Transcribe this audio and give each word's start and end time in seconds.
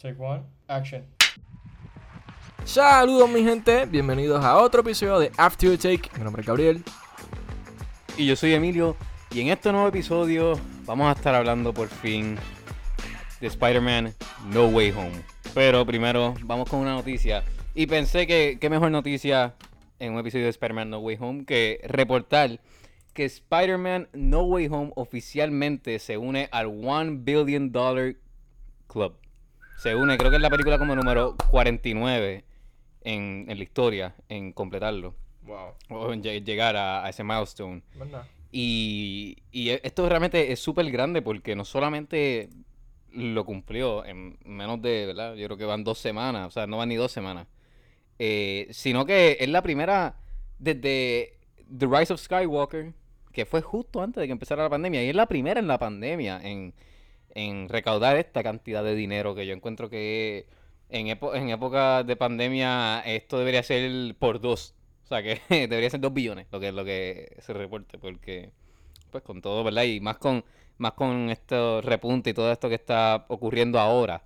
Take 0.00 0.16
one, 0.18 0.42
action. 0.66 1.04
Saludos 2.64 3.28
mi 3.28 3.44
gente, 3.44 3.84
bienvenidos 3.84 4.42
a 4.42 4.56
otro 4.56 4.80
episodio 4.80 5.18
de 5.18 5.30
After 5.36 5.76
Take. 5.76 6.08
Mi 6.16 6.24
nombre 6.24 6.40
es 6.40 6.46
Gabriel. 6.46 6.82
Y 8.16 8.24
yo 8.24 8.34
soy 8.34 8.54
Emilio. 8.54 8.96
Y 9.30 9.42
en 9.42 9.48
este 9.48 9.70
nuevo 9.70 9.88
episodio 9.88 10.58
vamos 10.86 11.06
a 11.06 11.12
estar 11.12 11.34
hablando 11.34 11.74
por 11.74 11.88
fin 11.88 12.38
de 13.42 13.46
Spider-Man 13.46 14.14
No 14.46 14.68
Way 14.68 14.92
Home. 14.92 15.22
Pero 15.52 15.84
primero 15.84 16.34
vamos 16.44 16.70
con 16.70 16.80
una 16.80 16.94
noticia. 16.94 17.44
Y 17.74 17.86
pensé 17.86 18.26
que 18.26 18.56
qué 18.58 18.70
mejor 18.70 18.90
noticia 18.90 19.54
en 19.98 20.14
un 20.14 20.20
episodio 20.20 20.44
de 20.44 20.50
Spider-Man 20.50 20.88
No 20.88 21.00
Way 21.00 21.18
Home 21.20 21.44
que 21.44 21.78
reportar 21.84 22.58
que 23.12 23.26
Spider-Man 23.26 24.08
No 24.14 24.44
Way 24.44 24.68
Home 24.68 24.92
oficialmente 24.96 25.98
se 25.98 26.16
une 26.16 26.48
al 26.52 26.68
One 26.68 27.18
Billion 27.18 27.70
Dollar 27.70 28.14
Club. 28.86 29.12
Se 29.82 29.94
une, 29.94 30.16
creo 30.18 30.30
que 30.30 30.36
es 30.36 30.42
la 30.42 30.50
película 30.50 30.78
como 30.78 30.94
número 30.94 31.36
49 31.50 32.44
en, 33.02 33.46
en 33.48 33.56
la 33.56 33.62
historia, 33.64 34.14
en 34.28 34.52
completarlo. 34.52 35.14
Wow. 35.44 35.74
O 35.88 36.12
en 36.12 36.22
lle- 36.22 36.44
llegar 36.44 36.76
a, 36.76 37.04
a 37.04 37.08
ese 37.08 37.24
milestone. 37.24 37.82
¿Verdad? 37.94 38.24
Y, 38.52 39.38
y 39.52 39.70
e- 39.70 39.80
esto 39.82 40.06
realmente 40.08 40.52
es 40.52 40.60
súper 40.60 40.90
grande 40.90 41.22
porque 41.22 41.56
no 41.56 41.64
solamente 41.64 42.50
lo 43.12 43.44
cumplió 43.44 44.04
en 44.04 44.38
menos 44.44 44.82
de, 44.82 45.06
¿verdad? 45.06 45.34
Yo 45.34 45.46
creo 45.46 45.56
que 45.56 45.64
van 45.64 45.82
dos 45.82 45.98
semanas, 45.98 46.48
o 46.48 46.50
sea, 46.50 46.66
no 46.66 46.76
van 46.76 46.90
ni 46.90 46.96
dos 46.96 47.10
semanas. 47.10 47.46
Eh, 48.18 48.68
sino 48.70 49.06
que 49.06 49.38
es 49.40 49.48
la 49.48 49.62
primera 49.62 50.16
desde 50.58 51.38
The 51.76 51.86
Rise 51.86 52.12
of 52.12 52.20
Skywalker, 52.20 52.92
que 53.32 53.46
fue 53.46 53.62
justo 53.62 54.02
antes 54.02 54.20
de 54.20 54.26
que 54.26 54.32
empezara 54.32 54.62
la 54.64 54.68
pandemia, 54.70 55.02
y 55.02 55.08
es 55.08 55.16
la 55.16 55.26
primera 55.26 55.58
en 55.58 55.66
la 55.68 55.78
pandemia 55.78 56.38
en, 56.42 56.74
en 57.34 57.68
recaudar 57.68 58.16
esta 58.16 58.42
cantidad 58.42 58.84
de 58.84 58.94
dinero 58.94 59.34
que 59.34 59.46
yo 59.46 59.54
encuentro 59.54 59.88
que 59.90 60.46
en, 60.88 61.06
en 61.08 61.50
época 61.50 62.02
de 62.04 62.16
pandemia 62.16 63.00
esto 63.00 63.38
debería 63.38 63.62
ser 63.62 64.14
por 64.16 64.40
dos. 64.40 64.74
O 65.04 65.08
sea 65.08 65.22
que 65.22 65.40
debería 65.68 65.90
ser 65.90 66.00
dos 66.00 66.12
billones 66.14 66.46
lo 66.52 66.60
que, 66.60 66.72
lo 66.72 66.84
que 66.84 67.36
se 67.40 67.52
reporte, 67.52 67.98
porque 67.98 68.52
pues 69.10 69.22
con 69.24 69.40
todo, 69.42 69.64
¿verdad? 69.64 69.84
Y 69.84 70.00
más 70.00 70.18
con, 70.18 70.44
más 70.78 70.92
con 70.92 71.30
esto 71.30 71.80
repunte 71.82 72.30
y 72.30 72.34
todo 72.34 72.52
esto 72.52 72.68
que 72.68 72.76
está 72.76 73.26
ocurriendo 73.28 73.78
ahora, 73.78 74.22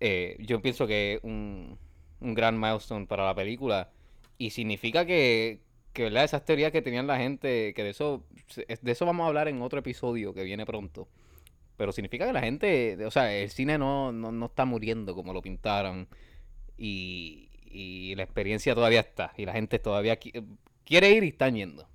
eh, 0.00 0.36
yo 0.40 0.62
pienso 0.62 0.86
que 0.86 1.14
es 1.14 1.20
un, 1.24 1.78
un 2.20 2.34
gran 2.34 2.58
milestone 2.60 3.06
para 3.06 3.24
la 3.24 3.34
película. 3.34 3.90
Y 4.38 4.50
significa 4.50 5.04
que, 5.04 5.60
que, 5.92 6.04
¿verdad? 6.04 6.24
Esas 6.24 6.44
teorías 6.44 6.72
que 6.72 6.82
tenían 6.82 7.06
la 7.06 7.18
gente, 7.18 7.74
que 7.74 7.82
de 7.82 7.90
eso, 7.90 8.24
de 8.56 8.92
eso 8.92 9.06
vamos 9.06 9.24
a 9.24 9.28
hablar 9.28 9.48
en 9.48 9.60
otro 9.62 9.80
episodio 9.80 10.32
que 10.34 10.44
viene 10.44 10.64
pronto. 10.66 11.08
Pero 11.78 11.92
significa 11.92 12.26
que 12.26 12.32
la 12.34 12.40
gente, 12.42 12.98
o 13.06 13.10
sea, 13.10 13.34
el 13.34 13.48
cine 13.48 13.78
no, 13.78 14.12
no, 14.12 14.30
no 14.32 14.46
está 14.46 14.66
muriendo 14.66 15.14
como 15.14 15.32
lo 15.32 15.40
pintaron. 15.40 16.06
Y, 16.76 17.48
y 17.64 18.14
la 18.16 18.22
experiencia 18.24 18.74
todavía 18.74 19.00
está. 19.00 19.32
Y 19.36 19.46
la 19.46 19.52
gente 19.52 19.78
todavía 19.78 20.18
qui- 20.20 20.44
quiere 20.84 21.10
ir 21.10 21.24
y 21.24 21.28
están 21.28 21.54
yendo. 21.54 21.88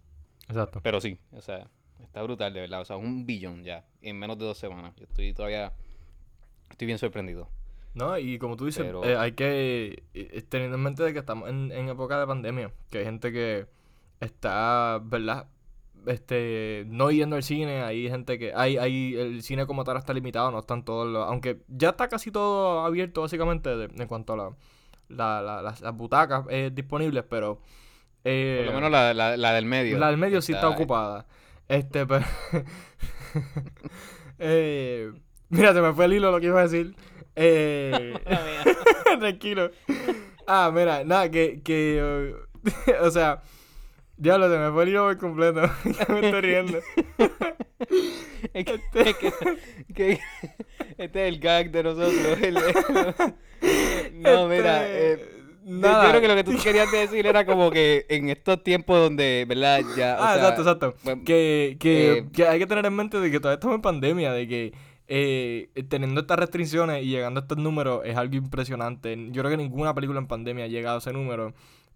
Exacto. 0.47 0.79
Pero 0.81 0.99
sí, 1.01 1.19
o 1.31 1.41
sea, 1.41 1.67
está 2.01 2.21
brutal, 2.23 2.53
de 2.53 2.61
verdad. 2.61 2.81
O 2.81 2.85
sea, 2.85 2.95
un 2.97 3.25
billón 3.25 3.63
ya, 3.63 3.85
en 4.01 4.17
menos 4.17 4.37
de 4.39 4.45
dos 4.45 4.57
semanas. 4.57 4.93
Yo 4.97 5.03
estoy 5.05 5.33
todavía, 5.33 5.73
estoy 6.69 6.85
bien 6.87 6.97
sorprendido. 6.97 7.49
No, 7.93 8.17
y 8.17 8.39
como 8.39 8.55
tú 8.57 8.65
dices, 8.65 8.83
Pero- 8.85 9.03
eh, 9.05 9.15
hay 9.17 9.33
que 9.33 10.03
eh, 10.13 10.43
teniendo 10.49 10.77
en 10.77 10.83
mente 10.83 11.03
de 11.03 11.13
que 11.13 11.19
estamos 11.19 11.49
en, 11.49 11.71
en 11.71 11.89
época 11.89 12.19
de 12.19 12.25
pandemia, 12.25 12.71
que 12.89 12.99
hay 12.99 13.05
gente 13.05 13.31
que 13.31 13.67
está, 14.19 14.99
¿verdad? 15.03 15.47
Este, 16.05 16.83
no 16.87 17.11
yendo 17.11 17.35
al 17.37 17.43
cine, 17.43 17.81
hay 17.81 18.09
gente 18.09 18.37
que, 18.37 18.51
hay, 18.55 18.77
hay, 18.77 19.15
el 19.15 19.41
cine 19.41 19.65
como 19.65 19.83
tal 19.83 19.97
está 19.97 20.13
limitado, 20.13 20.51
no 20.51 20.59
están 20.59 20.83
todos 20.83 21.07
los, 21.07 21.27
aunque 21.27 21.59
ya 21.67 21.89
está 21.91 22.09
casi 22.09 22.29
todo 22.31 22.81
abierto 22.85 23.21
básicamente 23.21 23.69
de- 23.75 23.85
en 24.01 24.07
cuanto 24.07 24.33
a 24.33 24.37
la, 24.37 24.49
la- 25.09 25.41
la- 25.41 25.61
las, 25.61 25.79
las 25.81 25.95
butacas 25.95 26.45
eh, 26.49 26.71
disponibles, 26.73 27.23
pero... 27.29 27.59
eh, 28.25 28.63
Por 28.65 28.73
lo 28.73 28.79
menos 28.81 28.91
la, 28.91 29.13
la, 29.13 29.37
la 29.37 29.53
del 29.53 29.65
medio. 29.65 29.97
La 29.97 30.07
del 30.07 30.17
medio 30.17 30.41
sí 30.41 30.51
está 30.53 30.67
ocupada. 30.69 31.25
Este, 31.69 32.05
pero. 32.07 32.25
eh, 34.39 35.11
mira, 35.49 35.73
se 35.73 35.81
me 35.81 35.93
fue 35.93 36.05
el 36.05 36.13
hilo 36.13 36.31
lo 36.31 36.39
que 36.39 36.47
iba 36.47 36.59
a 36.59 36.63
decir. 36.63 36.95
Eh, 37.35 38.13
tranquilo. 39.19 39.71
Ah, 40.47 40.71
mira, 40.73 41.03
nada, 41.03 41.29
que. 41.31 41.61
que 41.63 42.33
o 43.01 43.11
sea, 43.11 43.41
diablo, 44.17 44.49
se 44.51 44.57
me 44.57 44.71
fue 44.71 44.83
el 44.83 44.89
hilo 44.89 45.03
por 45.03 45.17
completo. 45.17 45.61
ya 45.85 46.13
me 46.13 46.25
estoy 46.25 46.41
riendo. 46.41 46.79
Es 48.53 48.65
que, 48.65 48.73
es 48.95 49.15
que- 49.17 49.33
que- 49.93 50.19
este 50.97 51.27
es 51.27 51.33
el 51.33 51.39
gag 51.39 51.71
de 51.71 51.83
nosotros. 51.83 52.41
el- 52.41 52.57
el- 52.57 54.21
no, 54.21 54.47
mira. 54.47 54.85
Este, 54.87 55.13
eh, 55.13 55.27
yo- 55.65 55.71
nada. 55.79 56.03
Yo 56.03 56.09
creo 56.09 56.21
que 56.21 56.27
lo 56.27 56.35
que 56.35 56.43
tú 56.43 56.63
querías 56.63 56.91
decir 56.91 57.25
era 57.25 57.45
como 57.45 57.71
que 57.71 58.05
en 58.09 58.29
estos 58.29 58.63
tiempos 58.63 58.99
donde, 58.99 59.45
¿verdad? 59.47 59.81
Ya, 59.97 60.17
o 60.19 60.23
Ah, 60.23 60.33
sea, 60.35 60.49
exacto, 60.49 60.61
exacto. 60.61 60.95
bueno, 61.03 61.21
Que, 61.25 61.77
que, 61.79 62.11
eh, 62.19 62.25
que 62.33 62.47
hay 62.47 62.59
que 62.59 62.67
tener 62.67 62.85
en 62.85 62.93
mente 62.95 63.19
de 63.19 63.31
que 63.31 63.39
todavía 63.39 63.55
estamos 63.55 63.75
en 63.75 63.81
pandemia, 63.81 64.31
de 64.33 64.47
que 64.47 64.73
eh, 65.07 65.69
teniendo 65.89 66.21
estas 66.21 66.39
restricciones 66.39 67.03
y 67.03 67.07
llegando 67.09 67.39
a 67.39 67.43
estos 67.43 67.57
números 67.57 68.01
es 68.05 68.15
algo 68.17 68.35
impresionante. 68.35 69.15
Yo 69.31 69.41
creo 69.41 69.51
que 69.51 69.57
ninguna 69.57 69.93
película 69.93 70.19
en 70.19 70.27
pandemia 70.27 70.65
ha 70.65 70.69
llegado 70.69 70.95
a 70.95 70.99
ese 70.99 71.11
número. 71.13 71.53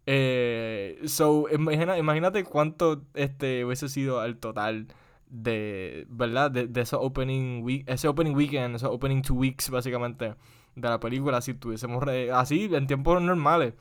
Eh, 0.09 0.99
so, 1.05 1.47
imagina, 1.53 1.97
imagínate 1.97 2.45
cuánto 2.45 3.03
este 3.13 3.65
hubiese 3.65 3.89
sido 3.89 4.23
el 4.23 4.37
total 4.37 4.87
de, 5.29 6.05
¿verdad? 6.09 6.49
De, 6.49 6.67
de 6.67 6.81
esos 6.81 6.99
opening 7.03 7.61
week, 7.61 7.83
ese 7.89 8.07
opening 8.07 8.33
weekend, 8.33 8.77
esos 8.77 8.89
opening 8.89 9.21
two 9.21 9.35
weeks 9.35 9.69
básicamente 9.69 10.33
de 10.75 10.89
la 10.89 10.99
película 11.01 11.41
si 11.41 11.53
tuviésemos 11.55 12.01
re- 12.01 12.31
así 12.31 12.69
en 12.71 12.87
tiempos 12.87 13.21
normales, 13.21 13.73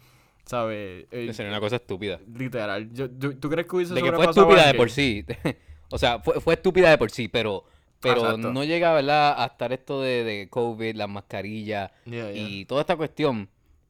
¿sabes? 0.45 1.07
Eh, 1.13 1.31
sería 1.33 1.53
una 1.53 1.61
cosa 1.61 1.77
estúpida. 1.77 2.19
literal. 2.37 2.93
Yo, 2.93 3.07
yo- 3.19 3.37
¿Tú 3.39 3.49
crees 3.49 3.69
que 3.69 3.77
hubiese 3.77 3.95
De 3.95 4.03
que 4.03 4.11
fue 4.13 4.25
estúpida 4.27 4.67
de 4.67 4.75
por 4.75 4.91
sí. 4.91 5.25
o 5.91 5.99
sea, 5.99 6.19
fue, 6.19 6.41
fue 6.41 6.55
estúpida 6.55 6.91
de 6.91 6.99
por 6.99 7.13
sí, 7.13 7.29
pero, 7.29 7.63
pero 8.01 8.23
Exacto. 8.23 8.53
no 8.53 8.65
llega, 8.65 8.93
¿verdad? 8.93 9.41
A 9.41 9.47
estar 9.47 9.73
esto 9.73 10.03
de, 10.03 10.25
de 10.25 10.49
COVID, 10.51 10.97
las 10.97 11.09
mascarillas 11.09 11.93
Yeah, 12.05 12.33
yeah. 12.33 12.43
y 12.49 12.65
toda 12.65 12.81
esta 12.81 12.97
cuestión. 12.97 13.49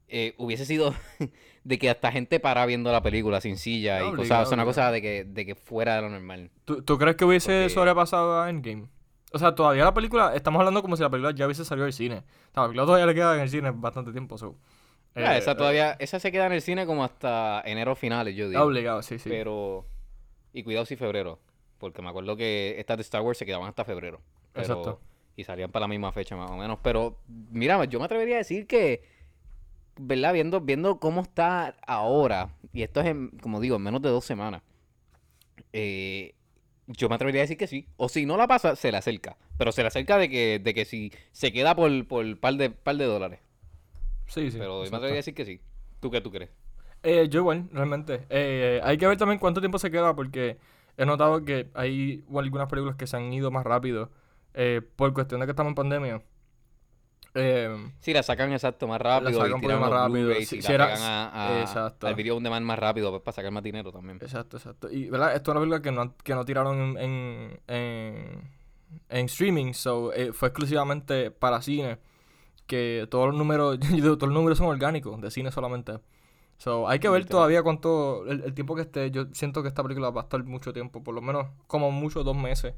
eh, 0.09 0.35
hubiese 0.37 0.65
sido 0.65 0.93
de 1.67 1.77
que 1.77 1.89
hasta 1.89 2.11
gente 2.13 2.39
para 2.39 2.65
viendo 2.65 2.91
la 2.93 3.01
película 3.01 3.41
sin 3.41 3.57
silla 3.57 3.99
y 4.01 4.11
cosas. 4.15 4.43
O 4.43 4.45
sea, 4.45 4.55
una 4.55 4.63
cosa 4.63 4.89
de 4.89 5.01
que, 5.01 5.25
de 5.25 5.45
que 5.45 5.53
fuera 5.55 5.97
de 5.97 6.01
lo 6.03 6.09
normal. 6.09 6.49
¿Tú, 6.63 6.81
tú 6.81 6.97
crees 6.97 7.17
que 7.17 7.25
hubiese 7.25 7.63
Porque- 7.63 7.73
sobrepasado 7.73 8.41
a 8.41 8.49
Endgame? 8.49 8.87
O 9.33 9.37
sea, 9.39 9.53
todavía 9.53 9.83
la 9.83 9.93
película, 9.93 10.33
estamos 10.33 10.59
hablando 10.59 10.81
como 10.81 10.95
si 10.95 11.03
la 11.03 11.09
película 11.09 11.33
ya 11.35 11.45
hubiese 11.45 11.65
salido 11.65 11.83
del 11.83 11.91
cine. 11.91 12.19
O 12.19 12.53
sea, 12.53 12.63
la 12.63 12.67
película 12.69 12.85
todavía 12.85 13.05
le 13.05 13.13
queda 13.13 13.35
en 13.35 13.41
el 13.41 13.49
cine 13.49 13.71
bastante 13.71 14.13
tiempo. 14.13 14.37
So. 14.37 14.55
Ya, 15.13 15.35
Eh, 15.35 15.39
esa 15.39 15.51
eh, 15.51 15.55
todavía, 15.55 15.91
esa 15.99 16.19
se 16.19 16.31
queda 16.31 16.45
en 16.45 16.53
el 16.53 16.61
cine 16.61 16.85
como 16.85 17.03
hasta 17.03 17.61
enero 17.65 17.95
finales, 17.95 18.33
yo 18.35 18.47
digo. 18.47 18.63
Obligado, 18.63 19.01
sí, 19.01 19.19
sí. 19.19 19.27
Pero. 19.29 19.85
Y 20.53 20.63
cuidado 20.63 20.85
si 20.85 20.95
febrero. 20.95 21.39
Porque 21.79 22.01
me 22.01 22.07
acuerdo 22.09 22.37
que 22.37 22.75
estas 22.79 22.95
de 22.97 23.01
Star 23.01 23.21
Wars 23.21 23.37
se 23.37 23.45
quedaban 23.45 23.67
hasta 23.67 23.83
febrero. 23.83 24.21
Pero, 24.53 24.65
Exacto. 24.65 25.01
Y 25.35 25.43
salían 25.43 25.69
para 25.69 25.83
la 25.83 25.87
misma 25.89 26.11
fecha 26.13 26.35
más 26.37 26.49
o 26.49 26.55
menos. 26.55 26.79
Pero, 26.81 27.19
mira, 27.51 27.83
yo 27.85 27.99
me 27.99 28.05
atrevería 28.05 28.35
a 28.35 28.39
decir 28.39 28.65
que. 28.65 29.03
¿Verdad? 29.99 30.33
Viendo, 30.33 30.61
viendo 30.61 30.99
cómo 30.99 31.21
está 31.21 31.75
ahora. 31.87 32.49
Y 32.73 32.83
esto 32.83 32.99
es, 33.01 33.07
en, 33.07 33.29
como 33.41 33.59
digo, 33.59 33.77
en 33.77 33.83
menos 33.83 34.01
de 34.01 34.09
dos 34.09 34.25
semanas. 34.25 34.61
eh, 35.73 36.33
yo 36.87 37.09
me 37.09 37.15
atrevería 37.15 37.41
a 37.41 37.43
decir 37.43 37.57
que 37.57 37.67
sí. 37.67 37.87
O 37.97 38.07
si 38.09 38.25
no 38.25 38.37
la 38.37 38.47
pasa, 38.47 38.75
se 38.75 38.91
le 38.91 38.97
acerca. 38.97 39.37
Pero 39.57 39.71
se 39.71 39.81
le 39.81 39.87
acerca 39.89 40.17
de 40.17 40.29
que, 40.29 40.59
de 40.59 40.73
que 40.73 40.85
si 40.85 41.11
se 41.31 41.51
queda 41.51 41.75
por, 41.75 42.07
por 42.07 42.39
par 42.39 42.55
de, 42.55 42.69
par 42.69 42.95
de 42.97 43.05
dólares. 43.05 43.39
Sí, 44.27 44.51
sí. 44.51 44.57
Pero 44.57 44.83
yo 44.85 44.91
me 44.91 44.97
atrevería 44.97 45.17
a 45.17 45.23
decir 45.23 45.33
que 45.33 45.45
sí. 45.45 45.61
¿Tú 45.99 46.11
qué 46.11 46.21
tú 46.21 46.31
crees? 46.31 46.51
Eh, 47.03 47.27
yo 47.29 47.41
igual, 47.41 47.69
realmente. 47.71 48.25
Eh, 48.29 48.79
hay 48.83 48.97
que 48.97 49.07
ver 49.07 49.17
también 49.17 49.39
cuánto 49.39 49.59
tiempo 49.61 49.79
se 49.79 49.91
queda 49.91 50.15
porque 50.15 50.57
he 50.97 51.05
notado 51.05 51.43
que 51.45 51.69
hay 51.73 52.23
algunas 52.35 52.67
películas 52.69 52.95
que 52.95 53.07
se 53.07 53.17
han 53.17 53.31
ido 53.33 53.51
más 53.51 53.63
rápido 53.65 54.11
eh, 54.53 54.81
por 54.95 55.13
cuestión 55.13 55.39
de 55.41 55.47
que 55.47 55.51
estamos 55.51 55.71
en 55.71 55.75
pandemia. 55.75 56.21
Eh, 57.39 57.91
Sí, 57.99 58.13
la 58.13 58.23
sacan 58.23 58.51
exacto 58.51 58.87
más 58.87 58.99
rápido 58.99 59.39
sacan 59.41 59.63
y 59.63 59.67
más 59.67 59.89
rápido. 59.89 60.33
Si- 60.35 60.41
y 60.41 60.45
si 60.45 60.61
la 60.67 60.73
era- 60.73 60.95
a, 60.95 61.57
a- 61.57 61.61
exacto. 61.61 62.07
al 62.07 62.15
video 62.15 62.35
on 62.35 62.43
demand 62.43 62.65
más 62.65 62.79
rápido 62.79 63.11
pues, 63.11 63.21
para 63.21 63.35
sacar 63.35 63.51
más 63.51 63.63
dinero 63.63 63.91
también. 63.91 64.17
Exacto, 64.21 64.57
exacto. 64.57 64.91
Y, 64.91 65.09
¿verdad? 65.09 65.35
Esto 65.35 65.51
es 65.51 65.55
una 65.55 65.61
película 65.61 65.81
que 65.81 65.91
no, 65.91 66.15
que 66.23 66.33
no 66.35 66.45
tiraron 66.45 66.97
en, 66.97 67.59
en, 67.67 68.51
en, 69.09 69.25
streaming, 69.25 69.73
so, 69.73 70.13
eh, 70.13 70.33
fue 70.33 70.49
exclusivamente 70.49 71.31
para 71.31 71.61
cine. 71.61 71.99
Que 72.65 73.07
todos 73.09 73.27
los 73.27 73.35
números, 73.37 73.79
todos 74.01 74.23
los 74.23 74.33
números 74.33 74.57
son 74.57 74.67
orgánicos, 74.67 75.21
de 75.21 75.31
cine 75.31 75.51
solamente. 75.51 75.99
So, 76.57 76.89
hay 76.89 76.97
que 76.99 77.07
ver 77.07 77.25
todavía 77.25 77.61
cuánto, 77.61 78.25
el, 78.25 78.43
el 78.43 78.53
tiempo 78.53 78.75
que 78.75 78.81
esté. 78.81 79.11
Yo 79.11 79.25
siento 79.31 79.61
que 79.61 79.67
esta 79.69 79.83
película 79.83 80.09
va 80.09 80.21
a 80.21 80.23
estar 80.23 80.43
mucho 80.43 80.73
tiempo, 80.73 81.03
por 81.03 81.13
lo 81.13 81.21
menos 81.21 81.45
como 81.67 81.91
mucho 81.91 82.23
dos 82.23 82.35
meses. 82.35 82.73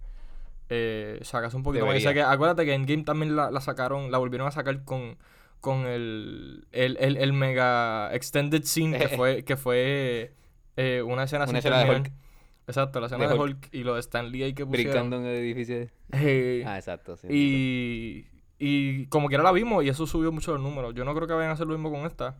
Eh, 0.69 1.19
sacas 1.24 1.54
un 1.54 1.63
poquito 1.63 1.86
más. 1.86 2.01
Que, 2.01 2.21
acuérdate 2.21 2.66
que 2.66 2.74
en 2.74 2.86
Game 2.86 3.04
también 3.04 3.36
la, 3.36 3.50
la 3.51 3.60
sacaron, 3.62 4.12
la 4.12 4.18
volvieron 4.19 4.48
a 4.48 4.51
sacar 4.51 4.83
con, 4.83 5.18
con 5.62 5.86
el, 5.88 6.68
el, 6.71 6.98
el, 7.00 7.18
el 7.18 7.33
mega 7.33 8.13
extended 8.13 8.63
scene 8.63 8.98
que 8.98 9.07
fue, 9.18 9.44
que 9.44 9.57
fue 9.57 10.33
eh, 10.77 11.01
una 11.01 11.24
escena 11.24 11.44
Una 11.45 11.48
sin 11.48 11.56
escena 11.57 11.83
de. 11.83 11.89
Hulk. 11.89 12.12
Exacto, 12.68 13.00
la 13.00 13.07
escena 13.07 13.24
De 13.27 13.33
de 13.33 13.39
Hulk. 13.39 13.56
Hulk, 13.63 13.74
y 13.74 13.83
lo 13.83 13.95
de 13.95 14.00
Stan 14.01 14.30
Lee 14.31 14.44
ahí 14.44 14.54
que 14.54 14.63
pusieron. 14.66 14.92
Brincando 14.94 15.18
en 15.18 15.25
el 15.25 15.36
edificio. 15.38 15.88
Eh, 16.12 16.63
Ah, 16.68 16.77
exacto. 16.77 17.18
Sí, 17.18 17.27
y, 17.30 18.27
y 18.60 19.06
como 19.07 19.27
quiera 19.27 19.44
la 19.44 19.51
vimos 19.51 19.83
y 19.83 19.89
eso 19.89 20.06
subió 20.06 20.31
mucho 20.31 20.54
los 20.54 20.62
números. 20.62 20.94
Yo 20.94 21.04
no 21.04 21.16
creo 21.16 21.27
que 21.27 21.33
vayan 21.33 21.50
a 21.50 21.54
hacer 21.54 21.66
lo 21.66 21.74
mismo 21.74 21.89
con 21.92 22.06
esta. 22.06 22.38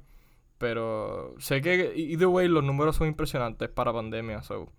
Pero 0.60 1.36
sé 1.40 1.62
que 1.62 1.94
either 1.96 2.28
way 2.28 2.48
los 2.50 2.64
números 2.64 2.98
son 2.98 3.08
impresionantes 3.08 3.70
para 3.70 3.94
pandemia. 3.94 4.44
So, 4.44 4.72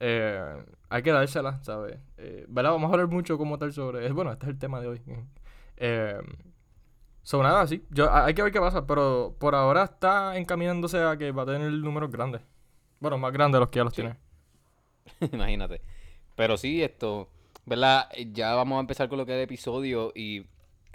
eh, 0.00 0.64
hay 0.88 1.02
que 1.02 1.12
dársela, 1.12 1.62
¿sabes? 1.62 1.98
Eh, 2.16 2.44
¿Verdad? 2.48 2.72
Vamos 2.72 2.90
a 2.90 2.94
hablar 2.94 3.08
mucho 3.08 3.38
como 3.38 3.58
tal 3.58 3.72
sobre... 3.72 4.10
Bueno, 4.12 4.32
este 4.32 4.46
es 4.46 4.50
el 4.50 4.58
tema 4.58 4.80
de 4.80 4.88
hoy. 4.88 5.02
Eh, 5.80 6.18
son 7.22 7.44
nada, 7.44 7.64
sí. 7.68 7.84
Yo, 7.90 8.12
hay 8.12 8.34
que 8.34 8.42
ver 8.42 8.50
qué 8.50 8.58
pasa, 8.58 8.84
pero 8.84 9.36
por 9.38 9.54
ahora 9.54 9.84
está 9.84 10.36
encaminándose 10.36 10.98
a 11.00 11.16
que 11.16 11.30
va 11.30 11.44
a 11.44 11.46
tener 11.46 11.70
números 11.70 12.10
grandes. 12.10 12.42
Bueno, 12.98 13.16
más 13.16 13.32
grandes 13.32 13.58
de 13.58 13.60
los 13.60 13.68
que 13.68 13.76
ya 13.76 13.84
los 13.84 13.92
tiene. 13.92 14.16
Imagínate. 15.32 15.80
Pero 16.34 16.56
sí, 16.56 16.82
esto, 16.82 17.28
¿verdad? 17.64 18.08
Ya 18.32 18.56
vamos 18.56 18.78
a 18.78 18.80
empezar 18.80 19.08
con 19.08 19.18
lo 19.18 19.24
que 19.24 19.34
es 19.34 19.36
el 19.36 19.44
episodio 19.44 20.10
y 20.16 20.46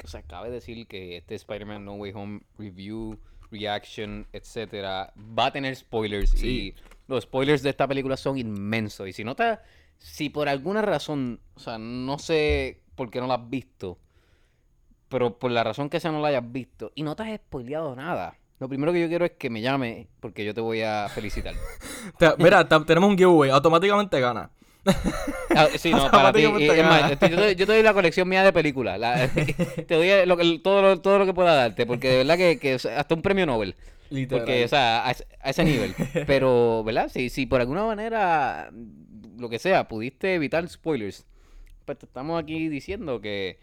o 0.03 0.07
sea, 0.07 0.21
cabe 0.21 0.49
decir 0.49 0.85
que 0.87 1.17
este 1.17 1.35
Spider-Man 1.35 1.85
No 1.85 1.93
Way 1.93 2.11
Home 2.15 2.41
review, 2.57 3.17
reaction, 3.51 4.27
etcétera, 4.33 5.13
va 5.17 5.47
a 5.47 5.51
tener 5.51 5.75
spoilers 5.75 6.41
y 6.43 6.73
los 7.07 7.23
spoilers 7.23 7.63
de 7.63 7.69
esta 7.69 7.87
película 7.87 8.17
son 8.17 8.37
inmensos. 8.37 9.07
Y 9.07 9.13
si 9.13 9.23
no 9.23 9.35
te, 9.35 9.59
si 9.97 10.29
por 10.29 10.49
alguna 10.49 10.81
razón, 10.81 11.39
o 11.55 11.59
sea, 11.59 11.77
no 11.77 12.19
sé 12.19 12.81
por 12.95 13.09
qué 13.09 13.19
no 13.19 13.27
la 13.27 13.35
has 13.35 13.49
visto, 13.49 13.99
pero 15.09 15.37
por 15.37 15.51
la 15.51 15.63
razón 15.63 15.89
que 15.89 15.99
sea 15.99 16.11
no 16.11 16.21
la 16.21 16.29
hayas 16.29 16.51
visto 16.51 16.91
y 16.95 17.03
no 17.03 17.15
te 17.15 17.23
has 17.23 17.35
spoileado 17.35 17.95
nada. 17.95 18.37
Lo 18.59 18.69
primero 18.69 18.93
que 18.93 19.01
yo 19.01 19.07
quiero 19.07 19.25
es 19.25 19.31
que 19.31 19.49
me 19.49 19.61
llame 19.61 20.07
porque 20.19 20.45
yo 20.45 20.53
te 20.53 20.61
voy 20.61 20.81
a 20.81 21.09
felicitar. 21.09 21.53
Mira, 22.37 22.67
tenemos 22.67 23.09
un 23.09 23.17
giveaway, 23.17 23.49
automáticamente 23.49 24.19
gana. 24.19 24.49
Ah, 25.55 25.67
sí, 25.77 25.91
no, 25.91 26.09
para 26.11 26.33
ti. 26.33 26.41
yo, 26.41 26.57
te, 26.57 27.65
doy 27.65 27.83
la 27.83 27.93
colección 27.93 28.27
mía 28.27 28.43
de 28.43 28.53
películas. 28.53 28.99
te 29.87 29.95
doy 29.95 30.25
lo, 30.25 30.37
todo, 30.61 30.81
lo, 30.81 31.01
todo 31.01 31.19
lo 31.19 31.25
que 31.25 31.33
pueda 31.33 31.55
darte, 31.55 31.85
porque 31.85 32.09
de 32.09 32.17
verdad 32.17 32.37
que, 32.37 32.73
hasta 32.73 33.15
un 33.15 33.21
premio 33.21 33.45
Nobel. 33.45 33.75
Porque, 34.29 34.65
o 34.65 34.67
sea, 34.67 35.07
a, 35.07 35.49
ese 35.49 35.63
nivel. 35.63 35.95
Pero, 36.27 36.83
¿verdad? 36.83 37.09
Si, 37.09 37.29
si 37.29 37.45
por 37.45 37.61
alguna 37.61 37.85
manera, 37.85 38.71
lo 39.37 39.49
que 39.49 39.59
sea, 39.59 39.87
pudiste 39.87 40.35
evitar 40.35 40.67
spoilers, 40.67 41.25
pues 41.85 41.97
te 41.97 42.05
estamos 42.05 42.41
aquí 42.41 42.69
diciendo 42.69 43.21
que 43.21 43.59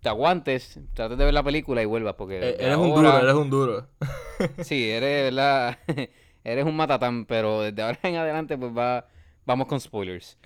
te 0.00 0.08
aguantes, 0.08 0.78
trates 0.94 1.18
de 1.18 1.24
ver 1.24 1.34
la 1.34 1.42
película 1.42 1.82
y 1.82 1.86
vuelvas, 1.86 2.14
porque... 2.14 2.38
Eh, 2.38 2.56
eres 2.60 2.76
un 2.76 2.94
duro, 2.94 3.18
eres 3.18 3.34
un 3.34 3.50
duro. 3.50 3.88
sí, 4.62 4.90
eres, 4.90 5.34
¿verdad? 5.34 5.78
eres 6.44 6.64
un 6.64 6.76
matatán, 6.76 7.26
pero 7.26 7.62
desde 7.62 7.82
ahora 7.82 7.98
en 8.02 8.16
adelante, 8.16 8.56
pues 8.56 8.76
va 8.76 9.06
vamos 9.46 9.68
con 9.68 9.80
spoilers. 9.80 10.38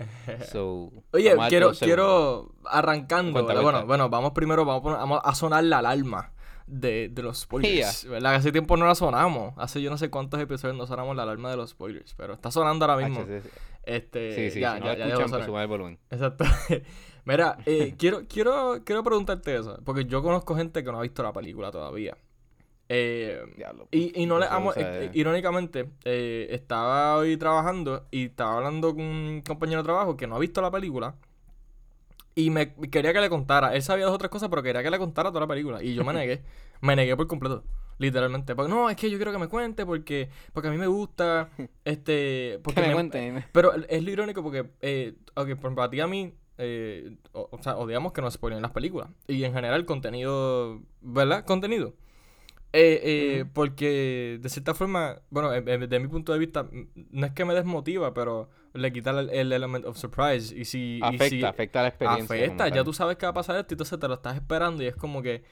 Oye, 1.13 1.35
quiero, 1.49 1.73
quiero 1.73 2.53
arrancando. 2.65 3.43
bueno, 3.45 3.87
bueno, 3.87 4.09
vamos 4.09 4.33
primero, 4.33 4.65
vamos 4.65 5.21
a, 5.25 5.35
sonar 5.35 5.65
la 5.65 5.79
alarma 5.79 6.33
de, 6.71 7.09
de 7.09 7.23
los 7.23 7.41
spoilers. 7.41 8.07
¿Verdad? 8.07 8.35
Hace 8.35 8.53
tiempo 8.53 8.77
no 8.77 8.87
la 8.87 8.95
sonamos. 8.95 9.55
Hace 9.57 9.83
yo 9.83 9.91
no 9.91 9.99
sé 9.99 10.11
cuántos 10.11 10.41
episodios 10.41 10.77
no 10.77 10.87
sonamos 10.87 11.17
la 11.17 11.25
alarma 11.25 11.51
de 11.51 11.57
los 11.57 11.71
spoilers. 11.71 12.15
Pero 12.15 12.35
está 12.35 12.51
sonando 12.51 12.85
ahora 12.85 13.07
mismo. 13.07 13.27
Este, 13.83 14.35
sí, 14.35 14.51
sí, 14.53 14.61
ya, 14.61 14.79
ya, 14.79 14.97
ya 14.97 15.07
escuchan, 15.07 15.31
pues 15.31 15.63
el 15.63 15.67
volumen. 15.67 15.99
Exacto. 16.11 16.45
Mira, 17.25 17.59
eh, 17.67 17.95
quiero, 17.99 18.23
quiero, 18.29 18.83
quiero 18.85 19.03
preguntarte 19.03 19.57
eso. 19.57 19.79
Porque 19.85 20.05
yo 20.05 20.23
conozco 20.23 20.55
gente 20.55 20.85
que 20.85 20.91
no 20.91 20.99
ha 20.99 21.03
visto 21.03 21.23
la 21.23 21.33
película 21.33 21.71
todavía. 21.71 22.17
Eh, 22.93 23.41
y, 23.93 24.21
y, 24.21 24.27
no 24.27 24.41
le 24.41 24.47
amo, 24.47 24.73
eh, 24.75 25.11
irónicamente, 25.15 25.91
eh, 26.05 26.49
estaba 26.51 27.19
hoy 27.19 27.37
trabajando 27.37 28.09
y 28.11 28.27
estaba 28.27 28.57
hablando 28.57 28.93
con 28.97 29.05
un 29.05 29.43
compañero 29.43 29.83
de 29.83 29.85
trabajo 29.85 30.17
que 30.17 30.27
no 30.27 30.35
ha 30.35 30.41
visto 30.41 30.61
la 30.61 30.73
película 30.73 31.15
y 32.35 32.51
me 32.51 32.75
quería 32.75 33.13
que 33.13 33.21
le 33.21 33.29
contara. 33.29 33.75
Él 33.75 33.83
sabía 33.83 34.07
dos 34.07 34.15
otras 34.15 34.31
cosas, 34.31 34.49
pero 34.49 34.63
quería 34.63 34.83
que 34.83 34.91
le 34.91 34.99
contara 34.99 35.31
toda 35.31 35.41
la 35.41 35.47
película. 35.47 35.83
Y 35.83 35.95
yo 35.95 36.05
me 36.05 36.13
negué, 36.13 36.43
me 36.81 36.97
negué 36.97 37.17
por 37.17 37.27
completo, 37.27 37.65
literalmente. 37.99 38.55
Porque 38.55 38.71
no, 38.71 38.91
es 38.91 38.97
que 38.97 39.11
yo 39.11 39.19
quiero 39.19 39.33
que 39.33 39.39
me 39.39 39.49
cuente 39.49 39.85
porque, 39.85 40.29
porque 40.53 40.69
a 40.69 40.71
mí 40.71 40.79
me 40.79 40.87
gusta, 40.87 41.51
este, 41.85 42.61
porque 42.63 42.83
me, 42.83 42.93
cuente. 42.93 43.45
Pero 43.53 43.75
es 43.75 44.03
lo 44.03 44.11
irónico 44.11 44.43
porque, 44.43 44.71
eh, 44.81 45.15
okay, 45.35 45.55
por 45.55 45.91
ti 45.91 46.01
a 46.01 46.07
mí, 46.07 46.35
eh, 46.59 47.17
o, 47.33 47.49
o, 47.51 47.63
sea, 47.63 47.77
odiamos 47.77 48.13
que 48.13 48.23
nos 48.23 48.35
spoilen 48.35 48.63
las 48.63 48.73
películas. 48.73 49.09
Y 49.27 49.45
en 49.45 49.53
general, 49.53 49.85
contenido, 49.85 50.83
¿verdad? 51.01 51.45
Contenido. 51.45 51.95
Eh, 52.73 53.01
eh, 53.03 53.45
porque 53.53 54.39
de 54.41 54.49
cierta 54.49 54.75
forma, 54.75 55.21
bueno, 55.31 55.51
desde 55.51 55.99
mi 55.99 56.07
punto 56.07 56.33
de 56.33 56.39
vista, 56.39 56.69
no 57.11 57.27
es 57.27 57.33
que 57.33 57.45
me 57.45 57.55
desmotiva, 57.55 58.15
pero 58.15 58.49
le 58.75 58.93
quita 58.93 59.11
el, 59.11 59.53
element 59.53 59.85
of 59.87 59.97
surprise. 59.97 60.55
Y 60.57 60.65
si. 60.65 61.01
Afecta, 61.03 61.49
afecta 61.49 61.83
la 61.83 61.89
experiencia. 61.89 62.37
Afecta, 62.37 62.69
ya 62.69 62.85
tú 62.85 62.93
sabes 62.93 63.17
que 63.17 63.27
va 63.27 63.31
a 63.31 63.35
pasar 63.35 63.57
esto, 63.57 63.75
entonces 63.75 63.99
te 63.99 64.07
lo 64.07 64.15
estás 64.15 64.37
esperando 64.37 64.83
y 64.83 64.87
es 64.87 64.95
como 64.95 65.23
que 65.23 65.43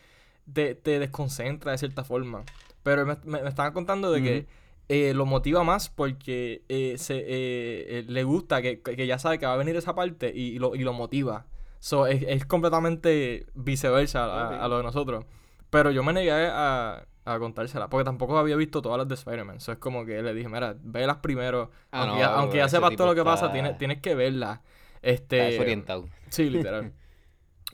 te, 0.53 0.75
te 0.75 0.99
desconcentra 0.99 1.73
de 1.73 1.79
cierta 1.79 2.05
forma. 2.05 2.45
Pero 2.83 3.05
me, 3.05 3.17
me, 3.25 3.49
estaban 3.49 3.73
contando 3.73 4.13
de 4.13 4.23
que 4.23 4.47
eh, 4.89 5.13
lo 5.13 5.27
motiva 5.27 5.65
más 5.65 5.91
porque 5.91 6.63
eh, 6.69 6.95
se, 6.99 7.25
eh, 7.27 8.05
le 8.07 8.25
gusta, 8.25 8.63
que, 8.63 8.81
que, 8.81 9.07
ya 9.07 9.19
sabe 9.19 9.39
que 9.39 9.47
va 9.47 9.55
a 9.55 9.57
venir 9.57 9.77
esa 9.77 9.95
parte 9.95 10.33
y, 10.35 10.59
lo, 10.59 10.75
y 10.75 10.81
lo 10.81 10.93
motiva. 10.93 11.47
So, 11.81 12.07
es, 12.07 12.23
es 12.27 12.47
completamente 12.47 13.47
viceversa 13.55 14.65
a 14.65 14.69
lo 14.69 14.79
de 14.79 14.83
nosotros. 14.85 15.25
Pero 15.71 15.91
yo 15.91 16.03
me 16.03 16.13
negué 16.13 16.33
a, 16.33 17.07
a 17.25 17.39
contársela, 17.39 17.89
porque 17.89 18.05
tampoco 18.05 18.39
había 18.39 18.57
visto 18.57 18.81
todas 18.81 18.99
las 18.99 19.09
de 19.09 19.15
Spider-Man. 19.15 19.57
Eso 19.57 19.73
es 19.73 19.79
como 19.79 20.05
que 20.05 20.23
le 20.23 20.35
dije, 20.35 20.49
mira, 20.49 20.77
vélas 20.81 21.19
primero. 21.19 21.71
Ah, 21.93 22.03
aunque, 22.03 22.19
ya, 22.19 22.35
aunque 22.35 22.57
ya 22.59 22.69
sepas 22.69 22.97
todo 22.97 23.09
lo 23.09 23.15
que 23.15 23.25
pasa, 23.25 23.53
tienes, 23.53 23.77
tienes 23.77 24.01
que 24.01 24.15
verlas. 24.15 24.61
Este, 25.03 25.59
orientado. 25.61 26.09
Sí, 26.31 26.51
literal. 26.51 26.93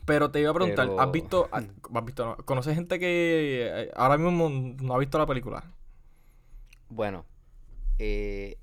Pero 0.05 0.31
te 0.31 0.41
iba 0.41 0.51
a 0.51 0.55
preguntar, 0.55 0.91
¿has 0.99 1.13
visto, 1.13 1.49
has 1.51 2.05
visto, 2.05 2.27
no, 2.27 2.37
conoces 2.45 2.75
gente 2.75 2.99
que 2.99 3.71
eh, 3.73 3.91
ahora 3.97 4.19
mismo 4.19 4.51
no 4.51 4.95
ha 4.95 4.99
visto 4.99 5.19
la 5.19 5.25
película? 5.25 5.65
Bueno, 6.91 7.25
eh, 7.99 8.59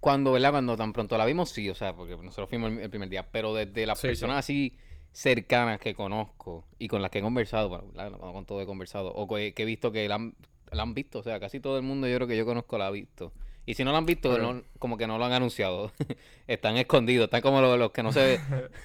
cuando, 0.00 0.32
¿verdad? 0.32 0.52
Cuando 0.52 0.76
tan 0.78 0.94
pronto 0.94 1.18
la 1.18 1.26
vimos, 1.26 1.50
sí, 1.50 1.68
o 1.68 1.74
sea, 1.74 1.94
porque 1.94 2.16
nosotros 2.16 2.48
fuimos 2.48 2.72
el, 2.72 2.88
primer 2.88 3.10
día, 3.10 3.30
pero 3.30 3.52
desde 3.52 3.84
las 3.84 4.00
personas 4.00 4.38
así 4.38 4.78
cercanas 5.12 5.80
que 5.80 5.94
conozco 5.94 6.64
y 6.78 6.88
con 6.88 7.02
las 7.02 7.10
que 7.10 7.18
he 7.18 7.22
conversado, 7.22 7.68
bueno, 7.68 8.18
con 8.18 8.44
todo 8.46 8.60
he 8.60 8.66
conversado, 8.66 9.12
o 9.12 9.28
que, 9.28 9.52
he 9.56 9.64
visto 9.64 9.92
que 9.92 10.08
la 10.08 10.14
han, 10.14 10.94
visto, 10.94 11.18
o 11.18 11.22
sea, 11.22 11.40
casi 11.40 11.60
todo 11.60 11.76
el 11.76 11.82
mundo 11.82 12.06
yo 12.06 12.16
creo 12.16 12.28
que 12.28 12.36
yo 12.36 12.44
conozco 12.44 12.78
la 12.78 12.86
ha 12.86 12.90
visto. 12.90 13.32
Y 13.66 13.74
si 13.74 13.84
no 13.84 13.92
la 13.92 13.98
han 13.98 14.06
visto, 14.06 14.62
como 14.78 14.96
que 14.96 15.06
no 15.06 15.18
lo 15.18 15.24
han 15.24 15.32
anunciado. 15.32 15.92
están 16.46 16.76
escondidos, 16.76 17.24
están 17.24 17.42
como 17.42 17.60
los, 17.60 17.90
que 17.92 18.02
no 18.02 18.12
se... 18.12 18.40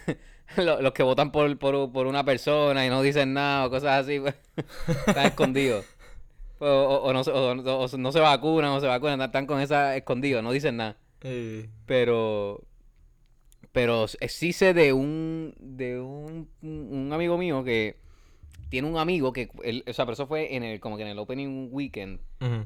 los, 0.58 0.92
que 0.94 1.04
votan 1.04 1.32
por, 1.32 1.58
por, 1.58 2.08
una 2.08 2.24
persona 2.24 2.86
y 2.86 2.90
no 2.90 3.02
dicen 3.02 3.34
nada 3.34 3.66
o 3.66 3.70
cosas 3.70 4.04
así, 4.04 4.20
pues, 4.20 4.36
están 5.08 5.28
escondidos. 5.28 5.86
O, 6.60 7.12
no, 7.12 7.24
no 7.98 8.12
se 8.12 8.20
vacunan 8.20 8.72
o 8.72 8.80
se 8.80 8.88
vacunan, 8.88 9.22
están 9.22 9.46
con 9.46 9.60
esa 9.60 9.96
escondidos, 9.96 10.44
no 10.44 10.52
dicen 10.52 10.78
nada. 10.78 10.98
Pero 11.86 12.62
pero 13.76 14.08
sí 14.08 14.54
sé 14.54 14.74
de 14.74 14.94
un, 14.94 15.54
de 15.60 16.00
un, 16.00 16.48
un 16.62 17.12
amigo 17.12 17.38
mío 17.38 17.62
que 17.66 17.98
tiene 18.70 18.88
un 18.88 18.98
amigo 18.98 19.34
que, 19.34 19.50
él, 19.66 19.84
o 19.86 19.92
sea, 19.92 20.06
pero 20.06 20.14
eso 20.14 20.28
fue 20.28 20.56
en 20.56 20.64
el, 20.64 20.80
como 20.80 20.96
que 20.96 21.04
en 21.04 21.10
el 21.10 21.20
opening 21.20 21.68
weekend, 21.74 22.22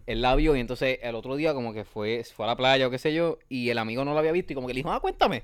él 0.05 0.21
la 0.21 0.35
vio 0.35 0.55
y 0.55 0.59
entonces 0.59 0.99
el 1.01 1.15
otro 1.15 1.35
día 1.35 1.55
como 1.55 1.73
que 1.73 1.83
fue, 1.83 2.23
fue 2.23 2.45
a 2.45 2.49
la 2.49 2.55
playa 2.55 2.85
o 2.85 2.91
qué 2.91 2.99
sé 2.99 3.11
yo, 3.11 3.39
y 3.49 3.69
el 3.69 3.79
amigo 3.79 4.05
no 4.05 4.13
lo 4.13 4.19
había 4.19 4.31
visto 4.31 4.53
y 4.53 4.55
como 4.55 4.67
que 4.67 4.75
le 4.75 4.81
dijo, 4.81 4.91
ah, 4.91 4.99
cuéntame. 4.99 5.41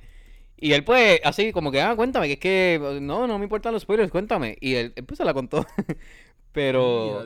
Y 0.55 0.74
él 0.74 0.84
pues, 0.84 1.19
así 1.24 1.51
como 1.51 1.72
que, 1.72 1.81
ah, 1.81 1.95
cuéntame, 1.95 2.27
que 2.27 2.34
es 2.34 2.39
que, 2.39 3.00
no, 3.01 3.25
no 3.25 3.39
me 3.39 3.45
importan 3.45 3.74
los 3.74 3.81
spoilers, 3.81 4.12
cuéntame. 4.12 4.60
Y 4.62 4.75
él, 4.75 4.93
él 4.95 5.03
pues 5.03 5.17
se 5.17 5.25
la 5.25 5.34
contó. 5.34 5.65
pero... 6.51 7.24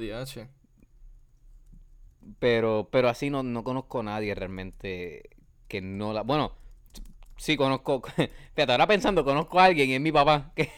pero, 2.39 2.87
pero 2.89 3.09
así 3.09 3.29
no, 3.29 3.43
no 3.43 3.65
conozco 3.65 3.99
a 3.99 4.03
nadie 4.03 4.33
realmente 4.33 5.29
que 5.67 5.81
no 5.81 6.13
la... 6.13 6.21
Bueno, 6.21 6.53
sí 7.39 7.57
conozco. 7.57 8.01
Fíjate, 8.53 8.71
ahora 8.71 8.85
pensando, 8.85 9.23
conozco 9.23 9.59
a 9.59 9.65
alguien 9.65 9.89
y 9.89 9.95
es 9.95 10.01
mi 10.01 10.11
papá 10.11 10.51
que, 10.55 10.69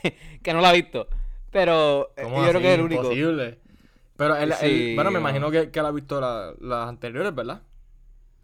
que 0.42 0.54
no 0.54 0.62
la 0.62 0.70
ha 0.70 0.74
visto. 0.74 1.08
Pero 1.52 2.14
eh, 2.16 2.24
yo 2.24 2.50
creo 2.50 2.62
que 2.62 2.68
es 2.74 2.80
el 2.80 2.86
único. 2.86 3.04
Imposible. 3.04 3.60
Pero 4.16 4.36
él, 4.38 4.54
bueno, 4.96 5.12
me 5.12 5.20
imagino 5.20 5.50
que, 5.50 5.72
que 5.72 5.80
él 5.80 5.86
ha 5.86 5.92
visto 5.92 6.22
las 6.22 6.88
anteriores, 6.88 7.34
¿verdad? 7.34 7.64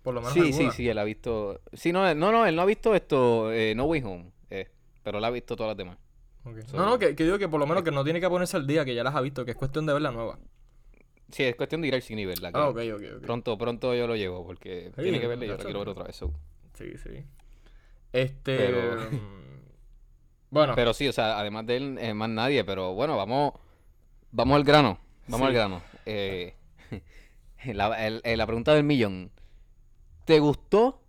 Por 0.01 0.15
lo 0.15 0.21
menos. 0.21 0.33
Sí, 0.33 0.51
sí, 0.51 0.71
sí, 0.71 0.89
él 0.89 0.97
ha 0.97 1.03
visto. 1.03 1.61
Sí, 1.71 1.93
no, 1.93 2.13
no, 2.15 2.31
no, 2.31 2.45
él 2.45 2.55
no 2.55 2.63
ha 2.63 2.65
visto 2.65 2.95
esto, 2.95 3.53
eh, 3.53 3.75
No 3.75 3.85
Way 3.85 4.01
Home. 4.03 4.31
Eh, 4.49 4.67
pero 5.03 5.19
él 5.19 5.23
ha 5.23 5.29
visto 5.29 5.55
todas 5.55 5.71
las 5.71 5.77
demás. 5.77 5.97
no, 6.73 6.85
no, 6.85 6.97
que, 6.99 7.15
que, 7.15 7.23
digo 7.23 7.37
que 7.37 7.47
por 7.47 7.59
lo 7.59 7.67
menos 7.67 7.83
que 7.83 7.91
no 7.91 8.03
tiene 8.03 8.19
que 8.19 8.27
ponerse 8.27 8.57
al 8.57 8.65
día, 8.65 8.83
que 8.83 8.95
ya 8.95 9.03
las 9.03 9.15
ha 9.15 9.21
visto, 9.21 9.45
que 9.45 9.51
es 9.51 9.57
cuestión 9.57 9.85
de 9.85 9.93
ver 9.93 10.01
la 10.01 10.11
nueva. 10.11 10.39
Sí, 11.31 11.43
es 11.43 11.55
cuestión 11.55 11.81
de 11.81 11.89
ir 11.89 11.95
al 11.95 12.01
cine 12.01 12.21
y 12.21 12.25
verla. 12.25 12.51
Ah, 12.53 12.69
ok, 12.69 12.79
ok, 12.95 13.03
ok. 13.17 13.21
Pronto, 13.21 13.57
pronto 13.57 13.93
yo 13.93 14.07
lo 14.07 14.15
llevo, 14.15 14.45
porque 14.45 14.91
tiene 14.95 15.19
que 15.19 15.27
verla 15.27 15.45
y 15.45 15.47
yo 15.49 15.57
la 15.57 15.63
quiero 15.63 15.79
ver 15.79 15.89
otra 15.89 16.05
vez. 16.05 16.15
Sí, 16.73 16.97
sí. 16.97 17.23
Este. 18.13 18.57
Pero, 18.57 19.09
bueno. 20.49 20.73
Pero 20.75 20.93
sí, 20.93 21.07
o 21.07 21.13
sea, 21.13 21.39
además 21.39 21.65
de 21.65 21.77
él, 21.77 22.15
más 22.15 22.29
nadie. 22.29 22.63
Pero 22.63 22.93
bueno, 22.93 23.17
vamos. 23.17 23.53
Vamos 24.31 24.55
al 24.55 24.63
grano. 24.63 24.99
Vamos 25.27 25.47
al 25.47 25.53
grano. 25.53 25.81
Eh, 26.05 26.55
la, 27.65 27.89
la 28.23 28.45
pregunta 28.45 28.73
del 28.73 28.83
millón. 28.83 29.31
¿Te 30.25 30.39
gustó 30.39 31.01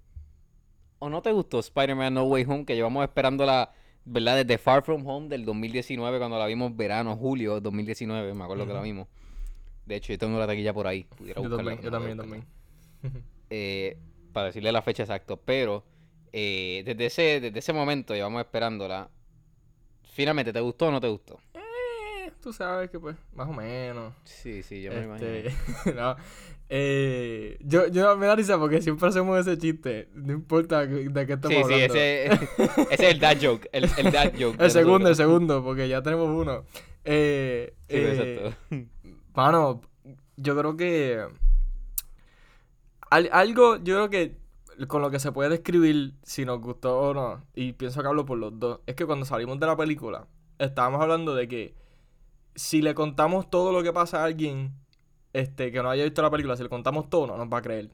o 1.00 1.08
no 1.08 1.22
te 1.22 1.32
gustó 1.32 1.58
Spider-Man 1.58 2.14
No 2.14 2.24
Way 2.24 2.44
Home? 2.44 2.64
Que 2.64 2.76
llevamos 2.76 3.02
esperándola 3.02 3.72
¿verdad? 4.08 4.36
Desde 4.36 4.58
Far 4.58 4.82
From 4.82 5.06
Home 5.06 5.28
del 5.28 5.44
2019, 5.44 6.18
cuando 6.18 6.38
la 6.38 6.46
vimos 6.46 6.74
verano, 6.76 7.16
julio 7.16 7.54
del 7.54 7.62
2019, 7.62 8.34
me 8.34 8.44
acuerdo 8.44 8.66
que 8.66 8.72
la 8.72 8.80
vimos. 8.80 9.06
De 9.86 9.96
hecho, 9.96 10.12
yo 10.12 10.18
tengo 10.18 10.38
la 10.38 10.46
taquilla 10.46 10.72
por 10.72 10.86
ahí. 10.86 11.04
Pudiera 11.04 11.40
Yo 11.42 11.48
buscarla, 11.48 11.72
también, 11.72 11.84
yo 11.84 11.90
no 11.90 11.96
también, 11.96 12.18
también. 12.18 12.44
Eh, 13.50 13.96
para 14.34 14.48
decirle 14.48 14.70
la 14.72 14.82
fecha 14.82 15.04
exacta. 15.04 15.36
Pero 15.36 15.82
eh, 16.32 16.82
desde, 16.85 17.06
ese, 17.06 17.40
desde 17.40 17.58
ese 17.58 17.73
momento 17.73 18.14
llevamos 18.14 18.40
esperándola. 18.40 19.08
Finalmente, 20.12 20.52
¿te 20.52 20.61
gustó 20.61 20.87
o 20.87 20.90
no 20.90 21.00
te 21.00 21.08
gustó? 21.08 21.38
Eh, 21.54 22.32
tú 22.42 22.52
sabes 22.52 22.90
que 22.90 22.99
pues, 22.99 23.16
más 23.35 23.49
o 23.49 23.52
menos. 23.52 24.14
Sí, 24.25 24.62
sí, 24.62 24.82
yo 24.82 24.92
me 24.92 25.04
imagino. 25.04 25.28
Este, 25.28 25.92
no. 25.94 26.16
Eh, 26.70 27.56
yo, 27.61 27.87
yo 27.87 28.16
me 28.16 28.26
da 28.26 28.37
risa 28.37 28.58
porque 28.58 28.82
siempre 28.82 29.08
hacemos 29.08 29.38
ese 29.38 29.56
chiste. 29.58 30.08
No 30.14 30.32
importa 30.32 30.85
de 30.87 31.26
qué 31.26 31.32
estamos 31.35 31.56
Sí, 31.56 31.64
sí, 31.64 31.73
hablando. 31.75 31.94
ese, 31.94 32.26
ese 32.90 32.94
es 32.94 33.00
el 33.00 33.18
dad 33.20 33.37
joke. 33.40 33.68
El, 33.73 33.85
el 33.97 34.12
dad 34.12 34.32
joke. 34.38 34.61
El 34.62 34.70
segundo, 34.70 35.08
el 35.08 35.16
segundo, 35.16 35.62
porque 35.62 35.88
ya 35.88 36.02
tenemos 36.02 36.28
uno. 36.28 36.64
Eh, 37.04 37.75
Sí, 37.88 37.97
eh, 37.97 38.52
exacto. 38.68 38.88
Mano, 39.35 39.80
yo 40.37 40.56
creo 40.58 40.76
que. 40.76 41.25
al- 43.11 43.30
algo, 43.32 43.76
yo 43.76 43.94
creo 43.94 44.11
que 44.11 44.37
con 44.87 45.02
lo 45.02 45.11
que 45.11 45.18
se 45.18 45.32
puede 45.32 45.50
describir 45.50 46.14
si 46.23 46.44
nos 46.44 46.61
gustó 46.61 46.99
o 47.00 47.14
no, 47.14 47.44
y 47.54 47.73
pienso 47.73 48.00
que 48.02 48.08
hablo 48.08 48.25
por 48.25 48.38
los 48.38 48.58
dos, 48.58 48.80
es 48.87 48.94
que 48.94 49.06
cuando 49.06 49.26
salimos 49.26 49.58
de 49.58 49.66
la 49.66 49.76
película, 49.76 50.26
estábamos 50.58 51.00
hablando 51.02 51.35
de 51.35 51.49
que 51.49 51.75
si 52.54 52.82
le 52.82 52.94
contamos 52.94 53.50
todo 53.50 53.73
lo 53.73 53.82
que 53.82 53.92
pasa 53.92 54.23
a 54.23 54.25
alguien 54.25 54.75
este, 55.32 55.73
que 55.73 55.82
no 55.82 55.90
haya 55.90 56.04
visto 56.04 56.23
la 56.23 56.30
película, 56.30 56.56
si 56.56 56.62
le 56.62 56.68
contamos 56.68 57.11
todo, 57.11 57.26
no 57.26 57.37
nos 57.37 57.49
va 57.49 57.58
a 57.58 57.62
creer. 57.62 57.90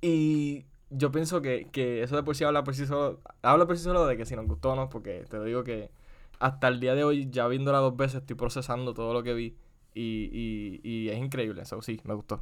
Y 0.00 0.66
yo 0.90 1.10
pienso 1.12 1.42
que, 1.42 1.68
que 1.70 2.02
eso 2.02 2.16
de 2.16 2.22
por 2.22 2.36
sí 2.36 2.44
habla 2.44 2.64
por 2.64 2.74
sí 2.74 2.86
solo, 2.86 3.20
habla 3.42 3.66
por 3.66 3.76
sí 3.78 3.84
solo 3.84 4.06
de 4.06 4.16
que 4.16 4.26
si 4.26 4.36
nos 4.36 4.46
gustó 4.46 4.72
o 4.72 4.76
no, 4.76 4.88
porque 4.88 5.24
te 5.28 5.42
digo 5.44 5.64
que 5.64 5.90
hasta 6.38 6.68
el 6.68 6.80
día 6.80 6.94
de 6.94 7.04
hoy, 7.04 7.28
ya 7.30 7.46
viéndola 7.48 7.78
dos 7.78 7.96
veces, 7.96 8.22
estoy 8.22 8.36
procesando 8.36 8.94
todo 8.94 9.12
lo 9.12 9.22
que 9.22 9.34
vi. 9.34 9.56
Y, 9.94 10.30
y, 10.32 10.80
y 10.82 11.08
es 11.10 11.18
increíble, 11.18 11.62
eso 11.62 11.80
sí, 11.82 12.00
me 12.04 12.14
gustó. 12.14 12.40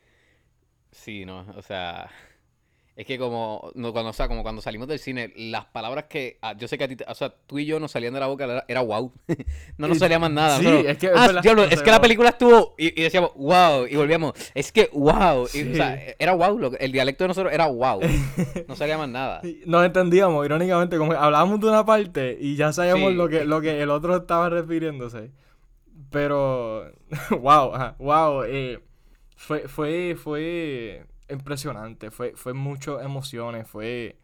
Sí, 1.03 1.25
no, 1.25 1.45
o 1.55 1.61
sea, 1.61 2.09
es 2.95 3.05
que 3.05 3.17
como, 3.19 3.69
no, 3.75 3.91
cuando, 3.91 4.09
o 4.11 4.13
sea, 4.13 4.27
como 4.29 4.41
cuando 4.41 4.61
salimos 4.61 4.87
del 4.87 4.97
cine, 4.99 5.33
las 5.35 5.65
palabras 5.65 6.05
que, 6.05 6.37
ah, 6.41 6.53
yo 6.57 6.67
sé 6.67 6.77
que 6.77 6.85
a 6.85 6.87
ti, 6.87 6.95
te- 6.95 7.05
o 7.07 7.13
sea, 7.13 7.33
tú 7.45 7.59
y 7.59 7.65
yo 7.65 7.79
nos 7.79 7.91
salían 7.91 8.13
de 8.13 8.19
la 8.21 8.27
boca, 8.27 8.45
era, 8.45 8.63
era 8.67 8.81
wow, 8.81 9.11
no 9.77 9.87
nos 9.89 9.99
salía 9.99 10.17
más 10.17 10.31
nada. 10.31 10.57
sí, 10.57 10.63
nosotros, 10.63 10.91
es 10.91 10.97
que 10.97 11.05
es 11.07 11.11
ah, 11.15 11.27
verdad, 11.27 11.41
diablo, 11.43 11.65
no 11.65 11.71
es 11.71 11.81
que 11.81 11.91
la 11.91 12.01
película 12.01 12.29
estuvo, 12.29 12.73
y, 12.77 12.99
y 12.99 13.03
decíamos, 13.03 13.31
wow, 13.35 13.85
y 13.87 13.95
volvíamos, 13.97 14.33
es 14.55 14.71
que 14.71 14.89
wow, 14.93 15.47
y, 15.53 15.71
o 15.71 15.75
sea, 15.75 16.01
era 16.17 16.33
wow, 16.33 16.57
lo 16.57 16.71
que- 16.71 16.77
el 16.83 16.91
dialecto 16.93 17.25
de 17.25 17.27
nosotros 17.27 17.53
era 17.53 17.67
wow, 17.67 17.99
no 18.67 18.75
salía 18.77 18.97
más 18.97 19.09
nada. 19.09 19.41
Nos 19.65 19.85
entendíamos, 19.85 20.45
irónicamente, 20.45 20.97
como 20.97 21.11
que 21.11 21.17
hablábamos 21.17 21.59
de 21.59 21.67
una 21.67 21.85
parte 21.85 22.37
y 22.39 22.55
ya 22.55 22.71
sabíamos 22.73 23.11
Sí. 23.11 23.15
lo, 23.17 23.27
que, 23.27 23.43
lo 23.45 23.59
que 23.61 23.81
el 23.81 23.89
otro 23.91 24.15
estaba 24.15 24.49
refiriéndose. 24.49 25.31
Pero, 26.11 26.91
wow, 27.41 27.75
ajá, 27.75 27.95
wow, 27.99 28.43
eh, 28.43 28.79
fue, 29.35 29.67
fue, 29.67 30.15
fue 30.17 31.05
impresionante, 31.29 32.11
fue, 32.11 32.33
fue 32.35 32.53
mucho 32.53 32.99
emociones, 33.01 33.67
fue... 33.67 34.17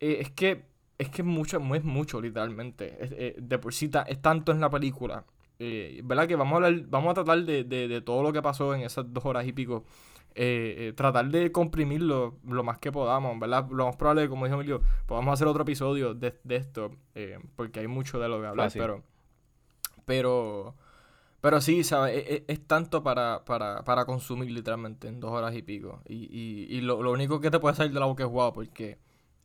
eh, 0.00 0.18
es 0.20 0.30
que, 0.30 0.64
es 0.98 1.08
que 1.10 1.22
mucho, 1.22 1.58
es 1.74 1.84
mucho, 1.84 2.20
literalmente. 2.20 2.96
Es- 3.02 3.12
eh, 3.12 3.34
de 3.38 3.58
por 3.58 3.72
sí, 3.74 3.88
ta- 3.88 4.02
es 4.02 4.20
tanto 4.22 4.52
en 4.52 4.60
la 4.60 4.70
película. 4.70 5.24
Eh, 5.58 6.00
¿Verdad? 6.04 6.26
Que 6.26 6.36
vamos 6.36 6.54
a 6.54 6.66
hablar, 6.66 6.82
vamos 6.88 7.10
a 7.12 7.14
tratar 7.14 7.44
de, 7.44 7.64
de, 7.64 7.86
de 7.88 8.00
todo 8.00 8.22
lo 8.22 8.32
que 8.32 8.42
pasó 8.42 8.74
en 8.74 8.82
esas 8.82 9.12
dos 9.12 9.24
horas 9.24 9.46
y 9.46 9.52
pico. 9.52 9.84
Eh, 10.36 10.88
eh, 10.88 10.92
tratar 10.94 11.28
de 11.28 11.52
comprimirlo 11.52 12.38
lo 12.44 12.64
más 12.64 12.78
que 12.78 12.90
podamos, 12.90 13.38
¿verdad? 13.38 13.68
Lo 13.70 13.86
más 13.86 13.94
probable, 13.96 14.28
como 14.28 14.46
dijo 14.46 14.56
Emilio, 14.56 14.82
podamos 15.06 15.32
hacer 15.34 15.46
otro 15.46 15.62
episodio 15.62 16.12
de, 16.14 16.34
de 16.42 16.56
esto, 16.56 16.90
eh, 17.14 17.38
porque 17.54 17.78
hay 17.80 17.86
mucho 17.86 18.18
de 18.18 18.28
lo 18.28 18.40
que 18.40 18.46
hablar, 18.48 18.66
Fácil. 18.66 18.82
pero... 18.82 19.02
Pero... 20.04 20.74
Pero 21.44 21.60
sí, 21.60 21.84
¿sabes? 21.84 22.16
Es, 22.26 22.30
es- 22.30 22.42
es 22.48 22.66
tanto 22.66 23.02
para, 23.02 23.44
para, 23.44 23.84
para 23.84 24.06
consumir 24.06 24.50
literalmente 24.50 25.08
en 25.08 25.20
dos 25.20 25.30
horas 25.32 25.54
y 25.54 25.62
pico. 25.62 26.00
Y, 26.08 26.14
y, 26.30 26.76
y 26.78 26.80
lo, 26.80 27.02
lo 27.02 27.12
único 27.12 27.40
que 27.40 27.50
te 27.50 27.60
puede 27.60 27.76
salir 27.76 27.92
de 27.92 28.00
la 28.00 28.06
boca 28.06 28.24
es 28.24 28.30
guau, 28.30 28.52
porque 28.54 28.98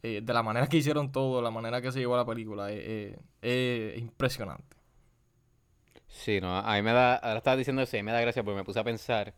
eh, 0.03 0.21
de 0.23 0.33
la 0.33 0.43
manera 0.43 0.67
que 0.67 0.77
hicieron 0.77 1.11
todo, 1.11 1.41
la 1.41 1.51
manera 1.51 1.81
que 1.81 1.91
se 1.91 1.99
llevó 1.99 2.15
la 2.17 2.25
película, 2.25 2.71
es, 2.71 3.15
es- 3.41 3.95
es 3.95 3.99
impresionante. 4.01 4.77
Sí, 6.07 6.41
no, 6.41 6.57
a 6.57 6.75
mí 6.75 6.81
me 6.81 6.91
da, 6.91 7.15
ahora 7.15 7.37
estabas 7.37 7.57
diciendo 7.59 7.81
eso 7.81 7.95
y 7.97 8.03
me 8.03 8.11
da 8.11 8.21
gracia 8.21 8.43
porque 8.43 8.57
me 8.57 8.63
puse 8.63 8.79
a 8.79 8.83
pensar 8.83 9.33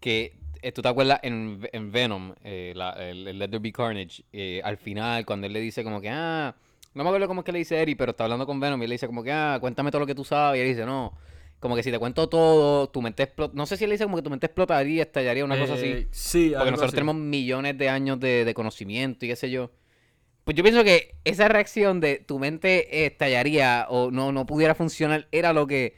que 0.00 0.36
eh, 0.62 0.72
tú 0.72 0.82
te 0.82 0.88
acuerdas 0.88 1.20
en, 1.22 1.68
en 1.72 1.92
Venom, 1.92 2.34
eh, 2.44 2.72
la- 2.76 2.92
el, 2.92 3.28
el 3.28 3.38
Let 3.38 3.48
There 3.48 3.60
Be 3.60 3.72
Carnage, 3.72 4.24
eh, 4.32 4.60
al 4.64 4.76
final 4.78 5.26
cuando 5.26 5.46
él 5.46 5.52
le 5.52 5.60
dice 5.60 5.84
como 5.84 6.00
que, 6.00 6.10
ah, 6.10 6.54
no 6.94 7.04
me 7.04 7.10
acuerdo 7.10 7.28
cómo 7.28 7.42
es 7.42 7.44
que 7.44 7.52
le 7.52 7.58
dice 7.60 7.80
Eri, 7.80 7.94
pero 7.94 8.12
está 8.12 8.24
hablando 8.24 8.46
con 8.46 8.60
Venom 8.60 8.80
y 8.80 8.84
él 8.84 8.90
le 8.90 8.94
dice 8.94 9.06
como 9.06 9.22
que, 9.22 9.32
ah, 9.32 9.58
cuéntame 9.60 9.90
todo 9.90 10.00
lo 10.00 10.06
que 10.06 10.14
tú 10.14 10.24
sabes, 10.24 10.58
y 10.58 10.62
él 10.62 10.68
dice, 10.68 10.86
no, 10.86 11.12
como 11.64 11.76
que 11.76 11.82
si 11.82 11.90
te 11.90 11.98
cuento 11.98 12.28
todo, 12.28 12.90
tu 12.90 13.00
mente 13.00 13.22
explota, 13.22 13.54
no 13.56 13.64
sé 13.64 13.78
si 13.78 13.84
él 13.84 13.90
dice 13.90 14.04
como 14.04 14.16
que 14.16 14.22
tu 14.22 14.28
mente 14.28 14.44
explotaría, 14.44 15.02
estallaría, 15.02 15.46
una 15.46 15.58
cosa 15.58 15.72
así, 15.72 15.86
Eh, 15.86 16.08
Sí, 16.10 16.50
porque 16.54 16.70
nosotros 16.72 16.88
así. 16.90 16.96
tenemos 16.96 17.14
millones 17.14 17.78
de 17.78 17.88
años 17.88 18.20
de, 18.20 18.44
de 18.44 18.52
conocimiento 18.52 19.24
y 19.24 19.28
qué 19.30 19.36
sé 19.36 19.50
yo. 19.50 19.70
Pues 20.44 20.58
yo 20.58 20.62
pienso 20.62 20.84
que 20.84 21.14
esa 21.24 21.48
reacción 21.48 22.00
de 22.00 22.16
tu 22.18 22.38
mente 22.38 23.06
estallaría 23.06 23.86
o 23.88 24.10
no, 24.10 24.30
no 24.30 24.44
pudiera 24.44 24.74
funcionar 24.74 25.26
era 25.32 25.54
lo 25.54 25.66
que, 25.66 25.96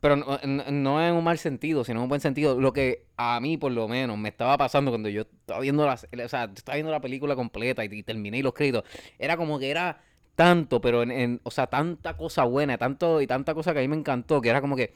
pero 0.00 0.14
no, 0.14 0.38
no- 0.44 0.70
no 0.70 1.04
en 1.04 1.14
un 1.14 1.24
mal 1.24 1.36
sentido, 1.38 1.82
sino 1.82 1.98
en 1.98 2.04
un 2.04 2.08
buen 2.08 2.20
sentido, 2.20 2.60
lo 2.60 2.72
que 2.72 3.06
a 3.16 3.40
mí 3.40 3.56
por 3.56 3.72
lo 3.72 3.88
menos 3.88 4.16
me 4.16 4.28
estaba 4.28 4.56
pasando 4.56 4.92
cuando 4.92 5.08
yo 5.08 5.22
estaba 5.22 5.58
viendo 5.58 5.84
la, 5.84 5.94
o 5.94 6.28
sea, 6.28 6.44
estaba 6.54 6.76
viendo 6.76 6.92
la 6.92 7.00
película 7.00 7.34
completa 7.34 7.84
y, 7.84 7.88
y 7.90 8.04
terminé 8.04 8.38
y 8.38 8.42
los 8.42 8.52
créditos, 8.54 8.84
era 9.18 9.36
como 9.36 9.58
que 9.58 9.68
era 9.68 10.00
tanto, 10.38 10.80
pero 10.80 11.02
en, 11.02 11.10
en- 11.12 11.40
o 11.44 11.50
sea, 11.52 11.66
tanta 11.68 12.16
cosa 12.16 12.44
buena, 12.44 12.78
tanto 12.78 13.20
y 13.22 13.26
tanta 13.28 13.54
cosa 13.54 13.74
que 13.74 13.80
a 13.80 13.82
mí 13.82 13.88
me 13.88 13.96
encantó, 13.98 14.40
que 14.40 14.50
era 14.50 14.62
como 14.62 14.76
que 14.76 14.94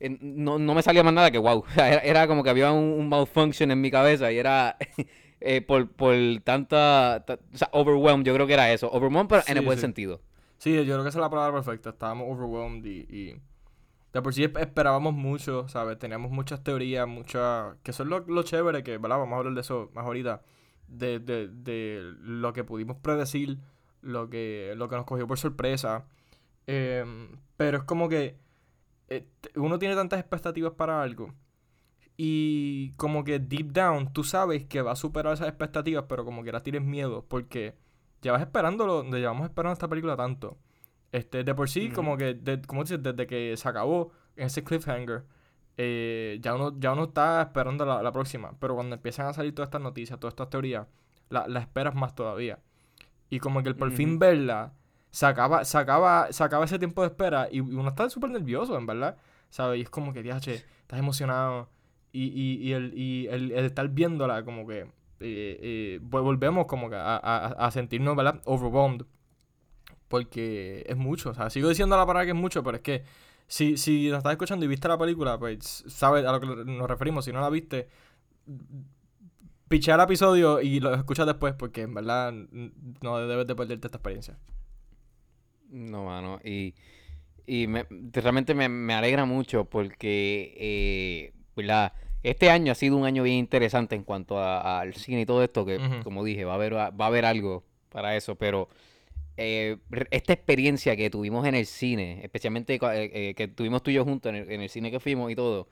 eh, 0.00 0.18
no, 0.20 0.58
no 0.58 0.74
me 0.74 0.82
salía 0.82 1.02
más 1.04 1.14
nada 1.14 1.30
que 1.30 1.38
wow. 1.38 1.64
Era, 1.76 1.98
era 2.00 2.28
como 2.28 2.42
que 2.44 2.50
había 2.50 2.72
un, 2.72 2.84
un 3.00 3.08
malfunction 3.08 3.70
en 3.72 3.80
mi 3.80 3.90
cabeza 3.90 4.32
y 4.32 4.38
era 4.38 4.76
eh, 5.40 5.62
por, 5.62 5.90
por 5.92 6.14
tanta, 6.44 7.24
ta- 7.26 7.38
o 7.54 7.58
sea, 7.58 7.68
overwhelmed, 7.72 8.26
yo 8.26 8.34
creo 8.34 8.46
que 8.46 8.54
era 8.54 8.72
eso. 8.72 8.90
Overwhelmed, 8.92 9.28
pero 9.28 9.42
en 9.46 9.56
el 9.58 9.62
Sí, 9.62 9.64
buen 9.64 9.78
sí. 9.78 9.80
sentido. 9.80 10.20
Sí, 10.58 10.74
yo 10.76 10.84
creo 10.84 11.02
que 11.04 11.10
esa 11.10 11.18
es 11.18 11.22
la 11.22 11.30
palabra 11.30 11.54
perfecta. 11.62 11.90
Estábamos 11.90 12.28
overwhelmed 12.30 12.84
y, 12.86 13.06
y 13.10 13.42
de 14.12 14.22
por 14.22 14.34
sí 14.34 14.44
esp- 14.44 14.60
esperábamos 14.60 15.14
mucho, 15.14 15.68
¿sabes? 15.68 15.98
Teníamos 15.98 16.30
muchas 16.32 16.62
teorías, 16.64 17.08
muchas... 17.08 17.76
Que 17.82 17.92
son 17.92 18.08
lo, 18.10 18.20
lo 18.20 18.42
chévere, 18.44 18.82
que, 18.84 18.98
¿verdad? 18.98 19.18
Vamos 19.18 19.34
a 19.34 19.38
hablar 19.38 19.54
de 19.54 19.60
eso 19.62 19.90
más 19.94 20.06
ahorita. 20.06 20.42
De, 20.88 21.18
de, 21.20 21.48
de 21.48 22.00
lo 22.22 22.52
que 22.52 22.64
pudimos 22.64 22.98
predecir, 22.98 23.58
lo 24.06 24.30
que, 24.30 24.74
lo 24.76 24.88
que 24.88 24.96
nos 24.96 25.04
cogió 25.04 25.26
por 25.26 25.38
sorpresa. 25.38 26.06
Em, 26.66 27.36
pero 27.56 27.78
es 27.78 27.84
como 27.84 28.08
que 28.08 28.38
eh, 29.08 29.26
uno 29.56 29.78
tiene 29.78 29.94
tantas 29.94 30.20
expectativas 30.20 30.72
para 30.72 31.02
algo. 31.02 31.34
Y 32.16 32.92
como 32.96 33.24
que 33.24 33.38
deep 33.38 33.72
down, 33.72 34.12
tú 34.12 34.24
sabes 34.24 34.64
que 34.64 34.82
va 34.82 34.92
a 34.92 34.96
superar 34.96 35.34
esas 35.34 35.48
expectativas, 35.48 36.06
pero 36.08 36.24
como 36.24 36.42
que 36.42 36.50
ahora 36.50 36.62
tienes 36.62 36.82
miedo, 36.82 37.26
porque 37.28 37.74
llevas 38.22 38.40
esperándolo, 38.42 39.04
llevamos 39.04 39.44
esperando 39.44 39.74
esta 39.74 39.88
película 39.88 40.16
tanto. 40.16 40.58
Este, 41.12 41.44
de 41.44 41.54
por 41.54 41.68
sí, 41.68 41.90
como 41.90 42.16
que, 42.16 42.34
de, 42.34 42.60
como 42.62 42.82
dices, 42.82 43.02
desde 43.02 43.26
que 43.26 43.56
se 43.56 43.68
acabó 43.68 44.12
en 44.36 44.46
ese 44.46 44.64
cliffhanger, 44.64 45.24
eh, 45.76 46.38
ya, 46.40 46.54
uno, 46.54 46.78
ya 46.78 46.92
uno 46.92 47.04
está 47.04 47.42
esperando 47.42 47.84
la, 47.84 48.02
la 48.02 48.12
próxima. 48.12 48.54
Pero 48.60 48.74
cuando 48.74 48.96
empiezan 48.96 49.26
a 49.26 49.32
salir 49.32 49.54
todas 49.54 49.68
estas 49.68 49.82
noticias, 49.82 50.18
todas 50.18 50.32
estas 50.32 50.50
teorías, 50.50 50.86
la, 51.30 51.46
la 51.48 51.60
esperas 51.60 51.94
más 51.94 52.14
todavía. 52.14 52.58
Y 53.30 53.38
como 53.40 53.62
que 53.62 53.68
el 53.70 53.76
por 53.76 53.90
fin 53.90 54.10
Ujú. 54.10 54.18
verla, 54.18 54.72
se 55.10 55.26
acaba, 55.26 55.64
se, 55.64 55.78
acaba, 55.78 56.32
se 56.32 56.44
acaba 56.44 56.64
ese 56.64 56.78
tiempo 56.78 57.02
de 57.02 57.08
espera 57.08 57.48
y 57.50 57.60
uno 57.60 57.88
está 57.88 58.08
súper 58.10 58.30
nervioso, 58.30 58.76
en 58.76 58.86
verdad. 58.86 59.16
¿Sabes? 59.50 59.78
Y 59.78 59.82
es 59.82 59.90
como 59.90 60.12
que, 60.12 60.22
diache, 60.22 60.64
estás 60.80 60.98
emocionado. 60.98 61.68
Y, 62.12 62.24
y, 62.28 62.68
y, 62.68 62.72
el, 62.72 62.92
y 62.98 63.26
el, 63.28 63.52
el 63.52 63.64
estar 63.64 63.88
viéndola, 63.88 64.44
como 64.44 64.66
que 64.66 64.80
eh, 64.80 64.88
eh, 65.20 66.00
vol- 66.02 66.22
volvemos 66.22 66.66
como 66.66 66.88
que 66.90 66.96
a, 66.96 67.16
a, 67.16 67.46
a 67.48 67.70
sentirnos, 67.70 68.16
¿verdad? 68.16 68.40
Overwhelmed. 68.44 69.06
Porque 70.08 70.84
es 70.86 70.96
mucho. 70.96 71.30
O 71.30 71.34
sea, 71.34 71.50
sigo 71.50 71.68
diciendo 71.68 71.96
la 71.96 72.06
palabra 72.06 72.24
que 72.24 72.30
es 72.32 72.36
mucho, 72.36 72.62
pero 72.62 72.76
es 72.76 72.82
que 72.82 73.02
si, 73.46 73.76
si 73.76 74.08
nos 74.08 74.18
estás 74.18 74.32
escuchando 74.32 74.64
y 74.64 74.68
viste 74.68 74.88
la 74.88 74.98
película, 74.98 75.38
pues 75.38 75.84
sabes 75.88 76.24
a 76.24 76.32
lo 76.32 76.40
que 76.40 76.46
nos 76.46 76.88
referimos. 76.88 77.24
Si 77.24 77.32
no 77.32 77.40
la 77.40 77.50
viste, 77.50 77.88
pichea 79.68 79.94
el 79.96 80.00
episodio 80.02 80.60
y 80.60 80.80
lo 80.80 80.94
escuchas 80.94 81.26
después, 81.26 81.54
porque 81.54 81.82
en 81.82 81.94
verdad 81.94 82.32
no 83.02 83.18
debes 83.26 83.46
de 83.46 83.54
perderte 83.54 83.86
esta 83.86 83.98
experiencia. 83.98 84.38
No, 85.70 86.04
mano. 86.04 86.40
Y, 86.44 86.74
y 87.46 87.66
me- 87.66 87.86
realmente 88.12 88.54
me, 88.54 88.68
me 88.68 88.94
alegra 88.94 89.24
mucho 89.24 89.64
porque, 89.64 90.54
eh, 90.58 91.32
¿verdad? 91.56 91.92
Este 92.22 92.50
año 92.50 92.72
ha 92.72 92.74
sido 92.74 92.96
un 92.96 93.04
año 93.04 93.22
bien 93.22 93.36
interesante 93.36 93.94
en 93.94 94.02
cuanto 94.04 94.38
a- 94.38 94.80
al 94.80 94.94
cine 94.94 95.22
y 95.22 95.26
todo 95.26 95.42
esto, 95.42 95.64
que 95.66 95.76
como 96.02 96.24
dije, 96.24 96.44
va 96.44 96.52
a 96.52 96.56
haber, 96.56 96.74
va 96.74 96.86
a 96.98 97.06
haber 97.06 97.24
algo 97.24 97.64
para 97.88 98.16
eso, 98.16 98.36
pero 98.36 98.68
eh, 99.36 99.76
esta 100.10 100.32
experiencia 100.32 100.96
que 100.96 101.10
tuvimos 101.10 101.46
en 101.46 101.54
el 101.54 101.66
cine, 101.66 102.20
especialmente 102.22 102.74
eh, 102.74 102.80
eh, 102.82 103.34
que 103.36 103.48
tuvimos 103.48 103.82
tú 103.82 103.90
y 103.90 103.94
yo 103.94 104.04
juntos 104.04 104.30
en 104.30 104.36
el, 104.36 104.50
en 104.50 104.60
el 104.62 104.68
cine 104.68 104.90
que 104.90 104.98
fuimos 105.00 105.30
y 105.30 105.36
todo, 105.36 105.68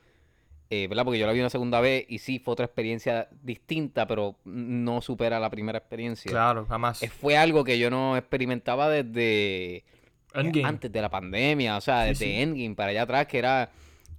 eh, 0.70 0.86
¿verdad? 0.88 1.04
Porque 1.04 1.18
yo 1.18 1.26
la 1.26 1.32
vi 1.32 1.40
una 1.40 1.50
segunda 1.50 1.80
vez 1.80 2.04
y 2.08 2.18
sí, 2.18 2.38
fue 2.38 2.52
otra 2.52 2.66
experiencia 2.66 3.28
distinta, 3.42 4.06
pero 4.06 4.36
no 4.44 5.00
supera 5.00 5.38
la 5.38 5.50
primera 5.50 5.78
experiencia. 5.78 6.30
Claro, 6.30 6.66
jamás. 6.66 7.02
Eh, 7.02 7.08
fue 7.08 7.36
algo 7.36 7.64
que 7.64 7.78
yo 7.78 7.90
no 7.90 8.16
experimentaba 8.16 8.88
desde 8.88 9.76
eh, 9.76 9.84
Endgame. 10.34 10.68
antes 10.68 10.90
de 10.90 11.00
la 11.02 11.10
pandemia, 11.10 11.76
o 11.76 11.80
sea, 11.80 12.02
Sí, 12.04 12.08
desde 12.10 12.24
sí. 12.26 12.40
Endgame 12.42 12.74
para 12.74 12.90
allá 12.90 13.02
atrás, 13.02 13.26
que 13.26 13.38
era, 13.38 13.70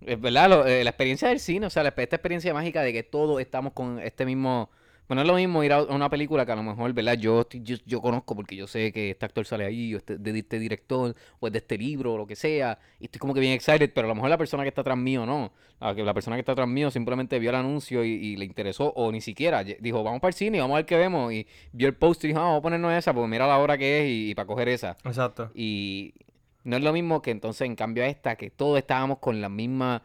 es 0.06 0.20
verdad, 0.22 0.50
Lo- 0.50 0.66
eh, 0.66 0.84
la 0.84 0.90
experiencia 0.92 1.28
del 1.30 1.40
cine, 1.40 1.66
o 1.66 1.70
sea, 1.70 1.84
la- 1.84 1.90
esta 1.98 2.16
experiencia 2.16 2.54
mágica 2.54 2.82
de 2.84 2.94
que 2.94 3.04
todos 3.04 3.42
estamos 3.42 3.74
con 3.74 4.00
este 4.00 4.26
mismo... 4.26 4.70
Bueno, 5.08 5.22
es 5.22 5.28
lo 5.28 5.36
mismo 5.36 5.64
ir 5.64 5.72
a 5.72 5.84
una 5.84 6.10
película 6.10 6.46
que 6.46 6.52
a 6.52 6.56
lo 6.56 6.64
mejor, 6.64 6.92
¿verdad? 6.94 7.14
Yo, 7.14 7.48
yo, 7.50 7.78
yo 7.86 8.02
conozco 8.02 8.36
porque 8.36 8.56
yo 8.56 8.66
sé 8.66 8.92
que 8.92 9.12
este 9.12 9.26
actor 9.26 9.46
sale 9.46 9.66
ahí, 9.66 9.94
o 9.94 9.98
este, 9.98 10.18
de 10.18 10.40
este 10.40 10.58
director, 10.58 11.16
o 11.40 11.48
es 11.48 11.54
de 11.54 11.60
este 11.60 11.78
libro, 11.78 12.14
o 12.14 12.18
lo 12.18 12.26
que 12.26 12.36
sea, 12.36 12.80
y 13.00 13.06
estoy 13.06 13.20
como 13.20 13.34
que 13.34 13.40
bien 13.40 13.54
excited, 13.54 13.92
pero 13.94 14.08
a 14.08 14.10
lo 14.10 14.16
mejor 14.16 14.30
la 14.30 14.38
persona 14.38 14.64
que 14.64 14.70
está 14.70 14.82
atrás 14.82 14.98
mío 14.98 15.26
no. 15.26 15.52
La, 15.80 15.94
la 15.94 16.14
persona 16.14 16.36
que 16.36 16.40
está 16.40 16.54
atrás 16.54 16.68
mío 16.68 16.90
simplemente 16.90 17.38
vio 17.38 17.52
el 17.52 17.56
anuncio 17.56 18.04
y, 18.04 18.10
y 18.10 18.36
le 18.36 18.46
interesó, 18.46 18.94
o 18.96 19.12
ni 19.12 19.22
siquiera 19.22 19.64
dijo, 19.64 20.04
vamos 20.04 20.22
para 20.22 20.30
el 20.30 20.36
cine 20.36 20.58
y 20.58 20.62
vamos 20.62 20.76
a 20.76 20.78
ver 20.78 20.86
qué 20.86 20.98
vemos, 20.98 21.32
y 21.32 21.46
vio 21.72 21.88
el 21.88 21.96
post 21.96 22.24
y 22.24 22.30
dijo, 22.30 22.40
ah, 22.40 22.44
vamos 22.44 22.60
a 22.60 22.62
ponernos 22.64 22.94
esa, 22.94 23.14
porque 23.14 23.28
mira 23.28 23.46
la 23.48 23.60
hora 23.60 23.78
que 23.78 24.02
es 24.02 24.10
y, 24.10 24.32
y 24.32 24.36
para 24.36 24.48
coger 24.48 24.70
esa. 24.70 24.98
Exacto. 25.04 25.52
Y 25.54 26.16
no 26.64 26.78
es 26.78 26.84
lo 26.84 26.92
mismo 26.92 27.22
que 27.22 27.30
entonces 27.30 27.68
en 27.68 27.76
cambio 27.76 28.04
a 28.04 28.08
esta, 28.08 28.36
que 28.36 28.50
todos 28.50 28.80
estábamos 28.80 29.20
con 29.20 29.40
la 29.40 29.50
misma 29.50 30.02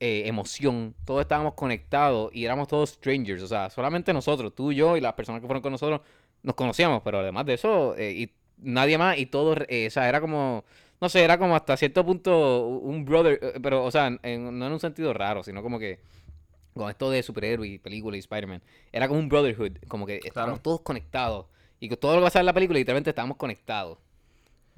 eh, 0.00 0.24
emoción, 0.26 0.94
todos 1.04 1.22
estábamos 1.22 1.54
conectados 1.54 2.30
y 2.34 2.44
éramos 2.44 2.68
todos 2.68 2.90
strangers, 2.90 3.42
o 3.42 3.48
sea, 3.48 3.70
solamente 3.70 4.12
nosotros, 4.12 4.54
tú, 4.54 4.72
yo 4.72 4.96
y 4.96 5.00
las 5.00 5.14
personas 5.14 5.40
que 5.40 5.46
fueron 5.46 5.62
con 5.62 5.72
nosotros 5.72 6.00
nos 6.42 6.54
conocíamos, 6.54 7.02
pero 7.02 7.18
además 7.20 7.46
de 7.46 7.54
eso, 7.54 7.96
eh, 7.96 8.12
y 8.12 8.30
nadie 8.58 8.98
más, 8.98 9.18
y 9.18 9.26
todos, 9.26 9.58
eh, 9.68 9.86
o 9.86 9.90
sea, 9.90 10.08
era 10.08 10.20
como, 10.20 10.64
no 11.00 11.08
sé, 11.08 11.22
era 11.24 11.38
como 11.38 11.56
hasta 11.56 11.76
cierto 11.76 12.04
punto 12.04 12.66
un 12.68 13.04
brother, 13.04 13.38
eh, 13.42 13.58
pero, 13.62 13.84
o 13.84 13.90
sea, 13.90 14.08
en- 14.22 14.58
no 14.58 14.66
en 14.66 14.72
un 14.72 14.80
sentido 14.80 15.12
raro, 15.14 15.42
sino 15.42 15.62
como 15.62 15.78
que 15.78 15.98
con 16.74 16.90
esto 16.90 17.10
de 17.10 17.22
superhéroes 17.22 17.70
y 17.70 17.78
películas 17.78 18.16
y 18.16 18.20
Spider-Man, 18.20 18.62
era 18.92 19.08
como 19.08 19.18
un 19.20 19.28
brotherhood, 19.28 19.78
como 19.88 20.06
que 20.06 20.20
estábamos 20.24 20.62
todos 20.62 20.80
conectados. 20.82 21.46
Y 21.80 21.88
que 21.88 21.96
todo 21.96 22.12
lo 22.14 22.20
que 22.20 22.24
pasaba 22.26 22.40
en 22.40 22.46
la 22.46 22.52
película, 22.54 22.78
literalmente 22.78 23.10
estábamos 23.10 23.36
conectados. 23.38 23.98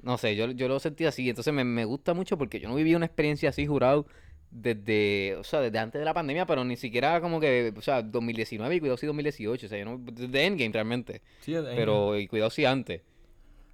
No 0.03 0.17
sé, 0.19 0.37
yo, 0.37 0.51
yo 0.53 0.69
lo 0.69 0.79
sentí 0.81 1.05
así. 1.07 1.29
Entonces 1.29 1.53
me, 1.53 1.65
me 1.65 1.85
gusta 1.85 2.15
mucho 2.15 2.39
porque 2.39 2.61
yo 2.61 2.69
no 2.69 2.75
viví 2.77 2.95
una 2.95 3.07
experiencia 3.07 3.51
así 3.51 3.67
jurado 3.67 4.07
desde, 4.51 5.37
o 5.37 5.45
sea, 5.45 5.61
desde 5.61 5.79
antes 5.79 5.99
de 5.99 6.05
la 6.05 6.15
pandemia, 6.15 6.47
pero 6.47 6.65
ni 6.65 6.77
siquiera 6.77 7.21
como 7.21 7.39
que, 7.41 7.73
o 7.77 7.81
sea, 7.83 8.03
2019 8.03 8.75
y 8.77 8.81
cuidado 8.81 8.97
si 8.97 9.07
2018. 9.07 9.67
O 9.67 9.69
sea, 9.69 9.85
no, 9.85 9.99
desde 9.99 10.47
Endgame 10.47 10.73
realmente. 10.73 11.23
Sí, 11.41 11.55
Pero, 11.55 12.17
y 12.19 12.27
cuidado 12.27 12.51
si 12.51 12.65
antes. 12.65 13.03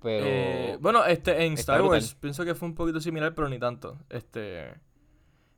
Pero... 0.03 0.27
Eh, 0.27 0.77
bueno, 0.81 1.05
este, 1.07 1.45
en 1.47 1.55
Star 1.55 1.79
brutal. 1.81 2.01
Wars 2.01 2.15
pienso 2.17 2.45
que 2.45 2.55
fue 2.55 2.69
un 2.69 2.75
poquito 2.75 3.01
similar, 3.01 3.35
pero 3.35 3.49
ni 3.49 3.59
tanto. 3.59 3.99
Este, 4.11 4.65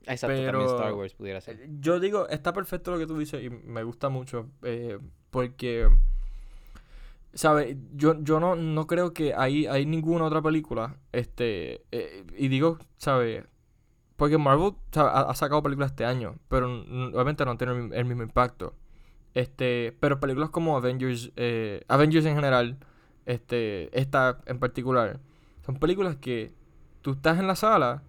Exacto, 0.05 0.27
también 0.27 0.45
pero- 0.45 0.65
Star 0.75 0.93
Wars 0.93 1.13
pudiera 1.15 1.41
ser. 1.41 1.59
eh, 1.61 1.67
yo 1.81 1.99
digo, 1.99 2.29
está 2.29 2.53
perfecto 2.53 2.91
lo 2.91 2.97
que 2.99 3.07
tú 3.07 3.17
dices 3.17 3.43
y 3.43 3.49
me 3.49 3.83
gusta 3.83 4.07
mucho, 4.09 4.49
eh, 4.63 4.99
porque, 5.31 5.89
¿sabes? 7.33 7.75
Yo, 7.93 8.15
yo 8.23 8.39
no, 8.39 8.55
no 8.55 8.87
creo 8.87 9.13
que 9.13 9.33
hay, 9.33 9.65
hay 9.67 9.85
ninguna 9.85 10.25
otra 10.25 10.41
película, 10.41 10.95
este, 11.11 11.81
eh, 11.91 12.23
y 12.37 12.47
digo, 12.47 12.79
¿sabes? 12.97 13.43
Porque 14.17 14.37
Marvel 14.39 14.73
ha, 14.95 15.33
sacado 15.35 15.63
películas 15.63 15.91
este 15.91 16.05
año, 16.05 16.35
pero 16.49 16.67
obviamente 17.13 17.45
no 17.45 17.57
tienen 17.57 17.77
el, 17.77 17.83
mi- 17.89 17.95
el 17.97 18.05
mismo 18.05 18.23
impacto. 18.23 18.73
Este, 19.35 19.95
pero 19.99 20.19
películas 20.19 20.49
como 20.51 20.77
Avengers, 20.77 21.31
eh, 21.37 21.83
Avengers 21.87 22.25
en 22.25 22.35
general, 22.35 22.77
este, 23.27 23.89
esta 23.99 24.41
en 24.47 24.59
particular, 24.59 25.19
son 25.65 25.77
películas 25.79 26.15
que 26.17 26.53
tú 27.01 27.11
estás 27.13 27.39
en 27.39 27.47
la 27.47 27.55
sala 27.55 28.03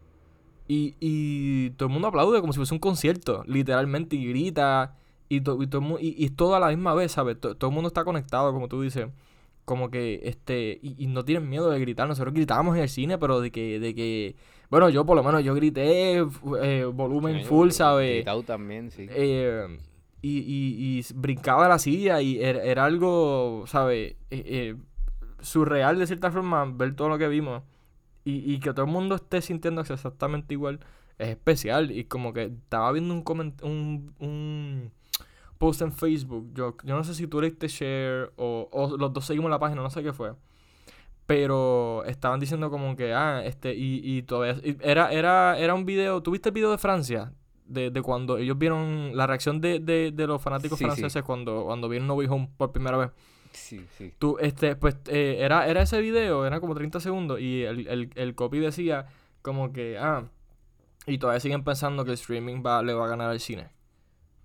y, 0.69 0.97
y 1.01 1.71
todo 1.71 1.89
el 1.89 1.93
mundo 1.93 2.09
aplaude 2.09 2.41
como 2.41 2.53
si 2.53 2.59
fuese 2.59 2.75
un 2.75 2.81
concierto, 2.81 3.43
literalmente, 3.47 4.17
y 4.17 4.27
grita, 4.29 4.97
y, 5.29 5.41
to- 5.41 5.63
y 5.63 5.67
todo, 5.67 5.99
y, 6.01 6.15
y 6.25 6.31
todo 6.31 6.55
a 6.57 6.61
la 6.61 6.69
misma 6.69 6.95
vez, 6.95 7.13
¿sabes? 7.13 7.41
To- 7.41 7.57
todo 7.57 7.71
el 7.71 7.75
mundo 7.75 7.89
está 7.89 8.05
conectado, 8.05 8.53
como 8.53 8.69
tú 8.69 8.83
dices, 8.83 9.09
como 9.65 9.91
que, 9.91 10.21
este, 10.25 10.79
y, 10.83 11.07
no 11.09 11.25
tienen 11.25 11.49
miedo 11.49 11.71
de 11.71 11.81
gritar, 11.81 12.09
nosotros 12.09 12.35
gritábamos 12.35 12.77
en 12.77 12.83
el 12.83 12.89
cine, 12.89 13.19
pero 13.19 13.41
de 13.41 13.51
que, 13.51 13.79
de 13.81 13.95
que, 13.95 14.37
bueno, 14.71 14.89
yo 14.91 15.05
por 15.07 15.17
lo 15.17 15.23
menos, 15.23 15.43
yo 15.45 15.55
grité, 15.55 16.19
eh, 16.63 16.85
volumen 16.85 17.39
Sí, 17.41 17.45
full, 17.45 17.71
¿sabes? 17.71 18.17
gritado 18.17 18.43
también, 18.43 18.91
sí. 18.91 19.07
Eh, 19.11 19.79
y, 20.21 20.39
y, 20.39 20.99
y 20.99 21.05
brincaba 21.15 21.69
la 21.69 21.79
silla 21.79 22.21
y 22.21 22.43
era, 22.43 22.63
era 22.63 22.85
algo, 22.85 23.65
¿sabes? 23.67 24.17
Eh, 24.31 24.75
surreal 25.41 25.99
de 25.99 26.07
cierta 26.07 26.31
forma 26.33 26.65
ver 26.65 26.95
todo 26.97 27.09
lo 27.09 27.19
que 27.19 27.29
vimos 27.29 27.63
y, 28.25 28.53
y 28.53 28.59
que 28.59 28.73
todo 28.73 28.85
el 28.87 28.91
mundo 28.91 29.15
esté 29.15 29.41
sintiéndose 29.41 29.93
exactamente 29.95 30.53
igual 30.55 30.81
es 31.17 31.29
especial 31.29 31.93
y 31.93 32.05
como 32.05 32.33
que 32.33 32.45
estaba 32.45 32.91
viendo 32.91 33.15
un 33.15 33.23
coment 33.23 33.63
un, 33.63 34.13
un 34.19 34.91
post 35.59 35.81
en 35.83 35.93
Facebook 35.93 36.51
yo, 36.55 36.77
yo 36.83 36.97
no 36.97 37.05
sé 37.05 37.15
si 37.15 37.29
tú 37.29 37.41
le 37.41 37.51
diste 37.51 37.69
share 37.69 38.33
o, 38.37 38.69
o 38.73 38.97
los 38.97 39.13
dos 39.13 39.25
seguimos 39.27 39.49
la 39.49 39.61
página 39.61 39.81
no 39.81 39.91
sé 39.91 40.03
qué 40.03 40.13
fue 40.13 40.33
pero 41.29 42.05
estaban 42.07 42.41
diciendo 42.41 42.71
como 42.71 42.97
que 42.97 43.13
ah 43.13 43.43
este 43.45 43.75
y, 43.75 44.01
y 44.03 44.23
todavía 44.23 44.59
y 44.65 44.79
era 44.81 45.13
era 45.13 45.59
era 45.59 45.75
un 45.75 45.85
video 45.85 46.23
¿tuviste 46.23 46.49
el 46.49 46.55
video 46.55 46.71
de 46.71 46.79
Francia? 46.79 47.35
De, 47.67 47.91
de 47.91 48.01
cuando 48.01 48.39
ellos 48.39 48.57
vieron 48.57 49.15
la 49.15 49.27
reacción 49.27 49.61
de, 49.61 49.79
de, 49.79 50.11
de 50.11 50.27
los 50.27 50.41
fanáticos 50.41 50.79
Sí, 50.79 50.85
sí. 50.87 50.91
franceses 50.91 51.23
cuando 51.23 51.65
cuando 51.67 51.87
vieron 51.91 52.09
No 52.09 52.15
Way 52.15 52.29
Home 52.29 52.49
por 52.57 52.73
primera 52.73 52.97
vez 52.97 53.11
Sí, 53.53 53.85
sí. 53.99 54.15
Tú, 54.19 54.39
este, 54.41 54.75
pues, 54.77 54.97
eh, 55.09 55.37
era, 55.41 55.67
era 55.69 55.83
ese 55.83 56.01
video, 56.01 56.47
era 56.47 56.61
como 56.61 56.75
30 56.75 56.99
segundos, 57.01 57.41
y 57.41 57.63
el, 57.65 57.87
el, 57.89 58.11
el 58.15 58.35
copy 58.35 58.59
decía 58.59 59.07
como 59.43 59.73
que, 59.73 59.99
ah, 59.99 60.25
y 61.07 61.19
todavía 61.19 61.41
siguen 61.41 61.65
pensando 61.65 62.05
que 62.05 62.11
el 62.11 62.15
streaming 62.15 62.63
va, 62.65 62.83
le 62.83 62.93
va 62.95 63.07
a 63.07 63.09
ganar 63.09 63.31
al 63.31 63.41
cine. 63.41 63.69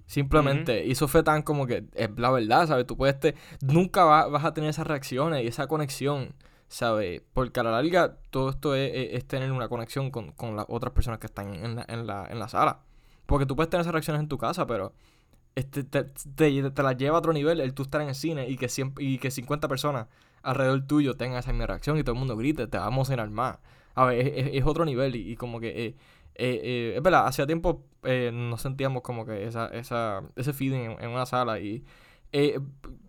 Simplemente, 0.06 0.86
y 0.86 0.92
eso 0.92 1.08
fue 1.08 1.24
tan 1.24 1.42
como 1.44 1.66
que, 1.66 1.86
es 1.96 2.10
la 2.18 2.30
verdad, 2.32 2.68
¿sabes? 2.68 2.86
Tú 2.86 2.98
puedes, 2.98 3.20
te, 3.20 3.36
nunca 3.62 4.04
va- 4.06 4.28
vas 4.28 4.46
a 4.46 4.54
tener 4.54 4.70
esas 4.70 4.86
reacciones 4.88 5.44
y 5.44 5.48
esa 5.48 5.68
conexión, 5.68 6.34
¿sabes? 6.74 7.22
Porque 7.34 7.60
a 7.60 7.64
la 7.64 7.72
larga, 7.72 8.18
todo 8.32 8.50
esto 8.50 8.76
es, 8.76 8.92
es- 9.14 9.26
tener 9.28 9.52
una 9.52 9.70
conexión 9.70 10.12
con, 10.12 10.32
con 10.34 10.56
las 10.56 10.66
otras 10.70 10.94
personas 10.94 11.20
que 11.20 11.28
están 11.28 11.54
en 11.54 11.76
la, 11.76 11.86
en, 11.88 12.08
la, 12.08 12.28
en 12.30 12.40
la 12.40 12.48
sala. 12.50 12.82
Porque 13.26 13.46
tú 13.46 13.56
puedes 13.56 13.70
tener 13.70 13.82
esas 13.82 13.94
reacciones 13.94 14.22
en 14.22 14.28
tu 14.30 14.38
casa, 14.38 14.68
pero 14.68 14.94
este, 15.56 15.84
te, 15.84 16.04
te, 16.06 16.72
te 16.72 16.84
la 16.84 16.94
lleva 16.94 17.18
a 17.18 17.20
otro 17.20 17.34
nivel 17.34 17.60
el 17.62 17.74
tú 17.74 17.84
estar 17.84 18.02
en 18.02 18.10
el 18.10 18.16
cine 18.16 18.50
y 18.50 18.58
que, 18.58 18.68
cien- 18.68 18.94
y 19.00 19.18
que 19.20 19.32
50 19.32 19.68
personas 19.68 20.08
alrededor 20.42 20.86
tuyo 20.88 21.16
tengan 21.16 21.40
esa 21.40 21.52
misma 21.52 21.68
reacción 21.68 21.98
y 21.98 22.04
todo 22.04 22.14
el 22.14 22.20
mundo 22.20 22.36
grite, 22.38 22.68
te 22.68 22.78
va 22.78 22.86
a 22.86 22.90
emocionar 22.90 23.30
más. 23.30 23.60
A 23.96 24.06
ver, 24.06 24.20
es, 24.28 24.48
es- 24.56 24.66
otro 24.66 24.86
nivel 24.86 25.16
y, 25.16 25.36
como 25.38 25.60
que... 25.60 25.70
eh, 25.70 25.96
eh, 26.36 26.62
eh, 26.64 26.94
es 26.98 27.04
verdad, 27.04 27.28
hacía 27.28 27.46
tiempo 27.46 27.84
no 28.34 28.58
sentíamos 28.58 29.04
como 29.04 29.26
que 29.26 29.46
esa, 29.46 29.68
esa, 29.68 30.24
ese 30.36 30.52
feeling 30.54 30.80
en, 30.92 31.04
en 31.04 31.10
una 31.12 31.26
sala 31.28 31.60
y 31.60 31.84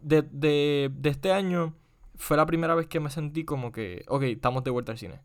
de, 0.03 0.23
de, 0.31 0.91
de 0.95 1.09
este 1.11 1.33
año 1.33 1.75
fue 2.17 2.37
la 2.37 2.47
primera 2.47 2.75
vez 2.75 2.87
que 2.87 3.01
me 3.01 3.11
sentí 3.11 3.45
como 3.45 3.73
que, 3.73 4.05
ok, 4.09 4.23
estamos 4.25 4.65
de 4.65 4.71
vuelta 4.71 4.93
al 4.93 4.99
cine. 4.99 5.21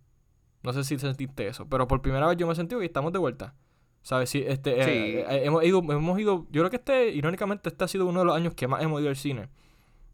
No 0.63 0.73
sé 0.73 0.83
si 0.83 0.97
sentiste 0.99 1.47
eso, 1.47 1.67
pero 1.69 1.87
por 1.87 2.01
primera 2.01 2.27
vez 2.27 2.37
yo 2.37 2.47
me 2.47 2.55
sentí 2.55 2.75
que 2.77 2.85
estamos 2.85 3.13
de 3.13 3.19
vuelta. 3.19 3.55
¿Sabes? 4.01 4.29
Sí, 4.29 4.43
este, 4.47 4.79
eh, 4.79 4.83
Sí. 4.85 4.89
eh, 5.35 5.41
hemos, 5.45 5.63
ido, 5.63 5.79
hemos 5.79 6.19
ido, 6.19 6.47
yo 6.51 6.61
creo 6.61 6.69
que 6.69 6.77
este, 6.77 7.09
irónicamente, 7.09 7.69
este 7.69 7.83
ha 7.83 7.87
sido 7.87 8.05
uno 8.05 8.19
de 8.19 8.25
los 8.25 8.35
años 8.35 8.53
que 8.53 8.67
más 8.67 8.81
hemos 8.81 9.01
ido 9.01 9.09
al 9.09 9.15
cine. 9.17 9.49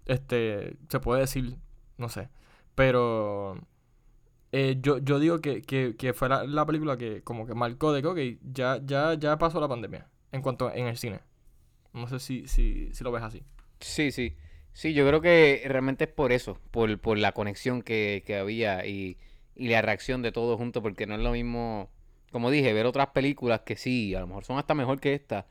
Este, 0.05 0.77
se 0.89 0.99
puede 0.99 1.21
decir, 1.21 1.57
no 1.97 2.09
sé. 2.09 2.29
Pero 2.73 3.57
eh, 4.51 4.77
yo, 4.81 4.97
yo 4.99 5.19
digo 5.19 5.39
que, 5.39 5.61
que, 5.61 5.95
que 5.97 6.13
fue 6.13 6.29
la, 6.29 6.43
la 6.45 6.65
película 6.65 6.97
que 6.97 7.21
como 7.23 7.45
que 7.45 7.53
marcó 7.55 7.93
de 7.93 8.01
que, 8.01 8.07
ok, 8.07 8.19
ya, 8.53 8.79
ya, 8.83 9.13
ya 9.15 9.37
pasó 9.37 9.59
la 9.59 9.67
pandemia 9.67 10.07
en 10.31 10.41
cuanto 10.41 10.71
en 10.73 10.87
el 10.87 10.97
cine. 10.97 11.21
No 11.93 12.07
sé 12.07 12.19
si, 12.19 12.47
si, 12.47 12.89
si 12.93 13.03
lo 13.03 13.11
ves 13.11 13.23
así. 13.23 13.43
Sí, 13.79 14.11
sí. 14.11 14.35
Sí, 14.75 14.93
yo 14.93 15.07
creo 15.07 15.21
que 15.21 15.63
realmente 15.67 16.03
es 16.03 16.09
por 16.09 16.33
eso, 16.33 16.59
por, 16.71 16.99
por 16.99 17.17
la 17.17 17.31
conexión 17.31 17.81
que, 17.81 18.23
que 18.25 18.35
había 18.35 18.85
y, 18.85 19.17
y 19.55 19.69
la 19.69 19.81
reacción 19.81 20.21
de 20.21 20.33
todos 20.33 20.57
juntos, 20.57 20.83
porque 20.83 21.07
no 21.07 21.15
es 21.15 21.21
lo 21.21 21.31
mismo, 21.31 21.89
como 22.31 22.51
dije, 22.51 22.73
ver 22.73 22.85
otras 22.85 23.07
películas 23.07 23.61
que 23.61 23.77
sí, 23.77 24.13
a 24.15 24.19
lo 24.19 24.27
mejor 24.27 24.43
son 24.43 24.57
hasta 24.57 24.73
mejor 24.75 24.99
que 24.99 25.13
esta, 25.13 25.47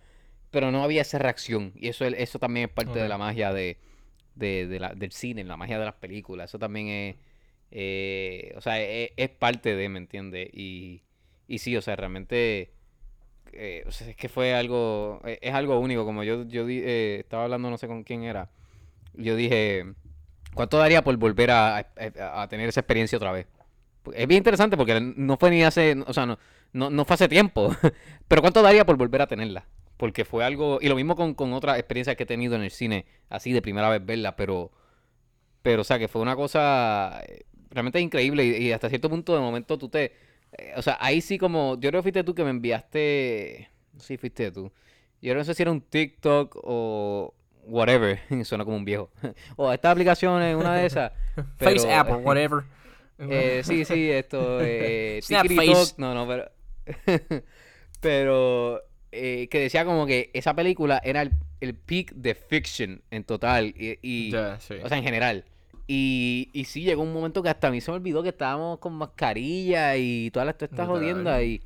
pero 0.51 0.71
no 0.71 0.83
había 0.85 1.03
esa 1.03 1.19
reacción. 1.19 1.73
Y 1.77 1.89
eso, 1.89 2.05
es- 2.05 2.15
eso 2.19 2.39
también 2.39 2.67
es 2.69 2.73
parte 2.75 2.99
de 2.99 3.09
la 3.09 3.17
magia 3.19 3.53
de, 3.55 3.79
de, 4.35 4.67
de 4.67 4.81
la- 4.81 4.95
del 4.95 5.13
cine, 5.13 5.43
la 5.45 5.57
magia 5.57 5.79
de 5.79 5.87
las 5.87 5.95
películas. 5.97 6.51
Eso 6.51 6.59
también 6.59 6.89
es, 6.89 7.17
eh, 7.71 8.55
o 8.57 8.61
sea, 8.61 8.81
es, 8.83 9.11
es 9.17 9.31
parte 9.31 9.75
de, 9.77 9.89
¿me 9.89 9.99
entiendes? 10.01 10.51
Y, 10.53 11.03
y 11.49 11.59
sí, 11.61 11.77
o 11.77 11.83
sea, 11.83 11.97
realmente 11.97 12.73
eh, 13.53 13.85
o 13.87 13.91
sea, 13.93 14.09
es 14.11 14.17
que 14.17 14.29
fue 14.29 14.55
algo, 14.55 15.21
eh, 15.25 15.39
es 15.43 15.55
algo 15.55 15.79
único, 15.79 16.05
como 16.05 16.25
yo, 16.25 16.45
yo 16.47 16.67
eh, 16.69 17.21
estaba 17.21 17.45
hablando, 17.45 17.71
no 17.71 17.79
sé 17.79 17.87
con 17.87 18.03
quién 18.05 18.25
era, 18.25 18.51
yo 19.15 19.37
dije, 19.37 19.95
¿cuánto 20.55 20.79
daría 20.79 21.03
por 21.03 21.17
volver 21.17 21.51
a, 21.51 21.87
tener 22.49 22.69
esa 22.69 22.81
experiencia 22.81 23.17
otra 23.17 23.33
vez? 23.33 23.47
Es 24.13 24.27
bien 24.27 24.39
interesante 24.39 24.77
porque 24.77 25.01
no 25.01 25.37
fue 25.37 25.51
ni 25.51 25.63
hace, 25.63 25.97
o 26.07 26.13
sea, 26.13 26.27
no, 26.27 26.39
no, 26.73 26.91
no 26.91 27.05
fue 27.05 27.15
hace 27.15 27.29
tiempo, 27.29 27.75
pero 28.29 28.43
¿cuánto 28.43 28.63
daría 28.63 28.85
por 28.85 28.97
volver 28.97 29.23
a 29.23 29.27
tenerla? 29.27 29.67
Porque 29.97 30.25
fue 30.25 30.45
algo, 30.45 30.79
y 30.81 30.89
lo 30.89 30.97
mismo 30.97 31.17
con, 31.17 31.35
con 31.35 31.53
otras 31.53 31.79
experiencias 31.79 32.17
que 32.17 32.25
he 32.25 32.27
tenido 32.27 32.57
en 32.57 32.63
el 32.63 32.71
cine, 32.71 33.07
así 33.31 33.53
de 33.53 33.63
primera 33.63 33.89
vez 33.89 34.05
verla, 34.05 34.37
pero, 34.37 34.73
pero, 35.63 35.83
o 35.83 35.85
sea, 35.85 35.99
que 35.99 36.09
fue 36.09 36.21
una 36.21 36.37
cosa 36.37 37.23
eh, 37.27 37.45
realmente 37.71 38.01
increíble 38.01 38.45
y, 38.45 38.67
y 38.67 38.73
hasta 38.73 38.89
cierto 38.89 39.09
punto 39.09 39.35
de 39.35 39.41
momento 39.41 39.79
tú 39.79 39.89
te, 39.89 40.13
eh, 40.59 40.73
o 40.77 40.83
sea, 40.83 40.99
ahí 41.01 41.21
sí 41.21 41.39
como, 41.39 41.75
yo 41.81 41.91
creo 41.91 42.01
que 42.01 42.05
fuiste 42.05 42.25
tú 42.25 42.35
que 42.35 42.45
me 42.45 42.51
enviaste, 42.51 43.71
sí, 43.99 44.17
fuiste 44.17 44.51
tú. 44.53 44.73
Yo 45.21 45.35
no 45.35 45.43
sé 45.45 45.55
si 45.55 45.63
era 45.63 45.73
un 45.73 45.81
TikTok 45.81 46.57
o 46.63 47.35
whatever. 47.67 48.21
Suena 48.45 48.65
como 48.65 48.77
un 48.77 48.85
viejo. 48.85 49.11
o 49.57 49.73
esta 49.73 49.91
aplicación 49.91 50.43
es 50.43 50.55
una 50.57 50.75
de 50.75 50.87
esas. 50.87 51.13
Face 51.57 51.93
app 51.93 52.11
or 52.11 52.17
whatever. 52.19 52.65
eh, 53.19 53.63
sí, 53.65 53.85
sí, 53.85 54.11
esto. 54.11 54.59
Eh, 54.61 55.21
Snap 55.23 55.47
face. 55.49 55.95
No, 55.99 56.15
no, 56.15 56.27
pero. 56.27 56.51
pero. 58.01 58.83
eh, 59.13 59.49
que 59.51 59.61
decía 59.61 59.85
como 59.85 60.07
que 60.07 60.31
esa 60.35 60.55
película 60.55 61.01
era 61.05 61.23
el, 61.23 61.33
el 61.61 61.75
peak 61.75 62.13
de 62.15 62.35
fiction 62.35 63.03
en 63.11 63.25
total. 63.25 63.67
Y, 63.77 63.99
y- 64.03 64.31
Ya, 64.31 64.59
sí. 64.61 64.75
o 64.83 64.89
sea, 64.89 64.99
en 64.99 65.05
general. 65.05 65.45
Y, 65.87 66.49
y 66.55 66.65
sí, 66.65 66.83
llegó 66.83 67.03
un 67.03 67.13
momento 67.13 67.43
que 67.43 67.51
hasta 67.51 67.69
a 67.69 67.71
mí 67.71 67.81
se 67.81 67.91
me 67.91 67.99
olvidó 67.99 68.23
que 68.23 68.31
estábamos 68.31 68.79
con 68.79 68.95
mascarilla 68.95 69.97
y 69.97 70.31
todas 70.31 70.47
las- 70.47 70.57
todas 70.57 70.71
estas 70.73 70.87
jodiendas. 70.89 71.43
Y 71.43 71.61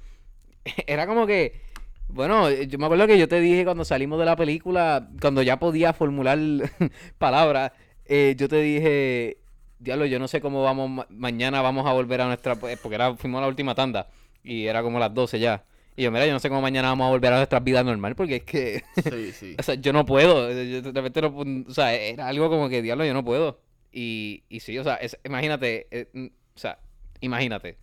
era 0.87 1.07
como 1.07 1.27
que. 1.27 1.61
Bueno, 2.09 2.51
yo 2.51 2.79
me 2.79 2.87
acuerdo 2.87 3.07
que 3.07 3.19
yo 3.19 3.29
te 3.29 3.41
dije 3.41 3.65
cuando 3.65 3.85
salimos 3.85 4.19
de 4.19 4.25
la 4.25 4.35
película, 4.37 5.09
cuando 5.21 5.43
ya 5.43 5.59
podía 5.59 5.93
formular 5.93 6.39
palabras, 7.19 7.73
eh, 8.07 8.35
yo 8.39 8.49
te 8.49 8.61
dije, 8.63 9.39
diablo, 9.79 10.07
yo 10.07 10.19
no 10.19 10.27
sé 10.27 10.41
cómo 10.41 10.63
vamos, 10.63 10.89
ma- 10.91 11.07
mañana 11.11 11.61
vamos 11.61 11.87
a 11.87 11.93
volver 11.93 12.23
a 12.23 12.27
nuestra, 12.27 12.59
pues, 12.59 12.79
porque 12.79 12.95
era, 12.95 13.15
fuimos 13.17 13.39
a 13.39 13.43
la 13.43 13.49
última 13.49 13.75
tanda 13.75 14.09
y 14.43 14.67
era 14.67 14.83
como 14.83 14.99
las 14.99 15.13
12 15.13 15.39
ya. 15.39 15.65
Y 15.97 16.05
yo, 16.05 16.11
mira, 16.11 16.25
yo 16.27 16.33
no 16.33 16.39
sé 16.39 16.49
cómo 16.49 16.63
mañana 16.63 16.89
vamos 16.89 17.09
a 17.09 17.11
volver 17.11 17.33
a 17.33 17.37
nuestra 17.37 17.61
vida 17.61 17.83
normal, 17.83 18.15
porque 18.15 18.37
es 18.37 18.45
que, 18.45 18.83
Sí, 19.03 19.33
sí. 19.39 19.57
o 19.59 19.63
sea, 19.63 19.75
yo 19.75 19.93
no 19.93 20.07
puedo, 20.07 20.49
yo 20.51 20.81
de 20.81 20.93
repente 20.93 21.21
no, 21.21 21.35
o 21.69 21.73
sea, 21.75 21.93
era 21.93 22.29
algo 22.29 22.49
como 22.49 22.69
que, 22.71 22.81
diablo, 22.81 23.05
yo 23.05 23.13
no 23.15 23.25
puedo. 23.25 23.61
Y, 23.93 24.45
y 24.49 24.61
sí, 24.61 24.79
o 24.79 24.85
sea, 24.85 24.95
es- 24.95 25.19
imagínate, 25.25 25.89
eh, 25.91 26.09
mm, 26.15 26.27
o 26.55 26.59
sea, 26.59 26.79
imagínate, 27.21 27.77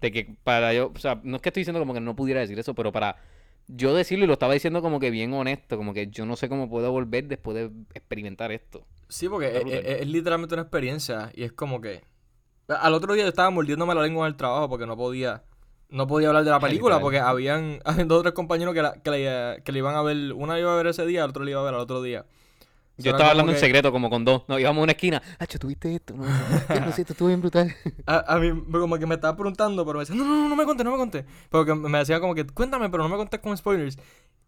de 0.00 0.12
que 0.12 0.36
para 0.44 0.72
yo, 0.74 0.92
o 0.94 0.98
sea, 0.98 1.20
no 1.24 1.36
es 1.36 1.42
que 1.42 1.48
estoy 1.48 1.62
diciendo 1.62 1.80
como 1.80 1.94
que 1.94 2.00
no 2.00 2.14
pudiera 2.14 2.40
decir 2.40 2.58
eso, 2.58 2.74
pero 2.74 2.92
para 2.92 3.16
yo 3.68 3.94
decirlo 3.94 4.24
y 4.24 4.26
lo 4.28 4.34
estaba 4.34 4.52
diciendo 4.54 4.82
como 4.82 5.00
que 5.00 5.10
bien 5.10 5.32
honesto, 5.32 5.76
como 5.76 5.94
que 5.94 6.08
yo 6.08 6.26
no 6.26 6.36
sé 6.36 6.48
cómo 6.48 6.68
puedo 6.68 6.90
volver 6.92 7.26
después 7.28 7.54
de 7.56 7.70
experimentar 7.94 8.52
esto. 8.52 8.86
Sí, 9.08 9.28
porque 9.28 9.48
es, 9.48 9.62
brutal. 9.62 9.86
es- 9.86 10.00
es 10.02 10.06
literalmente 10.08 10.54
una 10.54 10.62
experiencia 10.62 11.30
y 11.34 11.44
es 11.44 11.52
como 11.52 11.80
que... 11.80 12.02
Al 12.68 12.94
otro 12.94 13.12
día 13.14 13.24
yo 13.24 13.28
estaba 13.28 13.50
mordiéndome 13.50 13.94
la 13.94 14.02
lengua 14.02 14.26
en 14.26 14.32
el 14.32 14.36
trabajo 14.36 14.68
porque 14.68 14.86
no 14.86 14.96
podía... 14.96 15.44
No 15.90 16.06
podía 16.06 16.28
hablar 16.28 16.44
de 16.44 16.50
la 16.50 16.58
película 16.60 16.98
porque 16.98 17.18
habían, 17.20 17.80
habían 17.84 18.08
dos 18.08 18.20
o 18.20 18.22
tres 18.22 18.34
compañeros 18.34 18.74
que, 18.74 18.82
la, 18.82 18.94
que, 18.94 19.10
le, 19.10 19.62
que 19.62 19.72
le 19.72 19.78
iban 19.78 19.94
a 19.94 20.02
ver... 20.02 20.32
Una 20.32 20.58
iba 20.58 20.72
a 20.72 20.76
ver 20.76 20.86
ese 20.88 21.06
día, 21.06 21.24
el 21.24 21.30
otro 21.30 21.44
le 21.44 21.50
iba 21.52 21.60
a 21.60 21.64
ver 21.64 21.74
al 21.74 21.80
otro 21.80 22.02
día. 22.02 22.24
Yo 22.96 23.10
estaba 23.10 23.30
hablando 23.30 23.50
en 23.52 23.56
que- 23.56 23.60
secreto 23.60 23.90
como 23.90 24.08
con 24.08 24.24
dos. 24.24 24.42
No, 24.46 24.58
íbamos 24.58 24.80
a 24.80 24.84
una 24.84 24.92
esquina. 24.92 25.20
Hacho, 25.38 25.58
¿tuviste 25.58 25.94
esto? 25.94 26.14
No, 26.14 26.24
no 26.24 26.92
sé, 26.92 27.02
estuvo 27.02 27.28
bien 27.28 27.40
brutal. 27.40 27.74
A, 28.06 28.34
a 28.34 28.38
mí 28.38 28.52
como 28.70 28.98
que 28.98 29.06
me 29.06 29.16
estaba 29.16 29.36
preguntando, 29.36 29.84
pero 29.84 29.98
me 29.98 30.02
decía, 30.04 30.14
no, 30.16 30.24
no, 30.24 30.34
no, 30.44 30.48
no 30.48 30.56
me 30.56 30.64
contes, 30.64 30.84
no 30.84 30.92
me 30.92 30.96
contes. 30.98 31.24
Porque 31.50 31.74
me 31.74 31.98
decía 31.98 32.20
como 32.20 32.34
que, 32.34 32.46
cuéntame, 32.46 32.88
pero 32.90 33.02
no 33.02 33.08
me 33.08 33.16
contes 33.16 33.40
con 33.40 33.56
spoilers. 33.56 33.98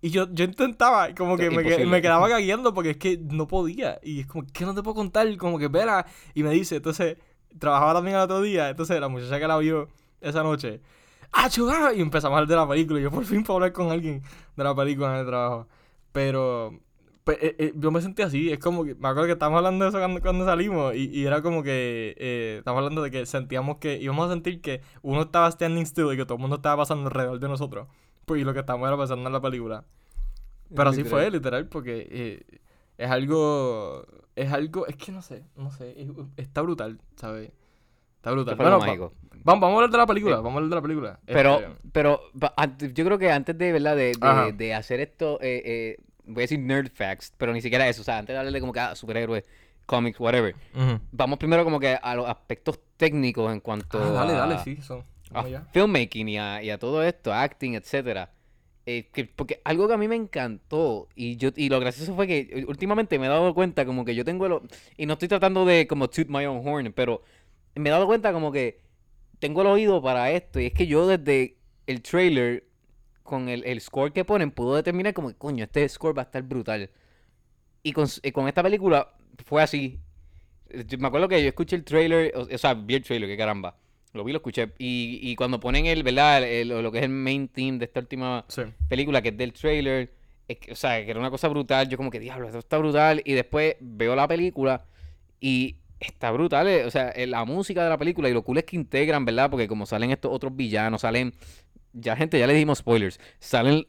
Y 0.02 0.10
yo, 0.10 0.28
yo 0.32 0.44
intentaba, 0.44 1.12
como 1.14 1.36
que 1.36 1.50
me, 1.50 1.86
me 1.86 2.02
quedaba 2.02 2.28
gagueando 2.28 2.72
porque 2.74 2.90
es 2.90 2.96
que 2.98 3.18
no 3.18 3.48
podía. 3.48 3.98
Y 4.02 4.20
es 4.20 4.26
como, 4.26 4.44
¿qué 4.52 4.64
no 4.64 4.74
te 4.74 4.82
puedo 4.82 4.94
contar? 4.94 5.34
Como 5.38 5.58
que, 5.58 5.64
espera. 5.64 6.06
Y 6.34 6.42
me 6.44 6.50
dice, 6.50 6.76
entonces, 6.76 7.16
trabajaba 7.58 7.94
también 7.94 8.16
el 8.16 8.22
otro 8.22 8.42
día. 8.42 8.68
Entonces, 8.68 9.00
la 9.00 9.08
muchacha 9.08 9.40
que 9.40 9.48
la 9.48 9.56
vio 9.58 9.88
esa 10.20 10.42
noche, 10.44 10.80
¡ah, 11.32 11.48
chugá! 11.50 11.92
Y 11.94 12.00
empezamos 12.00 12.36
a 12.36 12.38
hablar 12.38 12.48
de 12.48 12.56
la 12.56 12.68
película. 12.68 13.00
Y 13.00 13.02
yo 13.04 13.10
por 13.10 13.24
fin 13.24 13.42
puedo 13.42 13.56
hablar 13.56 13.72
con 13.72 13.90
alguien 13.90 14.22
de 14.54 14.62
la 14.64 14.74
película 14.74 15.14
en 15.14 15.20
el 15.20 15.26
trabajo. 15.26 15.66
Pero, 16.12 16.78
pues, 17.26 17.38
eh, 17.42 17.56
eh, 17.58 17.72
yo 17.74 17.90
me 17.90 18.00
sentí 18.00 18.22
así. 18.22 18.52
Es 18.52 18.60
como 18.60 18.84
que, 18.84 18.94
me 18.94 19.08
acuerdo 19.08 19.26
que 19.26 19.32
estábamos 19.32 19.58
hablando 19.58 19.84
de 19.84 19.88
eso 19.88 19.98
cuando, 19.98 20.20
cuando 20.22 20.44
salimos. 20.44 20.94
Y, 20.94 21.06
y 21.10 21.26
era 21.26 21.42
como 21.42 21.64
que, 21.64 22.14
eh, 22.18 22.54
estábamos 22.60 22.84
hablando 22.84 23.02
de 23.02 23.10
que 23.10 23.26
sentíamos 23.26 23.78
que 23.78 23.96
íbamos 24.00 24.30
a 24.30 24.32
sentir 24.32 24.60
que 24.60 24.80
uno 25.02 25.22
estaba 25.22 25.50
standing 25.50 25.84
still 25.86 26.12
y 26.12 26.16
que 26.16 26.24
todo 26.24 26.36
el 26.36 26.40
mundo 26.40 26.56
estaba 26.56 26.76
pasando 26.82 27.08
alrededor 27.08 27.40
de 27.40 27.48
nosotros. 27.48 27.88
Pues, 28.26 28.40
y 28.40 28.44
lo 28.44 28.54
que 28.54 28.60
estábamos 28.60 28.86
era 28.86 28.96
pasando 28.96 29.26
en 29.26 29.32
la 29.32 29.40
película. 29.40 29.84
Pero 30.74 30.90
así 30.90 31.02
fue, 31.10 31.28
literal, 31.30 31.66
porque 31.68 32.06
eh, 32.10 32.42
es 32.96 33.10
algo. 33.10 34.06
Es 34.36 34.52
algo. 34.52 34.86
Es 34.86 34.94
que 34.96 35.10
no 35.10 35.20
sé, 35.20 35.42
no 35.56 35.72
sé. 35.72 36.00
es- 36.00 36.08
está 36.36 36.62
brutal, 36.62 37.00
¿sabes? 37.16 37.50
Está 38.16 38.30
brutal. 38.30 38.54
Bueno, 38.56 38.78
va- 38.78 38.86
vamos, 39.44 39.60
vamos 39.60 39.64
a 39.64 39.74
hablar 39.74 39.90
de 39.90 39.98
la 39.98 40.06
película. 40.06 40.34
Eh, 40.36 40.38
Vamos 40.38 40.52
a 40.54 40.56
hablar 40.58 40.70
de 40.70 40.74
la 40.76 40.82
película. 40.82 41.20
Pero, 41.26 41.54
Este, 41.58 41.68
pero 41.92 42.20
yo 42.94 43.04
creo 43.04 43.18
que 43.18 43.30
antes 43.32 43.56
de, 43.58 43.72
¿verdad? 43.72 43.96
De, 43.96 44.12
de, 44.12 44.52
de 44.52 44.74
hacer 44.74 45.00
esto, 45.00 45.40
eh, 45.40 45.62
eh, 45.64 45.96
voy 46.26 46.42
a 46.42 46.44
decir 46.44 46.58
nerd 46.58 46.90
facts, 46.92 47.32
pero 47.38 47.52
ni 47.52 47.60
siquiera 47.62 47.88
eso. 47.88 48.02
O 48.02 48.04
sea, 48.04 48.18
antes 48.18 48.34
de 48.34 48.38
hablarle 48.38 48.60
como 48.60 48.72
que 48.72 48.80
a 48.80 48.94
superhéroes, 48.94 49.44
comics, 49.86 50.18
whatever. 50.20 50.54
Vamos 51.12 51.38
primero 51.38 51.64
como 51.64 51.78
que 51.80 51.98
a 52.00 52.14
los 52.14 52.28
aspectos 52.28 52.78
técnicos 52.96 53.52
en 53.52 53.60
cuanto 53.60 53.98
Ah, 53.98 54.10
dale, 54.10 54.32
a, 54.34 54.36
dale, 54.38 54.58
sí, 54.58 54.76
son. 54.82 55.04
a 55.32 55.42
filmmaking 55.72 56.28
y 56.28 56.38
a, 56.38 56.62
y 56.62 56.70
a 56.70 56.78
todo 56.78 57.02
esto, 57.02 57.32
acting, 57.32 57.74
etcétera. 57.74 58.30
Eh, 58.88 59.08
que- 59.12 59.24
porque 59.24 59.60
algo 59.64 59.88
que 59.88 59.94
a 59.94 59.96
mí 59.96 60.06
me 60.06 60.14
encantó 60.14 61.08
y 61.16 61.36
yo 61.36 61.50
y 61.56 61.68
lo 61.68 61.80
gracioso 61.80 62.14
fue 62.14 62.28
que 62.28 62.38
eh, 62.52 62.64
últimamente 62.68 63.18
me 63.18 63.26
he 63.26 63.28
dado 63.28 63.52
cuenta 63.52 63.84
como 63.84 64.04
que 64.04 64.14
yo 64.14 64.24
tengo 64.24 64.46
el 64.46 64.52
o- 64.52 64.62
y 64.96 65.06
no 65.06 65.14
estoy 65.14 65.26
tratando 65.28 65.64
de 65.64 65.88
como 65.88 66.08
toot 66.08 66.28
my 66.28 66.44
own 66.46 66.62
horn, 66.66 66.92
pero 66.92 67.22
me 67.74 67.88
he 67.88 67.92
dado 67.92 68.06
cuenta 68.06 68.32
como 68.32 68.52
que 68.52 68.78
tengo 69.40 69.62
el 69.62 69.66
oído 69.66 70.00
para 70.00 70.30
esto 70.30 70.60
y 70.60 70.66
es 70.66 70.72
que 70.72 70.86
yo 70.86 71.06
desde 71.06 71.56
el 71.88 72.00
trailer 72.00 72.64
con 73.26 73.48
el, 73.48 73.64
el 73.64 73.80
score 73.80 74.12
que 74.12 74.24
ponen 74.24 74.50
puedo 74.50 74.74
determinar 74.74 75.12
como 75.14 75.28
que 75.28 75.34
coño, 75.36 75.64
este 75.64 75.88
score 75.88 76.16
va 76.16 76.22
a 76.22 76.24
estar 76.26 76.42
brutal. 76.42 76.90
Y 77.82 77.92
con, 77.92 78.06
eh, 78.22 78.32
con 78.32 78.48
esta 78.48 78.62
película 78.62 79.12
fue 79.44 79.62
así. 79.62 80.00
Yo 80.88 80.98
me 80.98 81.06
acuerdo 81.08 81.28
que 81.28 81.40
yo 81.42 81.48
escuché 81.48 81.76
el 81.76 81.84
trailer, 81.84 82.32
o, 82.36 82.42
o 82.52 82.58
sea, 82.58 82.74
vi 82.74 82.94
el 82.96 83.02
trailer, 83.04 83.28
que 83.28 83.36
caramba. 83.36 83.76
Lo 84.12 84.24
vi, 84.24 84.32
lo 84.32 84.38
escuché. 84.38 84.72
Y, 84.78 85.20
y 85.22 85.36
cuando 85.36 85.60
ponen 85.60 85.86
el, 85.86 86.02
¿verdad? 86.02 86.38
El- 86.42 86.72
el- 86.72 86.82
lo 86.82 86.90
que 86.90 86.98
es 86.98 87.04
el 87.04 87.10
main 87.10 87.48
theme 87.48 87.78
de 87.78 87.84
esta 87.84 88.00
última 88.00 88.44
Sí. 88.48 88.62
película, 88.88 89.20
que 89.22 89.28
es 89.28 89.36
del 89.36 89.52
trailer, 89.52 90.12
es 90.48 90.58
que, 90.58 90.72
o 90.72 90.74
sea, 90.76 91.04
que 91.04 91.10
era 91.10 91.20
una 91.20 91.30
cosa 91.30 91.48
brutal. 91.48 91.88
Yo 91.88 91.96
como 91.96 92.10
que, 92.10 92.18
diablo, 92.18 92.46
esto 92.46 92.58
está 92.58 92.78
brutal. 92.78 93.22
Y 93.24 93.34
después 93.34 93.76
veo 93.80 94.16
la 94.16 94.26
película 94.26 94.84
y 95.40 95.76
está 96.00 96.30
brutal. 96.32 96.66
eh, 96.66 96.84
O 96.86 96.90
sea, 96.90 97.10
eh, 97.10 97.26
la 97.26 97.44
música 97.44 97.84
de 97.84 97.90
la 97.90 97.98
película 97.98 98.28
y 98.28 98.32
lo 98.32 98.42
cool 98.42 98.58
es 98.58 98.64
que 98.64 98.76
integran, 98.76 99.24
¿verdad? 99.24 99.50
Porque 99.50 99.68
como 99.68 99.86
salen 99.86 100.10
estos 100.10 100.32
otros 100.32 100.56
villanos, 100.56 101.02
salen... 101.02 101.32
Ya, 101.98 102.14
gente, 102.16 102.38
ya 102.38 102.46
le 102.46 102.54
dimos 102.54 102.78
spoilers. 102.78 103.18
Salen 103.38 103.86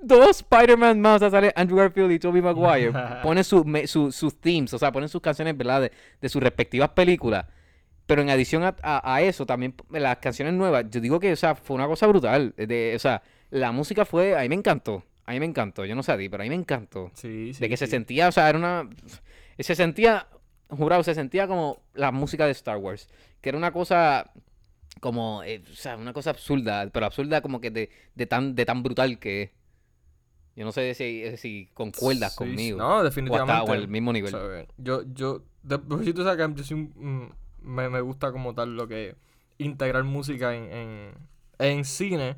dos 0.00 0.28
Spider-Man 0.42 1.00
más, 1.00 1.16
o 1.16 1.18
sea, 1.20 1.30
sale 1.30 1.52
Andrew 1.56 1.78
Garfield 1.78 2.12
y 2.12 2.18
Tobey 2.18 2.42
Maguire. 2.42 2.92
ponen 3.22 3.42
su, 3.44 3.64
me- 3.64 3.86
su- 3.86 4.12
sus 4.12 4.40
themes, 4.40 4.72
o 4.74 4.78
sea, 4.78 4.92
ponen 4.92 5.08
sus 5.08 5.20
canciones, 5.20 5.56
¿verdad? 5.56 5.82
De, 5.82 5.92
de 6.20 6.28
sus 6.28 6.42
respectivas 6.42 6.90
películas. 6.90 7.46
Pero 8.06 8.22
en 8.22 8.30
adición 8.30 8.62
a, 8.62 8.76
a- 8.82 9.14
a 9.14 9.22
eso, 9.22 9.44
también 9.46 9.74
las 9.90 10.18
canciones 10.18 10.54
nuevas, 10.54 10.84
yo 10.90 11.00
digo 11.00 11.18
que, 11.20 11.32
o 11.32 11.36
sea, 11.36 11.54
fue 11.54 11.74
una 11.76 11.86
cosa 11.86 12.06
brutal. 12.06 12.54
De, 12.56 12.92
o 12.94 12.98
sea, 12.98 13.22
la 13.50 13.72
música 13.72 14.04
fue, 14.04 14.36
a 14.36 14.40
mí 14.42 14.48
me 14.48 14.54
encantó. 14.56 15.04
A 15.26 15.32
mí 15.32 15.40
me 15.40 15.46
encantó, 15.46 15.84
yo 15.84 15.94
no 15.94 16.02
sé 16.02 16.12
a 16.12 16.16
ti, 16.16 16.28
pero 16.30 16.42
a 16.42 16.44
mí 16.44 16.48
me 16.48 16.54
encantó. 16.54 17.10
Sí, 17.14 17.52
sí. 17.52 17.60
de 17.60 17.68
que 17.68 17.76
se 17.76 17.86
sentía, 17.86 18.28
o 18.28 18.32
sea, 18.32 18.48
era 18.48 18.56
una... 18.58 18.88
Se 19.58 19.74
sentía, 19.74 20.26
jurado, 20.70 21.02
se 21.02 21.14
sentía 21.14 21.46
como 21.46 21.82
la 21.92 22.12
música 22.12 22.46
de 22.46 22.52
Star 22.52 22.78
Wars. 22.78 23.08
Que 23.42 23.50
era 23.50 23.58
una 23.58 23.70
cosa 23.72 24.30
como, 25.00 25.42
eh, 25.44 25.62
o 25.70 25.74
sea, 25.74 25.96
una 25.96 26.12
cosa 26.12 26.30
absurda, 26.30 26.88
pero 26.92 27.06
absurda 27.06 27.40
como 27.42 27.60
que 27.60 27.70
de, 27.70 27.90
de 28.14 28.26
tan, 28.26 28.54
de 28.54 28.64
tan 28.66 28.82
brutal 28.82 29.18
que 29.18 29.42
es. 29.42 29.50
Yo 30.56 30.64
no 30.64 30.72
sé 30.72 30.94
si, 30.94 31.36
si 31.36 31.68
concuerdas 31.74 32.32
Sí, 32.32 32.36
conmigo. 32.36 32.78
No, 32.78 32.88
o, 32.98 33.02
definitivamente. 33.04 33.52
hasta, 33.52 33.62
o 33.62 33.72
al 33.72 33.88
mismo 33.88 34.12
nivel. 34.12 34.32
¿sabes? 34.32 34.66
Yo, 34.76 35.02
yo, 35.14 35.44
de 35.62 35.78
si 36.04 36.12
tú 36.12 36.24
sabes 36.24 36.46
que 36.46 36.54
yo 36.54 36.64
soy 36.64 36.90
un- 36.96 37.34
me, 37.62 37.88
me 37.88 38.00
gusta 38.00 38.32
como 38.32 38.54
tal 38.54 38.76
lo 38.76 38.88
que 38.88 39.16
integrar 39.58 40.04
música 40.04 40.54
en, 40.54 40.72
en, 40.72 41.14
en 41.58 41.84
cine 41.84 42.36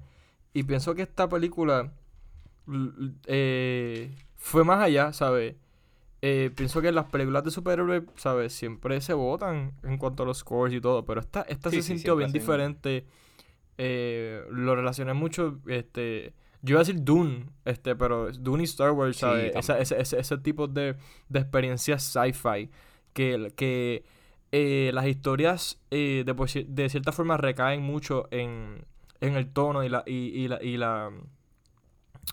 y 0.52 0.62
pienso 0.64 0.94
que 0.94 1.02
esta 1.02 1.28
película 1.28 1.92
eh, 3.26 4.10
fue 4.36 4.64
más 4.64 4.82
allá, 4.82 5.12
¿sabes? 5.12 5.56
Eh, 6.22 6.50
pienso 6.54 6.82
que 6.82 6.92
las 6.92 7.06
películas 7.06 7.44
de 7.44 7.50
superhéroes, 7.50 8.02
¿sabes? 8.16 8.52
Siempre 8.52 9.00
se 9.00 9.14
votan 9.14 9.72
en 9.82 9.96
cuanto 9.98 10.22
a 10.22 10.26
los 10.26 10.38
scores 10.38 10.74
y 10.74 10.80
todo, 10.80 11.04
pero 11.04 11.20
esta, 11.20 11.42
esta 11.42 11.70
Sí, 11.70 11.76
se 11.76 11.82
sí, 11.82 11.88
sintió 11.94 12.16
bien 12.16 12.30
diferente. 12.32 13.06
Eh, 13.78 14.44
lo 14.50 14.76
relacioné 14.76 15.14
mucho, 15.14 15.60
este... 15.66 16.34
Yo 16.62 16.72
iba 16.74 16.80
a 16.80 16.84
decir 16.84 17.02
Dune, 17.04 17.46
este, 17.64 17.96
pero 17.96 18.32
Dune 18.32 18.62
y 18.64 18.66
Star 18.66 18.92
Wars, 18.92 19.16
Sí, 19.16 19.20
¿sabes? 19.20 19.52
Esa- 19.56 19.78
ese, 19.78 20.00
ese, 20.00 20.18
ese 20.20 20.38
tipo 20.38 20.68
de, 20.68 20.96
de 21.28 21.40
experiencias 21.40 22.02
sci-fi 22.02 22.70
que, 23.14 23.52
que 23.56 24.04
eh, 24.52 24.90
las 24.94 25.06
historias 25.06 25.80
eh, 25.90 26.24
de, 26.26 26.88
cierta 26.90 27.12
forma 27.12 27.38
recaen 27.38 27.82
mucho 27.82 28.28
en, 28.30 28.84
en 29.20 29.36
el 29.36 29.50
tono 29.52 29.84
y 29.84 29.88
la 29.88 30.02
y, 30.06 30.12
y 30.44 30.48
la 30.48 30.62
y 30.62 30.76
la 30.76 31.10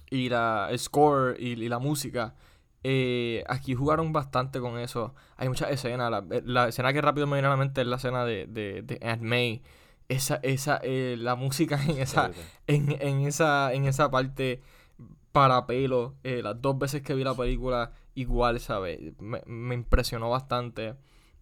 y 0.10 0.30
la 0.30 0.70
score 0.78 1.36
y, 1.40 1.52
y 1.64 1.70
la 1.70 1.80
música 1.80 2.36
Eh, 2.84 3.44
aquí 3.48 3.74
jugaron 3.76 4.14
bastante 4.14 4.60
con 4.60 4.80
eso. 4.80 5.14
Hay 5.36 5.48
muchas 5.50 5.72
escenas. 5.72 6.10
La, 6.12 6.24
la 6.46 6.68
escena 6.70 6.94
que 6.94 7.02
rápido 7.02 7.28
me 7.28 7.34
viene 7.36 7.48
a 7.48 7.52
la 7.52 7.58
mente 7.58 7.82
es 7.82 7.88
la 7.88 7.98
escena 7.98 8.26
de, 8.26 8.46
de, 8.48 8.82
de 8.84 9.00
Aunt 9.08 9.22
May. 9.24 9.62
Esa 10.10 10.40
esa 10.44 10.80
eh, 10.84 11.16
la 11.20 11.36
música 11.36 11.80
en 11.88 11.98
esa 11.98 12.32
en, 12.68 12.96
en 13.02 13.22
esa 13.28 13.74
en 13.74 13.86
esa 13.86 14.10
parte 14.10 14.62
para 15.32 15.68
pelo 15.68 16.16
eh, 16.24 16.42
las 16.42 16.62
dos 16.62 16.78
veces 16.80 17.02
que 17.02 17.14
vi 17.14 17.24
la 17.24 17.36
película 17.36 17.92
igual 18.16 18.60
sabes 18.60 19.00
me, 19.20 19.42
me 19.46 19.76
impresionó 19.76 20.30
bastante. 20.30 20.96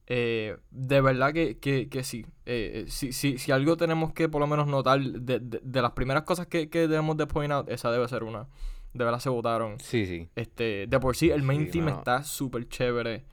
Eh, 0.07 0.57
de 0.69 1.01
verdad 1.01 1.33
que, 1.33 1.57
que, 1.59 1.89
que 1.89 2.03
sí. 2.03 2.25
Eh, 2.45 2.85
si, 2.87 3.11
si, 3.13 3.37
si 3.39 3.51
algo 3.51 3.75
tenemos 3.77 4.13
que 4.13 4.29
por 4.29 4.39
lo 4.41 4.47
menos 4.47 4.67
notar 4.67 4.99
de, 5.01 5.39
de, 5.39 5.61
de 5.63 5.81
las 5.81 5.91
primeras 5.91 6.23
cosas 6.23 6.47
que, 6.47 6.69
que 6.69 6.81
debemos 6.87 7.17
de 7.17 7.25
point 7.27 7.51
out, 7.51 7.69
esa 7.69 7.91
debe 7.91 8.07
ser 8.07 8.23
una. 8.23 8.47
De 8.95 9.03
verdad 9.05 9.19
se 9.19 9.29
votaron. 9.29 9.79
Sí, 9.79 10.05
sí. 10.05 10.29
Este, 10.35 10.87
de 10.87 10.99
por 10.99 11.15
sí, 11.15 11.29
el 11.29 11.43
main 11.43 11.71
Sí, 11.71 11.79
mano. 11.79 11.97
está 11.97 12.23
súper 12.23 12.67
chévere. 12.67 13.25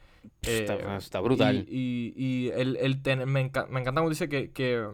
Está, 0.43 0.75
Eh, 0.75 0.97
está 0.99 1.21
brutal. 1.21 1.65
Y, 1.69 2.13
y, 2.17 2.25
y 2.47 2.49
el, 2.51 2.77
el 2.77 3.03
tener- 3.03 3.27
me, 3.27 3.41
enca- 3.51 3.67
me 3.69 3.81
encanta 3.81 4.01
como 4.01 4.11
dice 4.11 4.29
que, 4.29 4.51
que, 4.53 4.87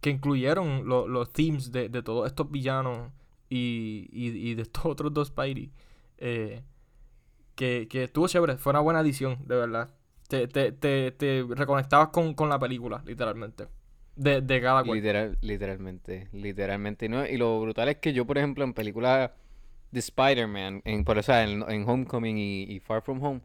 que 0.00 0.10
incluyeron 0.10 0.86
lo- 0.88 1.08
los 1.08 1.32
themes 1.32 1.72
de, 1.72 1.88
de 1.88 2.02
todos 2.02 2.26
estos 2.26 2.50
villanos 2.50 3.10
y, 3.48 4.08
y, 4.12 4.28
y 4.50 4.54
de 4.54 4.62
estos 4.62 4.84
otros 4.86 5.12
dos 5.12 5.28
Spidey. 5.28 5.70
eh, 6.18 6.62
que, 7.54 7.86
que 7.88 8.04
estuvo 8.04 8.28
chévere, 8.28 8.56
fue 8.56 8.70
una 8.70 8.80
buena 8.80 9.00
edición, 9.00 9.38
de 9.46 9.56
verdad. 9.56 9.90
Te, 10.28 10.48
te, 10.48 10.72
te, 10.72 11.10
te 11.12 11.44
reconectabas 11.48 12.08
con, 12.08 12.34
con 12.34 12.48
la 12.48 12.58
película, 12.58 13.02
literalmente. 13.06 13.66
De, 14.16 14.40
de 14.40 14.60
cada 14.60 14.82
cual. 14.84 14.96
Literal, 14.96 15.38
literalmente, 15.42 16.28
literalmente. 16.32 17.08
¿no? 17.08 17.26
Y 17.26 17.36
lo 17.36 17.60
brutal 17.60 17.88
es 17.88 17.96
que 17.96 18.12
yo, 18.12 18.26
por 18.26 18.38
ejemplo, 18.38 18.64
en 18.64 18.72
películas 18.74 19.30
de 19.92 20.00
Spider-Man, 20.00 20.82
en, 20.84 21.04
por 21.04 21.18
eso, 21.18 21.34
en, 21.34 21.62
en 21.70 21.88
Homecoming 21.88 22.38
y, 22.38 22.62
y 22.64 22.80
Far 22.80 23.02
From 23.02 23.22
Home, 23.22 23.40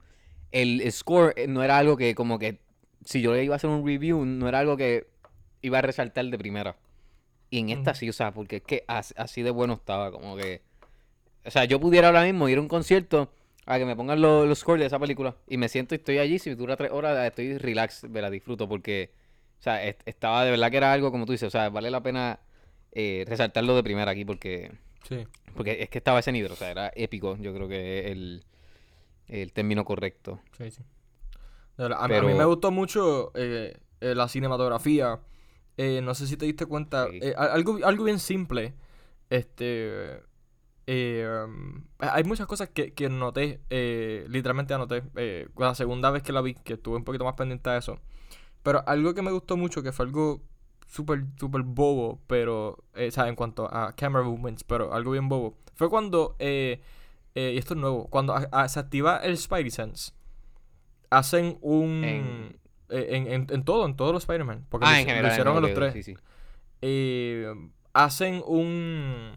el 0.52 0.90
score 0.92 1.34
eh, 1.38 1.48
no 1.48 1.64
era 1.64 1.78
algo 1.78 1.98
que 1.98 2.16
como 2.16 2.40
que, 2.40 2.60
si 3.06 3.22
yo 3.22 3.34
le 3.34 3.44
iba 3.44 3.56
a 3.56 3.58
hacer 3.58 3.70
un 3.70 3.86
review, 3.86 4.26
no 4.26 4.48
era 4.50 4.60
algo 4.60 4.78
que 4.78 5.08
iba 5.62 5.80
a 5.80 5.82
resaltar 5.82 6.26
de 6.26 6.38
primera. 6.38 6.78
Y 7.50 7.60
en 7.60 7.70
esta 7.70 7.94
sí, 7.96 8.10
o 8.10 8.14
sea, 8.14 8.34
porque 8.34 8.58
es 8.58 8.64
que 8.64 8.84
as- 8.88 9.14
así 9.18 9.42
de 9.44 9.52
bueno 9.52 9.74
estaba, 9.76 10.12
como 10.12 10.36
que... 10.38 10.62
O 11.46 11.52
sea, 11.52 11.66
yo 11.66 11.80
pudiera 11.80 12.08
ahora 12.08 12.24
mismo 12.24 12.50
ir 12.50 12.58
a 12.58 12.62
un 12.62 12.68
concierto 12.68 13.32
a 13.66 13.78
que 13.78 13.86
me 13.86 13.96
pongan 13.96 14.22
los, 14.22 14.48
los 14.48 14.60
scores 14.60 14.82
de 14.82 14.88
esa 14.88 15.00
película 15.00 15.36
y 15.48 15.58
me 15.58 15.70
siento 15.70 15.96
y 15.96 15.98
estoy 15.98 16.18
allí, 16.20 16.40
si 16.40 16.54
dura 16.56 16.76
tres 16.78 16.92
horas, 16.92 17.26
estoy 17.28 17.58
relax, 17.58 18.04
me 18.06 18.22
la 18.22 18.30
disfruto 18.30 18.68
porque... 18.68 19.12
O 19.60 19.64
sea, 19.64 19.84
est- 19.84 20.02
estaba 20.06 20.44
de 20.46 20.52
verdad 20.52 20.70
que 20.72 20.78
era 20.78 20.94
algo 20.94 21.12
como 21.12 21.26
tú 21.26 21.32
dices, 21.34 21.48
o 21.48 21.52
sea, 21.52 21.70
vale 21.70 21.90
la 21.92 22.02
pena 22.04 22.40
eh, 22.92 23.26
resaltarlo 23.28 23.76
de 23.76 23.84
primera 23.84 24.12
aquí 24.12 24.24
porque 24.26 24.72
Sí. 25.04 25.26
porque 25.56 25.82
es 25.82 25.90
que 25.90 25.98
estaba 26.00 26.20
ese 26.20 26.32
nivel, 26.32 26.52
o 26.52 26.56
sea, 26.56 26.70
era 26.72 26.92
épico, 26.96 27.38
yo 27.38 27.54
creo 27.54 27.68
que 27.68 28.12
el, 28.12 28.46
el 29.28 29.54
término 29.54 29.86
correcto. 29.86 30.40
Sí, 30.58 30.70
sí. 30.72 30.84
A, 31.78 31.88
mí- 31.88 31.94
a 31.98 32.02
mí 32.08 32.08
Pero- 32.10 32.38
me 32.38 32.46
gustó 32.46 32.72
mucho 32.72 33.32
eh, 33.36 33.78
eh, 34.02 34.16
la 34.16 34.28
cinematografía. 34.28 35.20
Eh, 35.78 36.02
no 36.02 36.16
sé 36.16 36.26
si 36.28 36.36
te 36.38 36.46
diste 36.46 36.66
cuenta. 36.66 37.08
Sí. 37.12 37.20
algo, 37.38 37.78
algo 37.86 38.04
bien 38.04 38.20
simple. 38.20 38.74
Este. 39.30 40.22
um, 40.88 41.84
hay 42.00 42.24
muchas 42.24 42.48
cosas 42.48 42.70
que, 42.70 42.94
que 42.94 43.10
noté. 43.10 43.60
literalmente 44.28 44.74
anoté. 44.74 45.04
la 45.58 45.76
segunda 45.76 46.10
vez 46.12 46.24
que 46.24 46.34
la 46.34 46.42
vi, 46.42 46.56
que 46.56 46.74
estuve 46.74 46.98
un 46.98 47.04
poquito 47.04 47.26
más 47.26 47.36
pendiente 47.36 47.70
de 47.70 47.78
eso. 47.78 48.00
Pero 48.64 48.84
algo 48.88 49.14
que 49.14 49.22
me 49.22 49.32
gustó 49.32 49.56
mucho, 49.58 49.84
que 49.84 49.92
fue 49.92 50.06
algo 50.06 50.42
súper, 50.88 51.26
súper 51.39 51.62
bobo, 51.63 52.19
pero. 52.28 52.84
eh, 52.95 53.08
o 53.10 53.12
sea, 53.12 53.28
en 53.28 53.36
cuanto 53.36 53.71
a 53.73 53.93
camera 53.95 54.23
movements, 54.26 54.63
pero 54.63 54.93
algo 54.93 55.12
bien 55.12 55.30
bobo. 55.30 55.56
Fue 55.76 55.89
cuando. 55.89 56.36
eh, 56.39 56.82
eh, 57.36 57.52
y 57.54 57.58
esto 57.58 57.76
es 57.76 57.80
nuevo. 57.80 58.08
Cuando 58.08 58.34
a- 58.36 58.47
a- 58.52 58.67
se 58.67 58.80
activa 58.80 59.17
el 59.17 59.38
Spidey 59.38 59.69
Sense 59.69 60.12
hacen 61.10 61.58
un. 61.62 62.04
En- 62.04 62.60
En, 62.89 63.28
en, 63.28 63.47
en 63.50 63.63
todo, 63.65 63.86
en 63.86 63.97
todos 63.97 64.13
los 64.13 64.23
Spider-Man. 64.23 64.65
Porque 64.69 64.86
lo, 64.86 64.91
Ah, 64.91 64.95
hici- 64.95 65.02
en 65.02 65.08
lo 65.08 65.10
general. 65.15 65.32
hicieron 65.34 65.54
no, 65.54 65.58
en 65.60 65.63
los 65.63 65.73
tres. 65.73 65.93
Sí, 65.93 66.04
sí. 66.04 66.15
Hacen 67.93 68.41
un. 68.45 69.34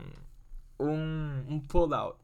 Un. 0.79 1.45
Un 1.49 1.67
pull-out. 1.67 2.17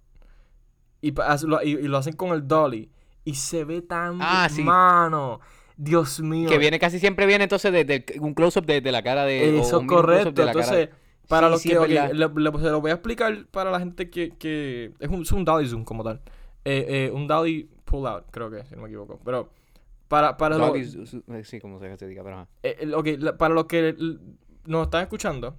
Y, 1.01 1.13
pa- 1.13 1.27
haz- 1.33 1.43
lo- 1.43 1.63
y, 1.63 1.71
y 1.73 1.89
lo 1.89 1.99
hacen 1.99 2.15
con 2.15 2.31
el 2.33 2.47
dolly. 2.47 2.91
Y 3.25 3.35
se 3.35 3.65
ve 3.65 3.83
tan. 3.83 4.19
Ah, 4.21 4.49
sí. 4.51 4.63
Mano. 4.63 5.41
Dios 5.77 6.21
mío. 6.21 6.49
Que 6.49 6.59
viene, 6.59 6.79
casi 6.79 6.99
siempre 6.99 7.27
viene 7.27 7.45
entonces 7.45 7.73
de, 7.73 7.85
de- 7.85 8.05
un 8.21 8.35
close-up 8.35 8.65
de, 8.67 8.81
de 8.81 8.93
la 8.93 9.03
cara 9.03 9.25
de... 9.25 9.59
Eso 9.59 9.81
close-up 9.81 9.87
correcto. 9.87 10.35
cara- 10.35 10.51
Entonces, 10.53 10.89
para 11.29 11.49
Sí, 11.49 11.53
los 11.53 11.63
sí, 11.63 11.69
que. 11.71 11.75
es 11.97 12.13
le- 12.15 12.29
se 12.61 12.71
lo 12.71 12.81
voy 12.81 12.91
a 12.91 12.95
explicar 12.95 13.47
para 13.51 13.71
la 13.71 13.79
gente 13.81 14.09
que. 14.11 14.31
que 14.39 14.93
es, 15.01 15.09
un, 15.09 15.23
es 15.23 15.33
un 15.33 15.45
dolly 15.45 15.69
zoom 15.69 15.85
como 15.85 16.05
tal. 16.05 16.21
Eh, 16.65 16.87
eh, 16.89 17.11
un 17.13 17.27
dolly 17.27 17.69
pull-out, 17.85 18.25
creo 18.31 18.51
que, 18.51 18.65
si 18.65 18.75
no 18.77 18.83
me 18.83 18.89
equivoco. 18.89 19.21
Pero. 19.25 19.51
Para, 20.09 20.37
para 20.37 20.57
lo- 20.57 20.69
Dolly, 20.69 20.85
su- 20.85 21.05
su- 21.05 21.25
eh, 21.33 21.43
sí, 21.43 21.59
como 21.61 21.81
se 21.81 22.07
diga, 22.07 22.23
pero. 22.23 22.47
Eh, 22.63 22.93
ok, 22.95 23.07
la- 23.19 23.37
para 23.37 23.53
los 23.55 23.65
que 23.67 23.95
nos 24.67 24.85
están 24.85 25.03
escuchando, 25.03 25.57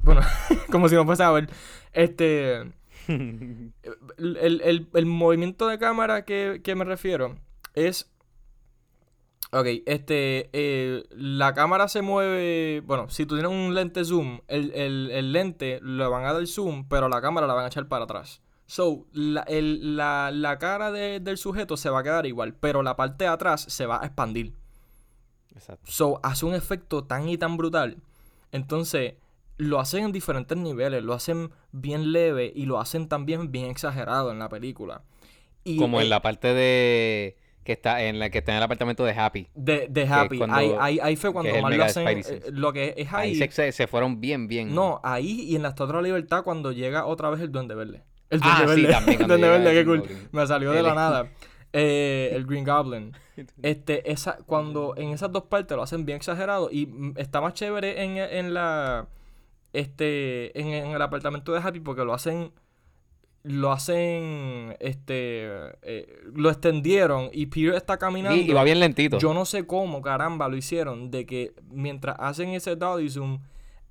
bueno, 0.00 0.20
como 0.70 0.90
si 0.90 0.94
no 0.94 1.06
fuese 1.06 1.22
a 1.22 1.30
ver, 1.30 1.48
este, 1.94 2.56
el, 3.08 3.72
el- 4.18 4.60
el- 4.62 4.88
el 4.92 5.06
movimiento 5.06 5.66
de 5.68 5.78
cámara 5.78 6.24
que, 6.26 6.60
que 6.62 6.74
me 6.74 6.84
refiero 6.84 7.36
es, 7.74 8.10
ok, 9.50 9.66
este, 9.86 10.50
eh, 10.52 11.04
la 11.10 11.54
cámara 11.54 11.88
se 11.88 12.02
mueve, 12.02 12.82
bueno, 12.86 13.08
si 13.08 13.26
tú 13.26 13.34
tienes 13.34 13.50
un 13.50 13.74
lente 13.74 14.04
zoom, 14.04 14.40
el, 14.48 14.72
el- 14.74 15.10
el 15.10 15.32
lente 15.32 15.80
le 15.82 16.06
van 16.06 16.24
a 16.24 16.32
dar 16.32 16.46
zoom, 16.46 16.86
pero 16.88 17.08
la 17.08 17.20
cámara 17.20 17.46
la 17.46 17.54
van 17.54 17.64
a 17.64 17.68
echar 17.68 17.88
para 17.88 18.04
atrás. 18.04 18.40
So, 18.66 19.06
la, 19.12 19.42
el- 19.42 19.96
la- 19.96 20.30
la 20.32 20.58
cara 20.58 20.92
de- 20.92 21.20
del 21.20 21.38
sujeto 21.38 21.76
se 21.76 21.88
va 21.90 22.00
a 22.00 22.02
quedar 22.02 22.26
igual, 22.26 22.54
pero 22.54 22.82
la 22.82 22.96
parte 22.96 23.24
de 23.24 23.30
atrás 23.30 23.62
se 23.68 23.86
va 23.86 24.02
a 24.02 24.06
expandir. 24.06 24.52
Exacto. 25.54 25.90
So, 25.90 26.20
hace 26.22 26.44
un 26.46 26.54
efecto 26.54 27.04
tan 27.04 27.28
y 27.28 27.38
tan 27.38 27.56
brutal. 27.56 27.96
Entonces, 28.52 29.14
lo 29.56 29.80
hacen 29.80 30.04
en 30.04 30.12
diferentes 30.12 30.56
niveles. 30.56 31.02
Lo 31.02 31.14
hacen 31.14 31.50
bien 31.72 32.12
leve 32.12 32.52
y 32.54 32.66
lo 32.66 32.78
hacen 32.78 33.08
también 33.08 33.50
bien 33.50 33.66
exagerado 33.66 34.30
en 34.30 34.38
la 34.38 34.48
película. 34.48 35.02
Y 35.64 35.78
Como 35.78 36.00
eh, 36.00 36.04
en 36.04 36.10
la 36.10 36.22
parte 36.22 36.54
de... 36.54 37.36
Que 37.68 37.72
está 37.74 38.02
en 38.02 38.18
la 38.18 38.30
que 38.30 38.38
está 38.38 38.52
en 38.52 38.56
el 38.56 38.62
apartamento 38.64 39.04
de 39.04 39.12
Happy. 39.12 39.46
de, 39.54 39.88
de 39.90 40.08
Happy. 40.08 40.38
cuando- 40.38 40.56
ahí, 40.56 40.72
ahí, 40.80 40.98
ahí 41.02 41.16
fue 41.16 41.30
cuando 41.34 41.52
más 41.60 41.76
lo 41.76 41.84
hacen. 41.84 42.22
Lo 42.52 42.72
que 42.72 42.94
es 42.96 43.12
Ahí 43.12 43.38
ahí. 43.38 43.50
se, 43.50 43.72
se- 43.72 43.86
fueron 43.86 44.22
bien, 44.22 44.48
bien. 44.48 44.74
No, 44.74 45.00
ahí 45.04 45.42
y 45.42 45.54
en 45.54 45.60
la 45.62 45.68
Estatua 45.68 45.88
de 45.88 45.92
la 46.00 46.02
Libertad 46.08 46.42
cuando 46.44 46.72
llega 46.72 47.04
otra 47.04 47.28
vez 47.28 47.42
el 47.42 47.52
Duende 47.52 47.74
Verde. 47.74 48.04
El 48.30 48.40
Ah, 48.42 48.62
Duende 48.64 48.74
sí, 48.74 48.80
Verde. 48.86 48.94
también 48.94 49.20
el 49.20 49.28
Duende 49.28 49.48
Verde, 49.50 49.72
qué 49.74 49.84
cool. 49.84 49.98
Goblin. 50.00 50.28
Me 50.32 50.46
salió 50.46 50.72
de 50.72 50.82
la 50.82 50.94
nada. 51.02 51.28
Eh, 51.74 52.30
el 52.32 52.46
Green 52.46 52.64
Goblin. 52.64 53.12
Este, 53.62 54.10
esa, 54.10 54.38
cuando 54.46 54.94
en 54.96 55.10
esas 55.10 55.30
dos 55.30 55.42
partes 55.44 55.76
lo 55.76 55.82
hacen 55.82 56.06
bien 56.06 56.16
exagerado 56.16 56.70
y 56.72 56.86
mm, 56.86 57.18
está 57.18 57.42
más 57.42 57.52
chévere 57.52 58.02
en, 58.02 58.16
en 58.16 58.54
la 58.54 59.06
este 59.72 60.58
en, 60.58 60.68
en 60.68 60.86
el 60.92 61.02
apartamento 61.02 61.52
de 61.52 61.58
Happy 61.60 61.80
porque 61.80 62.04
lo 62.04 62.14
hacen 62.14 62.50
lo 63.44 63.72
hacen 63.72 64.76
este 64.80 65.46
eh, 65.82 66.20
lo 66.34 66.50
extendieron 66.50 67.30
y 67.32 67.46
Peter 67.46 67.74
está 67.74 67.96
caminando. 67.96 68.36
Y, 68.36 68.50
y 68.50 68.52
va 68.52 68.64
bien 68.64 68.80
lentito. 68.80 69.18
yo 69.18 69.32
no 69.34 69.44
sé 69.44 69.66
cómo 69.66 70.02
caramba 70.02 70.48
lo 70.48 70.56
hicieron 70.56 71.10
de 71.10 71.24
que 71.26 71.52
mientras 71.70 72.16
hacen 72.18 72.50
ese 72.50 72.76
dolly 72.76 73.08
zoom 73.08 73.40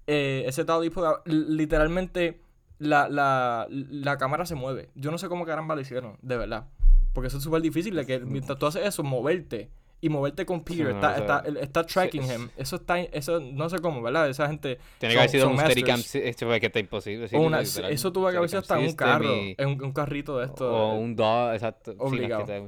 eh, 0.05 0.43
ese 0.47 0.63
out, 0.69 0.83
l- 1.25 1.45
literalmente 1.49 2.39
la, 2.79 3.09
la, 3.09 3.67
la 3.69 4.17
cámara 4.17 4.45
se 4.45 4.55
mueve. 4.55 4.89
Yo 4.95 5.11
no 5.11 5.17
sé 5.17 5.27
cómo 5.29 5.45
caramba 5.45 5.75
lo 5.75 5.81
hicieron 5.81 6.17
de 6.21 6.37
verdad. 6.37 6.67
Porque 7.13 7.27
eso 7.29 7.37
es 7.37 7.43
súper 7.43 7.61
difícil 7.61 7.95
de 7.95 8.05
que 8.05 8.19
mientras 8.19 8.59
tú 8.59 8.67
haces 8.67 8.85
eso 8.85 9.03
moverte 9.03 9.69
y 9.99 10.09
moverte 10.09 10.45
con 10.45 10.63
Peter 10.63 10.85
no, 10.85 10.95
está, 10.95 11.09
o 11.11 11.15
sea, 11.15 11.37
está, 11.47 11.59
está 11.61 11.83
tracking 11.85 12.23
him 12.23 12.49
eso 12.55 12.75
está 12.75 12.99
eso 12.99 13.39
no 13.39 13.67
sé 13.69 13.79
cómo 13.79 14.01
verdad 14.01 14.29
esa 14.29 14.47
gente 14.47 14.77
Tiene 14.99 15.15
que 15.15 15.19
haber 15.19 15.29
sido 15.31 15.49
un 15.49 15.57
Steadicam, 15.57 15.99
este 15.99 16.45
fue 16.45 16.59
que 16.59 16.67
está 16.67 16.79
imposible. 16.79 17.27
sí, 17.27 17.35
una- 17.35 17.61
eso 17.61 18.11
tuvo 18.11 18.29
que 18.29 18.37
haber 18.37 18.47
sido 18.49 18.59
hasta 18.61 18.77
un 18.77 18.89
Steadicam 18.91 19.21
carro 19.21 19.35
y- 19.35 19.55
un, 19.63 19.83
un 19.83 19.91
carrito 19.91 20.37
de 20.37 20.45
esto 20.45 20.71
O 20.71 20.93
un 20.99 21.15
DAW, 21.15 21.53
exacto. 21.53 21.95
Obligado. 21.97 22.45
te- 22.45 22.63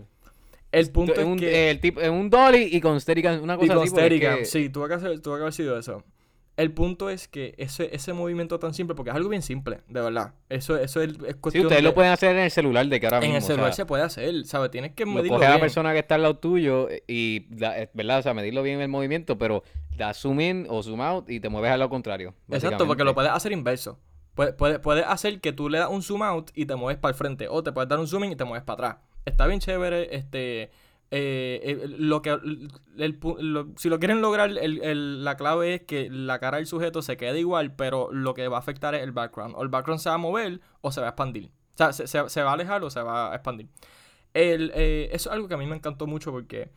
el 0.71 0.91
punto 0.91 1.13
es 1.13 1.25
un, 1.25 1.37
que 1.39 1.71
el 1.71 1.79
tipo, 1.79 1.99
en 2.01 2.13
un 2.13 2.29
dolly 2.29 2.69
y 2.71 2.79
con 2.81 2.99
Steadicam, 3.01 3.41
una 3.41 3.55
Y 3.61 3.67
con 3.67 3.77
así. 3.79 3.87
Steadicam, 3.89 4.45
sí, 4.45 4.69
tuvo 4.69 4.87
que, 4.87 4.93
hacer, 4.95 5.19
tuvo 5.19 5.35
que 5.35 5.41
haber 5.41 5.53
sido 5.53 5.77
eso. 5.79 6.03
El 6.59 6.71
punto 6.71 7.09
es 7.09 7.27
que 7.27 7.55
ese, 7.57 7.89
ese 7.95 8.13
movimiento 8.13 8.59
tan 8.59 8.73
simple, 8.73 8.93
porque 8.95 9.11
es 9.11 9.15
algo 9.15 9.29
bien 9.29 9.41
simple, 9.41 9.79
de 9.87 10.01
verdad. 10.01 10.33
Eso, 10.49 10.77
eso 10.77 11.01
es, 11.01 11.09
es 11.09 11.15
Sí, 11.15 11.33
cuestión 11.39 11.65
ustedes 11.65 11.81
de- 11.81 11.87
lo 11.89 11.93
pueden 11.93 12.11
hacer 12.11 12.35
en 12.35 12.43
el 12.43 12.51
celular 12.51 12.85
de 12.87 12.99
que 12.99 13.05
ahora 13.07 13.17
En 13.17 13.23
mismo. 13.23 13.37
el 13.37 13.43
o 13.43 13.47
celular 13.47 13.69
sea, 13.73 13.75
se 13.75 13.85
puede 13.85 14.03
hacer, 14.03 14.45
¿sabes? 14.45 14.69
Tienes 14.71 14.91
que 14.93 15.05
lo 15.05 15.11
medirlo 15.11 15.37
coge 15.37 15.47
a 15.47 15.51
la 15.51 15.59
persona 15.59 15.93
que 15.93 15.99
está 15.99 16.15
al 16.15 16.23
lado 16.23 16.37
tuyo 16.37 16.87
y, 17.07 17.45
da- 17.49 17.79
eh, 17.79 17.89
¿verdad? 17.93 18.19
O 18.19 18.21
sea, 18.23 18.33
medirlo 18.33 18.61
bien 18.63 18.81
el 18.81 18.89
movimiento, 18.89 19.37
pero 19.37 19.63
da 19.97 20.13
zoom 20.13 20.41
in 20.41 20.67
o 20.69 20.83
zoom 20.83 21.01
out 21.01 21.29
y 21.29 21.39
te 21.39 21.49
mueves 21.49 21.71
al 21.71 21.79
lado 21.79 21.89
contrario. 21.89 22.33
Exacto, 22.51 22.85
porque 22.87 23.03
lo 23.03 23.13
puedes 23.15 23.31
hacer 23.31 23.51
inverso. 23.51 23.97
Puedes, 24.35 24.53
puedes, 24.53 24.79
puedes 24.79 25.05
hacer 25.05 25.41
que 25.41 25.51
tú 25.53 25.69
le 25.69 25.79
das 25.79 25.89
un 25.89 26.01
zoom 26.01 26.23
out 26.23 26.51
y 26.55 26.65
te 26.65 26.75
mueves 26.75 26.99
para 26.99 27.11
el 27.11 27.15
frente. 27.17 27.47
O 27.49 27.63
te 27.63 27.71
puedes 27.71 27.89
dar 27.89 27.99
un 27.99 28.07
zoom 28.07 28.25
in 28.25 28.31
y 28.33 28.35
te 28.35 28.43
mueves 28.45 28.63
para 28.63 28.87
atrás. 28.89 29.03
Está 29.25 29.47
bien 29.47 29.59
chévere. 29.59 30.15
Este. 30.15 30.69
Eh, 31.11 31.59
eh, 31.63 31.87
lo 31.87 32.21
que 32.21 32.29
el 32.29 33.19
si 33.77 33.89
lo 33.89 33.99
quieren 33.99 34.21
lograr, 34.21 34.51
el- 34.51 35.23
la 35.23 35.37
clave 35.37 35.75
es 35.75 35.81
que 35.81 36.09
la 36.09 36.39
cara 36.39 36.57
del 36.57 36.67
sujeto 36.67 37.01
se 37.01 37.17
quede 37.17 37.39
igual, 37.39 37.75
pero 37.75 38.11
lo 38.11 38.33
que 38.35 38.47
va 38.47 38.57
a 38.57 38.59
afectar 38.59 38.93
es 38.93 39.01
el 39.01 39.11
background. 39.11 39.55
O 39.57 39.63
el 39.63 39.69
background 39.69 40.01
se 40.01 40.09
va 40.09 40.15
a 40.15 40.19
mover 40.19 40.61
o 40.81 40.91
se 40.91 41.01
va 41.01 41.07
a 41.07 41.09
expandir. 41.11 41.51
O 41.73 41.91
sea, 41.91 41.93
se, 41.93 42.43
va 42.43 42.51
a 42.51 42.53
alejar 42.53 42.83
o 42.83 42.89
se 42.89 43.01
va 43.01 43.31
a 43.31 43.35
expandir. 43.35 43.69
Eh, 44.33 45.09
eso 45.11 45.29
es 45.29 45.33
algo 45.33 45.47
que 45.47 45.55
a 45.55 45.57
mí 45.57 45.65
me 45.65 45.75
encantó 45.75 46.05
mucho 46.07 46.31
porque, 46.31 46.71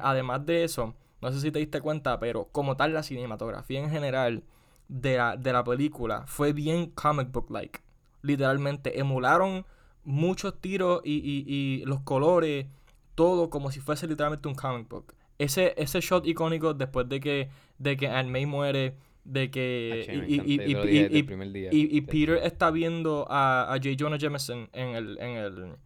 además 0.00 0.46
de 0.46 0.64
eso, 0.64 0.94
no 1.20 1.32
sé 1.32 1.40
si 1.40 1.50
te 1.50 1.58
diste 1.58 1.80
cuenta, 1.80 2.20
pero 2.20 2.48
como 2.52 2.76
tal, 2.76 2.92
la 2.92 3.02
cinematografía 3.02 3.80
en 3.80 3.90
general 3.90 4.44
de 4.88 5.16
la, 5.16 5.64
película 5.64 6.24
fue 6.26 6.52
bien 6.52 6.90
comic 6.90 7.32
book-like. 7.32 7.80
Literalmente, 8.20 9.00
emularon 9.00 9.64
muchos 10.04 10.60
tiros 10.60 11.00
y 11.04 11.82
los 11.86 12.02
colores, 12.02 12.66
todo 13.14 13.50
como 13.50 13.70
si 13.70 13.80
fuese 13.80 14.06
literalmente 14.06 14.48
un 14.48 14.54
comic 14.54 14.88
book. 14.88 15.14
Ese, 15.38 15.74
ese 15.76 16.00
shot 16.00 16.26
icónico 16.26 16.74
después 16.74 17.08
de 17.08 17.20
que, 17.20 17.48
de 17.78 17.96
que 17.96 18.08
Aunt 18.08 18.30
May 18.30 18.46
muere 18.46 18.96
de 19.24 19.50
que 19.50 20.04
me 20.08 20.28
y, 20.28 20.56
De 20.58 22.02
Peter 22.02 22.40
está 22.42 22.70
viendo 22.70 23.26
a, 23.30 23.72
a 23.72 23.76
J. 23.76 23.90
Jonah 23.98 24.18
Jameson 24.18 24.68
en 24.72 24.88
el 24.96 25.18
en 25.18 25.36
el 25.36 25.76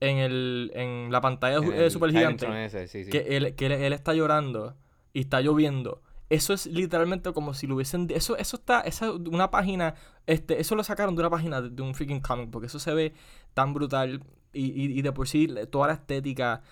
en 0.00 0.18
el 0.18 0.72
en 0.74 1.12
la 1.12 1.20
pantalla 1.20 1.58
En 1.58 1.74
el 1.74 1.90
super 1.90 2.10
gigante 2.10 2.46
ese, 2.64 2.88
sí, 2.88 3.04
sí. 3.04 3.10
que 3.10 3.36
él 3.36 3.54
que 3.54 3.66
él, 3.66 3.72
él 3.72 3.92
está 3.92 4.14
llorando 4.14 4.74
y 5.12 5.20
está 5.20 5.40
lloviendo 5.40 6.02
eso 6.28 6.54
es 6.54 6.66
literalmente 6.66 7.32
como 7.32 7.54
si 7.54 7.68
lo 7.68 7.76
hubiesen 7.76 8.08
eso 8.10 8.36
eso 8.36 8.56
está 8.56 8.80
esa 8.80 9.12
una 9.12 9.50
página 9.50 9.94
este 10.26 10.60
eso 10.60 10.74
lo 10.74 10.82
sacaron 10.82 11.14
de 11.14 11.20
una 11.20 11.30
página 11.30 11.60
de, 11.60 11.70
de 11.70 11.82
un 11.82 11.94
freaking 11.94 12.20
comic 12.20 12.50
porque 12.50 12.66
eso 12.66 12.80
se 12.80 12.92
ve 12.94 13.12
tan 13.54 13.74
brutal 13.74 14.24
y, 14.52 14.66
y, 14.66 14.98
y 14.98 15.02
de 15.02 15.12
por 15.12 15.28
sí 15.28 15.48
toda 15.70 15.88
la 15.88 15.94
estética 15.94 16.62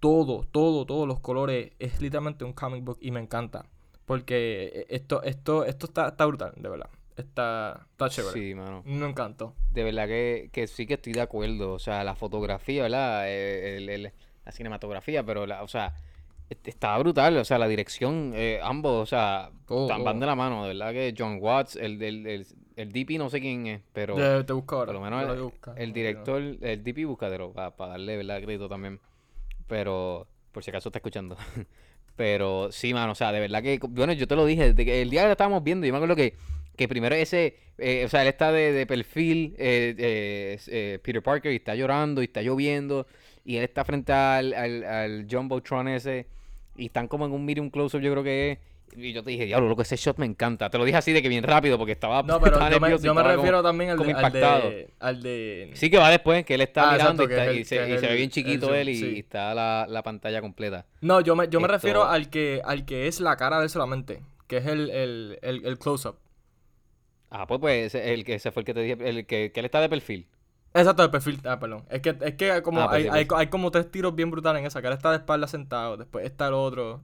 todo 0.00 0.44
todo 0.50 0.84
todos 0.86 1.06
los 1.06 1.20
colores 1.20 1.72
es 1.78 2.00
literalmente 2.00 2.44
un 2.44 2.52
comic 2.52 2.84
book 2.84 2.98
y 3.00 3.10
me 3.10 3.20
encanta 3.20 3.66
porque 4.06 4.86
esto 4.88 5.22
esto 5.22 5.64
esto 5.64 5.86
está, 5.86 6.08
está 6.08 6.26
brutal 6.26 6.52
de 6.56 6.68
verdad 6.68 6.88
está 7.16 7.86
está 7.92 8.08
chévere 8.08 8.32
Sí, 8.40 8.54
mano. 8.54 8.82
me 8.84 9.06
encantó 9.08 9.54
De 9.70 9.84
verdad 9.84 10.06
que, 10.08 10.50
que 10.52 10.66
sí 10.66 10.86
que 10.86 10.94
estoy 10.94 11.12
de 11.12 11.20
acuerdo. 11.20 11.74
O 11.74 11.78
sea, 11.78 12.02
la 12.04 12.14
fotografía, 12.14 12.82
¿verdad? 12.82 13.28
Eh, 13.28 13.76
el- 13.76 13.88
el- 13.88 14.12
la 14.44 14.52
cinematografía, 14.52 15.22
pero, 15.24 15.46
la, 15.46 15.62
o 15.62 15.68
sea, 15.68 15.94
est- 16.50 16.66
estaba 16.68 16.98
brutal. 16.98 17.36
O 17.36 17.44
sea, 17.44 17.58
la 17.58 17.68
dirección, 17.68 18.32
eh, 18.34 18.60
ambos, 18.62 19.02
o 19.02 19.06
sea, 19.06 19.50
Todo, 19.66 19.86
tan- 19.88 20.02
van 20.04 20.20
de 20.20 20.26
la 20.26 20.34
mano. 20.34 20.62
De 20.64 20.68
verdad 20.74 20.92
que 20.92 21.14
John 21.16 21.38
Watts, 21.40 21.76
el, 21.76 21.98
del 21.98 22.26
el, 22.26 22.46
el 22.76 22.92
DP, 22.92 23.18
no 23.18 23.30
sé 23.30 23.40
quién 23.40 23.66
es, 23.66 23.80
pero 23.92 24.16
te, 24.16 24.44
te 24.44 24.52
busco 24.52 24.76
ahora 24.76 24.92
por 24.92 25.00
lo 25.00 25.10
menos 25.10 25.52
el, 25.76 25.82
el 25.82 25.92
director, 25.92 26.40
el 26.40 26.82
DP, 26.82 27.06
búscatelo 27.06 27.52
para 27.52 27.72
darle, 27.92 28.16
¿verdad? 28.16 28.42
Crédito 28.42 28.68
también. 28.68 29.00
Pero, 29.66 30.26
por 30.52 30.62
si 30.62 30.70
acaso 30.70 30.88
está 30.88 30.98
escuchando. 30.98 31.36
Pero 32.16 32.70
sí, 32.72 32.92
mano, 32.92 33.12
o 33.12 33.14
sea, 33.14 33.32
de 33.32 33.40
verdad 33.40 33.62
que, 33.62 33.78
bueno, 33.88 34.12
yo 34.12 34.28
te 34.28 34.36
lo 34.36 34.44
dije, 34.44 34.74
desde 34.74 34.84
que 34.84 35.00
el 35.00 35.10
día 35.10 35.22
que 35.22 35.28
lo 35.28 35.32
estábamos 35.32 35.64
viendo, 35.64 35.86
yo 35.86 35.92
me 35.92 35.96
acuerdo 35.96 36.14
que, 36.14 36.34
que 36.76 36.86
primero 36.86 37.14
ese, 37.14 37.56
eh, 37.78 38.04
o 38.04 38.08
sea, 38.08 38.22
él 38.22 38.28
está 38.28 38.52
de, 38.52 38.72
de 38.72 38.86
perfil, 38.86 39.54
eh, 39.58 39.94
eh, 39.96 40.58
eh, 40.66 40.98
Peter 41.02 41.22
Parker, 41.22 41.52
y 41.52 41.56
está 41.56 41.74
llorando, 41.74 42.20
y 42.20 42.26
está 42.26 42.42
lloviendo, 42.42 43.06
y 43.44 43.56
él 43.56 43.64
está 43.64 43.84
frente 43.84 44.12
al, 44.12 44.52
al, 44.52 44.84
al 44.84 45.26
Jumbotron 45.30 45.88
ese, 45.88 46.26
y 46.76 46.86
están 46.86 47.08
como 47.08 47.24
en 47.24 47.32
un 47.32 47.44
medium 47.46 47.70
close-up, 47.70 48.02
yo 48.02 48.12
creo 48.12 48.22
que 48.22 48.52
es, 48.52 48.58
y 48.96 49.12
yo 49.12 49.22
te 49.22 49.30
dije, 49.30 49.46
diablo, 49.46 49.68
loco, 49.68 49.82
ese 49.82 49.96
shot 49.96 50.18
me 50.18 50.26
encanta. 50.26 50.68
Te 50.70 50.78
lo 50.78 50.84
dije 50.84 50.96
así 50.98 51.12
de 51.12 51.22
que 51.22 51.28
bien 51.28 51.42
rápido, 51.44 51.78
porque 51.78 51.92
estaba, 51.92 52.22
No, 52.22 52.40
pero 52.40 52.58
yo 52.70 52.80
me, 52.80 52.98
yo 52.98 53.14
refiero 53.14 53.62
también 53.62 53.90
al 53.90 53.98
de, 53.98 54.12
al 54.14 54.32
de, 54.32 54.90
al 55.00 55.22
de- 55.22 55.70
Sí 55.74 55.90
que 55.90 55.98
va 55.98 56.10
después, 56.10 56.44
que 56.44 56.54
él 56.54 56.60
está 56.60 56.90
Ah, 56.90 56.92
mirando 56.92 57.22
exacto, 57.24 57.52
y, 57.52 57.58
está- 57.60 57.84
el- 57.84 57.92
y 57.92 57.98
se, 57.98 58.06
ve 58.08 58.14
bien 58.16 58.30
chiquito 58.30 58.74
el 58.74 58.80
él 58.82 58.88
y, 58.90 58.96
sí. 58.96 59.06
y 59.16 59.18
está 59.20 59.54
la, 59.54 59.86
la 59.88 60.02
pantalla 60.02 60.40
completa. 60.40 60.86
No, 61.00 61.20
yo 61.20 61.34
me, 61.36 61.48
yo 61.48 61.60
me 61.60 61.66
Esto- 61.66 61.72
refiero 61.74 62.04
al 62.04 62.30
que, 62.30 62.60
al 62.64 62.84
que 62.84 63.06
es 63.08 63.20
la 63.20 63.36
cara 63.36 63.58
de 63.58 63.64
él 63.64 63.70
solamente, 63.70 64.22
que 64.46 64.58
es 64.58 64.66
el, 64.66 64.90
el, 64.90 65.38
el, 65.42 65.64
el 65.66 65.78
close-up. 65.78 66.16
Ah, 67.30 67.46
pues 67.46 67.60
pues 67.60 67.86
ese, 67.94 68.12
el 68.12 68.24
que 68.24 68.34
ese 68.34 68.52
fue 68.52 68.60
el 68.60 68.66
que 68.66 68.74
te 68.74 68.80
dije, 68.80 69.08
el 69.08 69.26
que, 69.26 69.52
que 69.52 69.60
él 69.60 69.64
está 69.66 69.80
de 69.80 69.88
perfil. 69.88 70.26
Exacto, 70.74 71.02
el 71.02 71.10
perfil. 71.10 71.38
Ah, 71.44 71.58
perdón. 71.58 71.84
Es 71.90 72.00
que, 72.00 72.16
es 72.20 72.34
que 72.34 72.62
como 72.62 72.80
Ah, 72.82 72.88
pues 72.88 72.96
hay, 72.96 73.02
sí, 73.04 73.08
hay, 73.12 73.24
pues. 73.26 73.40
hay 73.40 73.46
como 73.48 73.70
tres 73.70 73.90
tiros 73.90 74.14
bien 74.14 74.30
brutales 74.30 74.60
en 74.60 74.66
esa, 74.66 74.80
que 74.80 74.86
él 74.88 74.92
está 74.94 75.10
de 75.10 75.16
espalda 75.18 75.46
sentado, 75.46 75.96
después 75.96 76.24
está 76.24 76.48
el 76.48 76.54
otro. 76.54 77.02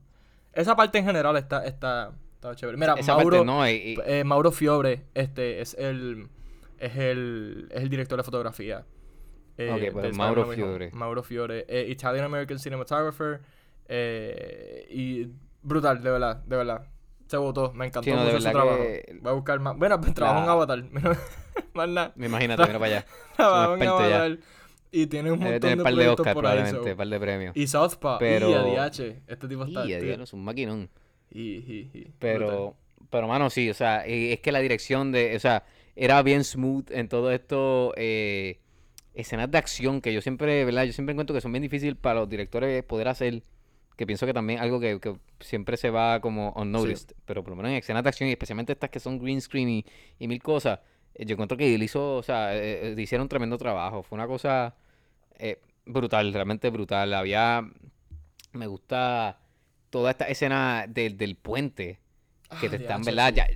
Esa 0.52 0.74
parte 0.76 0.98
en 0.98 1.04
general 1.04 1.36
está, 1.36 1.64
está, 1.64 2.12
está 2.34 2.54
chévere. 2.54 2.76
Mira, 2.78 2.94
Esa 2.94 3.14
Mauro, 3.14 3.30
parte 3.38 3.44
no, 3.46 3.68
y- 3.68 3.72
y- 3.72 3.96
eh, 4.06 4.24
Mauro 4.24 4.50
Fiobre, 4.50 5.04
este, 5.14 5.60
es 5.60 5.74
el, 5.74 6.28
es 6.78 6.96
el, 6.96 7.68
es 7.70 7.82
el 7.82 7.88
director 7.88 8.16
de 8.18 8.24
fotografía. 8.24 8.84
eh, 9.56 9.90
pues, 9.92 10.16
Mauro. 10.16 10.46
Fiore. 10.46 10.90
Mauro 10.92 11.22
Fiore, 11.22 11.64
eh, 11.68 11.86
Italian 11.88 12.24
American 12.24 12.58
Cinematographer, 12.58 13.40
eh, 13.88 14.86
y 14.90 15.28
brutal, 15.62 16.02
de 16.02 16.10
verdad, 16.10 16.36
de 16.44 16.56
verdad. 16.56 16.86
Se 17.26 17.36
votó, 17.36 17.72
me 17.72 17.86
encantó 17.86 18.04
Sí, 18.04 18.10
no, 18.16 18.24
mucho 18.24 18.40
su 18.40 18.50
trabajo. 18.50 18.78
que- 18.78 19.18
Voy 19.20 19.30
a 19.30 19.34
buscar 19.34 19.60
más. 19.60 19.76
Bueno, 19.76 20.00
pues 20.00 20.14
trabajo 20.14 20.40
en 20.40 20.46
La- 20.46 20.52
Avatar. 20.52 20.84
Más 21.74 21.88
nada. 21.88 22.12
me 22.16 22.26
imagínate, 22.26 22.62
mira 22.66 22.78
para 22.78 22.96
allá. 22.98 23.06
Trabajo 23.36 23.74
en 23.74 23.82
experto 23.82 24.08
ya. 24.08 24.38
Y 24.90 25.06
tiene 25.06 25.30
un 25.32 25.38
Debe 25.38 25.52
montón 25.52 25.60
tener 25.70 25.78
de 25.78 25.84
par 25.84 25.94
de 25.94 26.08
Oscar 26.08 26.34
por 26.34 26.46
ahí. 26.46 26.52
probablemente, 26.56 26.90
so. 26.90 26.96
par 26.96 27.08
de 27.08 27.20
premios. 27.20 27.56
Y 27.56 27.66
Southpaw. 27.66 28.18
Pero- 28.18 28.50
Y 28.50 28.54
ADH. 28.54 29.00
Este 29.26 29.48
tipo 29.48 29.64
está. 29.64 29.84
Y 29.86 29.92
a 29.92 29.98
diablo, 30.00 30.24
es 30.24 30.32
un 30.32 30.44
maquinón. 30.44 30.88
y, 31.30 31.40
y, 31.40 31.90
y-. 31.92 32.12
Pero, 32.18 32.74
pero 33.10 33.28
mano, 33.28 33.50
sí, 33.50 33.68
o 33.68 33.74
sea, 33.74 34.06
eh, 34.06 34.32
es 34.32 34.40
que 34.40 34.50
la 34.52 34.60
dirección 34.60 35.12
de, 35.12 35.36
o 35.36 35.40
sea, 35.40 35.64
era 35.94 36.22
bien 36.22 36.42
smooth 36.44 36.90
en 36.90 37.08
todo 37.08 37.30
esto, 37.32 37.92
eh, 37.96 38.60
escenas 39.14 39.50
de 39.50 39.58
acción 39.58 40.00
que 40.00 40.12
yo 40.14 40.20
siempre, 40.22 40.64
¿verdad? 40.64 40.84
Yo 40.84 40.92
siempre 40.92 41.12
encuentro 41.12 41.34
que 41.34 41.40
son 41.40 41.52
bien 41.52 41.62
difíciles 41.62 41.96
para 41.96 42.20
los 42.20 42.28
directores 42.28 42.82
poder 42.84 43.08
hacer, 43.08 43.42
que 43.96 44.06
pienso 44.06 44.24
que 44.26 44.32
también 44.32 44.60
algo 44.60 44.78
que, 44.80 45.00
que 45.00 45.16
siempre 45.40 45.76
se 45.76 45.90
va 45.90 46.20
como 46.20 46.52
unnoticed, 46.56 47.14
pero 47.26 47.42
por 47.42 47.50
lo 47.50 47.56
menos 47.56 47.72
en 47.72 47.78
escenas 47.78 48.02
de 48.04 48.08
acción 48.08 48.28
y 48.28 48.32
especialmente 48.32 48.72
estas 48.72 48.90
que 48.90 49.00
son 49.00 49.18
green 49.18 49.40
screen 49.40 49.68
y, 49.68 49.84
y 50.20 50.28
mil 50.28 50.40
cosas, 50.42 50.78
yo 51.18 51.34
encuentro 51.34 51.56
que 51.58 51.74
él 51.74 51.82
hizo, 51.82 52.16
o 52.16 52.22
sea, 52.22 52.54
eh, 52.56 52.92
eh, 52.92 53.00
hicieron 53.00 53.24
un 53.24 53.28
tremendo 53.28 53.58
trabajo, 53.58 54.02
fue 54.02 54.16
una 54.16 54.26
cosa 54.26 54.74
eh, 55.38 55.60
brutal, 55.86 56.32
realmente 56.32 56.70
brutal, 56.70 57.12
había, 57.14 57.62
me 58.52 58.66
gusta 58.66 59.38
toda 59.90 60.10
esta 60.10 60.26
escena 60.26 60.86
del- 60.88 61.16
del 61.16 61.36
puente 61.36 61.98
que 62.60 62.68
te 62.68 62.76
Ah, 62.76 62.78
están, 62.80 63.02
DH, 63.02 63.06
¿verdad? 63.06 63.28
sí. 63.30 63.34
Ya, 63.36 63.46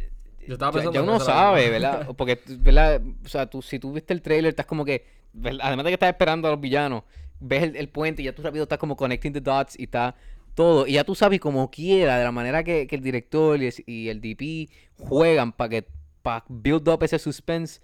Yo 0.46 0.52
estaba 0.54 0.70
ya- 0.70 0.74
pensando 0.74 0.92
ya 0.92 1.00
en 1.00 1.08
uno 1.08 1.20
sabe. 1.20 1.70
¿verdad? 1.70 2.06
Porque, 2.16 2.40
¿verdad? 2.46 3.00
O 3.24 3.28
sea, 3.28 3.46
tú, 3.46 3.62
si 3.62 3.78
tú 3.78 3.92
viste 3.92 4.12
el 4.12 4.22
trailer, 4.22 4.50
estás 4.50 4.66
como 4.66 4.84
que, 4.84 5.04
¿verdad? 5.32 5.60
además 5.66 5.84
de 5.84 5.90
que 5.90 5.94
estás 5.94 6.10
esperando 6.10 6.48
a 6.48 6.52
los 6.52 6.60
villanos, 6.60 7.04
ves 7.40 7.62
el, 7.64 7.76
el 7.76 7.88
puente 7.88 8.22
y 8.22 8.26
ya 8.26 8.34
tú 8.34 8.42
rápido 8.42 8.62
estás 8.64 8.78
como 8.78 8.96
connecting 8.96 9.32
the 9.32 9.40
dots 9.40 9.78
y 9.78 9.84
está 9.84 10.14
todo. 10.54 10.86
Y 10.86 10.92
ya 10.94 11.04
tú 11.04 11.14
sabes 11.14 11.40
como 11.40 11.70
quiera, 11.70 12.18
de 12.18 12.24
la 12.24 12.32
manera 12.32 12.62
que, 12.64 12.86
que 12.86 12.96
el 12.96 13.02
director 13.02 13.60
y 13.62 13.66
el, 13.66 13.74
y 13.86 14.08
el 14.08 14.20
DP 14.20 14.68
juegan 14.98 15.52
para 15.52 15.68
que 15.70 15.86
para 16.22 16.44
build 16.48 16.88
up 16.88 17.02
ese 17.02 17.18
suspense. 17.18 17.80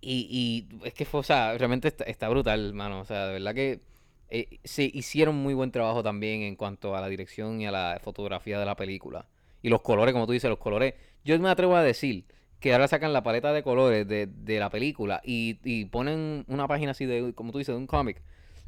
Y, 0.00 0.28
y 0.30 0.86
es 0.86 0.94
que 0.94 1.04
fue, 1.04 1.20
o 1.20 1.22
sea, 1.22 1.56
realmente 1.56 1.88
está, 1.88 2.04
está 2.04 2.28
brutal, 2.28 2.68
hermano. 2.68 3.00
O 3.00 3.04
sea, 3.04 3.26
de 3.26 3.32
verdad 3.34 3.54
que 3.54 3.80
eh, 4.28 4.58
se 4.64 4.84
hicieron 4.84 5.36
muy 5.36 5.54
buen 5.54 5.70
trabajo 5.70 6.02
también 6.02 6.42
en 6.42 6.56
cuanto 6.56 6.94
a 6.94 7.00
la 7.00 7.08
dirección 7.08 7.60
y 7.60 7.66
a 7.66 7.72
la 7.72 8.00
fotografía 8.02 8.58
de 8.58 8.66
la 8.66 8.76
película. 8.76 9.26
Y 9.62 9.70
los 9.70 9.80
colores, 9.80 10.12
como 10.12 10.26
tú 10.26 10.32
dices, 10.32 10.50
los 10.50 10.58
colores. 10.58 10.94
Yo 11.24 11.38
me 11.38 11.48
atrevo 11.48 11.74
a 11.74 11.82
decir 11.82 12.26
que 12.60 12.72
ahora 12.72 12.88
sacan 12.88 13.12
la 13.12 13.22
paleta 13.22 13.52
de 13.52 13.62
colores 13.62 14.06
de, 14.06 14.26
de 14.26 14.58
la 14.58 14.70
película 14.70 15.20
y, 15.24 15.58
y 15.64 15.86
ponen 15.86 16.44
una 16.48 16.68
página 16.68 16.90
así 16.90 17.06
de, 17.06 17.32
como 17.34 17.52
tú 17.52 17.58
dices, 17.58 17.74
de 17.74 17.78
un 17.78 17.86
cómic. 17.86 18.22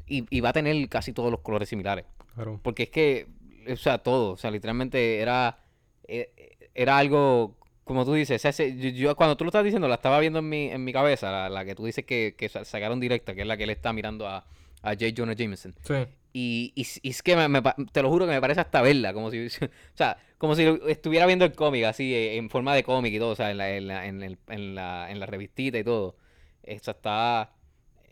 Y, 0.07 0.25
y 0.29 0.39
va 0.39 0.49
a 0.49 0.53
tener 0.53 0.87
casi 0.89 1.13
todos 1.13 1.29
los 1.29 1.41
colores 1.41 1.69
similares. 1.69 2.05
Claro. 2.33 2.59
Porque 2.63 2.83
es 2.83 2.89
que, 2.89 3.27
o 3.71 3.75
sea, 3.75 3.97
todo, 3.97 4.33
o 4.33 4.37
sea, 4.37 4.49
literalmente 4.51 5.19
era, 5.19 5.59
eh, 6.07 6.31
era 6.73 6.97
algo, 6.97 7.56
como 7.87 8.05
tú 8.05 8.13
dices, 8.13 8.43
ese- 8.45 8.75
yo, 8.77 8.89
yo 8.89 9.15
cuando 9.15 9.35
tú 9.37 9.43
lo 9.45 9.49
estás 9.49 9.63
diciendo, 9.63 9.87
la 9.87 9.95
estaba 9.95 10.19
viendo 10.19 10.39
en 10.39 10.49
mi, 10.49 10.69
en 10.69 10.83
mi 10.83 10.93
cabeza, 10.93 11.31
la, 11.31 11.49
la 11.49 11.65
que 11.65 11.73
tú 11.75 11.85
dices 11.85 12.05
que, 12.05 12.35
que 12.37 12.49
sa- 12.49 12.65
sacaron 12.65 12.99
directa, 12.99 13.33
que 13.33 13.41
es 13.41 13.47
la 13.47 13.57
que 13.57 13.63
él 13.63 13.69
está 13.71 13.93
mirando 13.93 14.27
a, 14.27 14.45
a 14.83 14.89
J. 14.91 15.05
Jonah 15.15 15.33
Jameson. 15.33 15.73
Sí. 15.83 15.95
Y, 16.33 16.71
y, 16.75 17.09
es 17.09 17.23
que 17.23 17.35
me, 17.35 17.61
te 17.91 18.01
lo 18.03 18.09
juro 18.09 18.27
que 18.27 18.33
me 18.33 18.41
parece 18.41 18.59
hasta 18.61 18.81
verla, 18.83 19.13
como 19.13 19.31
si, 19.31 19.47
o 19.63 19.69
sea, 19.95 20.17
como 20.37 20.55
si 20.55 20.63
estuviera 20.87 21.25
viendo 21.25 21.45
el 21.45 21.53
cómic, 21.53 21.85
así, 21.85 22.13
eh, 22.13 22.37
en 22.37 22.49
forma 22.51 22.75
de 22.75 22.83
cómic 22.83 23.13
y 23.13 23.17
todo, 23.19 23.31
o 23.31 23.35
sea, 23.35 23.49
en 23.49 23.57
la, 23.57 23.71
en 23.75 23.87
la, 23.87 24.05
en 24.05 24.21
el- 24.21 24.37
en 24.49 24.75
la, 24.75 25.09
en 25.09 25.19
la 25.19 25.25
revistita 25.25 25.79
y 25.79 25.83
todo. 25.83 26.15
Esto 26.61 26.91
está, 26.91 27.53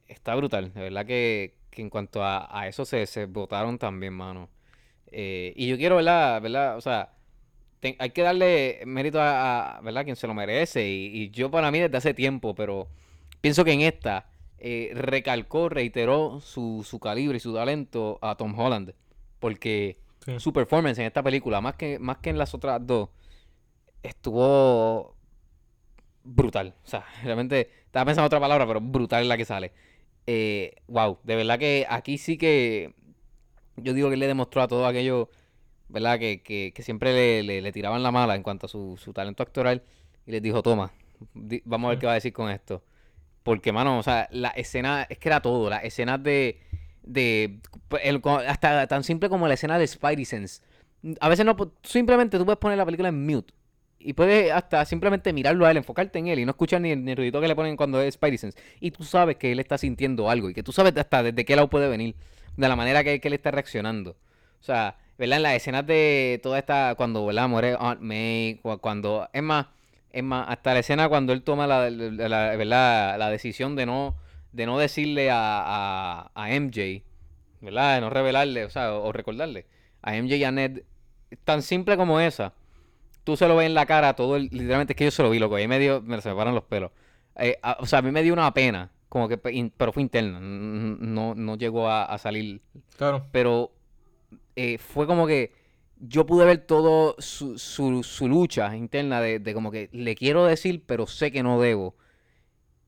está 0.07 0.33
brutal, 0.35 0.73
de 0.73 0.81
verdad 0.81 1.05
que, 1.05 1.55
que 1.69 1.81
en 1.81 1.89
cuanto 1.89 2.23
a, 2.23 2.47
a 2.57 2.67
eso 2.67 2.85
se, 2.85 3.05
se 3.05 3.25
votaron 3.25 3.77
también, 3.77 4.13
mano. 4.13 4.49
Eh, 5.11 5.53
y 5.55 5.67
yo 5.67 5.77
quiero, 5.77 5.97
¿verdad? 5.97 6.41
¿verdad? 6.41 6.77
O 6.77 6.81
sea, 6.81 7.11
te- 7.91 7.95
hay 7.99 8.09
que 8.11 8.21
darle 8.21 8.81
mérito 8.85 9.21
a, 9.21 9.77
a, 9.77 9.81
¿verdad? 9.81 10.03
Quien 10.03 10.15
se 10.15 10.27
lo 10.27 10.33
merece. 10.33 10.87
Y, 10.89 11.05
y 11.23 11.29
yo 11.31 11.49
para 11.51 11.71
mí 11.71 11.79
desde 11.79 11.97
hace 11.97 12.13
tiempo, 12.13 12.55
pero 12.55 12.87
pienso 13.41 13.63
que 13.63 13.71
en 13.73 13.81
esta 13.81 14.27
eh, 14.57 14.91
recalcó, 14.95 15.69
reiteró 15.69 16.39
su, 16.41 16.83
su 16.87 16.99
calibre 16.99 17.37
y 17.37 17.39
su 17.39 17.53
talento 17.53 18.17
a 18.21 18.35
Tom 18.35 18.57
Holland. 18.57 18.93
Porque 19.39 20.03
Sí. 20.25 20.39
su 20.39 20.51
performance 20.53 20.97
en 20.97 21.05
esta 21.05 21.21
película, 21.21 21.61
más 21.61 21.75
que, 21.75 21.99
más 21.99 22.17
que 22.17 22.31
en 22.31 22.39
las 22.39 22.55
otras 22.55 22.79
dos, 22.87 23.09
estuvo 24.01 25.15
brutal. 26.23 26.73
O 26.83 26.87
sea, 26.87 27.05
realmente 27.23 27.69
estaba 27.85 28.05
pensando 28.05 28.25
otra 28.27 28.39
palabra, 28.39 28.65
pero 28.67 28.81
brutal 28.81 29.21
es 29.23 29.27
la 29.27 29.37
que 29.37 29.45
sale. 29.45 29.71
Eh, 30.27 30.75
wow, 30.87 31.19
de 31.23 31.35
verdad 31.35 31.59
que 31.59 31.85
aquí 31.87 32.17
sí 32.17 32.37
que 32.37 32.93
yo 33.77 33.93
digo 33.93 34.07
que 34.07 34.15
él 34.15 34.19
le 34.19 34.27
demostró 34.27 34.61
a 34.63 34.67
todo 34.67 34.87
aquello, 34.87 35.29
¿verdad? 35.89 36.19
Que, 36.19 36.41
que, 36.41 36.71
que 36.75 36.83
siempre 36.83 37.43
le, 37.43 37.61
le- 37.61 37.71
tiraban 37.71 38.03
la 38.03 38.11
mala 38.11 38.35
en 38.35 38.43
cuanto 38.43 38.65
a 38.65 38.69
su, 38.69 38.97
su 38.97 39.13
talento 39.13 39.43
actoral 39.43 39.83
y 40.25 40.31
les 40.31 40.41
dijo, 40.41 40.61
toma, 40.63 40.91
vamos 41.65 41.87
a 41.87 41.89
ver 41.91 41.99
qué 41.99 42.05
va 42.05 42.13
a 42.13 42.15
decir 42.15 42.33
con 42.33 42.49
esto. 42.49 42.83
Porque, 43.43 43.71
mano, 43.71 43.99
o 43.99 44.03
sea, 44.03 44.27
la 44.31 44.49
escena, 44.49 45.05
es 45.09 45.19
que 45.19 45.29
era 45.29 45.41
todo, 45.41 45.69
las 45.69 45.83
escenas 45.83 46.21
de, 46.23 46.59
de, 47.03 47.59
el- 48.03 48.21
hasta 48.47 48.87
tan 48.87 49.03
simple 49.03 49.29
como 49.29 49.47
la 49.47 49.53
escena 49.53 49.77
de 49.77 49.87
Spidey 49.87 50.25
Sense. 50.25 50.61
A 51.19 51.29
veces 51.29 51.45
no, 51.45 51.55
simplemente 51.83 52.37
tú 52.39 52.45
puedes 52.45 52.57
poner 52.59 52.77
la 52.77 52.85
película 52.85 53.09
en 53.09 53.25
mute. 53.25 53.53
Y 53.99 54.13
puedes 54.13 54.51
hasta 54.51 54.85
simplemente 54.85 55.33
mirarlo 55.33 55.65
a 55.65 55.71
él, 55.71 55.77
enfocarte 55.77 56.19
en 56.19 56.27
él 56.27 56.39
y 56.39 56.45
no 56.45 56.51
escuchar 56.51 56.81
ni, 56.81 56.91
el- 56.91 57.15
ruidito 57.15 57.41
que 57.41 57.47
le 57.47 57.55
ponen 57.55 57.75
cuando 57.77 58.01
es 58.01 58.15
Spidey 58.15 58.37
Sense. 58.37 58.57
Y 58.79 58.91
tú 58.91 59.03
sabes 59.03 59.35
que 59.37 59.51
él 59.51 59.59
está 59.59 59.77
sintiendo 59.77 60.29
algo 60.29 60.49
y 60.49 60.53
que 60.53 60.63
tú 60.63 60.71
sabes 60.71 60.95
hasta 60.97 61.21
desde 61.23 61.45
qué 61.45 61.55
lado 61.55 61.69
puede 61.69 61.87
venir, 61.87 62.15
de 62.57 62.67
la 62.67 62.75
manera 62.75 63.03
que, 63.03 63.19
que 63.19 63.27
él 63.27 63.33
está 63.35 63.51
reaccionando. 63.51 64.11
O 64.59 64.63
sea, 64.63 64.97
¿verdad? 65.17 65.37
En 65.37 65.43
las 65.43 65.53
escenas 65.53 65.85
de 65.87 66.39
toda 66.43 66.59
esta, 66.59 66.95
cuando, 66.95 67.25
¿verdad? 67.25 67.47
Muere 67.47 67.75
Aunt 67.79 68.01
May, 68.01 68.59
cu- 68.61 68.77
cuando, 68.79 69.27
es 69.33 69.43
más, 69.43 69.67
es 70.11 70.23
más, 70.23 70.47
hasta 70.49 70.73
la 70.73 70.79
escena 70.79 71.09
cuando 71.09 71.33
él 71.33 71.41
toma 71.43 71.67
la, 71.67 71.89
la, 71.89 72.29
la- 72.29 72.55
¿verdad? 72.55 73.17
la 73.19 73.29
decisión 73.29 73.75
de 73.75 73.85
no, 73.85 74.15
de 74.51 74.65
no 74.65 74.77
decirle 74.77 75.29
a, 75.31 75.37
a, 75.39 76.31
a 76.35 76.51
MJ, 76.53 77.03
¿verdad? 77.61 77.95
De 77.95 78.01
no 78.01 78.09
revelarle, 78.09 78.65
o 78.65 78.69
sea, 78.69 78.93
o, 78.93 79.05
o 79.07 79.11
recordarle 79.11 79.65
a 80.01 80.15
MJ 80.15 80.35
y 80.35 80.43
a 80.43 80.51
Ned, 80.51 80.83
tan 81.43 81.61
simple 81.61 81.97
como 81.97 82.19
esa. 82.19 82.53
Tú 83.23 83.35
se 83.35 83.47
lo 83.47 83.55
ves 83.55 83.65
en 83.65 83.73
la 83.73 83.85
cara, 83.87 84.13
todo 84.15 84.35
el- 84.35 84.49
literalmente 84.51 84.93
es 84.93 84.97
que 84.97 85.05
yo 85.05 85.11
se 85.11 85.23
lo 85.23 85.29
vi, 85.31 85.39
loco, 85.39 85.55
ahí 85.55 85.67
me 85.67 85.79
dio, 85.79 86.01
me, 86.01 86.21
se 86.21 86.29
me 86.29 86.35
paran 86.35 86.53
los 86.55 86.63
pelos. 86.65 86.91
Eh, 87.37 87.57
a- 87.63 87.77
o 87.79 87.85
sea, 87.85 87.99
a 87.99 88.01
mí 88.03 88.11
me 88.11 88.21
dio 88.23 88.33
una 88.33 88.53
pena, 88.53 88.91
como 89.09 89.27
que, 89.27 89.37
pero 89.37 89.91
fue 89.91 90.03
interna, 90.03 90.39
no, 90.39 91.33
no 91.35 91.55
llegó 91.57 91.89
a, 91.89 92.05
a 92.05 92.17
salir 92.17 92.61
Claro. 92.97 93.25
pero 93.31 93.71
eh, 94.55 94.77
fue 94.77 95.07
como 95.07 95.27
que 95.27 95.53
yo 95.99 96.25
pude 96.25 96.45
ver 96.45 96.59
todo 96.59 97.15
su, 97.19 97.57
su, 97.59 98.03
su 98.03 98.27
lucha 98.29 98.75
interna 98.75 99.21
de, 99.21 99.39
de 99.39 99.53
como 99.53 99.71
que 99.71 99.89
le 99.93 100.15
quiero 100.15 100.45
decir, 100.45 100.83
pero 100.85 101.07
sé 101.07 101.31
que 101.31 101.43
no 101.43 101.59
debo 101.61 101.95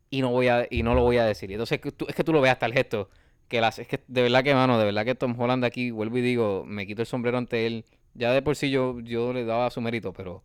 y 0.09 0.21
no 0.21 0.31
voy 0.31 0.47
a 0.47 0.67
y 0.69 0.83
no 0.83 0.93
lo 0.95 1.03
voy 1.03 1.17
a 1.17 1.25
decir. 1.25 1.51
Entonces 1.51 1.79
que 1.81 1.91
tú- 1.91 2.05
es 2.07 2.15
que 2.15 2.23
tú 2.23 2.33
lo 2.33 2.41
veas 2.41 2.53
hasta 2.53 2.65
el 2.65 2.73
gesto 2.73 3.09
que 3.47 3.61
las 3.61 3.79
es 3.79 3.87
que 3.87 4.03
de 4.07 4.21
verdad 4.23 4.43
que 4.43 4.53
mano, 4.53 4.77
de 4.79 4.85
verdad 4.85 5.05
que 5.05 5.15
Tom 5.15 5.39
Holland 5.39 5.63
aquí 5.65 5.91
vuelvo 5.91 6.17
y 6.17 6.21
digo, 6.21 6.63
me 6.65 6.85
quito 6.87 7.01
el 7.01 7.07
sombrero 7.07 7.37
ante 7.37 7.65
él. 7.67 7.85
Ya 8.13 8.31
de 8.33 8.41
por 8.41 8.55
sí 8.55 8.69
yo 8.71 8.99
yo 9.01 9.33
le 9.33 9.45
daba 9.45 9.69
su 9.69 9.81
mérito, 9.81 10.13
pero 10.13 10.43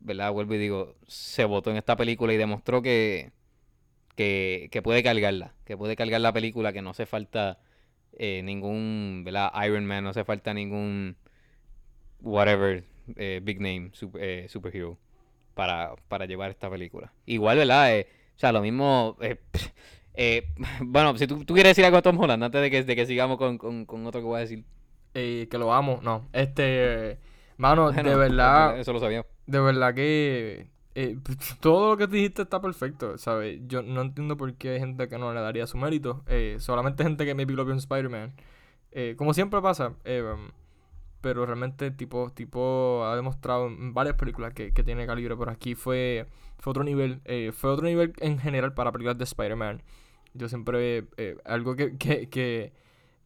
verdad 0.00 0.32
vuelvo 0.32 0.54
y 0.54 0.58
digo, 0.58 0.96
se 1.08 1.44
votó 1.46 1.70
en 1.72 1.78
esta 1.78 1.96
película 1.96 2.32
y 2.34 2.36
demostró 2.38 2.82
que 2.82 3.32
que, 4.16 4.68
que 4.72 4.82
puede 4.82 5.02
cargarla, 5.02 5.54
que 5.64 5.76
puede 5.76 5.96
cargar 5.96 6.20
la 6.20 6.32
película, 6.32 6.72
que 6.72 6.82
no 6.82 6.90
hace 6.90 7.06
falta 7.06 7.58
eh, 8.18 8.42
ningún, 8.44 9.22
¿verdad? 9.24 9.52
Iron 9.66 9.86
Man, 9.86 10.04
no 10.04 10.10
hace 10.10 10.24
falta 10.24 10.54
ningún 10.54 11.16
whatever 12.20 12.84
eh, 13.16 13.40
big 13.42 13.60
name 13.60 13.90
super- 13.92 14.22
eh, 14.22 14.48
superhero 14.48 14.98
para, 15.54 15.94
para 16.08 16.26
llevar 16.26 16.50
esta 16.50 16.70
película. 16.70 17.12
Igual, 17.26 17.58
¿verdad? 17.58 17.96
Eh, 17.96 18.06
o 18.36 18.38
sea, 18.38 18.52
lo 18.52 18.60
mismo... 18.60 19.16
eh, 19.20 19.38
bueno, 20.80 21.16
si 21.16 21.26
tú, 21.26 21.44
tú 21.44 21.54
quieres 21.54 21.70
decir 21.70 21.84
algo 21.84 21.98
a 21.98 22.02
Tom 22.02 22.18
Holland 22.18 22.44
antes 22.44 22.60
de 22.60 22.70
que, 22.70 22.82
de 22.84 22.96
que 22.96 23.06
sigamos 23.06 23.38
con, 23.38 23.58
con, 23.58 23.86
con 23.86 24.06
otro 24.06 24.20
que 24.20 24.26
voy 24.26 24.36
a 24.38 24.40
decir. 24.40 24.64
Eh, 25.14 25.48
que 25.50 25.58
lo 25.58 25.72
amo, 25.72 26.00
no. 26.02 26.28
Este. 26.32 27.18
Mano, 27.56 27.92
de 27.92 28.02
Bueno, 28.02 28.18
verdad. 28.18 28.78
Eso 28.80 28.92
lo 28.92 29.00
sabía. 29.00 29.26
De 29.46 29.60
verdad 29.60 29.94
que 29.94 30.68
eh, 30.94 31.18
todo 31.60 31.90
lo 31.90 31.96
que 31.96 32.06
te 32.08 32.16
dijiste 32.16 32.42
está 32.42 32.60
perfecto, 32.60 33.18
¿sabes? 33.18 33.60
Yo 33.66 33.82
no 33.82 34.02
entiendo 34.02 34.36
por 34.36 34.54
qué 34.54 34.70
hay 34.70 34.80
gente 34.80 35.08
que 35.08 35.18
no 35.18 35.32
le 35.32 35.40
daría 35.40 35.66
su 35.66 35.76
mérito. 35.78 36.22
eh, 36.28 36.56
solamente 36.60 37.02
gente 37.04 37.24
que 37.24 37.34
maybe 37.34 37.54
lo 37.54 37.64
vio 37.64 37.72
en 37.72 37.78
Spider-Man. 37.78 38.34
Eh, 38.92 39.14
como 39.18 39.34
siempre 39.34 39.60
pasa. 39.62 39.94
pero 41.20 41.46
realmente 41.46 41.90
tipo, 41.92 42.30
tipo 42.32 43.04
ha 43.06 43.14
demostrado 43.16 43.68
en 43.68 43.94
varias 43.94 44.16
películas 44.16 44.52
que, 44.54 44.72
que 44.72 44.82
tiene 44.84 45.06
calibre. 45.06 45.36
Por 45.36 45.50
aquí 45.50 45.74
fue, 45.74 46.26
fue 46.58 46.70
otro 46.72 46.84
nivel. 46.84 47.20
eh, 47.24 47.52
fue 47.52 47.70
otro 47.70 47.86
nivel 47.86 48.12
en 48.18 48.38
general 48.38 48.74
para 48.74 48.92
películas 48.92 49.18
de 49.18 49.24
Spider-Man. 49.24 49.82
Yo 50.34 50.48
siempre... 50.48 51.06
algo 51.44 51.76
que, 51.76 51.96
que, 51.98 52.28
que, 52.28 52.72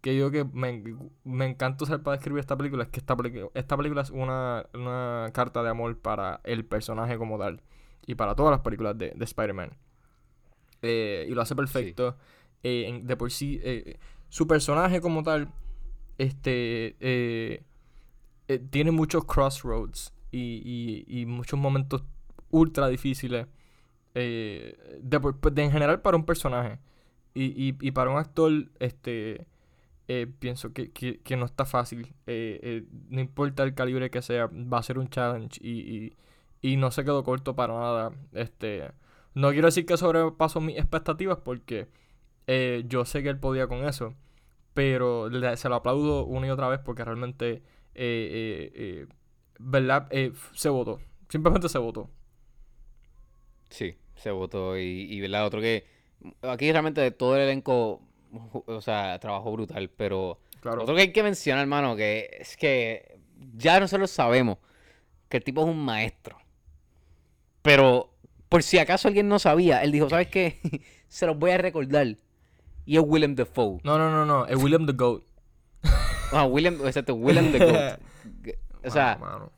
que 0.07 0.13
digo 0.13 0.31
que 0.31 0.45
me, 0.45 0.85
me 1.25 1.47
encanta 1.47 1.83
usar 1.83 2.01
para 2.05 2.17
describir 2.17 2.39
esta 2.39 2.57
película 2.57 2.85
es 2.85 2.91
que 2.91 3.01
esta, 3.01 3.17
esta 3.55 3.77
película 3.77 4.03
es 4.03 4.11
una, 4.11 4.65
una 4.73 5.31
carta 5.35 5.65
de 5.65 5.69
amor 5.71 5.99
para 5.99 6.41
el 6.45 6.65
personaje 6.65 7.19
como 7.19 7.41
tal 7.41 7.61
y 8.07 8.15
para 8.15 8.37
todas 8.37 8.53
las 8.53 8.61
películas 8.61 8.97
de, 8.97 9.11
de 9.17 9.25
Spider-Man. 9.25 9.73
Eh, 10.83 11.27
y 11.29 11.35
lo 11.35 11.43
hace 11.43 11.57
perfecto. 11.57 12.17
Eh, 12.63 12.85
en- 12.87 13.05
de 13.09 13.17
por 13.17 13.33
sí, 13.33 13.61
eh, 13.65 13.99
su 14.29 14.47
personaje 14.47 15.01
como 15.01 15.25
tal 15.25 15.49
este 16.19 17.65
tiene 18.71 18.93
muchos 18.93 19.25
crossroads 19.25 20.15
y, 20.31 21.05
y, 21.09 21.21
y 21.23 21.27
muchos 21.27 21.59
momentos 21.59 22.05
ultra 22.51 22.87
difíciles 22.87 23.49
de, 24.15 25.19
por- 25.21 25.41
de 25.53 25.63
en 25.65 25.73
general 25.73 26.01
para 26.01 26.17
un 26.17 26.25
personaje 26.25 26.79
y, 27.35 27.47
y, 27.71 27.77
y 27.81 27.91
para 27.91 28.11
un 28.13 28.19
actor 28.19 28.53
este 28.79 29.49
eh, 30.09 30.27
pienso 30.39 30.73
que, 30.73 30.93
que, 30.93 31.21
que 31.21 31.37
no 31.37 31.47
está 31.47 31.65
fácil 31.65 32.15
Eh, 32.27 32.61
eh, 32.63 32.85
no 33.09 33.21
importa 33.21 33.63
el 33.65 33.75
calibre 33.75 34.11
que 34.11 34.23
sea 34.23 34.47
va 34.47 34.79
a 34.79 34.83
ser 34.83 34.99
un 34.99 35.09
challenge 35.09 35.61
y, 35.63 36.13
y, 36.63 36.77
no 36.77 36.91
se 36.91 37.05
quedó 37.05 37.23
corto 37.25 37.55
para 37.57 37.75
nada 37.75 38.13
este 38.33 38.91
no 39.35 39.51
quiero 39.51 39.67
decir 39.69 39.87
que 39.87 39.97
sobrepasó 39.97 40.61
mis 40.61 40.77
expectativas 40.79 41.39
porque 41.45 41.89
yo 42.89 43.05
sé 43.05 43.23
que 43.23 43.29
él 43.29 43.39
podía 43.39 43.67
con 43.69 43.85
eso 43.85 44.15
pero 44.75 45.29
se 45.57 45.69
lo 45.69 45.75
aplaudo 45.77 46.25
una 46.25 46.47
y 46.47 46.51
otra 46.51 46.69
vez 46.69 46.81
porque 46.85 47.05
realmente, 47.05 47.63
¿verdad? 49.59 50.09
Se 50.53 50.69
votó. 50.69 51.01
Simplemente 51.29 51.69
se 51.69 51.79
votó. 51.79 52.11
Sí, 53.71 53.97
se 54.15 54.31
votó. 54.31 54.79
Y, 54.79 55.07
y 55.11 55.21
¿verdad? 55.21 55.47
Otro 55.47 55.61
que. 55.61 55.87
Aquí 56.43 56.71
realmente 56.71 57.11
todo 57.11 57.37
el 57.37 57.43
elenco. 57.43 58.03
O 58.67 58.81
sea, 58.81 59.19
trabajó 59.19 59.53
brutal. 59.53 59.91
Pero. 59.91 60.39
Claro. 60.61 60.83
Otro 60.83 60.95
que 60.95 61.03
hay 61.03 61.13
que 61.13 61.23
mencionar, 61.23 61.63
hermano, 61.63 61.97
que 61.97 62.29
es 62.41 62.57
que. 62.57 63.19
Ya 63.57 63.79
nosotros 63.81 64.11
sabemos 64.11 64.59
que 65.29 65.37
el 65.37 65.45
tipo 65.45 65.63
es 65.63 65.69
un 65.69 65.85
maestro. 65.85 66.39
Pero. 67.63 68.13
Por 68.49 68.63
si 68.63 68.79
acaso 68.79 69.09
alguien 69.09 69.29
no 69.29 69.39
sabía, 69.39 69.83
él 69.83 69.93
dijo: 69.93 70.09
¿Sabes 70.09 70.29
qué? 70.29 70.61
se 71.09 71.27
los 71.27 71.39
voy 71.39 71.51
a 71.51 71.59
recordar. 71.59 72.17
Y 72.85 72.97
es 72.97 73.03
Willem 73.05 73.35
Dafoe. 73.35 73.81
No, 73.83 73.99
no, 73.99 74.11
no, 74.11 74.25
no. 74.25 74.47
Es 74.47 74.57
William 74.63 74.87
the 74.87 74.93
Goat. 74.93 75.23
Ah, 76.33 76.45
Willem, 76.45 76.75
exacto, 76.87 77.15
Willem 77.15 77.53
the 77.53 77.59
Goat. 77.59 78.01
O 78.85 78.91
sea, 78.91 79.17
Mano, 79.21 79.39
mano. 79.39 79.53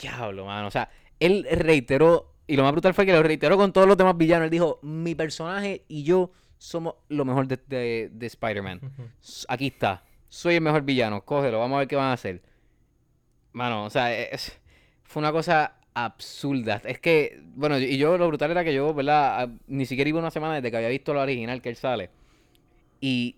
Diablo, 0.00 0.44
mano. 0.44 0.68
O 0.68 0.70
sea, 0.70 0.90
él 1.20 1.46
reiteró, 1.50 2.34
y 2.46 2.56
lo 2.56 2.62
más 2.62 2.72
brutal 2.72 2.94
fue 2.94 3.06
que 3.06 3.12
lo 3.12 3.22
reiteró 3.22 3.56
con 3.56 3.72
todos 3.72 3.86
los 3.86 3.96
demás 3.96 4.16
villanos. 4.16 4.44
Él 4.44 4.50
dijo, 4.50 4.78
mi 4.82 5.14
personaje 5.14 5.84
y 5.88 6.02
yo 6.02 6.30
somos 6.58 6.94
lo 7.08 7.24
mejor 7.24 7.46
de, 7.46 7.58
de- 7.66 8.10
de 8.12 8.26
Spider-Man. 8.26 8.80
Aquí 9.48 9.68
está. 9.68 10.02
Soy 10.28 10.54
el 10.56 10.60
mejor 10.60 10.82
villano. 10.82 11.22
Cógelo, 11.24 11.58
vamos 11.60 11.76
a 11.76 11.78
ver 11.80 11.88
qué 11.88 11.96
van 11.96 12.06
a 12.06 12.12
hacer. 12.14 12.42
Mano, 13.52 13.84
o 13.84 13.90
sea, 13.90 14.14
es- 14.14 14.58
fue 15.04 15.20
una 15.20 15.32
cosa 15.32 15.74
absurda. 15.94 16.82
Es 16.84 16.98
que, 17.00 17.40
bueno, 17.54 17.78
y 17.78 17.96
yo 17.96 18.18
lo 18.18 18.26
brutal 18.28 18.50
era 18.50 18.64
que 18.64 18.74
yo, 18.74 18.92
¿verdad? 18.92 19.42
Ah, 19.42 19.48
Ni 19.66 19.86
siquiera 19.86 20.08
iba 20.08 20.18
una 20.18 20.30
semana 20.30 20.54
desde 20.56 20.70
que 20.70 20.76
había 20.76 20.88
visto 20.90 21.14
lo 21.14 21.20
original 21.22 21.62
que 21.62 21.70
él 21.70 21.76
sale. 21.76 22.10
Y 23.00 23.36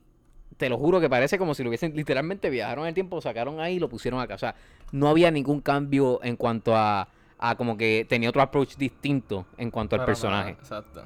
te 0.57 0.69
lo 0.69 0.77
juro 0.77 1.01
que 1.01 1.09
parece 1.09 1.39
como 1.39 1.55
si 1.55 1.63
lo 1.63 1.69
hubiesen, 1.69 1.95
literalmente 1.95 2.51
viajaron 2.51 2.85
en 2.85 2.89
el 2.89 2.95
tiempo, 2.95 3.17
lo 3.17 3.23
sacaron 3.23 3.61
ahí 3.61 3.77
y 3.77 3.79
lo 3.79 3.89
pusieron 3.89 4.19
acá. 4.21 4.35
O 4.35 4.39
sea, 4.39 4.57
no 4.91 5.09
había 5.09 5.31
ningún 5.31 5.61
cambio 5.61 6.19
en 6.25 6.35
cuanto 6.37 6.75
a, 6.77 7.09
a 7.39 7.55
como 7.57 7.77
que 7.77 8.05
tenía 8.09 8.29
otro 8.31 8.43
approach 8.43 8.77
distinto 8.77 9.47
en 9.57 9.71
cuanto 9.71 9.95
al 9.95 10.01
personaje. 10.05 10.51
nada, 10.53 10.63
Exacto. 10.63 11.05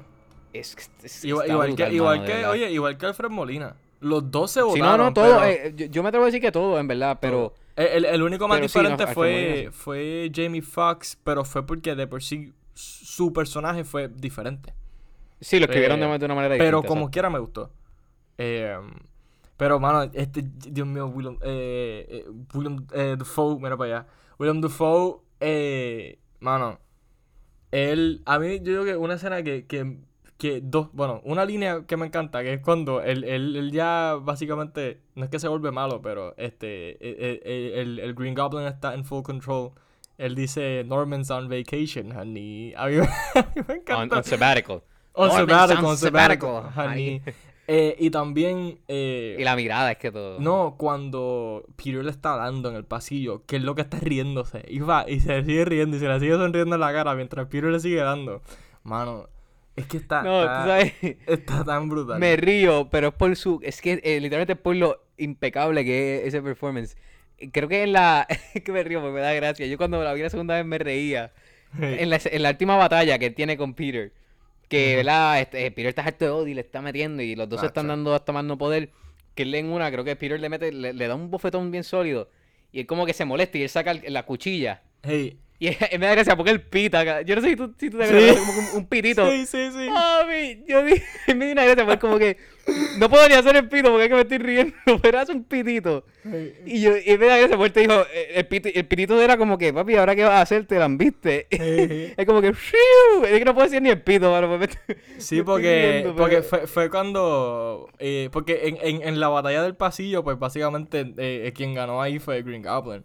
Es, 0.53 0.75
es- 1.03 1.25
Igual, 1.25 1.45
está 1.45 1.53
igual 1.53 1.67
brutal, 1.69 1.89
que, 1.89 1.95
igual 1.95 2.17
mano, 2.17 2.27
que 2.27 2.33
verdad. 2.35 2.51
oye, 2.51 2.71
igual 2.71 2.97
que 2.97 3.05
Alfred 3.07 3.29
Molina. 3.29 3.75
Los 3.99 4.29
dos 4.31 4.51
se 4.51 4.59
Sí, 4.61 4.65
votaron. 4.65 4.97
no, 4.97 5.03
no, 5.05 5.13
todo. 5.13 5.39
pero- 5.39 5.43
eh, 5.45 5.73
yo, 5.75 5.85
yo 5.87 6.03
me 6.03 6.09
atrevo 6.09 6.25
a 6.25 6.27
decir 6.27 6.41
que 6.41 6.51
todo, 6.51 6.79
en 6.79 6.87
verdad, 6.87 7.17
pero... 7.21 7.53
El, 7.75 7.87
el- 7.87 8.05
el 8.05 8.21
único 8.21 8.47
más 8.47 8.57
pero 8.59 8.67
sí, 8.69 8.77
no, 8.77 8.83
diferente 8.89 9.13
fue, 9.13 9.63
sí. 9.65 9.71
fue 9.71 10.31
Jamie 10.33 10.61
Foxx, 10.61 11.17
pero 11.23 11.43
fue 11.43 11.65
porque 11.65 11.95
de 11.95 12.05
por 12.05 12.21
sí 12.21 12.53
su 12.75 13.33
personaje 13.33 13.83
fue 13.83 14.09
diferente. 14.09 14.73
Sí, 15.41 15.57
lo 15.59 15.65
escribieron 15.65 15.97
Eh, 16.03 16.17
de, 16.19 16.25
una 16.25 16.35
manera 16.35 16.55
Pero 16.57 16.77
distinta. 16.77 16.87
como 16.87 17.09
quiera 17.11 17.29
me 17.31 17.39
gustó. 17.39 17.71
Eh, 18.37 18.77
pero, 19.57 19.79
mano, 19.79 20.09
este, 20.13 20.43
Dios 20.43 20.85
mío, 20.87 21.07
William, 21.07 21.37
eh, 21.41 22.05
eh, 22.09 22.25
William 22.53 22.85
eh, 22.93 23.15
Dafoe, 23.17 23.57
mira 23.59 23.75
para 23.77 23.97
allá. 23.99 24.07
William 24.37 24.61
Dafoe, 24.61 25.17
eh, 25.39 26.19
mano, 26.39 26.79
él, 27.71 28.21
a 28.25 28.37
mí, 28.39 28.59
yo 28.59 28.71
digo 28.71 28.83
que 28.85 28.95
una 28.95 29.15
escena 29.15 29.41
que, 29.43 29.65
que, 29.65 29.97
que 30.43 30.59
dos, 30.61 30.89
bueno, 30.91 31.21
una 31.23 31.45
línea 31.45 31.85
que 31.87 31.95
me 31.95 32.05
encanta, 32.05 32.43
que 32.43 32.53
es 32.55 32.59
cuando 32.61 33.01
él, 33.01 33.23
él, 33.23 33.55
él 33.55 33.71
ya 33.71 34.17
básicamente, 34.21 34.99
no 35.15 35.23
es 35.23 35.29
que 35.29 35.39
se 35.39 35.47
vuelve 35.47 35.71
malo, 35.71 36.01
pero 36.01 36.33
este, 36.37 36.91
eh, 36.91 36.97
eh, 37.45 37.71
el, 37.81 37.99
el 37.99 38.13
Green 38.13 38.35
Goblin 38.35 38.67
está 38.67 38.93
en 38.93 39.05
full 39.05 39.23
control. 39.23 39.71
Él 40.17 40.35
dice, 40.35 40.83
Norman's 40.85 41.31
on 41.31 41.47
vacation, 41.47 42.11
honey. 42.11 42.73
A 42.75 42.87
mí, 42.87 42.97
me- 42.97 43.07
a 43.39 43.51
mí 43.55 43.61
me 43.67 43.73
encanta. 43.75 44.17
on 44.17 44.23
sabbatical. 44.25 44.83
On 45.13 45.27
Norman's 45.29 45.47
sabbatical, 45.49 45.85
on 45.85 45.91
on 45.91 45.97
sabbatical, 45.97 46.63
sabbatical, 46.63 46.89
honey. 46.91 47.21
Eh, 47.65 47.95
y 47.97 48.09
también, 48.09 48.77
eh, 48.89 49.37
Y 49.39 49.43
la 49.45 49.55
mirada 49.55 49.93
es 49.93 49.97
que 49.97 50.11
todo... 50.11 50.37
no, 50.37 50.75
cuando 50.77 51.63
Peter 51.77 52.03
le 52.03 52.11
está 52.11 52.35
dando 52.35 52.69
en 52.69 52.75
el 52.75 52.83
pasillo, 52.83 53.43
que 53.45 53.55
es 53.55 53.63
lo 53.63 53.73
que 53.73 53.83
está 53.83 53.99
riéndose, 54.01 54.65
y 54.67 54.79
va, 54.79 55.05
y 55.09 55.21
se 55.21 55.41
sigue 55.45 55.63
riendo, 55.63 55.95
y 55.95 55.99
se 56.01 56.09
le 56.09 56.19
sigue 56.19 56.33
sonriendo 56.35 56.75
en 56.75 56.81
la 56.81 56.91
cara 56.91 57.15
mientras 57.15 57.47
Peter 57.47 57.69
le 57.71 57.79
sigue 57.79 58.01
dando. 58.01 58.41
Mano, 58.83 59.29
es 59.75 59.85
que 59.87 59.97
está, 59.97 60.21
No, 60.21 60.41
tú 60.41 60.47
sabes... 60.47 60.93
está 61.27 61.63
tan 61.63 61.89
brutal. 61.89 62.19
Me 62.19 62.35
río, 62.35 62.89
pero 62.91 63.09
es 63.09 63.13
por 63.15 63.35
su. 63.35 63.59
Es 63.63 63.81
que 63.81 63.99
eh, 64.03 64.19
literalmente 64.19 64.53
es 64.53 64.59
por 64.59 64.75
lo 64.75 65.03
impecable 65.17 65.83
que 65.83 66.17
es 66.21 66.27
ese 66.27 66.41
performance. 66.41 66.95
Creo 67.51 67.67
que 67.67 67.83
en 67.83 67.93
la. 67.93 68.27
es 68.53 68.61
que 68.63 68.71
me 68.71 68.83
río 68.83 69.01
porque 69.01 69.15
me 69.15 69.21
da 69.21 69.33
gracia. 69.33 69.65
Yo 69.67 69.77
cuando 69.77 70.03
la 70.03 70.13
vi 70.13 70.21
la 70.21 70.29
segunda 70.29 70.55
vez 70.55 70.65
me 70.65 70.77
reía. 70.77 71.31
En 71.79 72.09
la, 72.11 72.19
en 72.23 72.43
la 72.43 72.51
última 72.51 72.75
batalla 72.77 73.17
que 73.17 73.31
tiene 73.31 73.57
con 73.57 73.73
Peter. 73.73 74.13
Que, 74.69 74.89
Ujú. 74.89 74.97
¿verdad? 74.97 75.41
Este, 75.41 75.71
Peter 75.71 75.87
está 75.89 76.03
harto 76.03 76.25
de 76.25 76.31
odio 76.31 76.47
y 76.51 76.53
le 76.53 76.61
está 76.61 76.81
metiendo. 76.81 77.23
Y 77.23 77.35
los 77.35 77.49
dos 77.49 77.59
se 77.61 77.65
están 77.67 77.87
dando 77.87 78.13
hasta 78.13 78.31
más 78.31 78.43
no 78.45 78.57
poder. 78.57 78.91
Que 79.35 79.43
él 79.43 79.55
en 79.55 79.67
una, 79.71 79.91
creo 79.91 80.03
que 80.03 80.15
Peter 80.15 80.39
le 80.39 80.49
mete, 80.49 80.71
le, 80.71 80.93
le 80.93 81.07
da 81.07 81.15
un 81.15 81.31
bofetón 81.31 81.71
bien 81.71 81.83
sólido. 81.83 82.29
y 82.71 82.81
él 82.81 82.85
como 82.85 83.05
que 83.07 83.13
se 83.13 83.25
molesta 83.25 83.57
y 83.57 83.63
él 83.63 83.69
saca 83.69 83.89
el- 83.91 84.13
la 84.13 84.23
cuchilla. 84.23 84.83
Hey. 85.01 85.39
Y 85.63 85.69
me 85.97 86.05
da 86.07 86.11
gracia 86.15 86.35
porque 86.35 86.51
él 86.51 86.61
pita. 86.61 87.21
Yo 87.21 87.35
no 87.35 87.41
sé 87.41 87.49
si 87.49 87.55
tú, 87.55 87.73
si 87.77 87.89
tú 87.89 87.97
te 87.97 88.07
Sí. 88.07 88.13
acuerdas, 88.13 88.37
como 88.45 88.59
un, 88.59 88.77
un 88.79 88.85
pitito. 88.87 89.29
Sí, 89.31 89.45
sí, 89.45 89.69
sí. 89.71 89.87
Yo 90.67 90.83
di, 90.83 91.01
me 91.35 91.45
di 91.45 91.51
una 91.53 91.63
gracia 91.63 91.85
porque 91.85 91.99
como 91.99 92.19
que 92.19 92.37
no 92.97 93.09
puedo 93.09 93.27
ni 93.27 93.35
hacer 93.35 93.55
el 93.55 93.67
pito 93.69 93.89
porque 93.89 94.03
es 94.03 94.09
que 94.09 94.15
me 94.15 94.21
estoy 94.21 94.37
riendo, 94.39 94.73
pero 95.01 95.19
hace 95.19 95.31
un 95.31 95.43
pitito. 95.43 96.05
Y 96.65 96.81
yo, 96.81 96.91
y 96.97 97.17
me 97.17 97.25
da 97.27 97.37
gracia 97.37 97.57
porque 97.57 97.67
él 97.67 97.73
te 97.73 97.79
dijo, 97.81 98.01
eh, 98.13 98.31
el, 98.35 98.49
piti- 98.49 98.71
el 98.75 98.85
pitito 98.85 99.21
era 99.21 99.37
como 99.37 99.57
que, 99.57 99.73
papi, 99.73 99.95
¿ahora 99.95 100.15
qué 100.15 100.23
vas 100.23 100.33
a 100.33 100.41
hacer? 100.41 100.65
¿Te 100.65 100.79
la 100.79 100.87
viste? 100.89 101.47
Hey. 101.49 102.13
es 102.15 102.25
como 102.25 102.41
que, 102.41 102.49
es 102.49 102.57
que 103.39 103.45
no 103.45 103.53
puedo 103.53 103.67
decir 103.67 103.81
ni 103.81 103.89
el 103.89 104.01
pito, 104.01 104.31
mano, 104.31 104.57
Sí, 105.17 105.43
porque, 105.43 105.91
riendo, 106.03 106.15
porque 106.15 106.37
pero- 106.37 106.47
fue, 106.47 106.67
fue 106.67 106.89
cuando... 106.89 107.89
eh, 107.99 108.29
porque 108.31 108.61
en, 108.67 108.77
en, 108.81 109.07
en 109.07 109.19
la 109.19 109.27
batalla 109.29 109.63
del 109.63 109.75
pasillo, 109.75 110.23
pues 110.23 110.37
básicamente 110.39 111.13
eh, 111.17 111.51
quien 111.55 111.73
ganó 111.73 112.01
ahí 112.01 112.19
fue 112.19 112.41
Green 112.43 112.63
Goblin. 112.63 113.03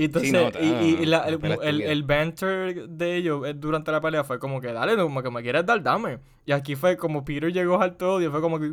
Y 0.00 0.04
entonces, 0.04 0.32
no, 0.32 0.48
y, 0.60 0.66
y- 0.66 0.98
y 1.02 1.06
la- 1.06 1.24
el, 1.28 1.40
el, 1.62 1.82
el 1.82 2.02
banter 2.04 2.88
de 2.88 3.16
ellos 3.16 3.44
eh, 3.46 3.54
durante 3.54 3.90
la 3.90 4.00
pelea 4.00 4.22
fue 4.22 4.38
como 4.38 4.60
que, 4.60 4.72
dale, 4.72 4.96
como 4.96 5.22
que 5.22 5.30
me 5.30 5.42
quieres 5.42 5.66
dar, 5.66 5.82
dame. 5.82 6.20
Y 6.46 6.52
aquí 6.52 6.76
fue 6.76 6.96
como 6.96 7.24
Peter 7.24 7.52
llegó 7.52 7.80
al 7.82 7.96
todo 7.96 8.22
y 8.22 8.28
fue 8.28 8.40
como 8.40 8.60
que... 8.60 8.70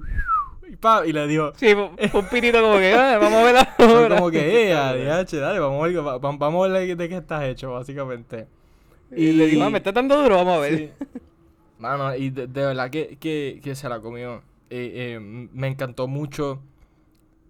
Y, 0.70 0.76
pa, 0.76 1.06
y 1.06 1.12
le 1.14 1.28
dio... 1.28 1.52
Sí, 1.56 1.74
un 1.74 2.26
pitito 2.32 2.62
como 2.62 2.78
que, 2.78 2.94
"Ah, 2.94 3.18
vamos 3.20 3.40
a 3.40 3.44
ver 3.44 3.54
la 3.56 3.66
Fue 3.66 4.06
obra". 4.06 4.16
como 4.18 4.30
que, 4.30 4.70
eh, 4.70 4.74
dale, 4.74 5.60
vamos 5.60 5.84
a 5.84 5.88
ver, 5.88 5.98
va- 6.06 6.18
va- 6.20 6.38
vamos 6.38 6.68
a 6.70 6.72
ver 6.72 6.96
de 6.96 7.10
qué 7.10 7.18
estás 7.18 7.44
hecho, 7.44 7.72
básicamente. 7.72 8.48
Y 9.12 9.32
le 9.32 9.48
dijo, 9.48 9.64
ah, 9.64 9.70
me 9.72 9.80
está 9.80 9.92
dando 9.92 10.22
duro, 10.22 10.36
vamos 10.36 10.58
a 10.58 10.60
ver. 10.60 10.78
Sí. 10.78 10.90
Mano, 11.80 12.16
y 12.16 12.30
de, 12.30 12.46
de 12.48 12.66
verdad 12.68 12.90
que, 12.92 13.18
que, 13.20 13.60
que 13.64 13.74
se 13.76 13.90
la 13.90 14.00
comió. 14.00 14.44
Eh, 14.70 15.18
eh, 15.18 15.20
me 15.20 15.68
encantó 15.68 16.08
mucho. 16.08 16.62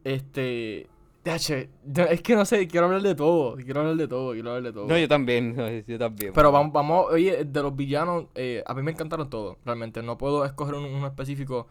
Este. 0.03 0.87
Es 1.25 2.21
que 2.21 2.35
no 2.35 2.45
sé, 2.45 2.67
quiero 2.67 2.85
hablar 2.85 3.01
de 3.01 3.15
todo. 3.15 3.55
Quiero 3.55 3.81
hablar 3.81 3.95
de 3.95 4.07
todo, 4.07 4.33
quiero 4.33 4.49
hablar 4.51 4.63
de 4.63 4.73
todo. 4.73 4.87
No, 4.87 4.97
yo 4.97 5.07
también, 5.07 5.55
yo 5.87 5.97
también. 5.97 6.31
Pero 6.33 6.51
vamos, 6.51 6.71
vamos, 6.71 7.07
oye, 7.09 7.43
de 7.43 7.61
los 7.63 7.75
villanos, 7.75 8.25
eh, 8.35 8.63
a 8.65 8.73
mí 8.73 8.81
me 8.83 8.91
encantaron 8.91 9.29
todos, 9.29 9.57
realmente. 9.65 10.01
No 10.03 10.17
puedo 10.17 10.45
escoger 10.45 10.75
uno, 10.75 10.87
uno 10.87 11.07
específico. 11.07 11.67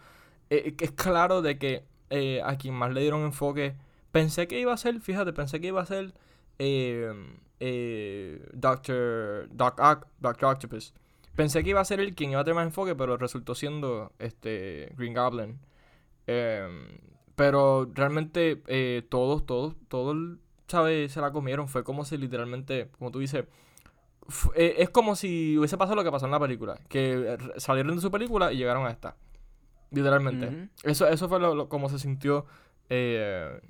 Eh, 0.50 0.74
es 0.80 0.90
claro 0.92 1.40
de 1.40 1.58
que 1.58 1.84
eh, 2.10 2.42
a 2.44 2.56
quien 2.58 2.74
más 2.74 2.92
le 2.92 3.00
dieron 3.00 3.22
enfoque, 3.22 3.74
pensé 4.12 4.46
que 4.48 4.58
iba 4.60 4.72
a 4.72 4.76
ser, 4.76 5.00
fíjate, 5.00 5.32
pensé 5.32 5.60
que 5.60 5.68
iba 5.68 5.80
a 5.80 5.86
ser 5.86 6.12
eh, 6.58 7.12
eh, 7.60 8.44
Doctor, 8.52 9.48
Doc 9.52 9.78
Oc- 9.78 10.06
Doctor 10.18 10.50
Octopus. 10.52 10.92
Pensé 11.36 11.64
que 11.64 11.70
iba 11.70 11.80
a 11.80 11.84
ser 11.84 12.00
el 12.00 12.14
quien 12.14 12.30
iba 12.32 12.40
a 12.40 12.44
tener 12.44 12.56
más 12.56 12.66
enfoque, 12.66 12.94
pero 12.94 13.16
resultó 13.16 13.54
siendo 13.54 14.12
este 14.18 14.92
Green 14.96 15.14
Goblin. 15.14 15.58
Em, 16.26 16.98
pero 17.36 17.90
realmente 17.94 18.62
eh, 18.66 19.02
todos, 19.08 19.44
todos, 19.46 19.74
todos, 19.88 20.16
¿sabes? 20.68 21.12
Se 21.12 21.20
la 21.20 21.32
comieron. 21.32 21.68
Fue 21.68 21.84
como 21.84 22.04
si 22.04 22.16
literalmente, 22.16 22.90
como 22.98 23.10
tú 23.10 23.18
dices, 23.18 23.44
eh, 24.54 24.76
es 24.78 24.90
como 24.90 25.16
si 25.16 25.58
hubiese 25.58 25.76
pasado 25.76 25.96
lo 25.96 26.04
que 26.04 26.10
pasó 26.12 26.26
en 26.26 26.32
la 26.32 26.40
película. 26.40 26.78
Que 26.88 27.36
salieron 27.56 27.94
de 27.96 28.00
su 28.02 28.10
película 28.10 28.52
y 28.52 28.56
llegaron 28.56 28.86
a 28.86 28.90
esta. 28.90 29.16
Literalmente. 29.90 30.46
Eso, 30.82 31.06
eso 31.06 31.28
fue 31.28 31.38
lo, 31.40 31.54
lo- 31.54 31.68
como 31.68 31.88
se 31.88 31.98
sintió. 31.98 32.46
eh, 32.88 33.60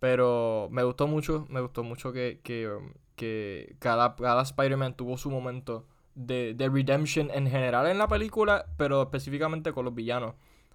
pero 0.00 0.68
me 0.70 0.82
gustó 0.82 1.06
mucho. 1.06 1.46
Me 1.48 1.60
gustó 1.60 1.82
mucho 1.82 2.12
que, 2.12 2.40
que, 2.42 2.68
um, 2.68 2.92
que 3.16 3.76
cada, 3.78 4.14
cada 4.16 4.42
Spider-Man 4.42 4.94
tuvo 4.96 5.16
su 5.16 5.30
momento 5.30 5.86
de, 6.14 6.54
de 6.54 6.68
redemption 6.68 7.30
en 7.32 7.48
general 7.48 7.86
en 7.88 7.98
la 7.98 8.08
película. 8.08 8.66
Pero 8.76 9.02
específicamente 9.02 9.72
con 9.72 9.84
los 9.86 9.94
villanos. 9.94 10.34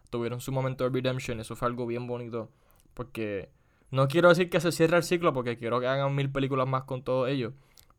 Tuvieron 0.10 0.42
su 0.42 0.52
momento 0.52 0.84
de 0.84 0.90
redemption. 0.90 1.40
Eso 1.40 1.56
fue 1.56 1.68
algo 1.68 1.86
bien 1.86 2.08
bonito. 2.08 2.50
Porque 2.94 3.50
no 3.92 4.08
quiero 4.08 4.30
decir 4.30 4.50
que 4.50 4.60
se 4.60 4.72
cierre 4.72 4.98
el 4.98 5.04
ciclo. 5.04 5.34
Porque 5.34 5.58
quiero 5.58 5.80
que 5.80 5.88
hagan 5.88 6.16
mil 6.16 6.32
películas 6.32 6.68
más 6.68 6.84
con 6.84 7.04
todos 7.04 7.30
ellos. 7.30 7.54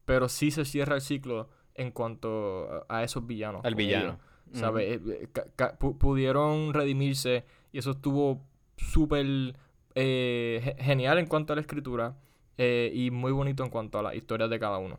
Pero 0.04 0.28
sí 0.28 0.50
se 0.50 0.64
cierra 0.64 0.96
el 0.96 1.00
ciclo 1.00 1.48
en 1.74 1.90
cuanto 1.92 2.84
a 2.88 3.02
esos 3.04 3.26
villanos. 3.26 3.62
Ellos. 3.64 3.76
villano. 3.76 4.18
¿Sabes? 4.52 5.00
Eh, 5.00 5.28
eh, 5.32 5.64
pudieron 5.98 6.74
redimirse 6.74 7.44
y 7.72 7.78
eso 7.78 7.92
estuvo 7.92 8.42
súper 8.76 9.54
eh, 9.94 10.60
ge- 10.64 10.76
genial 10.82 11.18
en 11.18 11.26
cuanto 11.26 11.52
a 11.52 11.56
la 11.56 11.62
escritura 11.62 12.16
eh, 12.58 12.90
y 12.92 13.12
muy 13.12 13.30
bonito 13.30 13.62
en 13.62 13.70
cuanto 13.70 14.00
a 14.00 14.02
las 14.02 14.16
historias 14.16 14.50
de 14.50 14.58
cada 14.58 14.78
uno. 14.78 14.98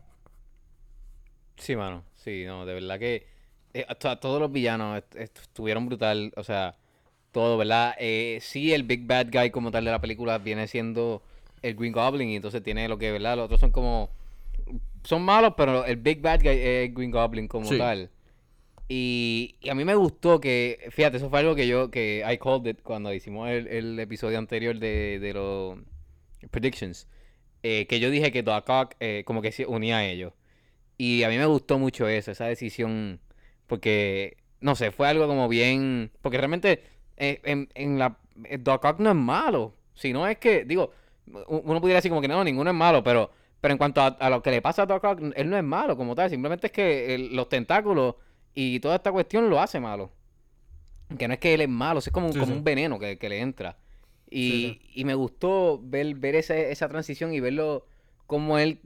Sí, 1.58 1.76
mano. 1.76 2.04
Sí, 2.16 2.44
no, 2.46 2.66
de 2.66 2.74
verdad 2.76 2.98
que 3.00 3.28
eh, 3.74 3.86
todos 4.20 4.40
los 4.40 4.52
villanos 4.52 4.98
est- 4.98 5.38
estuvieron 5.38 5.86
brutal. 5.86 6.32
O 6.38 6.44
sea, 6.44 6.76
todo, 7.32 7.58
¿verdad? 7.58 7.96
Eh, 8.00 8.40
sí, 8.42 8.74
el 8.74 8.84
Big 8.84 9.06
Bad 9.06 9.28
Guy 9.32 9.50
como 9.52 9.72
tal 9.72 9.86
de 9.86 9.92
la 9.92 10.02
película 10.02 10.38
viene 10.38 10.68
siendo 10.68 11.22
el 11.62 11.76
Green 11.76 11.94
Goblin 11.94 12.30
y 12.30 12.36
entonces 12.36 12.62
tiene 12.64 12.88
lo 12.88 12.98
que, 12.98 13.12
¿verdad? 13.12 13.36
Los 13.38 13.46
otros 13.46 13.60
son 13.60 13.72
como... 13.72 14.10
Son 15.04 15.24
malos, 15.24 15.54
pero 15.58 15.86
el 15.86 15.96
Big 15.98 16.22
Bad 16.22 16.42
Guy 16.42 16.50
es 16.50 16.90
el 16.90 16.94
Green 16.94 17.12
Goblin 17.12 17.48
como 17.48 17.66
Sí. 17.66 17.78
tal. 17.78 18.10
Y, 18.88 19.56
y 19.62 19.70
a 19.70 19.76
mí 19.76 19.86
me 19.86 19.96
gustó 19.96 20.40
que, 20.42 20.80
fíjate, 20.92 21.18
eso 21.18 21.30
fue 21.30 21.40
algo 21.40 21.56
que 21.56 21.66
yo, 21.68 21.90
que 21.90 22.24
I 22.30 22.38
called 22.38 22.68
it 22.68 22.82
cuando 22.84 23.14
hicimos 23.14 23.50
el, 23.50 23.68
el 23.68 24.00
episodio 24.00 24.38
anterior 24.38 24.78
de, 24.78 25.20
de 25.20 25.34
los 25.34 25.80
predictions. 26.52 27.08
eh, 27.64 27.86
que 27.88 28.00
yo 28.00 28.10
dije 28.10 28.32
que 28.32 28.44
Doc 28.44 28.68
Ock 28.70 28.96
eh, 29.00 29.24
como 29.26 29.42
que 29.42 29.52
se 29.52 29.66
unía 29.66 29.98
a 30.00 30.06
ellos. 30.06 30.34
Y 30.98 31.24
a 31.24 31.30
mí 31.30 31.38
me 31.38 31.46
gustó 31.46 31.80
mucho 31.80 32.08
eso, 32.08 32.32
esa 32.32 32.46
decisión, 32.46 33.20
porque, 33.68 34.38
no 34.60 34.76
sé, 34.76 34.92
fue 34.92 35.08
algo 35.08 35.26
como 35.28 35.48
bien... 35.48 36.12
Porque 36.22 36.38
realmente 36.38 36.84
en, 37.18 37.70
en 37.76 38.00
la... 38.00 38.18
eh, 38.46 38.58
Doc 38.58 38.84
Ock 38.86 39.00
no 39.00 39.10
es 39.10 39.16
malo, 39.16 39.74
sino 39.94 40.28
es 40.28 40.38
que, 40.38 40.66
digo, 40.66 40.92
uno 41.48 41.80
pudiera 41.82 41.98
decir 41.98 42.10
como 42.12 42.22
que 42.22 42.28
no, 42.28 42.44
ninguno 42.44 42.70
es 42.72 42.76
malo, 42.76 43.04
pero, 43.04 43.32
pero 43.60 43.72
en 43.74 43.78
cuanto 43.78 44.02
a, 44.02 44.08
a 44.08 44.30
lo 44.30 44.42
que 44.42 44.52
le 44.52 44.62
pasa 44.62 44.84
a 44.84 44.86
Doc 44.86 45.04
Ock, 45.04 45.20
él 45.36 45.50
no 45.50 45.58
es 45.58 45.64
malo 45.64 45.96
como 45.96 46.16
tal, 46.16 46.30
simplemente 46.30 46.68
es 46.68 46.74
que 46.74 47.14
el- 47.16 47.36
los 47.36 47.48
tentáculos 47.50 48.16
y 48.54 48.80
toda 48.80 48.96
esta 48.96 49.12
cuestión 49.12 49.50
lo 49.50 49.60
hace 49.62 49.80
malo. 49.80 50.12
Que 51.18 51.28
no 51.28 51.34
es 51.34 51.40
que 51.40 51.54
él 51.54 51.62
es 51.62 51.70
malo, 51.70 52.00
es 52.00 52.10
como, 52.10 52.32
Sí, 52.32 52.40
como 52.40 52.52
sí. 52.54 52.58
un 52.58 52.64
veneno 52.64 52.98
que, 52.98 53.18
que 53.18 53.30
le 53.30 53.40
entra. 53.42 53.78
Y, 54.30 54.80
Sí, 54.82 54.82
y 54.96 55.06
me 55.06 55.14
gustó 55.14 55.80
ver, 55.84 56.16
ver 56.16 56.36
esa, 56.36 56.56
esa 56.56 56.88
transición 56.88 57.34
y 57.34 57.40
verlo 57.42 57.86
cómo 58.28 58.58
él 58.58 58.80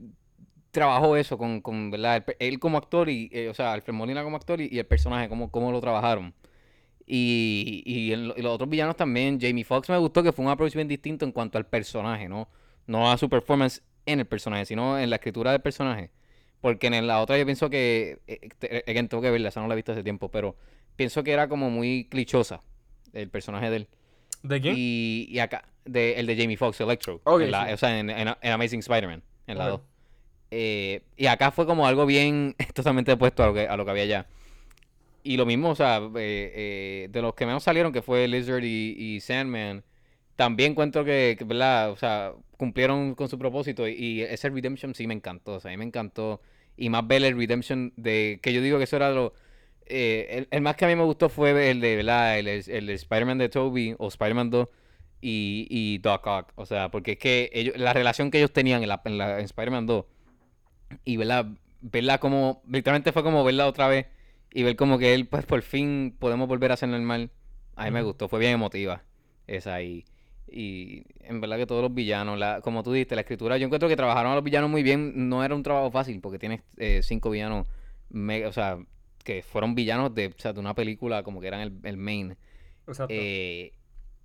trabajó 0.72 1.16
eso 1.16 1.38
con, 1.38 1.60
con 1.60 1.90
¿verdad? 1.90 2.24
Él 2.38 2.58
como 2.58 2.78
actor 2.78 3.08
y, 3.08 3.30
eh, 3.32 3.48
o 3.48 3.54
sea, 3.54 3.72
Alfred 3.72 3.94
Molina 3.94 4.22
como 4.24 4.36
actor 4.36 4.60
y, 4.60 4.68
y 4.70 4.78
el 4.78 4.86
personaje, 4.86 5.28
cómo, 5.28 5.50
cómo 5.50 5.70
lo 5.72 5.80
trabajaron. 5.80 6.34
Y, 7.08 7.82
y, 7.86 8.16
los 8.16 8.52
otros 8.52 8.68
villanos 8.68 8.96
también, 8.96 9.38
Jamie 9.40 9.62
Foxx 9.64 9.88
me 9.90 9.96
gustó 9.98 10.22
que 10.22 10.32
fue 10.32 10.44
un 10.44 10.50
approach 10.50 10.74
bien 10.74 10.88
distinto 10.88 11.24
en 11.24 11.30
cuanto 11.32 11.56
al 11.56 11.66
personaje, 11.66 12.28
¿no? 12.28 12.48
No 12.86 13.10
a 13.10 13.16
su 13.16 13.28
performance 13.28 13.82
en 14.06 14.18
el 14.20 14.26
personaje, 14.26 14.64
sino 14.66 14.98
en 14.98 15.10
la 15.10 15.16
escritura 15.16 15.52
del 15.52 15.60
personaje. 15.60 16.10
Porque 16.60 16.88
en 16.88 17.06
la 17.06 17.20
otra 17.20 17.38
yo 17.38 17.44
pienso 17.44 17.70
que, 17.70 18.18
eh, 18.26 18.48
te- 18.58 18.78
eh, 18.78 18.84
again, 18.88 19.08
tengo 19.08 19.22
que 19.22 19.30
verla, 19.30 19.50
esa 19.50 19.60
no 19.60 19.68
la 19.68 19.74
he 19.74 19.76
visto 19.76 19.92
hace 19.92 20.02
tiempo, 20.02 20.30
pero 20.30 20.56
pienso 20.96 21.22
que 21.22 21.30
era 21.32 21.48
como 21.48 21.70
muy 21.70 22.08
clichosa 22.10 22.60
el 23.12 23.28
personaje 23.28 23.70
de 23.70 23.76
él. 23.76 23.88
¿De 24.42 24.60
quién? 24.60 24.74
Y, 24.76 25.26
y 25.30 25.38
acá, 25.38 25.64
de, 25.84 26.14
el 26.14 26.26
de 26.26 26.36
Jamie 26.36 26.56
Foxx, 26.56 26.80
Electro. 26.80 27.20
Ok, 27.24 27.42
en 27.42 27.50
la- 27.52 27.66
sí. 27.68 27.72
O 27.72 27.76
sea, 27.76 27.98
en, 28.00 28.10
en- 28.10 28.34
en 28.40 28.52
Amazing 28.52 28.80
Spider-Man, 28.80 29.22
en 29.46 29.58
la 29.58 29.74
Ok. 29.74 29.80
2. 30.50 31.00
y 31.16 31.26
acá 31.26 31.50
fue 31.50 31.66
como 31.66 31.86
algo 31.86 32.04
bien 32.06 32.54
totalmente 32.74 33.12
opuesto 33.12 33.42
a 33.44 33.46
lo 33.46 33.54
que, 33.54 33.68
a 33.68 33.76
lo 33.76 33.84
que 33.84 33.90
había 33.92 34.02
allá. 34.04 34.26
Y 35.26 35.36
lo 35.36 35.46
mismo, 35.46 35.70
o 35.70 35.74
sea, 35.74 35.98
eh, 36.16 36.52
eh, 36.54 37.08
de 37.10 37.22
los 37.22 37.34
que 37.34 37.46
menos 37.46 37.64
salieron, 37.64 37.92
que 37.92 38.02
fue 38.02 38.28
Lizard 38.28 38.62
y, 38.64 39.20
Sandman, 39.20 39.84
también 40.36 40.72
encuentro 40.72 41.04
que, 41.04 41.36
que, 41.38 41.44
¿verdad? 41.44 41.90
O 41.90 41.96
sea, 41.96 42.32
cumplieron 42.56 43.14
con 43.14 43.28
su 43.28 43.38
propósito. 43.38 43.88
Y, 43.88 44.22
ese 44.22 44.50
Redemption 44.50 44.94
sí 44.94 45.06
me 45.06 45.14
encantó, 45.14 45.54
o 45.54 45.60
sea, 45.60 45.70
a 45.70 45.72
mí 45.72 45.78
me 45.78 45.84
encantó. 45.84 46.40
Y 46.76 46.90
más 46.90 47.06
ver 47.06 47.24
el 47.24 47.36
Redemption 47.36 47.92
de, 47.96 48.38
que 48.42 48.52
yo 48.52 48.60
digo 48.62 48.78
que 48.78 48.84
eso 48.84 48.96
era 48.96 49.10
lo... 49.10 49.34
eh, 49.86 50.26
el, 50.30 50.48
el 50.50 50.60
más 50.62 50.76
que 50.76 50.84
a 50.84 50.88
mí 50.88 50.96
me 50.96 51.04
gustó 51.04 51.28
fue 51.28 51.70
el 51.70 51.80
de, 51.80 51.96
¿verdad? 51.96 52.38
El, 52.38 52.48
el 52.48 52.86
de 52.86 52.94
Spider-Man 52.94 53.38
de 53.38 53.48
Toby 53.48 53.94
o 53.98 54.08
Spider-Man 54.08 54.50
2 54.50 54.68
y, 55.20 55.66
y 55.70 55.98
Doc 55.98 56.26
Ock. 56.26 56.52
O 56.56 56.66
sea, 56.66 56.90
porque 56.90 57.12
es 57.12 57.18
que 57.18 57.50
ellos, 57.52 57.76
la 57.78 57.92
relación 57.92 58.30
que 58.30 58.38
ellos 58.38 58.52
tenían 58.52 58.82
en, 58.82 58.88
la, 58.90 59.02
en, 59.04 59.18
la- 59.18 59.40
Spider-Man 59.40 59.86
2 59.86 60.04
y 61.04 61.16
verla, 61.16 61.54
verla 61.80 62.18
como, 62.18 62.62
literalmente 62.68 63.12
fue 63.12 63.22
como 63.22 63.44
verla 63.44 63.66
otra 63.66 63.88
vez 63.88 64.06
y 64.56 64.62
ver 64.62 64.74
como 64.74 64.98
que 64.98 65.12
él, 65.12 65.26
pues 65.26 65.44
por 65.44 65.60
fin 65.60 66.16
podemos 66.18 66.48
volver 66.48 66.72
a 66.72 66.78
ser 66.78 66.88
normal. 66.88 67.30
A 67.74 67.84
mí 67.84 67.90
me 67.90 68.02
gustó, 68.02 68.26
fue 68.26 68.38
bien 68.40 68.52
emotiva 68.52 69.02
esa 69.46 69.82
y, 69.82 70.06
y 70.50 71.02
en 71.20 71.42
verdad 71.42 71.58
que 71.58 71.66
todos 71.66 71.82
los 71.82 71.92
villanos, 71.92 72.38
la, 72.38 72.62
como 72.62 72.82
tú 72.82 72.90
dijiste, 72.90 73.14
la 73.16 73.20
escritura, 73.20 73.58
yo 73.58 73.66
encuentro 73.66 73.86
que 73.86 73.96
trabajaron 73.96 74.32
a 74.32 74.34
los 74.34 74.42
villanos 74.42 74.70
muy 74.70 74.82
bien, 74.82 75.28
no 75.28 75.44
era 75.44 75.54
un 75.54 75.62
trabajo 75.62 75.90
fácil 75.90 76.22
porque 76.22 76.38
tienes 76.38 76.62
eh, 76.78 77.00
cinco 77.02 77.28
villanos, 77.28 77.66
mega- 78.08 78.48
o 78.48 78.52
sea, 78.52 78.78
que 79.24 79.42
fueron 79.42 79.74
villanos 79.74 80.14
de, 80.14 80.28
o 80.28 80.38
sea, 80.38 80.54
de 80.54 80.60
una 80.60 80.74
película 80.74 81.22
como 81.22 81.42
que 81.42 81.48
eran 81.48 81.60
el, 81.60 81.72
el 81.82 81.98
main. 81.98 82.38
Exacto. 82.88 83.12
Eh, 83.14 83.74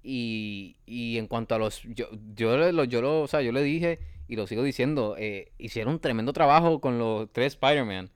y, 0.02 0.78
y 0.86 1.18
en 1.18 1.28
cuanto 1.28 1.56
a 1.56 1.60
los, 1.60 1.84
yo, 1.84 2.08
yo, 2.36 2.56
lo, 2.72 2.86
yo, 2.86 3.02
lo, 3.02 3.22
o 3.24 3.28
sea, 3.28 3.42
yo 3.42 3.52
le 3.52 3.64
dije 3.64 4.00
y 4.30 4.38
lo 4.38 4.48
sigo 4.48 4.64
diciendo, 4.64 5.16
eh, 5.18 5.52
hicieron 5.58 5.96
un 5.96 6.00
tremendo 6.00 6.32
trabajo 6.32 6.80
con 6.80 6.98
los 7.00 7.30
tres 7.34 7.48
Spider-Man 7.56 8.12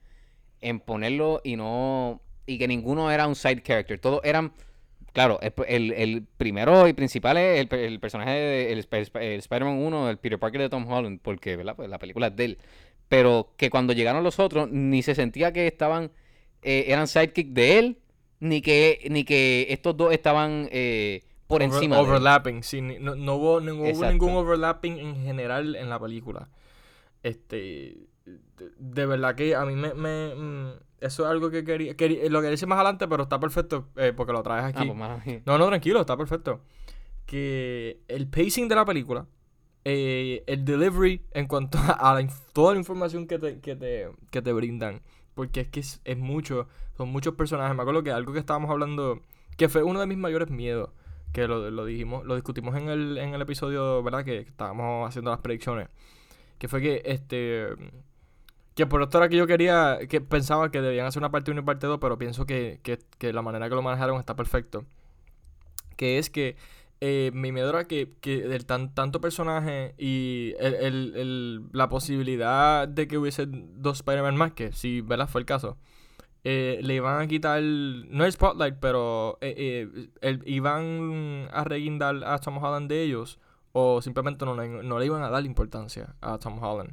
en 0.60 0.80
ponerlo 0.80 1.40
y 1.44 1.56
no, 1.56 2.20
y 2.46 2.58
que 2.58 2.68
ninguno 2.68 3.10
era 3.10 3.26
un 3.26 3.34
side 3.34 3.62
character, 3.62 3.98
todos 3.98 4.20
eran 4.24 4.52
claro, 5.12 5.38
el, 5.40 5.52
el- 5.66 5.92
el 5.92 6.22
primero 6.36 6.86
y 6.88 6.92
principal 6.92 7.38
es 7.38 7.60
el, 7.70 7.78
el 7.78 8.00
personaje 8.00 8.30
de 8.32 8.72
el, 8.72 8.78
Sp- 8.84 9.00
Sp- 9.08 9.22
el 9.34 9.38
Spider-Man 9.40 9.78
1, 9.78 10.10
el 10.10 10.18
Peter 10.18 10.38
Parker 10.38 10.60
de 10.60 10.68
Tom 10.68 10.86
Holland, 10.90 11.20
porque 11.22 11.56
¿verdad? 11.56 11.74
Pues 11.74 11.88
la 11.88 11.98
película 11.98 12.26
es 12.28 12.36
de 12.36 12.44
él. 12.44 12.58
Pero 13.08 13.52
que 13.56 13.70
cuando 13.70 13.92
llegaron 13.94 14.22
los 14.24 14.38
otros, 14.40 14.68
ni 14.70 15.02
se 15.02 15.14
sentía 15.14 15.52
que 15.52 15.66
estaban, 15.68 16.10
eh, 16.62 16.84
eran 16.88 17.06
sidekick 17.08 17.48
de 17.48 17.78
él, 17.78 17.98
ni 18.40 18.60
que, 18.60 19.06
ni 19.10 19.24
que 19.24 19.68
estos 19.70 19.96
dos 19.96 20.12
estaban 20.12 20.68
eh, 20.70 21.22
por 21.46 21.62
Over- 21.62 21.72
encima 21.76 21.96
de 21.96 22.02
overlapping. 22.02 22.62
sí, 22.62 22.82
no, 22.82 23.14
no 23.14 23.36
hubo, 23.36 23.60
no 23.60 23.74
hubo 23.76 24.04
ningún 24.10 24.32
overlapping 24.36 24.98
en 24.98 25.22
general 25.24 25.76
en 25.76 25.88
la 25.88 25.98
película. 25.98 26.48
Este. 27.22 27.96
De, 28.78 29.06
verdad 29.06 29.34
que 29.34 29.54
a 29.54 29.64
mí 29.64 29.74
me. 29.74 29.94
me, 29.94 30.34
mm, 30.34 30.72
eso 31.00 31.24
es 31.24 31.30
algo 31.30 31.50
que 31.50 31.62
quería, 31.64 31.94
quería- 31.96 32.28
Lo 32.30 32.38
quería 32.40 32.50
decir 32.52 32.66
más 32.68 32.76
adelante, 32.76 33.06
pero 33.06 33.24
está 33.24 33.38
perfecto 33.38 33.88
eh, 33.96 34.12
porque 34.16 34.32
lo 34.32 34.42
traes 34.42 34.64
Ah, 34.64 34.68
aquí. 34.68 34.90
pues. 34.90 35.42
No, 35.46 35.58
no, 35.58 35.66
tranquilo, 35.66 36.00
está 36.00 36.16
perfecto. 36.16 36.60
Que 37.26 38.00
el 38.08 38.28
pacing 38.28 38.68
de 38.68 38.74
la 38.74 38.84
película, 38.84 39.26
eh, 39.84 40.42
el 40.46 40.64
delivery 40.64 41.22
en 41.32 41.46
cuanto 41.46 41.78
a 41.78 42.14
la 42.20 42.28
toda 42.52 42.72
la 42.74 42.78
información 42.78 43.26
que 43.26 43.38
te, 43.38 43.60
que 43.60 43.76
te, 43.76 44.08
que 44.30 44.42
te 44.42 44.52
brindan, 44.52 45.02
porque 45.34 45.60
es 45.60 45.68
que 45.68 45.80
es, 45.80 46.00
es 46.04 46.16
mucho, 46.18 46.66
son 46.96 47.08
muchos 47.10 47.34
personajes. 47.34 47.76
Me 47.76 47.82
acuerdo 47.82 48.02
que 48.02 48.10
algo 48.10 48.32
que 48.32 48.38
estábamos 48.38 48.70
hablando, 48.70 49.20
que 49.56 49.68
fue 49.68 49.82
uno 49.82 50.00
de 50.00 50.06
mis 50.06 50.18
mayores 50.18 50.50
miedos, 50.50 50.90
que 51.32 51.46
lo, 51.46 51.70
lo 51.70 51.84
dijimos, 51.84 52.24
lo 52.24 52.34
discutimos 52.36 52.74
en 52.76 52.88
el, 52.88 53.18
en 53.18 53.34
el 53.34 53.42
episodio, 53.42 54.02
¿verdad? 54.02 54.24
Que 54.24 54.38
estábamos 54.38 55.08
haciendo 55.08 55.30
las 55.30 55.40
predicciones. 55.40 55.88
Que 56.58 56.68
fue 56.68 56.80
que 56.80 57.02
este. 57.04 57.66
Que 58.76 58.86
por 58.86 59.02
esto 59.02 59.18
era 59.18 59.28
que 59.28 59.36
yo 59.36 59.46
quería. 59.48 59.98
Que 60.08 60.20
pensaba 60.20 60.70
que 60.70 60.80
debían 60.80 61.06
hacer 61.06 61.20
una 61.20 61.30
parte 61.32 61.50
1 61.50 61.60
y 61.60 61.64
parte 61.64 61.86
2, 61.88 61.98
pero 62.00 62.18
pienso 62.18 62.46
que, 62.46 62.80
que, 62.84 63.32
la 63.32 63.42
manera 63.42 63.68
que 63.68 63.74
lo 63.74 63.82
manejaron 63.82 64.20
está 64.20 64.36
perfecto. 64.36 64.84
Que 65.96 66.18
es 66.18 66.30
que 66.30 66.56
eh, 67.00 67.30
mi 67.34 67.52
miedo 67.52 67.70
era 67.70 67.86
que, 67.86 68.12
que 68.20 68.42
del 68.42 68.66
tan, 68.66 68.94
tanto 68.94 69.20
personaje 69.20 69.94
y 69.98 70.54
el, 70.58 70.74
el- 70.74 71.12
el- 71.16 71.62
la 71.72 71.88
posibilidad 71.88 72.86
de 72.88 73.08
que 73.08 73.18
hubiese 73.18 73.46
dos 73.48 73.98
Spider-Man 73.98 74.36
más, 74.36 74.52
que 74.52 74.72
sí, 74.72 75.00
¿verdad? 75.00 75.28
Fue 75.28 75.40
el 75.40 75.46
caso. 75.46 75.78
eh, 76.44 76.80
le 76.82 76.94
iban 76.94 77.20
a 77.22 77.26
quitar, 77.28 77.62
no 77.62 78.24
el 78.24 78.32
spotlight, 78.32 78.76
pero 78.80 79.38
eh, 79.40 79.54
eh, 79.96 80.08
el- 80.22 80.42
iban 80.46 81.48
a 81.52 81.64
reguindar 81.64 82.22
a 82.24 82.38
Tom 82.38 82.58
Holland 82.62 82.88
de 82.88 83.02
ellos 83.02 83.38
o 83.72 84.00
simplemente 84.02 84.44
no, 84.46 84.54
le- 84.56 84.68
no 84.84 84.98
le 84.98 85.06
iban 85.06 85.22
a 85.24 85.30
dar 85.30 85.44
importancia 85.44 86.14
a 86.20 86.38
Tom 86.38 86.62
Holland. 86.62 86.92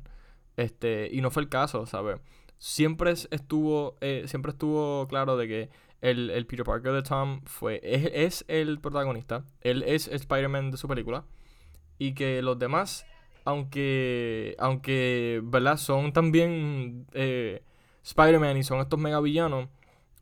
Este, 0.58 1.10
y 1.12 1.22
no 1.22 1.32
fue 1.32 1.44
el 1.44 1.50
caso, 1.50 1.86
¿sabes? 1.86 2.20
Siempre 2.58 3.12
es- 3.12 3.28
estuvo, 3.32 3.96
eh, 4.02 4.24
siempre 4.28 4.52
estuvo 4.52 5.08
claro 5.08 5.38
de 5.38 5.48
que 5.48 5.70
el, 6.02 6.30
el 6.30 6.46
Peter 6.46 6.66
Parker 6.66 6.94
de 6.94 7.04
Tom 7.04 7.42
fue, 7.46 7.80
es, 7.84 8.10
es 8.14 8.46
el 8.48 8.80
protagonista, 8.80 9.46
él 9.62 9.84
es 9.84 10.08
Spider-Man 10.08 10.72
de 10.72 10.78
su 10.78 10.88
película, 10.88 11.26
y 11.98 12.14
que 12.14 12.42
los 12.42 12.60
demás, 12.60 13.06
aunque, 13.46 14.56
aunque, 14.60 15.42
¿verdad? 15.44 15.78
Son 15.78 16.14
también 16.14 17.08
eh, 17.14 17.64
Spider-Man 18.04 18.58
y 18.58 18.64
son 18.64 18.80
estos 18.80 19.00
mega 19.00 19.20
villanos, 19.22 19.70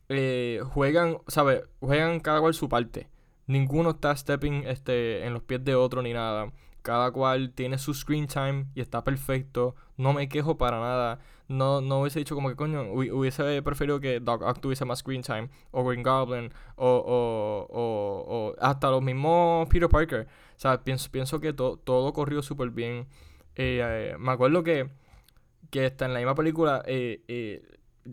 eh, 0.10 0.62
juegan, 0.74 1.18
¿sabes? 1.28 1.64
Juegan 1.80 2.20
cada 2.20 2.40
cual 2.42 2.54
su 2.54 2.70
parte. 2.70 3.10
Ninguno 3.48 3.92
está 3.92 4.16
stepping 4.16 4.64
este, 4.68 5.26
en 5.26 5.34
los 5.34 5.44
pies 5.44 5.64
de 5.66 5.76
otro 5.76 6.02
ni 6.02 6.14
nada. 6.14 6.52
Cada 6.82 7.12
cual 7.12 7.52
tiene 7.54 7.78
su 7.78 7.94
screen 7.94 8.28
time 8.28 8.66
y 8.76 8.82
está 8.82 9.04
perfecto. 9.04 9.76
No 9.98 10.14
me 10.14 10.28
quejo 10.30 10.58
para 10.58 10.80
nada. 10.80 11.20
No, 11.48 11.82
no 11.82 12.02
hubiese 12.02 12.20
dicho 12.20 12.34
como 12.36 12.50
que 12.50 12.56
coño, 12.56 12.84
hu- 12.94 13.12
hubiese 13.12 13.62
preferido 13.62 14.00
que 14.00 14.20
Doc 14.20 14.42
Ock 14.42 14.60
tuviese 14.62 14.86
más 14.86 15.00
screen 15.00 15.22
time. 15.22 15.50
O 15.72 15.84
Green 15.86 16.02
Goblin. 16.04 16.52
O, 16.76 16.88
o, 16.88 17.68
o, 17.70 18.26
o 18.52 18.56
hasta 18.60 18.90
los 18.90 19.02
mismos 19.04 19.68
Peter 19.70 19.90
Parker. 19.90 20.28
O 20.58 20.60
sea, 20.60 20.84
pienso, 20.84 21.12
pienso 21.12 21.40
que 21.40 21.54
to- 21.54 21.78
todo 21.84 22.14
corrió 22.14 22.42
súper 22.42 22.70
bien. 22.72 23.08
Eh, 23.56 23.82
eh, 23.84 24.16
me 24.20 24.32
acuerdo 24.32 24.64
que, 24.64 24.90
que 25.70 25.86
hasta 25.86 26.06
en 26.06 26.14
la 26.14 26.20
misma 26.20 26.36
película 26.36 26.84
eh, 26.86 27.22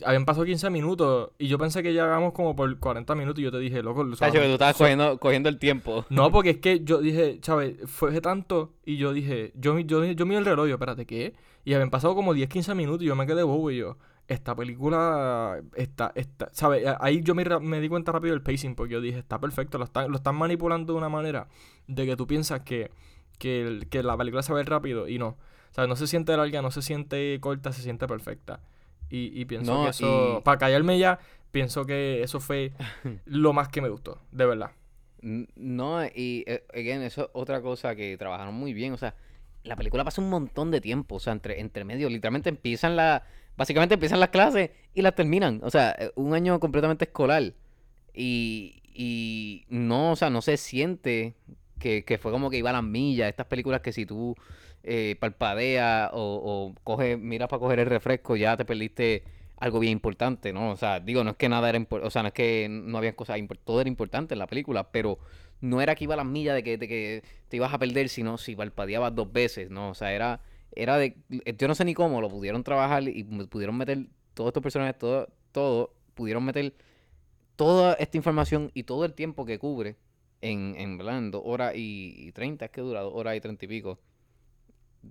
habían 0.05 0.25
pasado 0.25 0.45
15 0.45 0.69
minutos 0.71 1.31
y 1.39 1.49
yo 1.49 1.59
pensé 1.59 1.83
que 1.83 1.93
ya 1.95 2.07
vamos 2.07 2.33
como 2.33 2.55
por 2.55 2.79
40 2.79 3.15
minutos 3.15 3.41
y 3.41 3.45
yo 3.45 3.51
te 3.51 3.59
dije, 3.59 3.83
loco, 3.83 4.03
o 4.03 4.15
sea, 4.17 4.29
Tacho, 4.29 4.41
que 4.41 4.47
tú 4.47 4.53
estabas 4.53 4.77
so- 4.77 4.85
cogiendo, 4.85 5.19
cogiendo 5.19 5.49
el 5.49 5.59
tiempo. 5.59 6.05
no, 6.11 6.31
porque 6.31 6.51
es 6.51 6.59
que 6.59 6.81
yo 6.85 6.99
dije, 7.01 7.39
Chávez, 7.41 7.77
fue 7.87 8.21
tanto 8.21 8.73
y 8.85 8.97
yo 8.97 9.13
dije, 9.13 9.53
yo, 9.55 9.79
yo, 9.79 10.05
yo 10.05 10.27
miré 10.27 10.39
el 10.41 10.45
reloj, 10.45 10.67
y 10.67 10.69
yo, 10.71 10.75
espérate, 10.75 11.07
¿qué? 11.07 11.35
Y 11.65 11.75
habían 11.75 11.91
pasado 11.91 12.15
como 12.15 12.35
10, 12.35 12.49
15 12.49 12.75
minutos 12.75 13.03
y 13.03 13.07
yo 13.07 13.17
me 13.17 13.27
quedé 13.27 13.43
bobo 13.43 13.71
y 13.71 13.79
yo, 13.79 13.97
esta 14.27 14.55
película 14.55 15.61
está, 15.75 16.13
está, 16.15 16.49
¿sabes? 16.53 16.85
Ahí 17.01 17.23
yo 17.23 17.35
me, 17.35 17.45
di 17.81 17.89
cuenta 17.89 18.13
rápido 18.13 18.33
del 18.35 18.43
pacing 18.43 18.75
porque 18.75 18.93
yo 18.95 19.01
dije, 19.01 19.19
está 19.19 19.39
perfecto, 19.41 19.79
lo 19.79 19.85
están, 19.85 20.11
lo 20.11 20.17
están 20.17 20.35
manipulando 20.37 20.93
de 20.93 20.99
una 20.99 21.09
manera 21.09 21.49
de 21.87 22.05
que 22.07 22.15
tú 22.17 22.27
piensas 22.27 22.61
que, 22.61 22.91
que, 23.39 23.63
el- 23.63 23.89
que 23.89 24.03
la 24.03 24.17
película 24.17 24.43
se 24.43 24.53
va 24.53 24.59
a 24.59 24.63
ver 24.63 24.69
rápido 24.71 25.09
y 25.09 25.19
no. 25.19 25.29
O 25.29 25.75
sea, 25.75 25.87
no 25.87 25.97
se 25.97 26.07
siente 26.07 26.37
larga, 26.37 26.61
no 26.63 26.71
se 26.71 26.83
siente 26.83 27.39
corta, 27.41 27.73
se 27.73 27.83
siente 27.83 28.07
perfecta. 28.07 28.61
Y, 29.11 29.41
y 29.41 29.45
pienso 29.47 29.75
No, 29.75 29.85
que 29.85 29.91
eso, 29.91 30.39
y- 30.39 30.43
para 30.43 30.59
callarme 30.59 30.99
ya, 30.99 31.19
pienso 31.51 31.85
que 31.87 32.23
eso 32.23 32.41
fue 32.41 32.73
lo 33.27 33.53
más 33.53 33.69
que 33.69 33.81
me 33.81 33.89
gustó, 33.89 34.21
de 34.33 34.47
verdad. 34.47 34.71
No, 35.21 36.05
y 36.05 36.45
eh, 36.47 36.65
again, 36.73 37.03
eso 37.03 37.23
es 37.25 37.29
otra 37.33 37.61
cosa 37.61 37.97
que 37.97 38.17
trabajaron 38.17 38.55
muy 38.55 38.73
bien. 38.73 38.93
O 38.93 38.97
sea, 38.99 39.15
la 39.65 39.75
película 39.75 40.05
pasa 40.05 40.21
un 40.21 40.31
montón 40.31 40.71
de 40.71 40.81
tiempo. 40.81 41.17
O 41.17 41.21
sea, 41.21 41.33
entre, 41.33 41.61
entre 41.61 41.85
medio, 41.85 42.09
literalmente 42.09 42.49
empiezan 42.51 42.95
la. 42.97 43.25
Básicamente 43.57 43.95
empiezan 43.95 44.21
las 44.21 44.29
clases 44.29 44.71
y 44.95 45.03
las 45.03 45.17
terminan. 45.17 45.61
O 45.65 45.71
sea, 45.71 45.97
eh, 45.99 46.13
un 46.15 46.35
año 46.35 46.61
completamente 46.61 47.07
escolar. 47.07 47.53
Y, 48.15 48.83
y 48.95 49.65
no, 49.69 50.13
o 50.13 50.17
sea, 50.17 50.31
no 50.31 50.41
se 50.43 50.57
siente 50.57 51.35
que, 51.81 52.05
que 52.05 52.19
fue 52.19 52.31
como 52.33 52.49
que 52.51 52.59
iba 52.59 52.71
a 52.71 52.75
las 52.75 52.85
millas. 52.85 53.29
Estas 53.29 53.47
películas 53.47 53.81
que 53.81 53.93
si 53.93 54.07
tú 54.07 54.37
eh, 54.83 55.17
parpadeas 55.21 56.11
o, 56.13 56.73
o 56.75 56.75
coges, 56.85 57.19
miras 57.19 57.49
para 57.49 57.61
coger 57.61 57.81
el 57.81 57.87
refresco, 57.87 58.37
ya 58.37 58.57
te 58.57 58.65
perdiste 58.65 59.25
algo 59.57 59.81
bien 59.81 59.93
importante, 59.93 60.53
¿no? 60.53 60.71
O 60.71 60.77
sea, 60.77 61.01
digo, 61.01 61.25
no 61.25 61.31
es 61.31 61.37
que 61.37 61.49
nada 61.49 61.69
era 61.69 61.79
importante, 61.79 62.07
o 62.07 62.11
sea, 62.11 62.23
no 62.23 62.29
es 62.29 62.35
que 62.35 62.69
no 62.71 62.99
había 62.99 63.17
cosas 63.17 63.41
todo 63.65 63.81
era 63.81 63.89
importante 63.89 64.35
en 64.35 64.39
la 64.39 64.47
película, 64.47 64.91
pero 64.93 65.19
no 65.61 65.81
era 65.81 65.95
que 65.95 66.05
iba 66.05 66.15
a 66.15 66.17
las 66.17 66.27
millas 66.27 66.55
de 66.55 66.63
que, 66.63 66.79
de 66.79 66.89
que 66.89 67.23
te 67.49 67.57
ibas 67.57 67.73
a 67.73 67.79
perder, 67.79 68.09
sino 68.09 68.39
si 68.39 68.55
parpadeabas 68.55 69.15
dos 69.15 69.33
veces, 69.33 69.71
¿no? 69.71 69.91
O 69.91 69.95
sea, 69.95 70.13
era, 70.13 70.41
era 70.73 70.97
de, 70.97 71.17
yo 71.59 71.69
no 71.69 71.75
sé 71.75 71.85
ni 71.85 71.95
cómo 71.95 72.21
lo 72.21 72.29
pudieron 72.29 72.63
trabajar 72.63 73.03
y 73.03 73.25
pudieron 73.25 73.77
meter 73.77 74.07
todos 74.35 74.51
estos 74.51 74.63
personajes, 74.63 74.97
todo, 74.99 75.29
todo, 75.51 75.95
pudieron 76.15 76.45
meter 76.45 76.75
toda 77.57 77.95
esta 77.95 78.17
información 78.17 78.71
y 78.75 78.85
todo 78.85 79.05
el 79.05 79.15
tiempo 79.15 79.45
que 79.45 79.59
cubre 79.59 79.97
en, 80.41 80.77
en, 80.79 80.99
¿verdad? 80.99 81.19
en 81.19 81.31
dos 81.33 81.43
horas 81.45 81.73
y, 81.75 82.31
30, 82.33 82.67
es 82.67 82.71
que 82.71 82.81
dura 82.81 83.01
dos 83.01 83.13
horas 83.15 83.37
y 83.37 83.41
treinta 83.41 83.65
y 83.65 83.69
pico. 83.69 83.99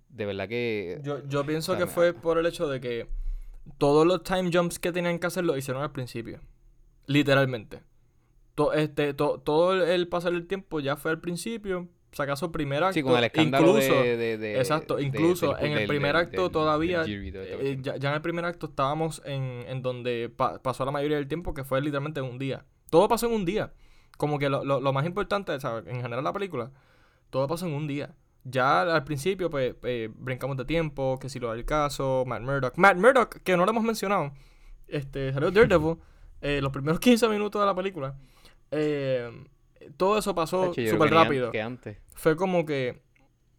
De 0.09 0.25
verdad 0.25 0.47
que... 0.47 0.99
Yo, 1.03 1.25
yo 1.27 1.45
pienso 1.45 1.73
o 1.73 1.75
sea, 1.75 1.85
que 1.85 1.91
fue 1.91 2.13
por 2.13 2.38
el 2.38 2.45
hecho 2.45 2.67
de 2.67 2.79
que 2.81 3.07
todos 3.77 4.05
los 4.05 4.23
time 4.23 4.49
jumps 4.53 4.79
que 4.79 4.91
tenían 4.91 5.19
que 5.19 5.27
hacer 5.27 5.43
lo 5.45 5.55
hicieron 5.57 5.81
al 5.83 5.91
principio. 5.91 6.39
Literalmente. 7.05 7.81
To- 8.55 8.73
este, 8.73 9.13
to- 9.13 9.39
todo 9.39 9.83
el, 9.83 10.07
pasar 10.07 10.33
del 10.33 10.47
tiempo 10.47 10.79
ya 10.79 10.95
fue 10.97 11.11
al 11.11 11.19
principio. 11.19 11.88
Si 12.11 12.21
acaso 12.21 12.51
primer 12.51 12.83
acto. 12.83 12.93
Sí, 12.95 13.03
con 13.03 13.17
el 13.17 13.25
escándalo 13.25 13.67
incluso, 13.77 13.93
de, 14.01 14.17
de- 14.17 14.38
de- 14.38 14.57
Exacto, 14.57 14.99
incluso 14.99 15.53
del- 15.53 15.65
en 15.65 15.77
el 15.77 15.88
primer 15.88 16.15
del- 16.15 16.25
acto 16.25 16.43
del- 16.43 16.51
todavía, 16.51 17.01
jury, 17.01 17.31
eh, 17.35 17.77
ya, 17.81 17.97
ya 17.97 18.09
en 18.09 18.15
el 18.15 18.21
primer 18.21 18.45
acto 18.45 18.67
estábamos 18.67 19.21
en, 19.25 19.41
en 19.67 19.81
donde 19.81 20.29
pa- 20.35 20.61
pasó 20.61 20.83
la 20.85 20.91
mayoría 20.91 21.17
del 21.17 21.27
tiempo, 21.27 21.53
que 21.53 21.63
fue 21.63 21.79
literalmente 21.81 22.21
un 22.21 22.39
día. 22.39 22.65
Todo 22.89 23.07
pasó 23.07 23.27
en 23.27 23.33
un 23.33 23.45
día. 23.45 23.73
Como 24.17 24.39
que 24.39 24.49
lo, 24.49 24.63
lo, 24.63 24.79
lo 24.81 24.93
más 24.93 25.05
importante, 25.05 25.51
o 25.51 25.59
sea, 25.59 25.83
en 25.85 26.01
general 26.01 26.23
la 26.23 26.33
película, 26.33 26.71
todo 27.29 27.47
pasó 27.47 27.67
en 27.67 27.73
un 27.73 27.85
día. 27.88 28.15
Ya 28.49 28.81
al 28.83 29.03
principio, 29.03 29.49
pues, 29.49 29.75
eh, 29.83 30.09
brincamos 30.15 30.55
de 30.57 30.63
tiempo, 30.65 31.17
que 31.19 31.27
si 31.29 31.37
lo 31.39 31.51
del 31.51 31.65
caso, 31.65 32.23
Matt 32.25 32.41
Murdock. 32.43 32.77
Matt 32.77 32.97
Murdock, 32.97 33.37
que 33.43 33.57
no 33.57 33.65
lo 33.65 33.71
hemos 33.71 33.83
mencionado, 33.83 34.31
este, 34.87 35.33
salió 35.33 35.51
Daredevil, 35.51 35.97
eh, 36.41 36.61
los 36.61 36.71
primeros 36.71 36.99
15 37.01 37.27
minutos 37.29 37.61
de 37.61 37.65
la 37.65 37.75
película. 37.75 38.15
Eh, 38.71 39.29
todo 39.97 40.17
eso 40.17 40.33
pasó 40.35 40.73
súper 40.73 41.11
rápido 41.11 41.51
Que 41.51 41.61
antes. 41.61 41.97
fue 42.13 42.35
como 42.35 42.65
que 42.65 43.01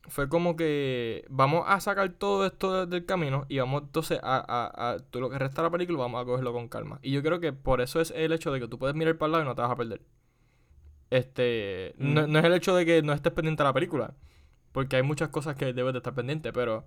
fue 0.08 0.28
como 0.28 0.56
que 0.56 1.24
vamos 1.28 1.64
a 1.66 1.80
sacar 1.80 2.08
todo 2.12 2.46
esto 2.46 2.86
del 2.86 3.04
camino 3.04 3.44
y 3.48 3.58
vamos 3.58 3.82
entonces 3.82 4.18
a, 4.22 4.36
a, 4.38 4.92
a 4.92 4.98
todo 4.98 5.20
lo 5.22 5.30
que 5.30 5.38
resta 5.38 5.60
de 5.62 5.68
la 5.68 5.70
película 5.72 5.98
vamos 5.98 6.22
a 6.22 6.24
cogerlo 6.24 6.52
con 6.54 6.68
calma 6.68 6.98
y 7.02 7.10
yo 7.12 7.22
creo 7.22 7.40
que 7.40 7.52
por 7.52 7.80
eso 7.82 8.00
es 8.00 8.10
el 8.16 8.32
hecho 8.32 8.50
de 8.52 8.60
que 8.60 8.68
tú 8.68 8.78
puedes 8.78 8.96
mirar 8.96 9.16
para 9.18 9.26
el 9.26 9.32
lado 9.32 9.44
y 9.44 9.46
no 9.48 9.54
te 9.54 9.60
vas 9.62 9.70
a 9.70 9.76
perder 9.76 10.00
este 11.10 11.94
no, 11.98 12.26
Mm. 12.26 12.32
no 12.32 12.38
es 12.38 12.44
el 12.44 12.52
hecho 12.54 12.74
de 12.74 12.84
que 12.86 13.02
no 13.02 13.12
estés 13.12 13.32
pendiente 13.32 13.62
de 13.62 13.68
la 13.68 13.72
película 13.72 14.14
porque 14.72 14.96
hay 14.96 15.02
muchas 15.02 15.28
cosas 15.30 15.56
que 15.56 15.72
debes 15.72 15.92
de 15.94 15.98
estar 15.98 16.14
pendiente 16.14 16.52
pero 16.52 16.86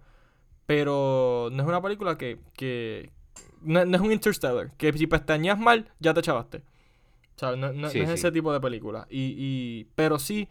pero 0.66 1.50
no 1.52 1.64
es 1.64 1.68
una 1.70 1.82
película 1.82 2.18
que, 2.18 2.40
que 2.56 3.12
no, 3.62 3.86
no 3.86 3.96
es 3.98 4.02
un 4.04 4.12
Interstellar 4.12 4.72
que 4.78 4.94
si 4.94 5.08
pestañeas 5.08 5.60
mal 5.60 5.92
ya 6.00 6.14
te 6.14 6.22
chavaste 6.22 6.64
o 7.36 7.40
sea, 7.40 7.56
no, 7.56 7.74
no- 7.74 7.90
Sí, 7.90 8.00
no 8.00 8.04
es 8.06 8.10
sí. 8.10 8.16
ese 8.20 8.32
tipo 8.32 8.54
de 8.54 8.60
película. 8.60 9.08
Y, 9.10 9.36
y, 9.38 9.86
pero 9.96 10.20
sí 10.20 10.48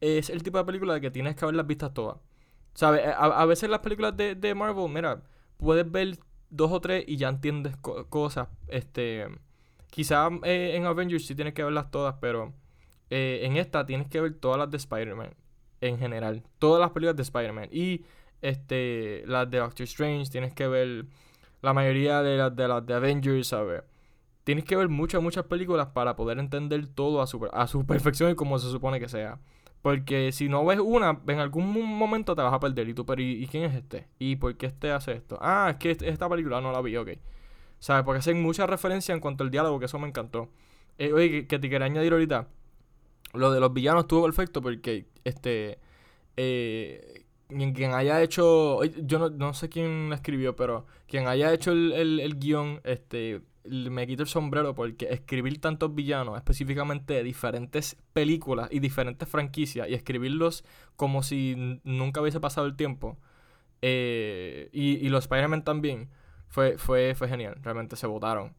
es 0.00 0.30
el 0.30 0.42
tipo 0.42 0.58
de 0.58 0.64
película 0.64 0.94
de 0.94 1.00
que 1.00 1.10
tienes 1.10 1.36
que 1.36 1.44
haberlas 1.44 1.66
vistas 1.66 1.94
todas. 1.94 2.16
¿Sabes? 2.74 3.06
A, 3.06 3.12
a 3.42 3.46
veces 3.46 3.70
las 3.70 3.80
películas 3.80 4.16
de, 4.16 4.34
de 4.34 4.54
Marvel, 4.54 4.88
mira, 4.88 5.22
puedes 5.58 5.90
ver 5.90 6.18
dos 6.50 6.72
o 6.72 6.80
tres 6.80 7.04
y 7.06 7.16
ya 7.16 7.28
entiendes 7.28 7.76
co- 7.76 8.06
cosas. 8.08 8.48
Este, 8.68 9.28
quizá 9.90 10.28
en 10.44 10.86
Avengers 10.86 11.26
sí 11.26 11.34
tienes 11.34 11.54
que 11.54 11.64
verlas 11.64 11.90
todas, 11.90 12.16
pero 12.20 12.54
eh, 13.10 13.40
en 13.44 13.56
esta 13.56 13.86
tienes 13.86 14.08
que 14.08 14.20
ver 14.20 14.34
todas 14.34 14.58
las 14.58 14.70
de 14.70 14.78
Spider-Man. 14.78 15.34
En 15.82 15.98
general. 15.98 16.42
Todas 16.58 16.80
las 16.80 16.92
películas 16.92 17.16
de 17.16 17.22
Spider-Man. 17.24 17.68
Y 17.70 18.06
este, 18.40 19.24
las 19.26 19.50
de 19.50 19.58
Doctor 19.58 19.84
Strange. 19.84 20.30
Tienes 20.30 20.54
que 20.54 20.66
ver 20.66 21.04
la 21.60 21.74
mayoría 21.74 22.22
de 22.22 22.38
las 22.38 22.56
de, 22.56 22.68
las 22.68 22.86
de 22.86 22.94
Avengers, 22.94 23.48
¿sabes? 23.48 23.82
Tienes 24.44 24.64
que 24.64 24.76
ver 24.76 24.88
muchas, 24.88 25.22
muchas 25.22 25.44
películas 25.44 25.88
para 25.88 26.16
poder 26.16 26.38
entender 26.38 26.86
todo 26.86 27.20
a 27.20 27.26
su, 27.26 27.46
a 27.52 27.66
su 27.66 27.84
perfección 27.86 28.30
y 28.30 28.34
como 28.34 28.58
se 28.58 28.70
supone 28.70 28.98
que 28.98 29.08
sea. 29.10 29.38
Porque 29.82 30.30
si 30.30 30.48
no 30.48 30.64
ves 30.64 30.78
una, 30.78 31.20
en 31.26 31.40
algún 31.40 31.72
momento 31.72 32.36
te 32.36 32.42
vas 32.42 32.54
a 32.54 32.60
perder. 32.60 32.88
Y 32.88 32.94
tú, 32.94 33.04
pero 33.04 33.20
¿y, 33.20 33.46
quién 33.48 33.64
es 33.64 33.74
este? 33.74 34.06
¿Y 34.18 34.36
por 34.36 34.56
qué 34.56 34.66
este 34.66 34.92
hace 34.92 35.12
esto? 35.12 35.38
Ah, 35.42 35.68
es 35.70 35.76
que 35.76 35.90
este, 35.90 36.08
esta 36.08 36.28
película 36.28 36.60
no 36.60 36.70
la 36.72 36.80
vi, 36.80 36.96
ok. 36.96 37.10
¿Sabes? 37.80 38.04
Porque 38.04 38.20
hacen 38.20 38.40
mucha 38.40 38.64
referencia 38.66 39.12
en 39.12 39.20
cuanto 39.20 39.42
al 39.42 39.50
diálogo, 39.50 39.80
que 39.80 39.86
eso 39.86 39.98
me 39.98 40.06
encantó. 40.06 40.48
Eh, 40.98 41.12
oye, 41.12 41.48
que, 41.48 41.58
te 41.58 41.68
quería 41.68 41.86
añadir 41.86 42.12
ahorita. 42.12 42.46
Lo 43.32 43.50
de 43.50 43.60
los 43.60 43.72
villanos 43.72 44.04
estuvo 44.04 44.24
perfecto 44.24 44.62
porque, 44.62 45.06
este. 45.24 45.78
Eh, 46.36 47.24
quien 47.48 47.94
haya 47.94 48.22
hecho. 48.22 48.82
Yo 48.84 49.18
no, 49.18 49.30
no 49.30 49.54
sé 49.54 49.68
quién 49.68 50.10
la 50.10 50.16
escribió, 50.16 50.56
pero 50.56 50.86
quien 51.06 51.28
haya 51.28 51.52
hecho 51.52 51.72
el, 51.72 51.92
el, 51.92 52.20
el 52.20 52.38
guion, 52.38 52.80
este 52.84 53.42
me 53.64 54.06
quito 54.06 54.22
el 54.22 54.28
sombrero 54.28 54.74
porque 54.74 55.06
escribir 55.10 55.60
tantos 55.60 55.94
villanos, 55.94 56.36
específicamente 56.36 57.14
de 57.14 57.22
diferentes 57.22 57.96
películas 58.12 58.68
y 58.72 58.80
diferentes 58.80 59.28
franquicias, 59.28 59.88
y 59.88 59.94
escribirlos 59.94 60.64
como 60.96 61.22
si 61.22 61.80
nunca 61.84 62.20
hubiese 62.20 62.40
pasado 62.40 62.66
el 62.66 62.74
tiempo, 62.74 63.18
eh, 63.82 64.68
y, 64.72 65.08
los 65.08 65.24
Spider-Man 65.24 65.64
también, 65.64 66.08
fue, 66.48 66.78
fue, 66.78 67.14
fue 67.14 67.28
genial. 67.28 67.58
Realmente 67.62 67.96
se 67.96 68.06
votaron. 68.06 68.54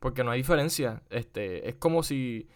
Porque 0.00 0.22
no 0.22 0.30
hay 0.30 0.40
diferencia. 0.40 1.02
Este, 1.10 1.68
es 1.68 1.76
como 1.76 2.02
si, 2.02 2.48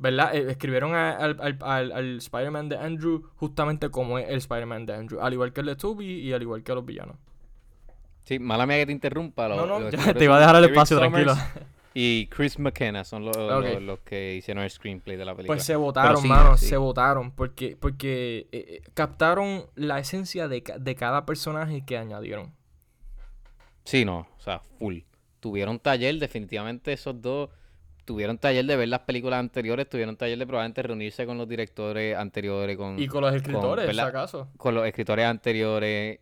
¿verdad? 0.00 0.34
Eh, 0.34 0.50
escribieron 0.50 0.94
al, 0.94 1.58
al, 1.60 2.16
Spider-Man 2.16 2.70
de 2.70 2.78
Andrew 2.78 3.22
justamente 3.36 3.90
como 3.90 4.18
es 4.18 4.28
el 4.28 4.36
Spider-Man 4.36 4.86
de 4.86 4.94
Andrew. 4.94 5.20
Al 5.20 5.32
igual 5.34 5.52
que 5.52 5.60
el 5.60 5.66
de 5.66 5.76
Toby 5.76 6.06
y 6.06 6.32
al 6.32 6.42
igual 6.42 6.62
que 6.62 6.74
los 6.74 6.84
villanos. 6.84 7.16
Sí, 8.24 8.38
mala 8.38 8.66
mía 8.66 8.78
que 8.78 8.86
te 8.86 8.92
interrumpa. 8.92 9.48
no, 9.48 9.66
no, 9.66 9.90
ya 9.90 10.14
te 10.14 10.24
iba 10.24 10.36
a 10.36 10.40
dejar 10.40 10.56
el 10.56 10.64
espacio, 10.64 10.98
tranquilo. 10.98 11.34
Y 11.92 12.28
Chris 12.28 12.58
McKenna 12.58 13.02
son 13.02 13.24
los, 13.24 13.36
los, 13.82 13.98
que 14.00 14.36
hicieron 14.36 14.62
el 14.62 14.70
screenplay 14.70 15.16
de 15.16 15.24
la 15.24 15.34
película. 15.34 15.56
Pues 15.56 15.66
se 15.66 15.74
votaron, 15.74 16.26
mano, 16.26 16.56
se 16.56 16.76
votaron. 16.76 17.32
Porque, 17.32 17.76
porque 17.78 18.46
eh, 18.52 18.80
eh, 18.82 18.82
captaron 18.94 19.66
la 19.74 19.98
esencia 19.98 20.46
de, 20.46 20.62
de 20.78 20.94
cada 20.94 21.26
personaje 21.26 21.84
que 21.84 21.98
añadieron. 21.98 22.54
Sí, 23.82 24.04
no, 24.04 24.28
o 24.38 24.40
sea, 24.40 24.60
full. 24.78 24.98
Tuvieron 25.40 25.80
taller, 25.80 26.16
definitivamente 26.20 26.92
esos 26.92 27.20
dos. 27.20 27.50
Tuvieron 28.10 28.38
taller 28.38 28.66
de 28.66 28.74
ver 28.74 28.88
las 28.88 29.02
películas 29.02 29.38
anteriores, 29.38 29.88
tuvieron 29.88 30.16
taller 30.16 30.36
de 30.36 30.44
probablemente 30.44 30.82
reunirse 30.82 31.26
con 31.26 31.38
los 31.38 31.48
directores 31.48 32.16
anteriores. 32.16 32.76
Con, 32.76 32.98
y 32.98 33.06
con 33.06 33.22
los 33.22 33.32
escritores, 33.32 33.88
si 33.88 34.00
acaso. 34.00 34.48
Con 34.56 34.74
los 34.74 34.84
escritores 34.84 35.26
anteriores 35.26 36.18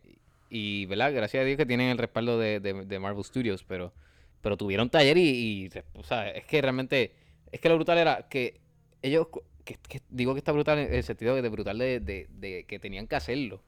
y, 0.51 0.85
¿verdad? 0.85 1.11
Gracias 1.11 1.41
a 1.41 1.43
Dios 1.43 1.57
que 1.57 1.65
tienen 1.65 1.89
el 1.89 1.97
respaldo 1.97 2.37
de, 2.37 2.59
de, 2.59 2.99
Marvel 2.99 3.23
Studios, 3.23 3.63
pero, 3.63 3.91
pero 4.39 4.55
tuvieron 4.55 4.91
taller 4.91 5.17
y, 5.17 5.67
o 5.95 6.03
sea, 6.03 6.29
es 6.29 6.45
que 6.45 6.61
realmente, 6.61 7.15
es 7.51 7.59
que 7.59 7.69
lo 7.69 7.75
brutal 7.75 7.97
era 7.97 8.27
que 8.29 8.61
ellos, 9.01 9.25
que, 9.65 9.79
digo 10.11 10.35
que 10.35 10.37
está 10.37 10.51
brutal 10.51 10.77
en 10.77 10.93
el 10.93 11.03
sentido 11.03 11.41
de 11.41 11.49
brutal 11.49 11.79
de, 11.79 11.99
de, 11.99 12.65
que 12.67 12.77
tenían 12.77 13.07
que 13.07 13.15
hacerlo. 13.15 13.63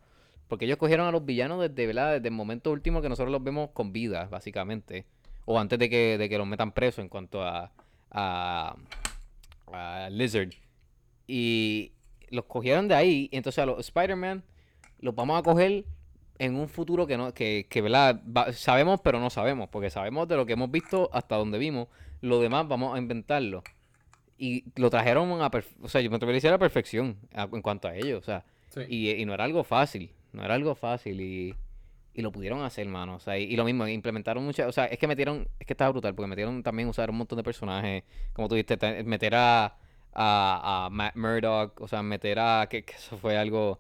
Porque 0.48 0.66
ellos 0.66 0.78
cogieron 0.78 1.08
a 1.08 1.12
los 1.12 1.26
villanos 1.26 1.60
desde, 1.60 1.88
¿verdad? 1.88 2.14
desde 2.14 2.28
el 2.28 2.36
momento 2.36 2.72
último 2.72 3.02
que 3.02 3.10
nosotros 3.10 3.32
los 3.32 3.44
vemos 3.44 3.72
con 3.72 3.92
vida, 3.92 4.28
básicamente. 4.30 5.06
O 5.46 5.60
antes 5.60 5.80
de 5.80 5.90
que, 5.90 6.20
de 6.20 6.30
que 6.30 6.38
los 6.38 6.46
metan 6.46 6.72
presos 6.72 7.00
en 7.00 7.10
cuanto 7.10 7.42
a, 7.42 7.72
a, 8.12 8.76
a 9.72 10.10
Lizard. 10.12 10.54
Y 11.28 11.94
los 12.30 12.46
cogieron 12.46 12.88
de 12.88 12.96
ahí. 12.96 13.30
Y 13.32 13.38
entonces 13.38 13.60
a 13.60 13.66
los 13.66 13.80
Spider-Man 13.80 14.44
los 15.00 15.16
vamos 15.16 15.40
a 15.40 15.44
coger 15.44 15.86
en 16.40 16.56
un 16.56 16.68
futuro 16.68 17.06
que 17.06 17.18
no 17.18 17.34
que, 17.34 17.68
que 17.70 17.82
¿verdad? 17.82 18.20
sabemos 18.54 19.00
pero 19.04 19.20
no 19.20 19.30
sabemos, 19.30 19.70
porque 19.70 19.92
sabemos 19.92 20.28
de 20.28 20.36
lo 20.36 20.46
que 20.46 20.54
hemos 20.54 20.72
visto 20.72 21.10
hasta 21.14 21.36
donde 21.36 21.60
vimos, 21.60 21.88
lo 22.22 22.40
demás 22.40 22.68
vamos 22.68 22.96
a 22.96 22.98
inventarlo. 22.98 23.64
Y 24.38 24.64
lo 24.76 24.90
trajeron 24.90 25.30
a, 25.42 25.52
o 25.84 25.88
sea, 25.88 26.02
yo 26.02 26.10
me 26.10 26.16
atrevería 26.16 26.38
a 26.38 26.40
decir 26.40 26.48
a 26.50 26.54
la 26.54 26.58
perfección 26.58 27.18
en 27.32 27.62
cuanto 27.62 27.88
a 27.88 27.96
ello, 27.96 28.18
o 28.18 28.24
sea, 28.24 28.44
y, 28.90 29.12
y, 29.12 29.24
no 29.26 29.36
era 29.36 29.44
algo 29.44 29.64
fácil, 29.64 30.10
no 30.34 30.44
era 30.44 30.56
algo 30.56 30.74
fácil 30.74 31.22
y, 31.22 31.56
y 32.14 32.22
lo 32.22 32.32
pudieron 32.32 32.62
hacer, 32.64 32.88
mano, 32.88 33.16
o 33.16 33.20
sea, 33.20 33.38
y, 33.38 33.56
lo 33.56 33.64
mismo, 33.64 33.88
implementaron 33.88 34.44
muchas, 34.44 34.68
o 34.68 34.72
sea, 34.72 34.86
es 34.86 35.00
que 35.00 35.08
metieron, 35.08 35.48
es 35.60 35.66
que 35.66 35.74
estaba 35.74 35.92
brutal, 35.92 36.14
porque 36.14 36.28
metieron 36.28 36.62
también 36.64 36.90
usar 36.90 37.10
un 37.10 37.18
montón 37.18 37.38
de 37.38 37.44
personajes, 37.44 38.04
como 38.34 38.50
tú 38.50 38.56
dijiste, 38.56 39.04
meter 39.04 39.36
a, 39.36 39.78
a, 40.14 40.90
Matt 40.92 41.16
Murdock, 41.16 41.80
o 41.80 41.88
sea, 41.88 42.04
meter 42.04 42.40
a, 42.40 42.68
que 42.70 42.86
eso 42.96 43.18
fue 43.18 43.38
algo 43.38 43.80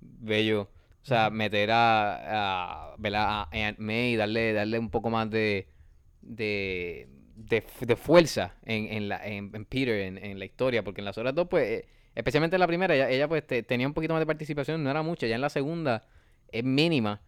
bello. 0.00 0.68
O 1.02 1.04
sea, 1.04 1.30
meter 1.30 1.72
a, 1.72 2.92
a, 2.92 2.94
a 2.94 3.48
Aunt 3.50 3.78
May 3.78 4.14
darle, 4.14 4.52
darle 4.52 4.78
un 4.78 4.88
poco 4.88 5.10
más 5.10 5.28
de, 5.28 5.66
de, 6.20 7.08
de, 7.34 7.96
fuerza 7.96 8.54
en, 8.64 8.86
en, 8.86 9.08
la, 9.08 9.26
en, 9.26 9.50
Peter, 9.64 10.00
en, 10.00 10.38
la 10.38 10.44
historia, 10.44 10.84
porque 10.84 11.00
en 11.00 11.06
las 11.06 11.18
otras 11.18 11.34
dos, 11.34 11.48
pues, 11.48 11.68
eh, 11.68 11.88
especialmente 12.14 12.54
en 12.54 12.60
la 12.60 12.68
primera, 12.68 12.94
ella, 12.94 13.10
ella 13.10 13.26
pues 13.26 13.44
tenía 13.66 13.88
un 13.88 13.94
poquito 13.94 14.14
más 14.14 14.20
de 14.20 14.26
participación, 14.26 14.84
no 14.84 14.90
era 14.90 15.02
mucha, 15.02 15.26
ya 15.26 15.34
en 15.34 15.40
la 15.40 15.50
segunda 15.50 16.06
es 16.52 16.62
mínima. 16.62 17.20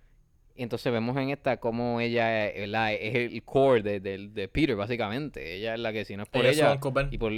Y 0.56 0.62
entonces 0.62 0.92
vemos 0.92 1.16
en 1.16 1.30
esta 1.30 1.56
como 1.58 2.00
ella 2.00 2.46
es 2.48 3.14
el 3.14 3.42
core 3.44 3.82
de, 3.82 4.00
de, 4.00 4.48
Peter, 4.48 4.76
básicamente. 4.76 5.56
Ella 5.56 5.74
es 5.74 5.80
la 5.80 5.92
que 5.92 6.04
si 6.04 6.16
no 6.16 6.22
es 6.22 6.28
por 6.28 6.46
ella... 6.46 6.78
y 7.10 7.18
por, 7.18 7.32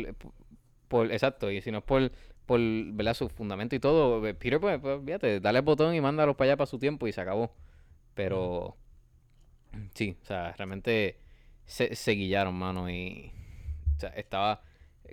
por, 0.88 1.10
exacto, 1.10 1.50
y 1.50 1.62
si 1.62 1.70
no 1.70 1.78
es 1.78 1.84
por 1.84 2.12
por 2.46 2.60
¿verdad? 2.60 3.14
su 3.14 3.28
fundamento 3.28 3.76
y 3.76 3.80
todo. 3.80 4.26
Eh, 4.26 4.34
Peter, 4.34 4.60
pues, 4.60 4.80
pues 4.80 5.00
fíjate, 5.04 5.40
dale 5.40 5.58
el 5.58 5.64
botón 5.64 5.94
y 5.94 6.00
mándalo 6.00 6.36
para 6.36 6.50
allá 6.50 6.56
para 6.56 6.66
su 6.66 6.78
tiempo 6.78 7.06
y 7.06 7.12
se 7.12 7.20
acabó. 7.20 7.52
Pero 8.14 8.76
sí, 9.94 10.16
o 10.22 10.24
sea, 10.24 10.52
realmente 10.52 11.18
se, 11.66 11.94
se 11.94 12.12
guillaron, 12.12 12.54
mano. 12.54 12.88
Y 12.88 13.32
o 13.96 14.00
sea, 14.00 14.10
estaba, 14.10 14.62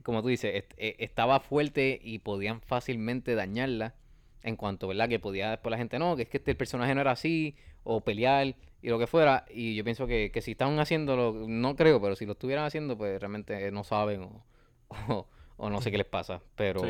como 0.03 0.21
tú 0.21 0.29
dices, 0.29 0.65
e, 0.77 0.95
estaba 0.99 1.39
fuerte 1.39 1.99
y 2.01 2.19
podían 2.19 2.61
fácilmente 2.61 3.35
dañarla. 3.35 3.95
En 4.43 4.57
cuanto, 4.57 4.89
¿verdad? 4.89 5.07
Que 5.07 5.19
podía 5.19 5.51
después 5.51 5.71
la 5.71 5.77
gente, 5.77 5.97
no, 5.99 6.17
que 6.17 6.23
es 6.23 6.29
que 6.29 6.35
este 6.35 6.53
personaje 6.53 6.93
no 6.93 6.99
era 6.99 7.11
así, 7.11 7.55
o 7.83 8.01
pelear, 8.01 8.55
y 8.81 8.89
lo 8.89 8.99
que 8.99 9.07
fuera. 9.07 9.45
Y 9.49 9.75
yo 9.75 9.83
pienso 9.83 10.07
que, 10.07 10.31
que 10.31 10.41
si 10.41 10.51
estaban 10.51 10.79
haciéndolo, 10.79 11.45
no 11.47 11.75
creo, 11.75 12.01
pero 12.01 12.15
si 12.15 12.25
lo 12.25 12.33
estuvieran 12.33 12.65
haciendo, 12.65 12.97
pues 12.97 13.19
realmente 13.19 13.71
no 13.71 13.83
saben 13.83 14.23
o, 14.23 14.45
o, 15.57 15.69
no 15.69 15.81
sé 15.81 15.91
qué 15.91 15.97
les 15.97 16.07
pasa. 16.07 16.41
Pero 16.55 16.81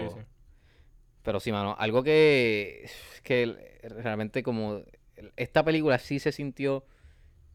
pero 1.23 1.39
sí, 1.39 1.51
mano, 1.51 1.75
algo 1.79 2.03
que, 2.03 2.89
que 3.23 3.79
realmente 3.81 4.43
como 4.43 4.81
esta 5.37 5.63
película 5.63 5.97
sí 5.97 6.19
se 6.19 6.33
sintió, 6.33 6.85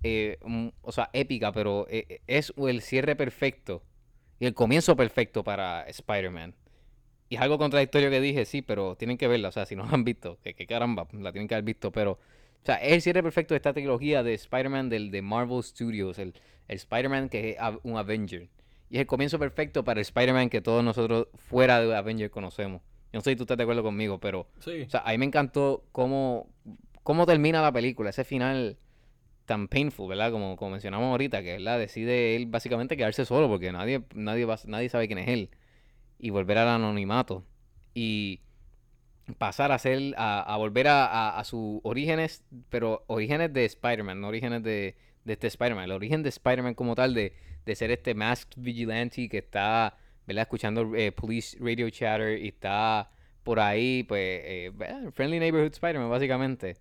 eh, 0.03 0.39
o 0.81 0.93
sea, 0.93 1.11
épica, 1.13 1.53
pero 1.53 1.87
eh, 1.91 2.23
es 2.27 2.53
el 2.57 2.81
cierre 2.81 3.15
perfecto 3.15 3.83
y 4.41 4.47
el 4.47 4.55
comienzo 4.55 4.97
perfecto 4.97 5.45
para 5.45 5.83
Spider-Man. 5.83 6.55
Y 7.29 7.37
es 7.37 7.43
algo 7.43 7.59
contradictorio 7.59 8.09
que 8.09 8.23
dije, 8.23 8.47
sí, 8.47 8.63
pero 8.63 8.97
tienen 8.97 9.19
que 9.19 9.29
verla, 9.29 9.49
o 9.49 9.53
sea, 9.53 9.67
si 9.67 9.77
no 9.77 9.85
la 9.85 9.91
han 9.91 10.05
visto, 10.05 10.39
que, 10.43 10.55
caramba, 10.67 11.07
la 11.13 11.31
tienen 11.33 11.47
que 11.47 11.55
haber 11.55 11.65
visto, 11.65 11.93
pero, 11.93 12.19
o 12.63 12.67
sea, 12.67 12.77
es 12.77 12.93
el 12.93 13.03
cierre 13.03 13.23
perfecto 13.23 13.55
de 13.55 13.57
esta 13.57 13.73
trilogía 13.73 14.23
de 14.23 14.35
Spider-Man 14.35 14.89
del, 14.89 15.11
de 15.11 15.23
Marvel 15.23 15.63
Studios, 15.63 16.19
el, 16.19 16.35
el 16.69 16.77
Spider-Man 16.77 17.29
que 17.29 17.51
es 17.51 17.57
un 17.83 17.97
Avenger. 17.97 18.49
Y 18.91 18.97
es 18.97 19.01
el 19.01 19.07
comienzo 19.07 19.39
perfecto 19.39 19.85
para 19.85 20.01
el 20.01 20.03
Spider-Man 20.03 20.51
que 20.51 20.61
todos 20.61 20.83
nosotros 20.83 21.29
fuera 21.35 21.81
de 21.81 21.95
Avenger 21.95 22.31
conocemos. 22.31 22.83
Yo 23.13 23.19
no 23.19 23.21
sé 23.23 23.31
si 23.31 23.37
tú 23.37 23.45
estás 23.45 23.57
de 23.57 23.63
acuerdo 23.63 23.83
conmigo, 23.83 24.19
pero. 24.19 24.49
Sí. 24.61 24.83
O 24.83 24.91
sea, 24.91 25.01
a 25.01 25.13
mí 25.13 25.19
me 25.19 25.27
encantó 25.27 25.85
cómo, 25.93 26.49
cómo 27.03 27.27
termina 27.27 27.63
la 27.63 27.73
película, 27.73 28.11
ese 28.11 28.25
final 28.25 28.79
tan 29.47 29.67
painful, 29.67 30.09
¿verdad? 30.09 30.31
Como, 30.31 30.57
como 30.57 30.73
mencionamos 30.73 31.07
ahorita, 31.11 31.43
que 31.43 31.53
¿verdad? 31.53 31.79
decide 31.79 32.37
él 32.37 32.47
básicamente 32.47 32.99
quedarse 32.99 33.25
solo 33.25 33.49
porque 33.49 33.73
nadie, 33.73 34.05
nadie, 34.15 34.45
va, 34.45 34.59
nadie 34.67 34.91
sabe 34.91 35.07
quién 35.07 35.19
es 35.19 35.29
él. 35.29 35.51
Y 36.19 36.31
volver 36.31 36.59
al 36.59 36.69
anonimato. 36.69 37.45
Y 37.95 38.43
pasar 39.37 39.73
a 39.73 39.79
ser, 39.79 40.15
a, 40.17 40.57
volver 40.57 40.89
a, 40.89 41.39
a, 41.39 41.45
sus 41.45 41.81
orígenes, 41.83 42.45
pero 42.71 43.05
orígenes 43.07 43.53
de 43.53 43.65
Spider-Man, 43.65 44.21
no 44.21 44.29
orígenes 44.29 44.63
de, 44.63 44.97
de 45.25 45.33
este 45.33 45.47
Spider-Man. 45.47 45.85
El 45.85 45.93
origen 45.93 46.23
de 46.23 46.31
Spider-Man 46.31 46.75
como 46.75 46.95
tal, 46.95 47.15
de, 47.15 47.35
de 47.65 47.77
ser 47.77 47.91
este 47.91 48.15
masked 48.15 48.61
vigilante 48.61 49.29
que 49.29 49.39
está. 49.39 49.97
Escuchando 50.27 50.95
eh, 50.95 51.11
Police 51.11 51.57
Radio 51.59 51.89
Chatter 51.89 52.39
y 52.39 52.49
está 52.49 53.11
por 53.45 53.61
ahí, 53.61 54.03
pues, 54.03 54.21
eh, 54.45 54.73
Friendly 55.15 55.39
Neighborhood 55.39 55.73
Spider-Man, 55.73 56.11
básicamente. 56.11 56.77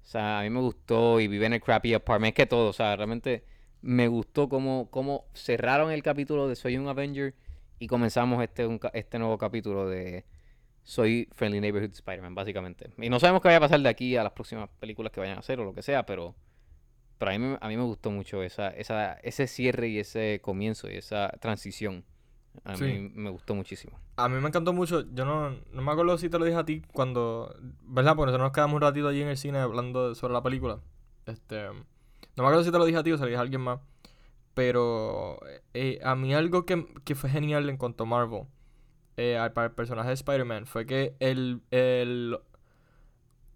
O 0.00 0.06
sea, 0.06 0.38
a 0.40 0.42
mí 0.42 0.50
me 0.50 0.60
gustó 0.60 1.18
y 1.18 1.26
vive 1.26 1.46
en 1.46 1.54
el 1.54 1.60
crappy 1.60 1.94
apartment, 1.94 2.32
es 2.32 2.34
que 2.36 2.46
todo, 2.46 2.68
o 2.68 2.72
sea, 2.72 2.94
realmente 2.94 3.44
me 3.82 4.06
gustó 4.06 4.48
cómo, 4.48 4.88
cómo 4.90 5.26
cerraron 5.34 5.90
el 5.90 6.04
capítulo 6.04 6.46
de 6.46 6.54
Soy 6.54 6.76
un 6.76 6.86
Avenger 6.86 7.34
y 7.80 7.88
comenzamos 7.88 8.42
este, 8.42 8.66
este 8.92 9.18
nuevo 9.18 9.38
capítulo 9.38 9.88
de 9.88 10.24
Soy 10.84 11.28
Friendly 11.32 11.60
Neighborhood 11.60 11.92
Spider-Man, 11.92 12.34
básicamente. 12.34 12.90
Y 12.98 13.08
no 13.08 13.18
sabemos 13.18 13.40
qué 13.42 13.48
vaya 13.48 13.56
a 13.58 13.60
pasar 13.60 13.80
de 13.80 13.88
aquí 13.88 14.16
a 14.16 14.22
las 14.22 14.32
próximas 14.32 14.68
películas 14.78 15.10
que 15.12 15.20
vayan 15.20 15.36
a 15.36 15.40
hacer 15.40 15.58
o 15.60 15.64
lo 15.64 15.72
que 15.74 15.82
sea, 15.82 16.04
pero, 16.06 16.34
pero 17.18 17.30
a, 17.32 17.38
mí, 17.38 17.56
a 17.60 17.68
mí 17.68 17.76
me 17.76 17.82
gustó 17.84 18.10
mucho 18.10 18.42
esa, 18.42 18.68
esa, 18.68 19.14
ese 19.14 19.46
cierre 19.46 19.88
y 19.88 19.98
ese 19.98 20.40
comienzo 20.42 20.90
y 20.90 20.94
esa 20.96 21.30
transición 21.40 22.04
A 22.64 22.76
Sí. 22.76 22.84
mí 22.84 23.10
me 23.14 23.30
gustó 23.30 23.54
muchísimo. 23.54 23.98
A 24.16 24.28
mí 24.28 24.38
me 24.40 24.46
encantó 24.48 24.72
mucho. 24.74 25.04
Yo 25.12 25.24
no, 25.24 25.50
no 25.72 25.82
me 25.82 25.90
acuerdo 25.90 26.16
si 26.18 26.28
te 26.28 26.38
lo 26.38 26.44
dije 26.44 26.58
a 26.58 26.64
ti 26.64 26.82
cuando. 26.92 27.52
¿Verdad? 27.82 28.14
Porque 28.14 28.26
nosotros 28.26 28.46
nos 28.46 28.52
quedamos 28.52 28.74
un 28.76 28.82
ratito 28.82 29.08
allí 29.08 29.22
en 29.22 29.28
el 29.28 29.36
cine 29.38 29.58
hablando 29.58 30.14
sobre 30.14 30.34
la 30.34 30.42
película. 30.42 30.78
Este. 31.26 31.64
No 31.66 32.42
me 32.42 32.44
acuerdo 32.44 32.62
si 32.64 32.70
te 32.70 32.78
lo 32.78 32.84
dije 32.84 32.98
a 32.98 33.02
ti 33.02 33.10
o 33.10 33.16
se 33.16 33.22
lo 33.22 33.26
dije 33.28 33.38
a 33.38 33.40
alguien 33.40 33.60
más. 33.62 33.80
Pero. 34.54 35.40
eh, 35.72 35.98
a 36.04 36.14
mí 36.14 36.34
algo 36.34 36.64
que, 36.66 36.86
que 37.04 37.14
fue 37.14 37.30
genial 37.30 37.68
en 37.68 37.76
cuanto 37.76 38.04
a 38.04 38.06
Marvel. 38.06 38.44
Eh, 39.16 39.36
al- 39.38 39.52
para 39.52 39.68
el 39.68 39.72
personaje 39.72 40.08
de 40.08 40.14
Spider-Man. 40.14 40.66
Fue 40.66 40.86
que 40.86 41.14
el, 41.20 41.62
el. 41.70 42.38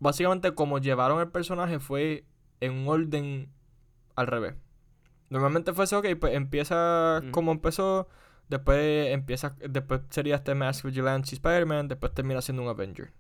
Básicamente, 0.01 0.53
como 0.55 0.79
llevaron 0.79 1.21
el 1.21 1.29
personaje 1.29 1.81
fue 1.81 2.25
en 2.61 2.73
un 2.73 2.89
orden 2.89 3.49
al 4.15 4.27
revés. 4.29 4.55
Normalmente 5.31 5.73
fuese, 5.73 5.97
ok, 5.97 6.07
pues 6.21 6.35
empieza 6.35 7.23
como 7.33 7.53
empezó. 7.53 8.09
Después 8.49 9.09
empieza, 9.13 9.57
después 9.69 10.01
sería 10.09 10.37
este 10.37 10.55
Mask 10.55 10.85
Vigilante 10.87 11.29
y 11.33 11.35
Spider-Man, 11.35 11.89
después 11.89 12.15
termina 12.15 12.41
siendo 12.41 12.63
un 12.63 12.69
Avenger. 12.69 13.13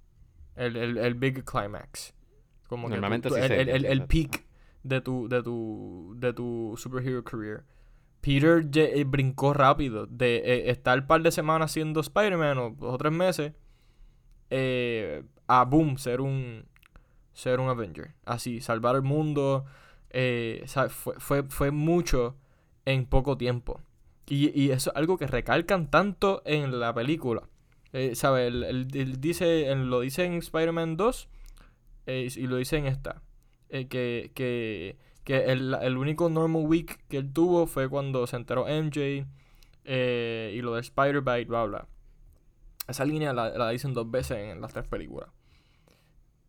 El, 0.56 0.76
el, 0.76 0.96
el 0.96 1.14
big 1.14 1.44
climax. 1.44 2.14
Como 2.66 2.88
que 2.88 2.94
Normalmente 2.94 3.28
tú- 3.28 3.34
así 3.36 3.44
el, 3.52 3.68
el, 3.68 3.84
el, 3.84 3.98
sí, 4.00 4.06
peak 4.06 4.46
de 4.84 5.00
tu, 5.02 5.28
de 5.28 5.42
tu, 5.42 6.14
de 6.16 6.32
tu 6.32 6.74
superhero 6.78 7.22
career. 7.24 7.64
Peter 8.20 8.64
eh, 8.74 9.04
brincó 9.04 9.54
rápido 9.54 10.06
de 10.06 10.36
eh, 10.38 10.70
estar 10.70 11.00
un 11.00 11.06
par 11.06 11.22
de 11.22 11.30
semanas 11.32 11.72
siendo 11.72 12.00
Spider-Man 12.00 12.58
o 12.58 12.70
dos 12.70 12.94
o 12.94 12.98
tres 12.98 13.12
meses 13.12 13.52
eh, 14.50 15.22
a 15.46 15.64
boom, 15.64 15.98
ser 15.98 16.20
un 16.20 16.64
ser 17.32 17.60
un 17.60 17.68
Avenger. 17.68 18.14
Así, 18.24 18.60
salvar 18.60 18.96
el 18.96 19.02
mundo. 19.02 19.64
Fue, 20.10 21.14
fue, 21.18 21.42
fue 21.44 21.70
mucho 21.70 22.36
en 22.84 23.06
poco 23.06 23.36
tiempo. 23.36 23.80
Y, 24.26 24.50
y 24.60 24.70
eso 24.72 24.90
es 24.90 24.96
algo 24.96 25.16
que 25.18 25.26
recalcan 25.26 25.90
tanto 25.90 26.42
en 26.44 26.78
la 26.80 26.94
película. 26.94 27.42
¿Sabes? 28.14 28.48
Él, 28.48 28.64
él- 28.64 29.20
dice, 29.20 29.74
lo 29.76 30.00
dice 30.00 30.24
en 30.24 30.34
Spider-Man 30.34 30.96
2 30.96 31.28
eh, 32.06 32.28
y 32.36 32.46
lo 32.46 32.56
dice 32.56 32.76
en 32.78 32.86
esta. 32.86 33.22
que 33.68 34.32
que, 34.34 34.96
que 35.28 35.52
el, 35.52 35.74
el 35.82 35.98
único 35.98 36.30
normal 36.30 36.64
week 36.66 37.00
que 37.08 37.18
él 37.18 37.32
tuvo 37.32 37.66
fue 37.68 37.88
cuando 37.90 38.26
se 38.26 38.36
enteró 38.36 38.68
MJ 38.68 39.26
eh, 39.84 40.52
y 40.56 40.62
lo 40.62 40.74
de 40.74 40.82
Spider-Bite, 40.82 41.46
bla, 41.46 41.64
bla. 41.66 41.88
Esa 42.88 43.04
línea 43.04 43.32
la, 43.32 43.50
la 43.50 43.70
dicen 43.70 43.94
dos 43.94 44.10
veces 44.10 44.38
en 44.52 44.60
las 44.60 44.72
tres 44.72 44.86
películas. 44.88 45.28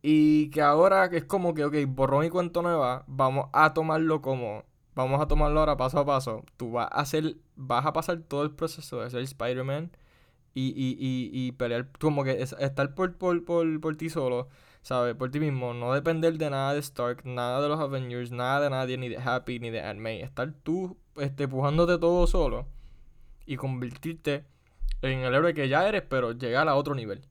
Y 0.02 0.50
que 0.50 0.62
ahora 0.62 1.10
que 1.10 1.18
es 1.18 1.24
como 1.24 1.52
que, 1.54 1.64
ok, 1.64 1.74
borrón 1.88 2.24
y 2.24 2.30
cuento 2.30 2.62
nueva, 2.62 3.04
vamos 3.06 3.48
a 3.52 3.74
tomarlo 3.74 4.22
como, 4.22 4.64
vamos 4.94 5.20
a 5.20 5.28
tomarlo 5.28 5.60
ahora 5.60 5.76
paso 5.76 5.98
a 5.98 6.06
paso. 6.06 6.44
Tú 6.56 6.72
vas 6.72 6.88
a 6.90 7.00
hacer, 7.00 7.36
vas 7.56 7.84
a 7.86 7.92
pasar 7.92 8.20
todo 8.22 8.42
el 8.44 8.50
proceso 8.52 9.00
de 9.02 9.10
ser 9.10 9.20
Spider-Man 9.22 9.90
y, 10.54 10.68
y, 10.70 10.96
y, 11.00 11.30
y 11.48 11.52
pelear, 11.52 11.90
como 12.00 12.24
que 12.24 12.42
es- 12.42 12.54
estar 12.60 12.94
por, 12.94 13.16
por, 13.18 13.44
por, 13.44 13.80
por 13.80 13.96
ti 13.96 14.10
solo, 14.10 14.48
¿sabes? 14.82 15.14
Por 15.14 15.30
ti 15.30 15.40
mismo, 15.40 15.74
no 15.74 15.92
depender 15.94 16.36
de 16.38 16.50
nada 16.50 16.74
de 16.74 16.80
Stark, 16.80 17.22
nada 17.24 17.60
de 17.60 17.68
los 17.68 17.80
Avengers, 17.80 18.30
nada 18.32 18.60
de 18.60 18.70
nadie, 18.70 18.98
ni 18.98 19.08
de 19.08 19.18
Happy, 19.18 19.58
ni 19.58 19.70
de 19.70 19.82
Aunt 19.82 20.00
May. 20.00 20.20
Estar 20.22 20.52
tú, 20.62 20.96
este, 21.16 21.48
pujándote 21.48 21.98
todo 21.98 22.26
solo 22.26 22.66
y 23.46 23.56
convertirte 23.56 24.44
en 25.02 25.20
el 25.20 25.34
héroe 25.34 25.54
que 25.54 25.68
ya 25.68 25.88
eres, 25.88 26.02
pero 26.02 26.32
llegar 26.32 26.68
a 26.68 26.74
otro 26.76 26.94
nivel. 26.94 27.26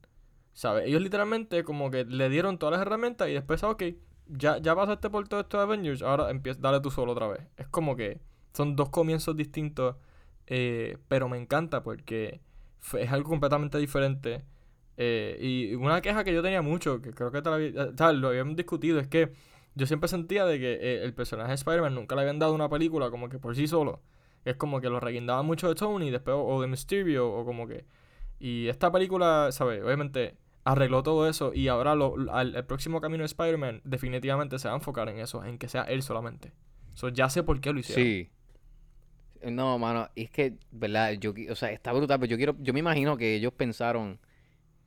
¿Sabes? 0.54 0.88
Ellos 0.88 1.02
literalmente 1.02 1.64
como 1.64 1.89
que 1.89 2.04
le 2.06 2.30
dieron 2.30 2.58
todas 2.58 2.74
las 2.74 2.82
herramientas 2.82 3.30
y 3.30 3.34
después, 3.34 3.64
ok, 3.64 3.84
ya, 4.28 4.58
ya 4.58 4.76
pasaste 4.76 5.10
por 5.10 5.28
todo 5.28 5.41
esto 5.41 5.58
de 5.58 5.64
Avengers, 5.64 6.02
ahora 6.02 6.30
empieza, 6.30 6.60
dale 6.62 6.82
tú 6.82 6.91
solo 6.91 7.14
otra 7.14 7.28
vez. 7.28 7.41
Es 7.58 7.68
como 7.68 7.95
que 7.95 8.20
son 8.54 8.76
dos 8.76 8.89
comienzos 8.89 9.36
distintos, 9.36 9.95
eh, 10.47 10.97
pero 11.08 11.30
me 11.30 11.38
encanta 11.38 11.84
porque 11.84 12.41
es 12.93 13.12
algo 13.12 13.30
completamente 13.30 13.78
diferente. 13.78 14.43
Eh, 15.02 15.38
y 15.39 15.76
una 15.76 16.02
queja 16.02 16.26
que 16.26 16.34
yo 16.34 16.41
tenía 16.41 16.62
mucho, 16.62 17.02
que 17.02 17.12
creo 17.12 17.32
que 17.32 17.38
había- 17.38 17.68
eh, 17.70 17.91
tal, 17.95 18.20
lo 18.20 18.28
habíamos 18.28 18.58
discutido, 18.58 19.00
es 19.00 19.08
que 19.08 19.32
yo 19.74 19.86
siempre 19.86 20.10
sentía 20.10 20.45
de 20.45 20.60
que 20.60 20.74
eh, 20.74 21.04
el 21.06 21.14
personaje 21.14 21.47
de 21.50 21.56
Spider-Man 21.56 21.95
nunca 21.95 22.16
le 22.16 22.22
habían 22.22 22.38
dado 22.38 22.54
una 22.54 22.68
película 22.68 23.10
como 23.10 23.30
que 23.30 23.39
por 23.39 23.56
sí 23.56 23.66
solo. 23.66 24.02
Es 24.43 24.58
como 24.58 24.82
que 24.82 24.89
lo 24.89 25.00
reguindaba 25.00 25.41
mucho 25.41 25.70
de 25.70 25.76
Tony, 25.76 26.12
después 26.12 26.36
o, 26.38 26.62
de 26.62 26.68
Mysterio, 26.68 27.32
o 27.32 27.45
como 27.45 27.66
que... 27.66 27.86
Y 28.39 28.68
esta 28.68 28.91
película, 28.91 29.50
¿sabes? 29.54 29.82
Obviamente 29.84 30.36
arregló 30.66 31.02
todo 31.02 31.30
eso 31.30 31.54
y 31.54 31.70
ahora 31.70 31.93
al, 31.93 32.56
el 32.56 32.66
próximo 32.66 33.00
camino 33.00 33.22
de 33.22 33.28
Spider-Man 33.28 33.82
definitivamente 33.86 34.60
se 34.60 34.68
va 34.68 34.74
a 34.74 34.78
enfocar 34.78 35.08
en 35.08 35.20
eso, 35.20 35.45
en 35.45 35.58
que 35.58 35.70
sea 35.70 35.84
él 35.84 36.04
solamente. 36.04 36.52
So, 36.93 37.08
ya 37.08 37.30
sé 37.30 37.43
por 37.43 37.62
qué 37.62 37.72
lo 37.72 37.80
hicieron. 37.80 38.04
Sí. 38.04 38.30
No, 39.50 39.78
mano, 39.80 40.10
es 40.16 40.30
que, 40.30 40.56
¿verdad? 40.72 41.14
Yo, 41.14 41.34
o 41.50 41.56
sea, 41.56 41.72
está 41.72 41.93
brutal, 41.93 42.20
pero 42.20 42.30
yo 42.32 42.36
quiero, 42.36 42.56
yo 42.60 42.74
me 42.74 42.82
imagino 42.82 43.16
que 43.16 43.36
ellos 43.36 43.54
pensaron 43.54 44.20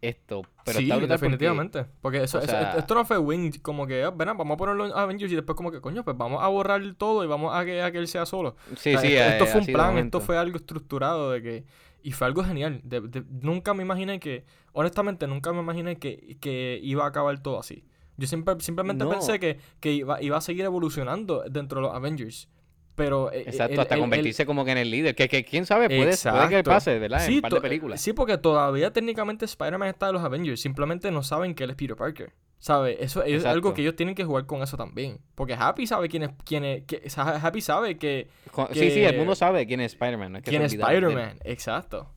esto, 0.03 0.43
pero 0.65 0.79
sí, 0.79 0.85
está 0.85 0.97
brutal 0.97 1.17
porque- 1.19 1.25
definitivamente. 1.27 1.87
Porque, 2.03 2.23
eso, 2.25 2.39
o 2.39 2.43
eso- 2.43 2.57
esto 2.77 2.95
no 2.95 3.05
fue 3.07 3.17
Wing, 3.19 3.53
como 3.63 3.87
que, 3.87 4.03
ah, 4.03 4.11
ven, 4.11 4.29
vamos 4.37 4.51
a 4.55 4.57
ponerlo 4.59 4.85
en 4.87 4.93
Avengers 4.93 5.33
y 5.33 5.37
después 5.37 5.57
como 5.57 5.71
que, 5.71 5.81
coño, 5.81 6.05
pues 6.05 6.17
vamos 6.19 6.43
a 6.43 6.49
borrar 6.49 6.83
todo 6.99 7.25
y 7.25 7.27
vamos 7.29 7.55
a 7.55 7.65
que, 7.65 7.81
a 7.81 7.91
que 7.93 7.99
él 7.99 8.09
sea 8.09 8.27
solo. 8.27 8.57
Sí, 8.77 8.95
O 8.95 8.99
sea, 8.99 9.01
sí, 9.01 9.15
esto, 9.15 9.25
eh, 9.25 9.29
esto 9.33 9.47
fue 9.47 9.61
un 9.61 9.67
plan, 9.69 9.97
esto 9.99 10.21
fue 10.21 10.37
algo 10.37 10.57
estructurado 10.57 11.31
de 11.31 11.43
que... 11.43 11.65
Y 12.05 12.11
fue 12.11 12.27
algo 12.27 12.43
genial. 12.43 12.81
de- 12.83 13.01
de- 13.01 13.25
nunca 13.43 13.75
me 13.75 13.85
imaginé 13.85 14.19
que... 14.19 14.45
Honestamente, 14.73 15.27
nunca 15.29 15.53
me 15.53 15.61
imaginé 15.61 15.97
que, 15.99 16.37
que 16.41 16.81
iba 16.83 17.05
a 17.05 17.09
acabar 17.09 17.41
todo 17.41 17.61
así. 17.61 17.85
Yo 18.17 18.27
siempre, 18.27 18.57
simplemente 18.59 19.05
No. 19.05 19.11
pensé 19.11 19.39
que, 19.39 19.59
que 19.79 19.93
iba, 19.93 20.21
iba 20.21 20.37
a 20.37 20.41
seguir 20.41 20.65
evolucionando 20.65 21.45
dentro 21.49 21.81
de 21.81 21.87
los 21.87 21.95
Avengers. 21.95 22.49
Pero... 22.95 23.33
eh, 23.33 23.45
Exacto, 23.47 23.75
el- 23.75 23.81
hasta 23.81 23.95
el- 23.95 23.99
el- 24.01 24.03
convertirse 24.03 24.45
como 24.47 24.65
que 24.65 24.73
en 24.73 24.79
el 24.79 24.91
líder. 24.91 25.15
Que, 25.15 25.29
que 25.29 25.45
quién 25.45 25.65
sabe, 25.67 25.87
puede, 25.87 25.99
puede 25.99 26.09
que 26.11 26.15
Exacto. 26.15 26.71
pase, 26.71 26.99
¿verdad? 26.99 27.21
En 27.23 27.27
Sí, 27.27 27.35
un 27.37 27.41
par 27.43 27.53
de 27.55 27.61
películas. 27.61 28.01
Sí, 28.01 28.13
porque 28.13 28.37
todavía 28.39 28.93
técnicamente 28.93 29.45
Spider-Man 29.47 29.89
está 29.89 30.07
de 30.09 30.13
los 30.13 30.23
Avengers. 30.23 30.61
Simplemente 30.61 31.11
no 31.11 31.23
saben 31.23 31.55
que 31.55 31.65
él 31.65 31.71
es 31.71 31.77
Peter 31.77 31.97
Parker. 31.97 32.33
¿Sabes? 32.59 32.97
Eso 33.01 33.25
es 33.25 33.45
algo 33.45 33.71
Exacto. 33.71 33.75
que 33.75 33.83
ellos 33.83 33.97
tienen 33.97 34.15
que 34.15 34.23
jugar 34.25 34.47
con 34.47 34.63
eso 34.63 34.77
también. 34.77 35.19
Porque 35.35 35.55
Happy 35.59 35.85
sabe 35.87 36.09
quién 36.09 36.23
es... 36.23 36.31
Quién 36.45 36.65
es 36.65 36.85
que, 36.85 37.03
Happy 37.17 37.61
sabe 37.61 37.97
que... 37.99 38.29
Sí, 38.73 38.91
sí, 38.93 39.03
el 39.03 39.17
mundo 39.17 39.35
sabe 39.35 39.67
quién 39.67 39.81
es 39.81 39.95
Spider-Man. 39.95 40.31
No 40.33 40.39
es 40.39 40.45
que 40.45 40.51
se 40.51 40.57
quién 40.59 40.63
es. 40.67 40.73
Spider-Man. 40.75 41.39
Exacto. 41.45 42.13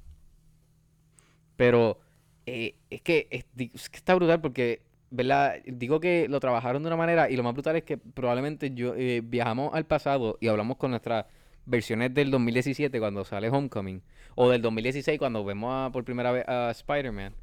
Pero 1.55 1.99
eh, 2.45 2.75
es, 2.89 3.01
que, 3.01 3.27
es 3.31 3.45
que 3.89 3.97
está 3.97 4.13
brutal 4.15 4.41
porque, 4.41 4.81
¿verdad? 5.09 5.55
Digo 5.65 5.99
que 5.99 6.27
lo 6.29 6.39
trabajaron 6.39 6.83
de 6.83 6.87
una 6.87 6.95
manera 6.97 7.29
y 7.29 7.35
lo 7.35 7.43
más 7.43 7.53
brutal 7.53 7.75
es 7.77 7.83
que 7.83 7.97
probablemente 7.97 8.71
yo 8.73 8.95
eh, 8.95 9.21
viajamos 9.23 9.73
al 9.73 9.85
pasado 9.85 10.37
y 10.41 10.47
hablamos 10.47 10.77
con 10.77 10.91
nuestras 10.91 11.25
versiones 11.65 12.13
del 12.13 12.31
2017 12.31 12.99
cuando 12.99 13.23
sale 13.25 13.49
Homecoming 13.49 14.01
o 14.35 14.49
del 14.49 14.61
2016 14.61 15.17
cuando 15.17 15.43
vemos 15.45 15.71
a- 15.73 15.91
por 15.91 16.03
primera 16.05 16.31
vez 16.31 16.47
a 16.47 16.69
Spider-Man 16.71 17.33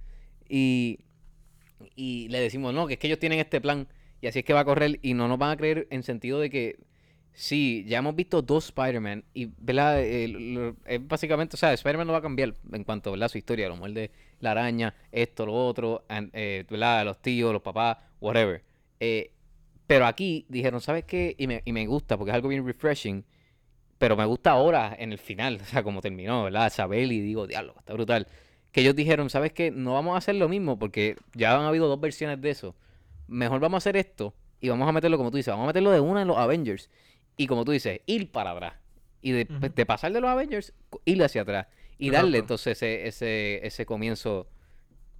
y, 0.48 1.00
y 1.96 2.28
le 2.28 2.40
decimos, 2.40 2.72
no, 2.74 2.86
que 2.86 2.94
es 2.94 2.98
que 2.98 3.06
ellos 3.08 3.18
tienen 3.18 3.38
este 3.40 3.60
plan 3.60 3.88
y 4.20 4.26
así 4.28 4.40
es 4.40 4.44
que 4.44 4.52
va 4.52 4.60
a 4.60 4.64
correr 4.64 4.98
y 5.02 5.14
no 5.14 5.26
nos 5.28 5.38
van 5.38 5.50
a 5.50 5.56
creer 5.56 5.88
en 5.90 6.02
sentido 6.02 6.38
de 6.40 6.50
que 6.50 6.76
Sí, 7.34 7.84
ya 7.88 7.98
hemos 7.98 8.14
visto 8.14 8.42
dos 8.42 8.66
Spider-Man 8.66 9.24
y, 9.32 9.46
¿verdad? 9.58 10.00
Eh, 10.02 10.74
es 10.84 11.06
básicamente, 11.08 11.56
o 11.56 11.58
sea, 11.58 11.72
Spider-Man 11.72 12.06
no 12.06 12.12
va 12.12 12.18
a 12.18 12.22
cambiar 12.22 12.54
en 12.72 12.84
cuanto, 12.84 13.10
¿verdad? 13.10 13.28
Su 13.28 13.38
historia, 13.38 13.68
lo 13.68 13.76
muerde 13.76 14.10
la 14.40 14.50
araña, 14.50 14.94
esto, 15.12 15.46
lo 15.46 15.54
otro, 15.54 16.04
and- 16.08 16.30
eh, 16.34 16.64
¿verdad? 16.68 17.04
Los 17.06 17.22
tíos, 17.22 17.52
los 17.52 17.62
papás, 17.62 17.96
whatever. 18.20 18.62
Eh, 19.00 19.30
pero 19.86 20.06
aquí 20.06 20.46
dijeron, 20.48 20.80
¿sabes 20.80 21.04
qué? 21.04 21.34
Y 21.38 21.46
me, 21.46 21.62
y 21.64 21.72
me 21.72 21.86
gusta 21.86 22.18
porque 22.18 22.30
es 22.32 22.34
algo 22.36 22.48
bien 22.48 22.66
refreshing, 22.66 23.24
pero 23.98 24.16
me 24.16 24.24
gusta 24.24 24.50
ahora 24.52 24.94
en 24.98 25.12
el 25.12 25.18
final, 25.18 25.60
o 25.62 25.64
sea, 25.64 25.82
como 25.82 26.00
terminó, 26.00 26.44
¿verdad? 26.44 26.72
Sabel 26.72 27.12
y 27.12 27.20
digo, 27.20 27.46
diablo, 27.46 27.74
está 27.78 27.92
brutal. 27.94 28.26
Que 28.72 28.80
ellos 28.80 28.96
dijeron, 28.96 29.30
¿sabes 29.30 29.52
qué? 29.52 29.70
No 29.70 29.94
vamos 29.94 30.14
a 30.14 30.18
hacer 30.18 30.34
lo 30.36 30.48
mismo 30.48 30.78
porque 30.78 31.16
ya 31.34 31.54
han 31.56 31.64
habido 31.64 31.88
dos 31.88 32.00
versiones 32.00 32.40
de 32.40 32.50
eso. 32.50 32.74
Mejor 33.28 33.60
vamos 33.60 33.76
a 33.76 33.82
hacer 33.84 33.96
esto 33.96 34.34
y 34.60 34.68
vamos 34.68 34.88
a 34.88 34.92
meterlo 34.92 35.18
como 35.18 35.30
tú 35.30 35.36
dices, 35.36 35.52
vamos 35.52 35.64
a 35.64 35.68
meterlo 35.68 35.90
de 35.90 36.00
una 36.00 36.22
en 36.22 36.28
los 36.28 36.38
Avengers. 36.38 36.90
Y 37.36 37.46
como 37.46 37.64
tú 37.64 37.72
dices, 37.72 38.00
ir 38.06 38.30
para 38.30 38.50
atrás. 38.52 38.74
Y 39.22 39.32
de, 39.32 39.46
Ujú. 39.50 39.68
de 39.74 39.86
pasar 39.86 40.12
de 40.12 40.20
los 40.20 40.30
Avengers, 40.30 40.72
ir 41.04 41.22
hacia 41.22 41.42
atrás. 41.42 41.66
Y 41.98 42.10
darle 42.10 42.38
Exacto. 42.38 42.54
entonces 42.54 42.78
ese, 42.82 43.06
ese, 43.06 43.66
ese 43.66 43.86
comienzo 43.86 44.48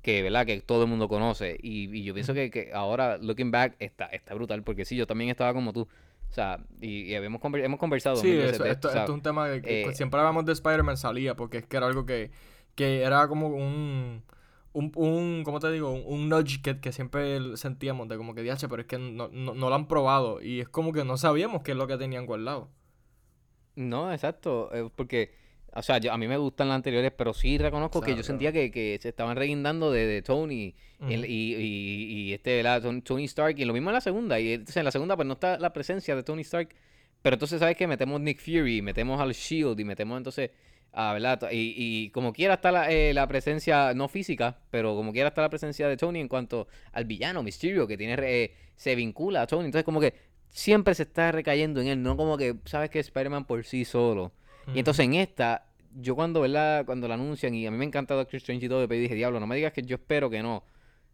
que, 0.02 0.20
¿verdad? 0.22 0.44
Que 0.46 0.60
todo 0.60 0.82
el 0.82 0.88
mundo 0.88 1.08
conoce. 1.08 1.56
Y, 1.62 1.96
y 1.96 2.02
yo 2.02 2.12
pienso 2.12 2.34
que, 2.34 2.50
que 2.50 2.72
ahora, 2.74 3.18
looking 3.18 3.50
back, 3.52 3.76
está, 3.78 4.06
está 4.06 4.34
brutal. 4.34 4.62
Porque 4.64 4.84
sí, 4.84 4.96
yo 4.96 5.06
también 5.06 5.30
estaba 5.30 5.54
como 5.54 5.72
tú. 5.72 5.82
O 5.82 6.34
sea, 6.34 6.58
y, 6.80 7.02
y 7.02 7.14
habíamos, 7.14 7.40
conver- 7.40 7.62
hemos 7.64 7.78
conversado 7.78 8.16
Sí, 8.16 8.32
veces 8.34 8.54
eso- 8.54 8.64
de 8.64 8.70
esto, 8.70 8.88
o 8.88 8.90
sea, 8.90 9.02
esto 9.02 9.12
es 9.12 9.16
un 9.16 9.22
tema 9.22 9.48
que, 9.52 9.62
que 9.62 9.82
eh, 9.82 9.94
siempre 9.94 10.18
hablamos 10.18 10.44
de 10.46 10.52
Spider-Man 10.54 10.96
salía, 10.96 11.36
porque 11.36 11.58
es 11.58 11.66
que 11.66 11.76
era 11.76 11.86
algo 11.86 12.04
que, 12.06 12.30
que 12.74 13.02
era 13.02 13.28
como 13.28 13.48
un, 13.48 14.22
un, 14.74 14.90
un 14.96 15.42
¿cómo 15.44 15.60
te 15.60 15.70
digo? 15.70 15.90
Un, 15.92 16.02
un 16.06 16.28
nudge 16.28 16.62
que, 16.62 16.80
que 16.80 16.92
siempre 16.92 17.56
sentíamos 17.56 18.08
de 18.08 18.16
como 18.16 18.34
que, 18.34 18.42
diache, 18.42 18.68
pero 18.68 18.82
es 18.82 18.88
que 18.88 18.98
no, 18.98 19.28
no, 19.28 19.54
no 19.54 19.68
lo 19.68 19.74
han 19.74 19.86
probado 19.88 20.40
y 20.42 20.60
es 20.60 20.68
como 20.68 20.92
que 20.92 21.04
no 21.04 21.16
sabíamos 21.16 21.62
qué 21.62 21.72
es 21.72 21.76
lo 21.76 21.86
que 21.86 21.96
tenían 21.96 22.26
guardado. 22.26 22.70
No, 23.74 24.12
exacto, 24.12 24.70
eh, 24.74 24.88
porque, 24.94 25.34
o 25.72 25.82
sea, 25.82 25.96
yo- 25.98 26.12
a 26.12 26.18
mí 26.18 26.28
me 26.28 26.36
gustan 26.36 26.68
las 26.68 26.76
anteriores, 26.76 27.10
pero 27.16 27.32
sí 27.32 27.56
reconozco 27.56 28.00
que 28.02 28.14
yo 28.14 28.22
sentía 28.22 28.52
que, 28.52 28.70
que 28.70 28.98
se 29.00 29.08
estaban 29.08 29.36
reguindando 29.36 29.90
de, 29.90 30.06
de 30.06 30.20
Tony 30.22 30.74
y, 31.08 31.12
el- 31.12 31.24
y, 31.24 31.54
y- 31.54 32.04
y 32.28 32.32
este. 32.34 32.62
Ton- 32.82 33.02
Tony 33.02 33.24
Stark, 33.24 33.58
y 33.58 33.64
lo 33.64 33.72
mismo 33.72 33.88
en 33.90 33.94
la 33.94 34.00
segunda, 34.02 34.38
y 34.38 34.52
entonces 34.52 34.76
en 34.76 34.84
la 34.84 34.90
segunda 34.90 35.16
pues 35.16 35.26
no 35.26 35.34
está 35.34 35.58
la 35.58 35.72
presencia 35.72 36.14
de 36.14 36.22
Tony 36.22 36.42
Stark, 36.42 36.68
pero 37.22 37.34
entonces, 37.34 37.60
¿sabes 37.60 37.76
qué? 37.76 37.86
Metemos 37.86 38.20
Nick 38.20 38.40
Fury, 38.40 38.82
metemos 38.82 39.20
al 39.20 39.32
Shield, 39.32 39.78
y 39.80 39.84
metemos 39.84 40.18
entonces 40.18 40.50
Ah, 40.95 41.14
¿verdad? 41.14 41.49
Y, 41.51 41.74
y 41.76 42.11
como 42.11 42.32
quiera 42.34 42.55
está 42.55 42.70
la, 42.70 42.90
eh, 42.90 43.14
la 43.14 43.26
presencia, 43.26 43.95
no 43.95 44.09
física, 44.09 44.59
pero 44.70 44.95
como 44.95 45.12
quiera 45.12 45.28
está 45.28 45.40
la 45.40 45.49
presencia 45.49 45.88
de 45.88 45.97
Tony 45.97 46.20
en 46.20 46.28
cuanto 46.28 46.68
al 46.93 47.07
villano, 47.07 47.43
Mysterio, 47.43 47.86
que 47.86 47.97
tiene 47.97 48.14
eh, 48.20 48.55
se 48.76 48.95
vincula 48.95 49.43
a 49.43 49.47
Tony. 49.47 49.64
Entonces 49.64 49.84
como 49.84 50.01
que 50.01 50.12
siempre 50.51 50.95
se 50.95 51.05
está 51.05 51.32
recayendo 51.32 51.80
en 51.80 51.86
él, 51.88 52.03
no 52.03 52.14
como 52.16 52.36
que, 52.36 52.57
¿sabes 52.66 52.90
que 52.90 52.99
Spider-Man 52.99 53.47
por 53.47 53.64
sí 53.64 53.86
solo. 53.86 54.32
Y 54.74 54.78
entonces 54.80 55.07
en 55.07 55.14
esta, 55.14 55.66
yo 55.99 56.14
cuando, 56.14 56.43
¿verdad? 56.43 56.84
Cuando 56.84 57.09
la 57.09 57.14
anuncian, 57.14 57.55
y 57.55 57.66
a 57.66 57.70
mí 57.70 57.78
me 57.78 57.86
encanta 57.86 58.14
Doctor 58.14 58.36
Strange 58.36 58.66
y 58.66 58.68
todo, 58.68 58.86
pero 58.86 59.01
dije, 59.01 59.14
diablo, 59.14 59.40
no 59.40 59.47
me 59.47 59.57
digas 59.57 59.72
que 59.72 59.82
yo 59.82 59.97
espero 59.97 60.28
que 60.28 60.43
no. 60.43 60.62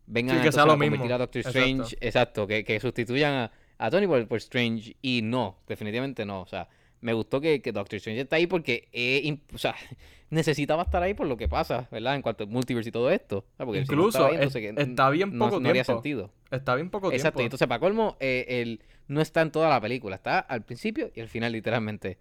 Vengan 0.07 0.39
Sí, 0.39 0.43
que 0.43 0.53
sea 0.53 0.67
lo 0.67 0.73
a 0.73 0.77
mismo. 0.77 1.05
a 1.05 1.19
Doctor 1.19 1.41
Exacto. 1.41 1.59
Strange, 1.59 1.97
exacto, 2.01 2.47
que, 2.47 2.65
que 2.65 2.81
sustituyan 2.81 3.35
a, 3.35 3.53
a 3.79 3.91
Tony 3.91 4.07
por, 4.07 4.27
por 4.27 4.39
Strange. 4.39 4.97
Y 5.03 5.21
no, 5.23 5.59
definitivamente 5.69 6.25
no. 6.27 6.41
O 6.41 6.47
sea, 6.47 6.69
me 7.01 7.13
gustó 7.13 7.41
que, 7.41 7.61
que 7.63 7.73
Doctor 7.73 7.97
Strange 7.97 8.23
está 8.23 8.37
ahí 8.37 8.47
porque 8.47 8.89
eh, 8.93 9.39
o 9.53 9.59
sea, 9.59 9.75
necesitaba 10.31 10.83
estar 10.83 11.03
ahí 11.03 11.15
por 11.15 11.27
lo 11.27 11.37
que 11.37 11.49
pasa, 11.49 11.89
¿verdad? 11.91 12.15
En 12.17 12.23
cuanto 12.23 12.45
al 12.45 12.51
multiverse 12.51 12.89
y 12.91 12.93
todo 12.93 13.11
esto. 13.11 13.45
no 13.59 13.75
Incluso, 13.75 14.09
estaba 14.09 14.29
ahí, 14.29 14.35
es- 14.35 14.41
entonces 14.41 14.75
que 14.75 14.83
está 14.83 15.11
bien 15.11 15.37
no- 15.37 15.47
poco 15.47 15.61
no 15.61 15.69
haría 15.69 15.85
tiempo. 15.85 16.03
sentido. 16.03 16.33
Está 16.51 16.75
bien 16.75 16.91
poco 16.91 17.13
Exacto, 17.13 17.39
tiempo. 17.39 17.47
entonces 17.47 17.69
para 17.69 17.79
colmo, 17.81 18.17
eh, 18.21 18.45
él 18.49 18.81
no 19.07 19.21
está 19.21 19.43
en 19.43 19.51
toda 19.51 19.69
la 19.69 19.81
película, 19.81 20.17
está 20.17 20.39
al 20.41 20.65
principio 20.65 21.11
y 21.15 21.21
al 21.21 21.29
final, 21.29 21.53
literalmente. 21.53 22.19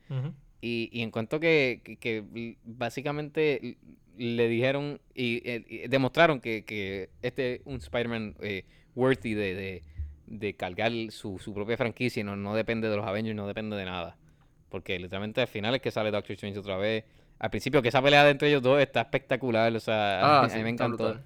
Y, 0.62 0.90
y 0.92 1.02
en 1.02 1.12
cuanto 1.12 1.40
que, 1.40 1.82
que, 1.84 1.98
que 1.98 2.58
básicamente 2.64 3.78
le 4.18 4.48
dijeron 4.48 5.00
y, 5.14 5.42
eh, 5.50 5.64
y 5.68 5.88
demostraron 5.88 6.40
que, 6.40 6.64
que 6.66 7.10
este 7.22 7.56
es 7.56 7.62
un 7.66 7.76
Spider-Man 7.78 8.36
eh, 8.42 8.66
worthy 8.96 9.34
de, 9.36 9.54
de, 9.54 9.84
de 10.26 10.56
cargar 10.56 10.92
su, 11.12 11.38
su 11.40 11.54
propia 11.54 11.78
franquicia 11.78 12.22
y 12.22 12.24
no, 12.24 12.36
no 12.36 12.56
depende 12.56 12.90
de 12.90 12.98
los 12.98 13.06
Avengers, 13.06 13.36
no 13.36 13.48
depende 13.48 13.76
de 13.76 13.86
nada. 13.86 14.18
Porque 14.70 15.00
literalmente 15.00 15.42
al 15.42 15.48
final 15.48 15.76
es 15.76 15.82
que 15.82 15.92
sale 15.92 16.12
Doctor 16.12 16.34
Strange 16.34 16.60
otra 16.60 16.78
vez. 16.78 17.06
Al 17.40 17.50
principio 17.50 17.82
que 17.82 17.90
esa 17.90 18.02
pelea 18.02 18.24
de 18.24 18.32
entre 18.32 18.50
ellos 18.50 18.62
dos 18.64 18.80
está 18.82 19.02
espectacular, 19.02 19.74
o 19.76 19.80
sea, 19.80 20.40
Ah, 20.42 20.44
a 20.46 20.50
sí, 20.50 20.58
mí 20.58 20.64
me 20.64 20.72
está 20.72 20.86
encantó. 20.86 21.20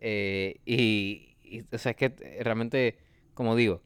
Eh, 0.00 0.60
y, 0.66 1.36
y, 1.42 1.64
o 1.72 1.78
sea, 1.78 1.90
es 1.92 1.96
que 1.96 2.08
realmente, 2.42 2.98
como 3.34 3.56
digo, 3.56 3.82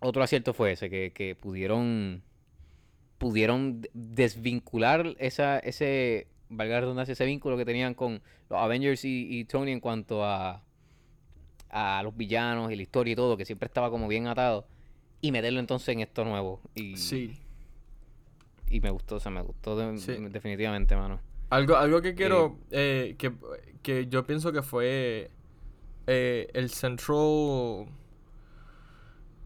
otro 0.00 0.22
acierto 0.22 0.54
fue 0.54 0.72
ese, 0.72 0.88
que, 0.90 1.12
que 1.12 1.34
pudieron 1.34 2.22
pudieron 3.18 3.82
desvincular 3.94 5.16
esa, 5.18 5.58
ese, 5.58 6.28
valga 6.48 6.80
redundancia, 6.80 7.12
ese 7.12 7.24
vínculo 7.26 7.56
que 7.56 7.64
tenían 7.64 7.94
con 7.94 8.22
los 8.48 8.58
Avengers 8.60 9.04
y, 9.04 9.26
y 9.28 9.44
Tony 9.44 9.72
en 9.72 9.80
cuanto 9.80 10.24
a, 10.24 10.62
a 11.70 12.00
los 12.04 12.16
villanos 12.16 12.70
y 12.70 12.76
la 12.76 12.82
historia 12.82 13.12
y 13.12 13.16
todo, 13.16 13.36
que 13.36 13.44
siempre 13.44 13.66
estaba 13.66 13.90
como 13.90 14.06
bien 14.08 14.28
atado, 14.28 14.66
y 15.20 15.32
meterlo 15.32 15.58
entonces 15.60 15.88
en 15.88 16.00
esto 16.00 16.24
nuevo. 16.24 16.60
Y, 16.76 16.96
Sí. 16.96 17.36
Y 18.70 18.80
me 18.80 18.90
gustó, 18.90 19.16
o 19.16 19.20
sea, 19.20 19.30
me 19.30 19.42
gustó 19.42 19.76
de- 19.76 19.98
Sí. 19.98 20.16
definitivamente, 20.30 20.96
mano. 20.96 21.20
Algo, 21.50 21.76
algo 21.76 22.02
que 22.02 22.14
quiero, 22.14 22.58
eh, 22.70 23.14
que, 23.18 23.32
que 23.82 24.06
yo 24.08 24.24
pienso 24.26 24.52
que 24.52 24.62
fue 24.62 25.30
eh, 26.06 26.48
el 26.52 26.70
central... 26.70 27.86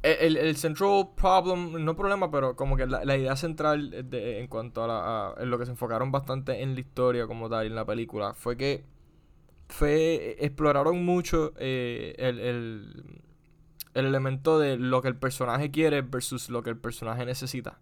eh, 0.02 0.18
El, 0.20 0.36
el 0.36 0.56
central 0.56 1.10
problem, 1.16 1.84
no 1.84 1.94
problema, 1.96 2.30
pero 2.30 2.56
como 2.56 2.76
que 2.76 2.86
la, 2.86 3.04
la 3.04 3.16
idea 3.16 3.36
central 3.36 4.10
de- 4.10 4.40
en 4.40 4.48
cuanto 4.48 4.82
a, 4.82 4.86
la, 4.88 5.28
a- 5.30 5.42
en 5.42 5.50
lo 5.50 5.58
que 5.58 5.64
se 5.64 5.70
enfocaron 5.72 6.10
bastante 6.10 6.62
en 6.62 6.74
la 6.74 6.80
historia 6.80 7.26
como 7.26 7.48
tal, 7.48 7.66
en 7.66 7.74
la 7.74 7.84
película, 7.84 8.34
fue 8.34 8.56
que 8.56 8.84
fue 9.68 10.36
exploraron 10.44 11.02
mucho 11.04 11.54
eh, 11.58 12.14
el, 12.18 12.38
el, 12.40 13.20
el 13.94 14.06
elemento 14.06 14.58
de 14.58 14.76
lo 14.76 15.00
que 15.00 15.08
el 15.08 15.16
personaje 15.16 15.70
quiere 15.70 16.02
versus 16.02 16.50
lo 16.50 16.62
que 16.62 16.70
el 16.70 16.76
personaje 16.76 17.24
necesita. 17.24 17.78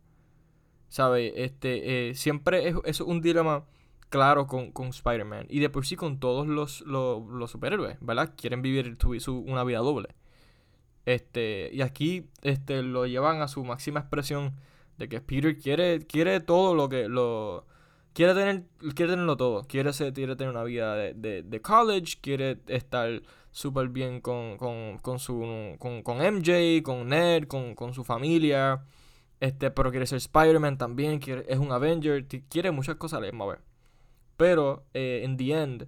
¿Sabes? 0.91 1.33
Este, 1.37 2.11
eh, 2.11 2.15
siempre 2.15 2.69
es, 2.69 2.77
es 2.85 3.01
un 3.01 3.23
dilema 3.23 3.65
claro 4.11 4.47
con, 4.47 4.73
con 4.73 4.89
Spider-Man. 4.89 5.47
Y 5.49 5.61
de 5.61 5.71
por 5.71 5.87
sí 5.87 5.97
con 5.97 6.21
todos 6.21 6.47
los, 6.47 6.83
los, 6.83 7.51
superhéroes, 7.51 7.97
¿verdad? 8.01 8.35
Quieren 8.37 8.61
vivir 8.61 8.99
una 9.29 9.65
vida 9.65 9.79
doble. 9.79 10.09
Este, 11.07 11.71
y 11.73 11.81
aquí 11.81 12.29
este, 12.43 12.83
lo 12.83 13.07
llevan 13.07 13.41
a 13.41 13.49
su 13.49 13.65
máxima 13.65 14.01
expresión 14.01 14.55
de 14.99 15.09
que 15.09 15.21
Peter 15.23 15.57
quiere, 15.57 16.07
quiere 16.07 16.41
todo 16.41 16.75
lo 16.75 16.89
que 16.91 17.09
lo 17.09 17.67
quiere 18.13 18.35
tener 18.35 18.65
quiere 18.95 19.13
tenerlo 19.13 19.37
todo 19.37 19.63
quiere 19.65 19.93
ser, 19.95 20.13
quiere 20.13 20.37
tener 20.37 20.53
una 20.53 20.65
vida 20.65 20.95
de, 20.95 21.15
de, 21.15 21.43
de 21.43 21.63
college 21.63 22.19
quiere 22.21 22.59
estar 22.67 23.23
súper 23.51 23.89
bien 23.89 24.21
con, 24.21 24.59
con, 24.59 24.99
con 24.99 25.19
su 25.19 25.77
con, 25.79 26.03
con 26.03 26.19
MJ 26.19 26.83
con 26.83 27.09
Ned 27.09 27.45
con, 27.45 27.75
con 27.75 27.95
su 27.95 28.05
familia 28.05 28.85
este 29.41 29.71
pero 29.71 29.91
quiere 29.91 30.07
ser 30.07 30.19
Spider-Man 30.19 30.79
también 30.79 31.19
quiere, 31.19 31.45
es 31.49 31.59
un 31.59 31.73
Avenger 31.73 32.27
quiere 32.49 32.71
muchas 32.71 32.97
cosas 32.97 33.23
a 33.23 33.59
pero 34.37 34.85
eh, 34.95 35.23
en 35.25 35.37
the 35.37 35.53
end 35.53 35.83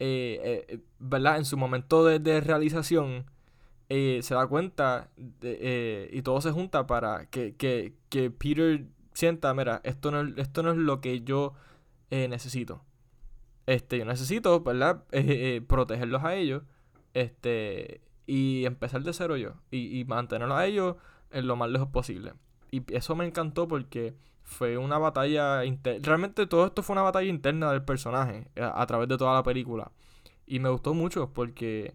eh, 0.00 0.66
eh, 0.68 0.80
verdad 0.98 1.38
en 1.38 1.44
su 1.44 1.56
momento 1.56 2.04
de, 2.04 2.18
de 2.20 2.40
realización 2.40 3.26
eh, 3.88 4.20
se 4.22 4.34
da 4.34 4.46
cuenta 4.46 5.10
eh, 5.42 6.10
y 6.12 6.22
todo 6.22 6.40
se 6.40 6.52
junta 6.52 6.86
para 6.86 7.26
que, 7.26 7.56
que, 7.56 7.94
que 8.10 8.30
Peter 8.30 8.84
sienta, 9.14 9.52
mira, 9.54 9.80
esto 9.84 10.10
no, 10.10 10.20
es- 10.20 10.36
esto 10.38 10.62
no 10.62 10.70
es 10.72 10.76
lo 10.76 11.00
que 11.00 11.22
yo 11.22 11.54
eh, 12.10 12.28
necesito. 12.28 12.84
Este, 13.66 13.98
yo 13.98 14.04
necesito, 14.04 14.60
¿verdad? 14.62 15.04
Eh, 15.12 15.56
eh, 15.56 15.60
protegerlos 15.66 16.24
a 16.24 16.34
ellos. 16.36 16.62
Este, 17.14 18.00
y 18.26 18.64
empezar 18.66 19.02
de 19.02 19.12
cero 19.12 19.36
yo. 19.36 19.54
Y, 19.70 19.98
y 20.00 20.04
mantenerlos 20.04 20.58
a 20.58 20.66
ellos 20.66 20.96
en 21.30 21.46
lo 21.46 21.56
más 21.56 21.70
lejos 21.70 21.88
posible. 21.88 22.34
Y 22.70 22.82
eso 22.94 23.14
me 23.16 23.26
encantó 23.26 23.66
porque 23.68 24.14
fue 24.42 24.78
una 24.78 24.98
batalla. 24.98 25.62
Realmente 26.02 26.46
todo 26.46 26.66
esto 26.66 26.82
fue 26.82 26.94
una 26.94 27.02
batalla 27.02 27.28
interna 27.28 27.72
del 27.72 27.84
personaje 27.84 28.48
a, 28.60 28.80
a 28.82 28.86
través 28.86 29.08
de 29.08 29.16
toda 29.18 29.34
la 29.34 29.42
película. 29.42 29.90
Y 30.46 30.60
me 30.60 30.68
gustó 30.70 30.94
mucho 30.94 31.32
porque, 31.32 31.94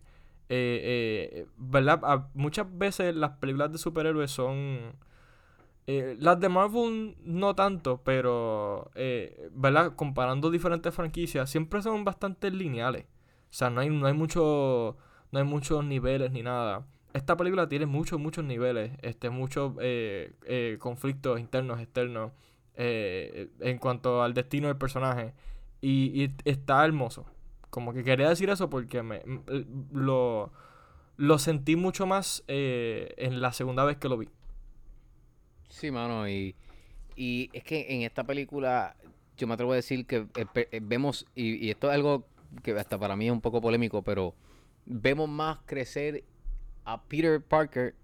eh, 0.50 0.82
eh, 1.40 1.48
¿verdad? 1.58 2.28
Muchas 2.34 2.68
veces 2.78 3.16
las 3.16 3.32
películas 3.38 3.72
de 3.72 3.78
superhéroes 3.80 4.32
son... 4.32 4.96
eh, 5.88 6.16
las 6.20 6.40
de 6.40 6.50
Marvel 6.50 7.16
no 7.24 7.56
tanto, 7.56 8.02
pero, 8.04 8.92
eh, 8.96 9.50
¿verdad? 9.54 9.96
Comparando 9.96 10.50
diferentes 10.52 10.94
franquicias, 10.94 11.50
siempre 11.50 11.82
son 11.82 12.04
bastante 12.06 12.52
lineales. 12.52 13.06
O 13.52 13.54
sea, 13.56 13.70
no 13.70 13.82
hay, 13.82 13.90
no 13.90 14.08
hay 14.08 14.14
mucho, 14.14 14.98
no 15.32 15.40
hay 15.40 15.46
muchos 15.46 15.84
niveles 15.86 16.32
ni 16.32 16.42
nada. 16.44 16.86
Esta 17.14 17.38
película 17.38 17.70
tiene 17.70 17.86
muchos, 17.86 18.20
muchos 18.20 18.44
niveles, 18.44 18.92
este, 19.04 19.30
muchos 19.30 19.74
eh, 19.80 20.34
eh, 20.46 20.78
conflictos 20.80 21.40
internos, 21.40 21.80
externos, 21.80 22.32
eh, 22.76 23.50
en 23.60 23.78
cuanto 23.78 24.24
al 24.24 24.34
destino 24.34 24.68
del 24.68 24.78
personaje. 24.78 25.34
Y, 25.80 26.24
y 26.24 26.34
está 26.46 26.84
hermoso. 26.84 27.26
Como 27.70 27.94
que 27.94 28.04
quería 28.04 28.30
decir 28.30 28.50
eso 28.50 28.70
porque 28.70 29.04
me, 29.04 29.22
lo, 29.92 30.52
lo 31.18 31.40
sentí 31.40 31.76
mucho 31.76 32.06
más 32.06 32.44
en 32.48 33.42
la 33.42 33.52
segunda 33.54 33.84
vez 33.84 33.98
que 33.98 34.10
lo 34.10 34.18
vi. 34.18 34.30
Sí, 35.70 35.92
mano, 35.92 36.28
y, 36.28 36.56
y 37.16 37.50
es 37.54 37.64
que 37.64 37.96
en 37.96 38.04
esta 38.04 38.24
película 38.24 38.96
yo 39.38 39.48
me 39.48 39.56
atrevo 39.56 39.74
a 39.74 39.76
decir 39.76 40.06
que 40.06 40.28
vemos, 40.82 41.26
y 41.36 41.70
esto 41.70 41.90
es 41.90 41.96
algo 41.96 42.28
que 42.62 42.72
hasta 42.74 42.98
para 43.00 43.16
mí 43.16 43.26
es 43.26 43.32
un 43.32 43.42
poco 43.42 43.60
polémico, 43.60 44.04
pero 44.04 44.36
vemos 44.86 45.28
más 45.28 45.60
crecer 45.66 46.24
a 46.86 47.02
Peter 47.04 47.42
Parker 47.42 47.96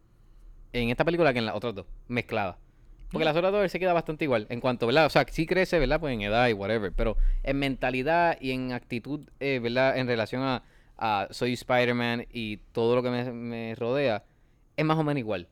en 0.74 0.90
esta 0.90 1.06
película 1.06 1.34
que 1.34 1.40
en 1.40 1.46
las 1.46 1.56
otras 1.56 1.76
dos, 1.76 1.86
mezcladas. 2.08 2.58
Porque 3.12 3.26
las 3.26 3.36
otras 3.36 3.52
dos 3.52 3.64
él 3.64 3.70
se 3.70 3.80
queda 3.80 3.94
bastante 3.94 4.26
igual, 4.26 4.46
en 4.50 4.62
cuanto, 4.62 4.86
¿verdad? 4.86 5.08
O 5.08 5.10
sea, 5.10 5.26
sí 5.30 5.48
crece, 5.48 5.80
¿verdad? 5.80 6.00
Pues 6.00 6.14
en 6.14 6.22
edad 6.22 6.48
y 6.48 6.54
whatever, 6.54 6.92
pero 6.92 7.18
en 7.42 7.58
mentalidad 7.58 8.38
y 8.40 8.52
en 8.52 8.72
actitud, 8.72 9.22
eh, 9.40 9.60
¿verdad? 9.62 9.98
En 9.98 10.06
relación 10.06 10.44
a, 10.44 10.64
a 10.98 11.28
soy 11.32 11.54
Spider-Man 11.54 12.28
y 12.32 12.58
todo 12.72 12.96
lo 12.96 13.02
que 13.02 13.10
me, 13.10 13.32
me 13.32 13.76
rodea, 13.76 14.24
es 14.78 14.86
más 14.86 14.98
o 14.98 15.04
menos 15.04 15.20
igual. 15.20 15.48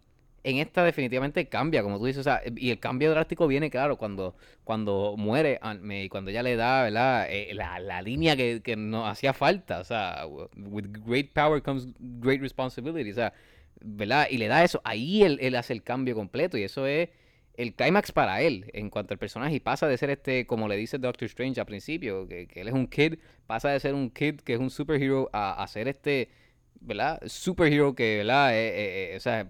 En 0.48 0.60
esta 0.60 0.86
definitivamente 0.86 1.50
cambia, 1.50 1.84
como 1.84 2.00
tú 2.00 2.06
dices, 2.06 2.22
o 2.22 2.24
sea, 2.24 2.42
y 2.56 2.70
el 2.72 2.80
cambio 2.80 3.12
drástico 3.12 3.48
viene, 3.48 3.70
claro, 3.70 3.98
cuando, 3.98 4.34
cuando 4.64 5.16
muere 5.18 5.60
May, 5.82 6.08
cuando 6.08 6.32
ya 6.32 6.42
le 6.42 6.56
da, 6.56 6.84
¿verdad? 6.84 7.28
Eh, 7.30 7.54
la, 7.54 7.80
la 7.82 8.02
línea 8.02 8.38
que, 8.38 8.62
que 8.64 8.78
nos 8.78 9.10
hacía 9.10 9.34
falta, 9.34 9.82
o 9.82 9.84
sea, 9.84 10.26
with 10.56 10.86
great 11.06 11.34
power 11.34 11.62
comes 11.62 11.88
great 12.00 12.40
responsibility, 12.40 13.12
o 13.12 13.14
sea, 13.14 13.34
¿verdad? 13.82 14.28
Y 14.32 14.38
le 14.38 14.48
da 14.48 14.64
eso, 14.64 14.80
ahí 14.86 15.24
él, 15.24 15.38
él 15.42 15.54
hace 15.56 15.74
el 15.74 15.84
cambio 15.84 16.16
completo 16.16 16.58
y 16.58 16.64
eso 16.64 16.88
es 16.88 17.10
el 17.56 17.74
clímax 17.74 18.14
para 18.14 18.42
él 18.42 18.72
en 18.74 18.90
cuanto 18.90 19.14
al 19.14 19.18
personaje 19.18 19.56
y 19.56 19.60
pasa 19.60 19.86
de 19.90 19.98
ser 19.98 20.12
este, 20.12 20.48
como 20.48 20.70
le 20.70 20.78
dice 20.78 20.98
Doctor 20.98 21.26
Strange 21.26 21.60
al 21.60 21.66
principio, 21.66 22.26
que, 22.26 22.48
que 22.48 22.62
él 22.62 22.70
es 22.70 22.74
un 22.74 22.88
kid, 22.88 23.16
pasa 23.48 23.70
de 23.72 23.82
ser 23.82 23.94
un 23.94 24.10
kid 24.12 24.40
que 24.40 24.54
es 24.54 24.60
un 24.62 24.70
superhero 24.70 25.30
a, 25.34 25.62
a 25.62 25.68
ser 25.68 25.90
este, 25.90 26.30
¿verdad? 26.82 27.22
Superhero 27.28 27.96
que, 27.96 28.18
¿verdad? 28.18 28.54
Eh, 28.56 28.68
eh, 28.68 29.14
eh, 29.14 29.18
o 29.18 29.20
sea, 29.20 29.48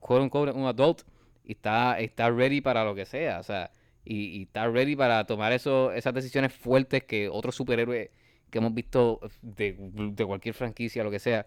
quote 0.00 0.22
unquote, 0.22 0.52
un 0.52 0.66
adult 0.66 1.02
y 1.44 1.52
está, 1.52 1.98
está 2.00 2.30
ready 2.30 2.60
para 2.60 2.84
lo 2.84 2.94
que 2.94 3.06
sea, 3.06 3.40
o 3.40 3.42
sea, 3.42 3.70
y, 4.04 4.38
y 4.38 4.42
está 4.42 4.68
ready 4.68 4.96
para 4.96 5.24
tomar 5.26 5.52
eso, 5.52 5.92
esas 5.92 6.14
decisiones 6.14 6.52
fuertes 6.52 7.04
que 7.04 7.28
otros 7.28 7.54
superhéroes 7.54 8.10
que 8.50 8.58
hemos 8.58 8.74
visto 8.74 9.20
de, 9.42 9.76
de 9.78 10.24
cualquier 10.26 10.54
franquicia, 10.54 11.04
lo 11.04 11.10
que 11.10 11.18
sea, 11.20 11.46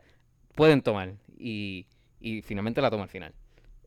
pueden 0.56 0.82
tomar 0.82 1.14
y, 1.38 1.88
y 2.20 2.42
finalmente 2.42 2.82
la 2.82 2.90
toma 2.90 3.04
al 3.04 3.10
final. 3.10 3.34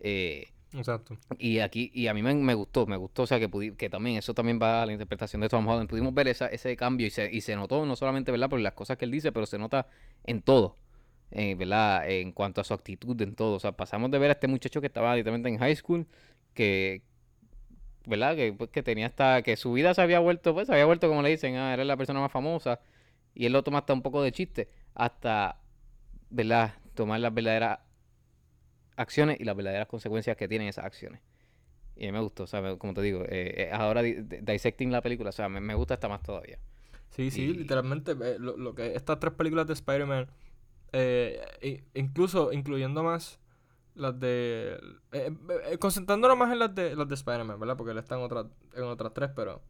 Eh, 0.00 0.46
Exacto. 0.72 1.16
Y 1.38 1.60
aquí, 1.60 1.90
y 1.94 2.08
a 2.08 2.12
mí 2.14 2.22
me, 2.22 2.34
me 2.34 2.52
gustó, 2.54 2.86
me 2.86 2.96
gustó, 2.96 3.22
o 3.22 3.26
sea, 3.26 3.38
que, 3.38 3.48
pudi- 3.50 3.74
que 3.76 3.88
también, 3.88 4.16
eso 4.18 4.34
también 4.34 4.58
va 4.60 4.82
a 4.82 4.86
la 4.86 4.92
interpretación 4.92 5.40
de 5.40 5.48
Tom 5.48 5.66
Holland. 5.66 5.88
Pudimos 5.88 6.12
ver 6.12 6.28
esa, 6.28 6.48
ese 6.48 6.76
cambio 6.76 7.06
y 7.06 7.10
se, 7.10 7.32
y 7.32 7.40
se 7.40 7.56
notó, 7.56 7.86
no 7.86 7.96
solamente, 7.96 8.30
¿verdad? 8.32 8.50
Por 8.50 8.60
las 8.60 8.74
cosas 8.74 8.98
que 8.98 9.06
él 9.06 9.10
dice, 9.10 9.32
pero 9.32 9.46
se 9.46 9.58
nota 9.58 9.86
en 10.24 10.42
todo, 10.42 10.76
eh, 11.30 11.54
¿verdad? 11.54 12.08
En 12.10 12.32
cuanto 12.32 12.60
a 12.60 12.64
su 12.64 12.74
actitud, 12.74 13.20
en 13.22 13.34
todo. 13.34 13.54
O 13.56 13.60
sea, 13.60 13.72
pasamos 13.72 14.10
de 14.10 14.18
ver 14.18 14.30
a 14.30 14.32
este 14.34 14.48
muchacho 14.48 14.80
que 14.80 14.86
estaba 14.88 15.14
literalmente 15.16 15.48
en 15.48 15.58
high 15.58 15.74
school, 15.76 16.06
que, 16.54 17.02
¿verdad? 18.06 18.36
Que, 18.36 18.52
pues, 18.52 18.70
que 18.70 18.82
tenía 18.82 19.06
hasta, 19.06 19.42
que 19.42 19.56
su 19.56 19.72
vida 19.72 19.92
se 19.94 20.02
había 20.02 20.20
vuelto, 20.20 20.54
pues, 20.54 20.66
se 20.66 20.72
había 20.72 20.84
vuelto, 20.86 21.08
como 21.08 21.22
le 21.22 21.30
dicen, 21.30 21.56
ah, 21.56 21.72
era 21.74 21.84
la 21.84 21.96
persona 21.96 22.20
más 22.20 22.32
famosa, 22.32 22.80
y 23.34 23.46
él 23.46 23.52
lo 23.52 23.62
toma 23.64 23.78
hasta 23.78 23.92
un 23.92 24.02
poco 24.02 24.22
de 24.22 24.32
chiste, 24.32 24.68
hasta, 24.94 25.58
¿verdad? 26.30 26.74
Tomar 26.94 27.20
las 27.20 27.34
verdaderas 27.34 27.80
acciones 28.96 29.38
y 29.40 29.44
las 29.44 29.56
verdaderas 29.56 29.86
consecuencias 29.88 30.36
que 30.36 30.48
tienen 30.48 30.68
esas 30.68 30.84
acciones. 30.84 31.20
Y 31.96 32.04
a 32.04 32.06
mí 32.08 32.12
me 32.12 32.20
gustó, 32.22 32.44
o 32.44 32.46
sea, 32.46 32.76
como 32.76 32.94
te 32.94 33.02
digo, 33.02 33.22
eh, 33.24 33.54
eh, 33.56 33.70
ahora 33.72 34.02
di- 34.02 34.14
di- 34.22 34.38
dissecting 34.42 34.92
la 34.92 35.00
película, 35.02 35.30
o 35.30 35.32
sea, 35.32 35.48
me, 35.48 35.60
me 35.60 35.74
gusta 35.74 35.94
hasta 35.94 36.08
más 36.08 36.22
todavía. 36.22 36.58
Sí, 37.10 37.30
sí, 37.30 37.42
Y- 37.42 37.54
literalmente 37.54 38.12
eh, 38.12 38.36
lo, 38.38 38.56
lo 38.56 38.74
que 38.74 38.94
estas 38.94 39.18
tres 39.18 39.32
películas 39.34 39.66
de 39.66 39.72
Spider-Man, 39.72 40.26
eh, 40.92 41.84
incluso 41.94 42.52
incluyendo 42.52 43.02
más 43.02 43.40
las 43.94 44.18
de... 44.20 44.78
eh, 45.12 45.32
eh, 45.72 45.78
concentrándonos 45.78 46.36
más 46.38 46.52
en 46.52 46.60
las 46.60 46.74
de, 46.74 46.96
las 46.96 47.08
de 47.08 47.14
Spider-Man, 47.16 47.60
¿verdad? 47.60 47.76
Porque 47.76 47.92
él 47.92 47.98
está 47.98 48.16
en, 48.16 48.22
otras 48.22 48.46
en 48.74 48.84
otras 48.84 49.14
tres, 49.14 49.30
pero... 49.36 49.62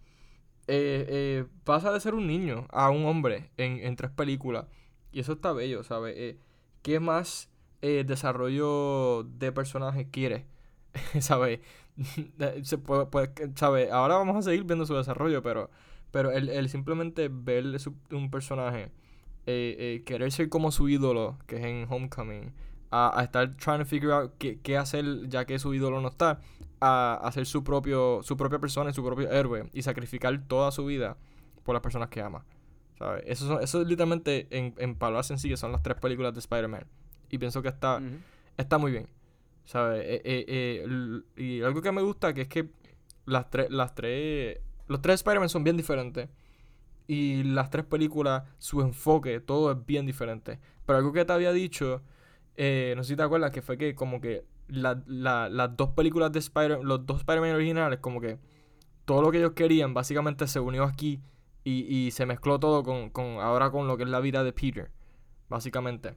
eh, 0.69 1.07
eh, 1.09 1.47
pasa 1.64 1.93
de 1.93 2.01
ser 2.01 2.14
un 2.14 2.27
niño 2.27 2.67
a 2.71 2.91
un 2.91 3.07
hombre 3.07 3.51
en, 3.57 3.79
en 3.81 3.97
tres 3.97 4.11
películas. 4.11 4.67
Y 5.12 5.21
eso 5.21 5.33
está 5.35 5.53
bello, 5.53 5.83
¿sabes? 5.85 6.14
Eh, 6.17 6.39
¿Qué 6.83 7.01
más 7.01 7.51
eh, 7.83 8.05
desarrollo 8.07 9.25
de 9.25 9.53
personaje 9.53 10.11
quiere? 10.11 10.47
¿Sabes? 11.21 11.61
Puede, 12.87 13.07
puede- 13.07 13.33
¿sabe? 13.57 13.91
Ahora 13.91 14.17
vamos 14.17 14.37
a 14.37 14.43
seguir 14.43 14.64
viendo 14.64 14.87
su 14.87 14.95
desarrollo, 14.95 15.43
pero... 15.43 15.71
Pero 16.12 16.31
el, 16.31 16.49
el 16.49 16.69
simplemente 16.71 17.29
ver 17.31 17.64
un 18.12 18.31
personaje, 18.31 18.91
eh, 19.47 19.76
eh, 19.78 20.03
querer 20.05 20.30
ser 20.32 20.49
como 20.49 20.70
su 20.72 20.88
ídolo, 20.88 21.38
que 21.47 21.57
es 21.57 21.64
en 21.64 21.86
Homecoming, 21.88 22.53
a, 22.90 23.18
a 23.18 23.24
estar 23.24 23.57
trying 23.57 23.78
to 23.80 23.84
figure 23.84 24.12
out 24.12 24.32
qué, 24.38 24.59
qué 24.61 24.76
hacer 24.76 25.28
ya 25.28 25.44
que 25.44 25.59
su 25.59 25.72
ídolo 25.74 26.01
no 26.01 26.09
está, 26.09 26.40
a 26.80 27.14
hacer 27.22 27.47
su 27.47 27.64
propio 27.64 28.20
su 28.22 28.36
propia 28.36 28.59
persona 28.59 28.90
y 28.90 28.92
su 28.94 29.03
propio 29.05 29.30
héroe 29.30 29.68
y 29.72 29.82
sacrificar 29.82 30.38
toda 30.47 30.70
su 30.70 30.84
vida 30.84 31.16
por 31.64 31.74
las 31.74 31.82
personas 31.82 32.09
que 32.11 32.20
ama. 32.20 32.44
¿Sabes? 32.99 33.24
Eso, 33.26 33.47
son- 33.47 33.62
eso 33.62 33.82
es 33.82 33.86
literalmente, 33.88 34.47
en, 34.51 34.74
en 34.78 34.94
palabras 34.94 35.26
sencillas, 35.26 35.61
son 35.61 35.72
las 35.72 35.82
tres 35.82 35.99
películas 35.99 36.32
de 36.32 36.40
Spider-Man. 36.40 36.84
Y 37.28 37.38
pienso 37.38 37.61
que 37.62 37.68
está, 37.68 38.01
está 38.57 38.78
muy 38.78 38.90
bien. 38.92 39.09
¿Sabes? 39.64 40.03
Eh, 40.05 40.22
eh, 40.24 40.44
eh, 40.86 41.20
y 41.36 41.61
algo 41.62 41.82
que 41.82 41.92
me 41.92 42.01
gusta 42.03 42.32
que 42.32 42.42
es 42.42 42.49
que 42.49 42.70
las 43.26 43.51
tres, 43.51 43.68
las 43.70 43.94
tres, 43.94 44.61
los 44.86 45.03
tres 45.03 45.16
Spider-Man 45.16 45.49
son 45.49 45.64
bien 45.64 45.76
diferentes. 45.76 46.28
Y 47.09 47.44
las 47.44 47.70
tres 47.70 47.84
películas, 47.84 48.42
su 48.59 48.80
enfoque, 48.80 49.40
todo 49.40 49.70
es 49.72 49.86
bien 49.86 50.07
diferente. 50.07 50.59
Pero 50.84 50.98
algo 50.98 51.12
que 51.12 51.24
te 51.24 51.32
había 51.32 51.52
dicho, 51.52 52.02
eh, 52.57 52.94
no 52.96 53.04
sé 53.04 53.11
si 53.11 53.16
te 53.16 53.22
acuerdas, 53.22 53.52
que 53.52 53.62
fue 53.62 53.78
que 53.78 53.94
como 53.94 54.20
que 54.20 54.44
la- 54.68 55.00
la- 55.07 55.48
las 55.48 55.76
dos 55.76 55.90
películas 55.90 56.32
de 56.32 56.40
Spider 56.40 56.80
los 56.82 57.07
dos 57.07 57.18
Spider-Man 57.18 57.54
originales, 57.54 58.00
como 58.00 58.20
que 58.20 58.38
todo 59.04 59.22
lo 59.22 59.30
que 59.30 59.38
ellos 59.38 59.52
querían 59.52 59.94
básicamente 59.94 60.48
se 60.48 60.59
unió 60.59 60.82
aquí 60.84 61.20
y, 61.62 61.82
y 61.94 62.11
se 62.11 62.26
mezcló 62.26 62.59
todo 62.59 62.82
con, 62.82 63.11
con 63.11 63.38
ahora 63.40 63.70
con 63.70 63.86
lo 63.86 63.96
que 63.96 64.02
es 64.02 64.09
la 64.09 64.18
vida 64.20 64.42
de 64.42 64.52
Peter, 64.52 64.90
básicamente. 65.48 66.14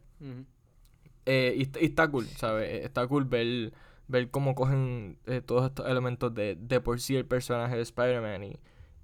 Eh, 1.26 1.54
y, 1.58 1.62
est- 1.64 1.78
y 1.80 1.86
está 1.86 2.08
cool, 2.10 2.26
¿sabes? 2.26 2.70
Eh, 2.70 2.84
Está 2.86 3.06
cool 3.08 3.26
ver, 3.26 3.74
ver 4.08 4.32
cómo 4.32 4.56
cogen 4.56 5.18
eh, 5.28 5.42
todos 5.42 5.66
estos 5.68 5.88
elementos 5.88 6.34
de, 6.34 6.56
de 6.56 6.82
por 6.82 7.00
sí 7.00 7.16
el 7.16 7.26
personaje 7.26 7.76
de 7.76 7.82
Spider-Man 7.84 8.44
y, 8.44 8.60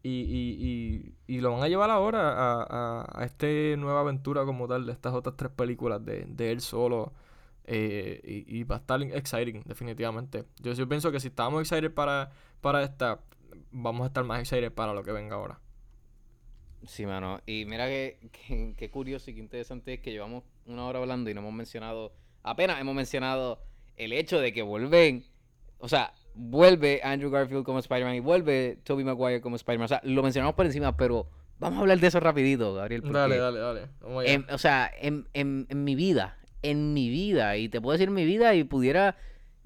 y, 0.07 0.21
y, 0.21 1.15
y, 1.27 1.35
y 1.37 1.41
lo 1.41 1.51
van 1.53 1.63
a 1.63 1.67
llevar 1.67 1.89
ahora 1.89 2.31
a, 2.33 2.63
a, 3.01 3.21
a 3.21 3.25
esta 3.25 3.47
nueva 3.77 4.01
aventura 4.01 4.45
como 4.45 4.67
tal 4.67 4.85
de 4.85 4.91
estas 4.93 5.13
otras 5.13 5.35
tres 5.37 5.51
películas 5.51 6.03
de, 6.05 6.25
de 6.27 6.51
él 6.51 6.61
solo. 6.61 7.13
eh, 7.65 8.43
y, 8.47 8.63
va 8.65 8.75
a 8.77 8.79
estar 8.79 9.01
exciting, 9.01 9.63
definitivamente. 9.65 10.45
Yo, 10.61 10.73
yo 10.73 10.87
pienso 10.89 11.11
que 11.11 11.19
si 11.19 11.27
estábamos 11.29 11.61
excited 11.61 11.93
para, 11.93 12.31
para 12.61 12.83
esta, 12.83 13.21
vamos 13.71 14.03
a 14.05 14.07
estar 14.07 14.23
más 14.23 14.39
excited 14.41 14.71
para 14.73 14.93
lo 14.93 15.03
que 15.03 15.11
venga 15.11 15.35
ahora. 15.35 15.59
Sí, 16.87 17.05
mano. 17.05 17.41
Y 17.45 17.65
mira 17.65 17.87
que, 17.87 18.19
que- 18.31 18.75
qué 18.77 18.89
curioso 18.91 19.31
y 19.31 19.35
qué 19.35 19.39
interesante 19.39 19.93
es 19.95 19.99
que 20.01 20.11
llevamos 20.11 20.43
una 20.65 20.85
hora 20.85 20.99
hablando 20.99 21.29
y 21.29 21.33
no 21.33 21.41
hemos 21.41 21.53
mencionado, 21.53 22.13
apenas 22.43 22.79
hemos 22.79 22.95
mencionado 22.95 23.61
el 23.97 24.13
hecho 24.13 24.39
de 24.39 24.53
que 24.53 24.61
vuelven, 24.61 25.25
o 25.79 25.87
sea, 25.89 26.13
vuelve 26.35 27.01
Andrew 27.03 27.31
Garfield 27.31 27.63
como 27.63 27.79
Spider-Man 27.79 28.15
y 28.15 28.19
vuelve 28.19 28.77
Tobey 28.83 29.03
Maguire 29.05 29.41
como 29.41 29.55
Spider-Man. 29.55 29.85
O 29.85 29.89
sea, 29.89 30.01
lo 30.03 30.21
mencionamos 30.23 30.55
por 30.55 30.65
encima, 30.65 30.95
pero 30.97 31.27
vamos 31.59 31.77
a 31.77 31.81
hablar 31.81 31.99
de 31.99 32.07
eso 32.07 32.19
rapidito, 32.19 32.73
Gabriel. 32.73 33.01
Dale, 33.11 33.37
dale, 33.37 33.59
dale. 33.59 33.81
Vamos 34.01 34.23
allá. 34.23 34.33
en- 34.33 34.45
o 34.49 34.57
sea, 34.57 34.91
en, 34.99 35.27
en, 35.33 35.65
en 35.69 35.83
mi 35.83 35.95
vida, 35.95 36.37
en 36.61 36.93
mi 36.93 37.09
vida, 37.09 37.57
y 37.57 37.69
te 37.69 37.79
puedo 37.81 37.97
decir 37.97 38.11
mi 38.11 38.25
vida 38.25 38.53
y 38.55 38.63
pudiera... 38.63 39.15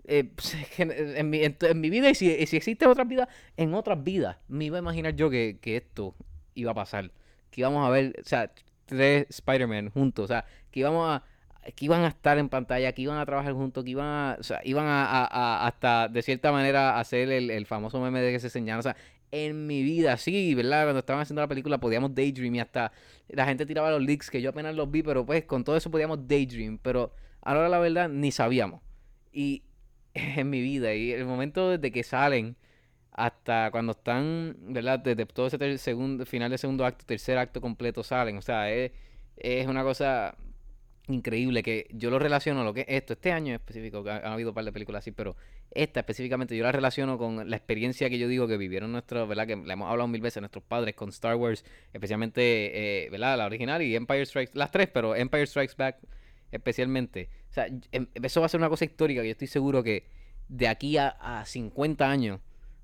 eh, 0.06 0.24
pues, 0.36 0.56
en, 0.80 1.30
mi, 1.30 1.42
en, 1.44 1.82
mi 1.82 1.90
vida, 1.90 2.10
y 2.10 2.16
si, 2.16 2.32
y 2.32 2.46
si 2.48 2.58
existen 2.58 2.90
otras 2.90 3.08
vidas, 3.08 3.28
en 3.58 3.74
otras 3.74 4.04
vidas, 4.04 4.38
me 4.48 4.66
iba 4.66 4.78
a 4.78 4.82
imaginar 4.82 5.16
yo 5.16 5.30
que, 5.30 5.58
que 5.62 5.78
esto 5.78 6.16
iba 6.56 6.72
a 6.72 6.76
pasar. 6.76 7.12
Que 7.52 7.62
íbamos 7.62 7.86
a 7.86 7.90
ver, 7.90 8.16
o 8.24 8.28
sea, 8.28 8.52
tres 8.86 9.26
Spider-Man 9.30 9.90
juntos, 9.92 10.26
o 10.26 10.28
sea, 10.28 10.46
que 10.72 10.82
íbamos 10.82 11.10
a 11.10 11.24
que 11.76 11.86
iban 11.86 12.02
a 12.04 12.08
estar 12.08 12.38
en 12.38 12.50
pantalla, 12.50 12.92
que 12.94 13.02
iban 13.04 13.18
a 13.20 13.26
trabajar 13.26 13.54
juntos, 13.54 13.84
que 13.84 13.92
iban 13.92 14.08
a, 14.08 14.38
o 14.40 14.44
sea, 14.44 14.62
iban 14.64 14.86
a, 14.88 15.26
a- 15.26 15.68
hasta 15.68 16.08
de 16.08 16.22
cierta 16.22 16.52
manera 16.52 17.00
hacer 17.00 17.30
el, 17.32 17.50
el 17.52 17.66
famoso 17.66 18.00
meme 18.02 18.22
de 18.22 18.32
que 18.32 18.40
se 18.40 18.50
señala, 18.50 18.80
o 18.80 18.84
sea, 18.84 18.96
en 19.32 19.68
mi 19.68 19.84
vida, 19.84 20.18
sí, 20.18 20.56
¿verdad? 20.56 20.84
Cuando 20.86 21.00
estaban 21.00 21.22
haciendo 21.22 21.42
la 21.42 21.48
película 21.48 21.78
podíamos 21.80 22.16
daydream 22.16 22.56
y 22.56 22.60
hasta 22.62 22.92
la 23.28 23.46
gente 23.46 23.66
tiraba 23.66 23.92
los 23.92 24.02
leaks 24.02 24.30
que 24.32 24.42
yo 24.42 24.50
apenas 24.50 24.74
los 24.76 24.90
vi, 24.90 25.04
pero 25.04 25.26
pues 25.26 25.46
con 25.46 25.64
todo 25.64 25.78
eso 25.78 25.92
podíamos 25.92 26.28
daydream, 26.28 26.80
pero 26.82 27.14
ahora 27.42 27.70
la 27.70 27.80
verdad 27.80 28.10
ni 28.10 28.32
sabíamos. 28.32 28.82
Y 29.32 29.64
en 30.14 30.50
mi 30.50 30.62
vida, 30.62 30.94
y 30.96 31.12
el 31.12 31.26
momento 31.26 31.70
desde 31.70 31.92
que 31.92 32.04
salen 32.04 32.56
hasta 33.12 33.70
cuando 33.72 33.92
están, 33.94 34.56
¿verdad? 34.62 35.00
Desde 35.00 35.26
todo 35.26 35.48
ese 35.48 35.78
segundo, 35.78 36.26
final 36.26 36.52
de 36.52 36.58
segundo 36.58 36.86
acto, 36.86 37.06
tercer 37.06 37.38
acto 37.38 37.62
completo 37.62 38.04
salen, 38.04 38.38
o 38.38 38.42
sea, 38.42 38.72
es, 38.72 38.92
es 39.38 39.68
una 39.68 39.84
cosa 39.84 40.36
increíble 41.10 41.64
que 41.64 41.88
yo 41.92 42.10
lo 42.10 42.20
relaciono 42.20 42.64
lo 42.64 42.74
que 42.74 42.82
es 42.82 42.86
esto, 42.90 43.14
este 43.14 43.32
año 43.32 43.50
en 43.50 43.56
específico, 43.56 44.04
que 44.04 44.12
ha, 44.12 44.18
ha 44.18 44.34
habido 44.34 44.50
un 44.50 44.56
par 44.56 44.64
de 44.66 44.72
películas 44.72 45.02
así, 45.02 45.12
pero 45.12 45.36
esta 45.72 46.00
específicamente 46.02 46.56
yo 46.56 46.64
la 46.64 46.72
relaciono 46.72 47.18
con 47.18 47.50
la 47.50 47.56
experiencia 47.56 48.10
que 48.10 48.18
yo 48.20 48.28
digo 48.28 48.48
que 48.48 48.58
vivieron 48.58 48.92
nuestros, 48.92 49.28
¿verdad? 49.28 49.48
Que 49.48 49.56
la 49.56 49.74
hemos 49.74 49.90
hablado 49.90 50.08
mil 50.08 50.22
veces, 50.22 50.42
nuestros 50.42 50.64
padres 50.64 50.96
con 50.96 51.10
Star 51.10 51.36
Wars, 51.36 51.66
especialmente, 51.94 53.06
eh, 53.06 53.10
¿verdad? 53.10 53.38
La 53.38 53.46
original 53.46 53.82
y 53.82 53.96
Empire 53.96 54.26
Strikes, 54.26 54.52
las 54.56 54.72
tres, 54.72 54.88
pero 54.94 55.16
Empire 55.16 55.46
Strikes 55.46 55.74
Back 55.78 55.98
especialmente. 56.52 57.30
O 57.50 57.54
sea, 57.54 57.68
em- 57.92 58.08
eso 58.14 58.40
va 58.40 58.46
a 58.46 58.50
ser 58.50 58.60
una 58.60 58.70
cosa 58.70 58.86
histórica 58.86 59.22
que 59.22 59.28
yo 59.28 59.32
estoy 59.32 59.48
seguro 59.48 59.84
que 59.84 60.06
de 60.48 60.68
aquí 60.68 60.98
a, 60.98 61.10
a 61.20 61.46
50 61.46 62.10
años, 62.10 62.40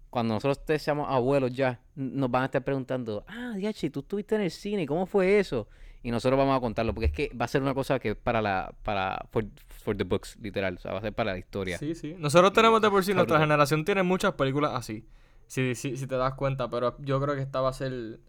cuando 0.09 0.33
nosotros 0.35 0.81
seamos 0.81 1.07
abuelos 1.09 1.51
ya, 1.53 1.81
nos 1.95 2.29
van 2.31 2.43
a 2.43 2.45
estar 2.45 2.63
preguntando, 2.63 3.25
ah, 3.27 3.53
Diachi, 3.55 3.89
tú 3.89 3.99
estuviste 4.01 4.35
en 4.35 4.41
el 4.41 4.51
cine, 4.51 4.85
¿cómo 4.85 5.05
fue 5.05 5.39
eso? 5.39 5.67
Y 6.05 6.11
nosotros 6.11 6.37
vamos 6.37 6.55
a 6.55 6.59
contarlo, 6.59 6.93
porque 6.93 7.07
es 7.07 7.11
que 7.11 7.35
va 7.35 7.45
a 7.45 7.47
ser 7.47 7.63
una 7.63 7.73
cosa 7.73 7.97
que 7.97 8.11
es 8.11 8.15
para 8.15 8.39
la, 8.39 8.75
para, 8.83 9.25
for, 9.31 9.43
for 9.69 9.97
the 9.97 10.03
books, 10.03 10.37
literal, 10.39 10.75
o 10.75 10.79
sea, 10.79 10.91
va 10.91 10.99
a 10.99 11.01
ser 11.01 11.13
para 11.13 11.31
la 11.31 11.39
historia. 11.39 11.79
Sí, 11.79 11.95
sí. 11.95 12.15
Nosotros 12.19 12.53
tenemos 12.53 12.79
de 12.79 12.91
por 12.91 13.03
sí, 13.03 13.15
nuestra 13.15 13.39
generación 13.39 13.83
tiene 13.83 14.03
muchas 14.03 14.33
películas 14.33 14.73
así. 14.75 15.07
Si, 15.47 15.73
si, 15.73 15.97
si 15.97 16.05
te 16.05 16.15
das 16.15 16.35
cuenta, 16.35 16.69
pero 16.69 16.95
yo 16.99 17.19
creo 17.19 17.33
que 17.33 17.41
esta 17.41 17.59
va 17.59 17.69
a 17.69 17.73
ser 17.73 18.19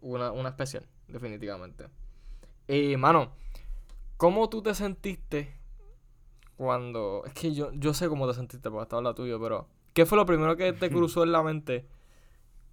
una, 0.00 0.30
una 0.30 0.50
especial, 0.50 0.86
definitivamente. 1.08 1.86
Y, 2.68 2.96
mano, 2.96 3.32
¿cómo 4.16 4.48
tú 4.48 4.62
te 4.62 4.72
sentiste 4.76 5.56
cuando... 6.54 7.24
Es 7.26 7.32
que 7.32 7.52
yo, 7.52 7.72
yo 7.72 7.94
sé 7.94 8.08
cómo 8.08 8.28
te 8.28 8.34
sentiste 8.34 8.70
porque 8.70 8.84
estaba 8.84 9.02
la 9.02 9.14
tuyo, 9.14 9.40
pero... 9.40 9.66
¿Qué 9.92 10.06
fue 10.06 10.16
lo 10.16 10.24
primero 10.24 10.56
que 10.56 10.72
te 10.72 10.88
cruzó 10.92 11.24
en 11.24 11.32
la 11.32 11.42
mente 11.42 11.88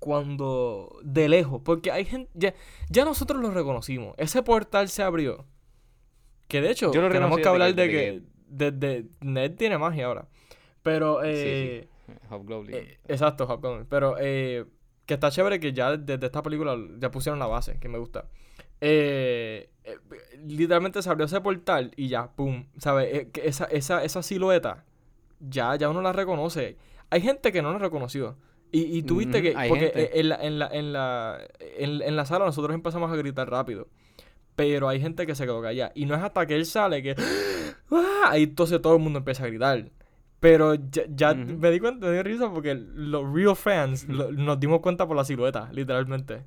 cuando... 0.06 1.00
De 1.04 1.28
lejos? 1.28 1.62
Porque 1.66 1.92
hay 1.92 2.06
gente... 2.06 2.30
Ya, 2.36 2.54
ya 2.90 3.04
nosotros 3.06 3.42
lo 3.42 3.50
reconocimos. 3.50 4.14
Ese 4.18 4.44
portal 4.44 4.88
se 4.88 5.02
abrió. 5.02 5.46
Que 6.48 6.62
de 6.62 6.70
hecho, 6.70 6.92
tenemos 6.92 7.40
que 7.40 7.48
hablar 7.48 7.74
de 7.74 7.90
que... 7.90 8.22
Desde 8.48 9.08
Ned 9.20 9.56
tiene 9.56 9.80
magia 9.80 10.06
ahora. 10.06 10.28
Pero, 10.84 11.22
Sí, 11.24 11.28
sí. 11.32 11.34
eh, 11.34 11.90
eh, 12.70 12.98
exacto, 13.08 13.46
Hobgoblin. 13.46 13.88
Pero 13.90 14.16
eh, 14.20 14.66
que 15.08 15.16
está 15.16 15.32
chévere 15.32 15.60
que 15.60 15.74
ya 15.74 15.98
desde 15.98 16.28
esta 16.28 16.44
película 16.44 16.78
ya 17.00 17.10
pusieron 17.10 17.40
la 17.40 17.48
base, 17.48 17.80
que 17.80 17.90
me 17.90 17.98
gusta. 17.98 18.28
Eh, 18.82 19.72
eh, 19.84 19.98
literalmente 20.46 21.02
se 21.02 21.10
abrió 21.10 21.26
ese 21.26 21.42
portal 21.42 21.92
y 21.96 22.08
ya, 22.08 22.32
pum. 22.36 22.68
¿Sabes? 22.78 23.08
Eh, 23.12 23.30
esa, 23.44 23.66
esa, 23.66 24.04
esa 24.04 24.22
silueta 24.22 24.86
ya, 25.40 25.76
ya 25.76 25.90
uno 25.90 26.04
la 26.04 26.14
reconoce. 26.14 26.78
Hay 27.10 27.22
gente 27.22 27.52
que 27.52 27.64
no 27.64 27.72
la 27.74 27.80
reconoció. 27.80 28.38
Y, 28.78 28.98
y 28.98 29.04
tú 29.04 29.18
viste 29.18 29.42
que. 29.42 29.54
Porque 29.70 29.92
eh, 29.96 30.12
en 30.16 30.30
la, 30.30 30.36
en, 30.36 30.60
la, 30.60 30.68
en, 30.68 30.94
la, 30.94 31.38
en, 31.78 32.02
en 32.02 32.16
la 32.16 32.26
sala 32.26 32.46
nosotros 32.46 32.74
empezamos 32.76 33.12
a 33.12 33.16
gritar 33.16 33.50
rápido. 33.50 33.88
Pero 34.56 34.88
hay 34.90 35.00
gente 35.02 35.26
que 35.28 35.36
se 35.36 35.44
quedó 35.46 35.62
callada. 35.62 35.92
Y 35.96 36.06
no 36.06 36.16
es 36.16 36.22
hasta 36.22 36.46
que 36.46 36.56
él 36.56 36.66
sale 36.66 37.02
que. 37.04 37.16
¡Ah! 37.92 38.24
Ahí 38.30 38.44
entonces 38.44 38.82
todo 38.82 38.96
el 38.96 39.02
mundo 39.02 39.20
empieza 39.20 39.44
a 39.44 39.48
gritar. 39.48 39.86
Pero 40.40 40.76
ya, 40.76 41.04
ya 41.08 41.34
me 41.34 41.72
di 41.72 41.80
cuenta, 41.80 42.08
me 42.08 42.14
dio 42.14 42.24
risa 42.24 42.52
porque 42.52 42.76
los 42.76 43.34
real 43.34 43.56
fans 43.56 44.08
lo- 44.10 44.32
nos 44.32 44.60
dimos 44.60 44.80
cuenta 44.82 45.08
por 45.08 45.16
la 45.16 45.24
silueta, 45.26 45.70
literalmente. 45.72 46.44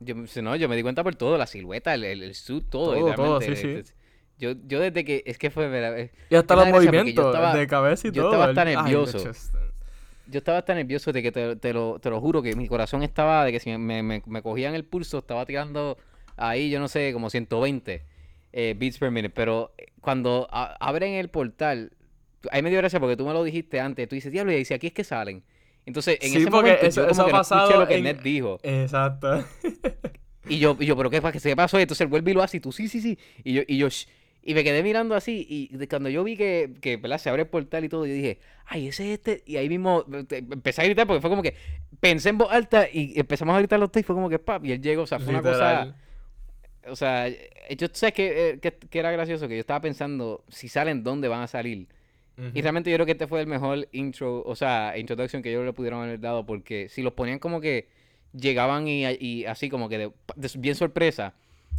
Yo, 0.00 0.14
no, 0.42 0.56
yo 0.56 0.68
me 0.68 0.76
di 0.76 0.82
cuenta 0.82 1.02
por 1.04 1.14
todo, 1.14 1.38
la 1.38 1.46
silueta, 1.46 1.94
el, 1.94 2.04
el, 2.04 2.22
el 2.22 2.34
suit, 2.34 2.64
todo, 2.68 2.94
Todo, 2.94 3.14
todo, 3.14 3.40
sí, 3.40 3.54
sí. 3.56 3.82
Yo, 4.38 4.52
yo 4.66 4.80
desde 4.80 5.04
que, 5.04 5.22
es 5.26 5.38
que 5.38 5.50
fue, 5.50 5.66
eh, 5.70 6.10
Y 6.30 6.34
hasta 6.34 6.56
los 6.56 6.66
yo 6.66 6.72
movimientos 6.72 7.26
estaba- 7.26 7.54
de 7.54 7.66
cabeza 7.68 8.08
y 8.08 8.10
yo 8.10 8.22
todo. 8.22 8.32
estaba 8.32 8.44
el- 8.50 8.58
hasta 8.58 8.64
nervioso. 8.64 9.18
Yo 10.26 10.38
estaba 10.38 10.64
tan 10.64 10.76
nervioso 10.76 11.12
de 11.12 11.22
que 11.22 11.32
te, 11.32 11.56
te 11.56 11.72
lo, 11.72 11.98
te 11.98 12.10
lo 12.10 12.20
juro 12.20 12.42
que 12.42 12.54
mi 12.56 12.66
corazón 12.68 13.02
estaba, 13.02 13.44
de 13.44 13.52
que 13.52 13.60
si 13.60 13.70
me, 13.76 14.02
me, 14.02 14.22
me 14.26 14.42
cogían 14.42 14.74
el 14.74 14.84
pulso, 14.84 15.18
estaba 15.18 15.44
tirando 15.46 15.96
ahí, 16.36 16.70
yo 16.70 16.80
no 16.80 16.88
sé, 16.88 17.12
como 17.12 17.30
120 17.30 18.02
eh, 18.52 18.74
beats 18.78 18.98
per 18.98 19.10
minute. 19.10 19.32
Pero 19.34 19.72
eh, 19.78 19.86
cuando 20.00 20.48
a- 20.50 20.76
abren 20.80 21.12
el 21.14 21.28
portal, 21.28 21.92
ahí 22.50 22.62
me 22.62 22.70
dio 22.70 22.78
gracia 22.78 23.00
porque 23.00 23.16
tú 23.16 23.26
me 23.26 23.32
lo 23.32 23.42
dijiste 23.44 23.80
antes, 23.80 24.08
tú 24.08 24.14
dices, 24.14 24.32
diablo, 24.32 24.52
y 24.52 24.56
dice, 24.56 24.74
aquí 24.74 24.86
es 24.88 24.92
que 24.92 25.04
salen. 25.04 25.42
Entonces, 25.86 26.18
en 26.22 26.30
Sí, 26.30 26.36
ese 26.38 26.50
porque 26.50 26.56
momento 26.70 26.86
eso- 26.86 27.00
yo 27.02 27.08
como 27.08 27.12
eso 27.12 27.22
ha 27.22 27.26
que 27.26 27.32
no 27.32 27.40
escuché 27.40 27.54
pasado 27.60 27.80
lo 27.80 27.86
que 27.88 27.94
en- 27.96 28.04
Ned 28.04 28.20
dijo. 28.22 28.58
Exacto. 28.62 29.44
Y 30.48 30.58
yo, 30.58 30.76
y 30.78 30.86
yo, 30.86 30.96
pero 30.96 31.08
¿qué, 31.10 31.22
qué 31.42 31.56
pasó? 31.56 31.78
Y 31.78 31.82
entonces 31.82 32.02
él 32.02 32.08
vuelve 32.08 32.30
y 32.30 32.34
lo 32.34 32.42
hace 32.42 32.58
y 32.58 32.60
tú, 32.60 32.70
sí, 32.70 32.88
sí, 32.88 33.00
sí. 33.00 33.18
Y 33.44 33.54
yo, 33.54 33.62
y 33.66 33.78
yo, 33.78 33.88
"Shh". 33.88 34.06
Y 34.44 34.54
me 34.54 34.62
quedé 34.62 34.82
mirando 34.82 35.14
así 35.14 35.46
y 35.48 35.86
cuando 35.86 36.08
yo 36.10 36.22
vi 36.22 36.36
que, 36.36 36.70
que 36.80 36.96
¿verdad? 36.98 37.18
se 37.18 37.30
abre 37.30 37.42
el 37.42 37.48
portal 37.48 37.84
y 37.84 37.88
todo, 37.88 38.04
yo 38.06 38.12
dije, 38.12 38.38
ay, 38.66 38.88
ese 38.88 39.04
es 39.12 39.18
este. 39.18 39.42
Y 39.46 39.56
ahí 39.56 39.68
mismo 39.68 40.04
eh, 40.12 40.44
empecé 40.50 40.82
a 40.82 40.84
gritar 40.84 41.06
porque 41.06 41.20
fue 41.22 41.30
como 41.30 41.42
que 41.42 41.54
pensé 42.00 42.28
en 42.28 42.38
voz 42.38 42.52
alta 42.52 42.86
y 42.92 43.18
empezamos 43.18 43.54
a 43.54 43.58
gritar 43.58 43.80
los 43.80 43.90
y 43.96 44.02
fue 44.02 44.14
como 44.14 44.28
que 44.28 44.38
pap, 44.38 44.64
y 44.64 44.72
él 44.72 44.82
llegó, 44.82 45.02
o 45.02 45.06
sea, 45.06 45.18
fue 45.18 45.32
una 45.32 45.42
cosa, 45.54 45.96
o 46.86 46.96
sea, 46.96 47.28
eh, 47.28 47.50
yo 47.78 47.86
sé 47.92 48.12
que, 48.12 48.50
eh, 48.50 48.58
que, 48.60 48.72
que 48.72 48.98
era 48.98 49.10
gracioso, 49.10 49.48
que 49.48 49.54
yo 49.54 49.60
estaba 49.60 49.80
pensando, 49.80 50.44
si 50.48 50.68
salen, 50.68 51.02
¿dónde 51.02 51.28
van 51.28 51.40
a 51.42 51.46
salir? 51.46 51.88
Y 52.52 52.62
realmente 52.62 52.90
yo 52.90 52.96
creo 52.96 53.06
que 53.06 53.12
este 53.12 53.28
fue 53.28 53.40
el 53.40 53.46
mejor 53.46 53.88
intro, 53.92 54.42
o 54.44 54.56
sea, 54.56 54.98
introduction 54.98 55.40
que 55.40 55.50
ellos 55.50 55.64
le 55.64 55.72
pudieron 55.72 56.02
haber 56.02 56.18
dado, 56.18 56.44
porque 56.44 56.88
si 56.88 57.00
los 57.00 57.12
ponían 57.12 57.38
como 57.38 57.60
que 57.60 57.86
llegaban 58.32 58.88
y, 58.88 59.06
y 59.06 59.44
así 59.46 59.70
como 59.70 59.88
que 59.88 59.98
de- 59.98 60.10
de- 60.34 60.50
bien 60.58 60.74
sorpresa, 60.74 61.34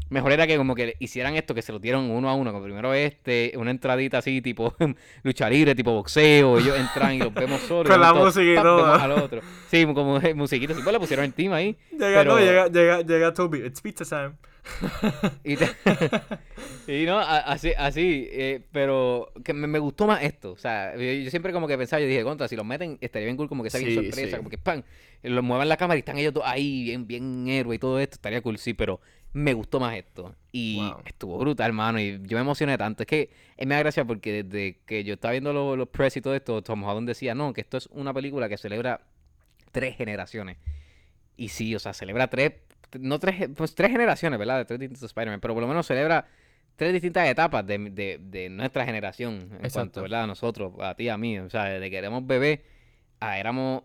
mejor 0.09 0.31
era 0.31 0.45
que 0.47 0.57
como 0.57 0.75
que 0.75 0.95
hicieran 0.99 1.35
esto, 1.35 1.53
que 1.55 1.61
se 1.61 1.71
lo 1.71 1.79
dieron 1.79 2.09
uno 2.11 2.29
a 2.29 2.35
uno, 2.35 2.51
como 2.51 2.63
primero 2.63 2.93
este, 2.93 3.53
una 3.57 3.71
entradita 3.71 4.19
así, 4.19 4.41
tipo 4.41 4.75
lucha 5.23 5.49
libre, 5.49 5.73
tipo 5.75 5.91
boxeo, 5.93 6.59
ellos 6.59 6.77
entran 6.77 7.13
y 7.15 7.19
los 7.19 7.33
vemos 7.33 7.61
solos. 7.67 7.91
Con 7.91 8.01
la 8.01 8.13
música 8.13 8.43
y 8.51 8.55
todo. 8.55 8.93
al 8.93 9.11
otro. 9.11 9.41
Sí, 9.69 9.85
como 9.85 10.19
musiquita, 10.35 10.73
sí, 10.73 10.81
pues 10.83 10.93
le 10.93 10.99
pusieron 10.99 11.31
team 11.31 11.53
ahí. 11.53 11.75
Llega, 11.91 12.23
no, 12.23 12.35
pero- 12.35 12.39
llega, 12.39 12.67
llega, 12.67 13.01
llega 13.01 13.33
Toby. 13.33 13.59
It's 13.65 13.81
pizza 13.81 14.05
time. 14.05 14.35
Y, 15.43 15.57
te- 15.57 15.69
y 16.87 17.05
no, 17.05 17.19
así, 17.19 17.71
así, 17.77 18.27
eh, 18.31 18.61
pero 18.71 19.31
que 19.43 19.53
me, 19.53 19.67
me 19.67 19.77
gustó 19.79 20.07
más 20.07 20.23
esto. 20.23 20.51
O 20.53 20.57
sea, 20.57 20.95
yo, 20.95 21.03
yo 21.03 21.29
siempre 21.29 21.53
como 21.53 21.67
que 21.67 21.77
pensaba, 21.77 21.99
yo 22.01 22.07
dije, 22.07 22.23
contra, 22.23 22.47
si 22.47 22.55
los 22.55 22.65
meten, 22.65 22.97
estaría 23.01 23.25
bien 23.27 23.37
cool 23.37 23.47
como 23.47 23.63
que 23.63 23.69
sea 23.69 23.79
bien 23.79 23.91
Sí, 23.91 23.95
sorpresa, 23.95 24.31
sí. 24.31 24.37
como 24.37 24.49
que 24.49 24.57
pan, 24.57 24.83
los 25.23 25.43
muevan 25.43 25.69
la 25.69 25.77
cámara 25.77 25.97
y 25.97 25.99
están 25.99 26.17
ellos 26.17 26.33
dos 26.33 26.43
ahí, 26.45 26.83
bien, 26.83 27.05
bien 27.07 27.47
héroe 27.47 27.75
y 27.75 27.79
todo 27.79 27.99
esto, 27.99 28.15
estaría 28.15 28.41
cool, 28.41 28.57
sí, 28.57 28.73
pero 28.73 28.99
me 29.35 29.53
gustó 29.53 29.81
más 29.81 29.95
esto. 29.97 30.33
Y 30.53 30.77
Wow. 30.77 31.01
estuvo 31.05 31.37
brutal, 31.37 31.67
hermano, 31.67 31.99
y 31.99 32.21
yo 32.23 32.37
me 32.37 32.41
emocioné 32.41 32.77
tanto. 32.77 33.03
Es 33.03 33.07
que 33.07 33.29
eh, 33.57 33.65
me 33.65 33.75
da 33.75 33.81
gracia 33.81 34.05
porque 34.05 34.43
desde 34.43 34.79
que 34.85 35.03
yo 35.03 35.15
estaba 35.15 35.33
viendo 35.33 35.51
los, 35.51 35.77
los 35.77 35.89
press 35.89 36.15
y 36.15 36.21
todo 36.21 36.33
esto, 36.33 36.61
Tom 36.63 36.83
Holland 36.85 37.05
decía, 37.07 37.35
no, 37.35 37.51
que 37.51 37.59
esto 37.59 37.77
es 37.77 37.87
una 37.87 38.13
película 38.13 38.47
que 38.47 38.57
celebra 38.57 39.01
tres 39.73 39.97
generaciones. 39.97 40.57
Y 41.35 41.49
sí, 41.49 41.75
o 41.75 41.79
sea, 41.79 41.91
celebra 41.93 42.29
tres, 42.29 42.53
no 42.97 43.19
tres, 43.19 43.49
pues 43.57 43.75
tres 43.75 43.91
generaciones, 43.91 44.39
¿verdad? 44.39 44.59
De 44.59 44.65
tres 44.65 44.79
distintos 44.79 45.03
Spider-Man, 45.09 45.41
pero 45.41 45.53
por 45.53 45.61
lo 45.63 45.67
menos 45.67 45.85
celebra 45.85 46.25
tres 46.77 46.93
distintas 46.93 47.27
etapas 47.27 47.67
de, 47.67 47.77
de, 47.77 48.19
de 48.21 48.49
nuestra 48.49 48.85
generación. 48.85 49.33
En 49.33 49.65
Exacto. 49.65 49.73
cuanto, 49.73 50.01
¿verdad? 50.03 50.23
A 50.23 50.27
nosotros, 50.27 50.71
a 50.79 50.95
ti, 50.95 51.09
a 51.09 51.17
mí. 51.17 51.37
O 51.39 51.49
sea, 51.49 51.65
desde 51.65 51.89
que 51.89 51.97
éramos 51.97 52.25
bebés, 52.25 52.61
a 53.19 53.37
éramos 53.37 53.83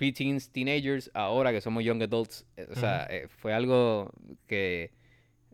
preteens, 0.00 0.48
teenagers, 0.50 1.10
ahora 1.12 1.52
que 1.52 1.60
somos 1.60 1.84
young 1.84 2.02
adults. 2.02 2.46
eh, 2.56 2.66
O 2.70 2.74
sea, 2.74 3.06
eh, 3.10 3.28
fue 3.28 3.52
algo 3.52 4.10
que 4.46 4.92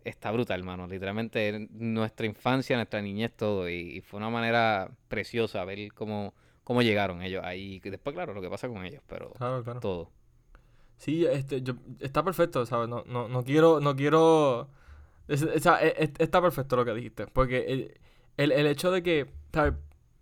está 0.04 0.30
brutal, 0.30 0.60
hermano. 0.60 0.86
Literalmente 0.86 1.66
nuestra 1.72 2.26
infancia, 2.26 2.76
nuestra 2.76 3.02
niñez, 3.02 3.32
todo. 3.36 3.68
Y, 3.68 3.96
y 3.96 4.00
fue 4.02 4.18
una 4.18 4.30
manera 4.30 4.88
preciosa 5.08 5.64
ver 5.64 5.92
cómo, 5.92 6.32
cómo 6.62 6.80
llegaron 6.82 7.22
ellos 7.22 7.42
ahí. 7.44 7.80
Después, 7.80 8.14
claro, 8.14 8.34
lo 8.34 8.40
que 8.40 8.48
pasa 8.48 8.68
con 8.68 8.84
ellos, 8.84 9.02
pero 9.08 9.30
Claro, 9.30 9.64
claro. 9.64 9.80
todo. 9.80 10.10
Sí, 10.96 11.26
este, 11.26 11.60
yo, 11.62 11.74
está 11.98 12.22
perfecto, 12.22 12.64
¿sabes? 12.66 12.88
No, 12.88 13.02
no, 13.06 13.26
no 13.28 13.42
quiero, 13.42 13.80
no 13.80 13.96
quiero... 13.96 14.68
es- 15.26 15.42
o 15.42 15.58
sea, 15.58 15.84
e- 15.84 15.94
e- 16.04 16.12
está 16.22 16.40
perfecto 16.40 16.76
lo 16.76 16.84
que 16.84 16.94
dijiste. 16.94 17.26
Porque 17.26 17.64
el, 17.66 17.98
el, 18.36 18.52
el 18.52 18.66
hecho 18.68 18.92
de 18.92 19.02
que, 19.02 19.26
¿sabes? 19.52 19.74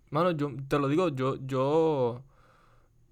Mano, 0.09 0.31
yo 0.31 0.51
te 0.67 0.79
lo 0.79 0.87
digo, 0.87 1.09
yo, 1.09 1.37
yo, 1.45 2.23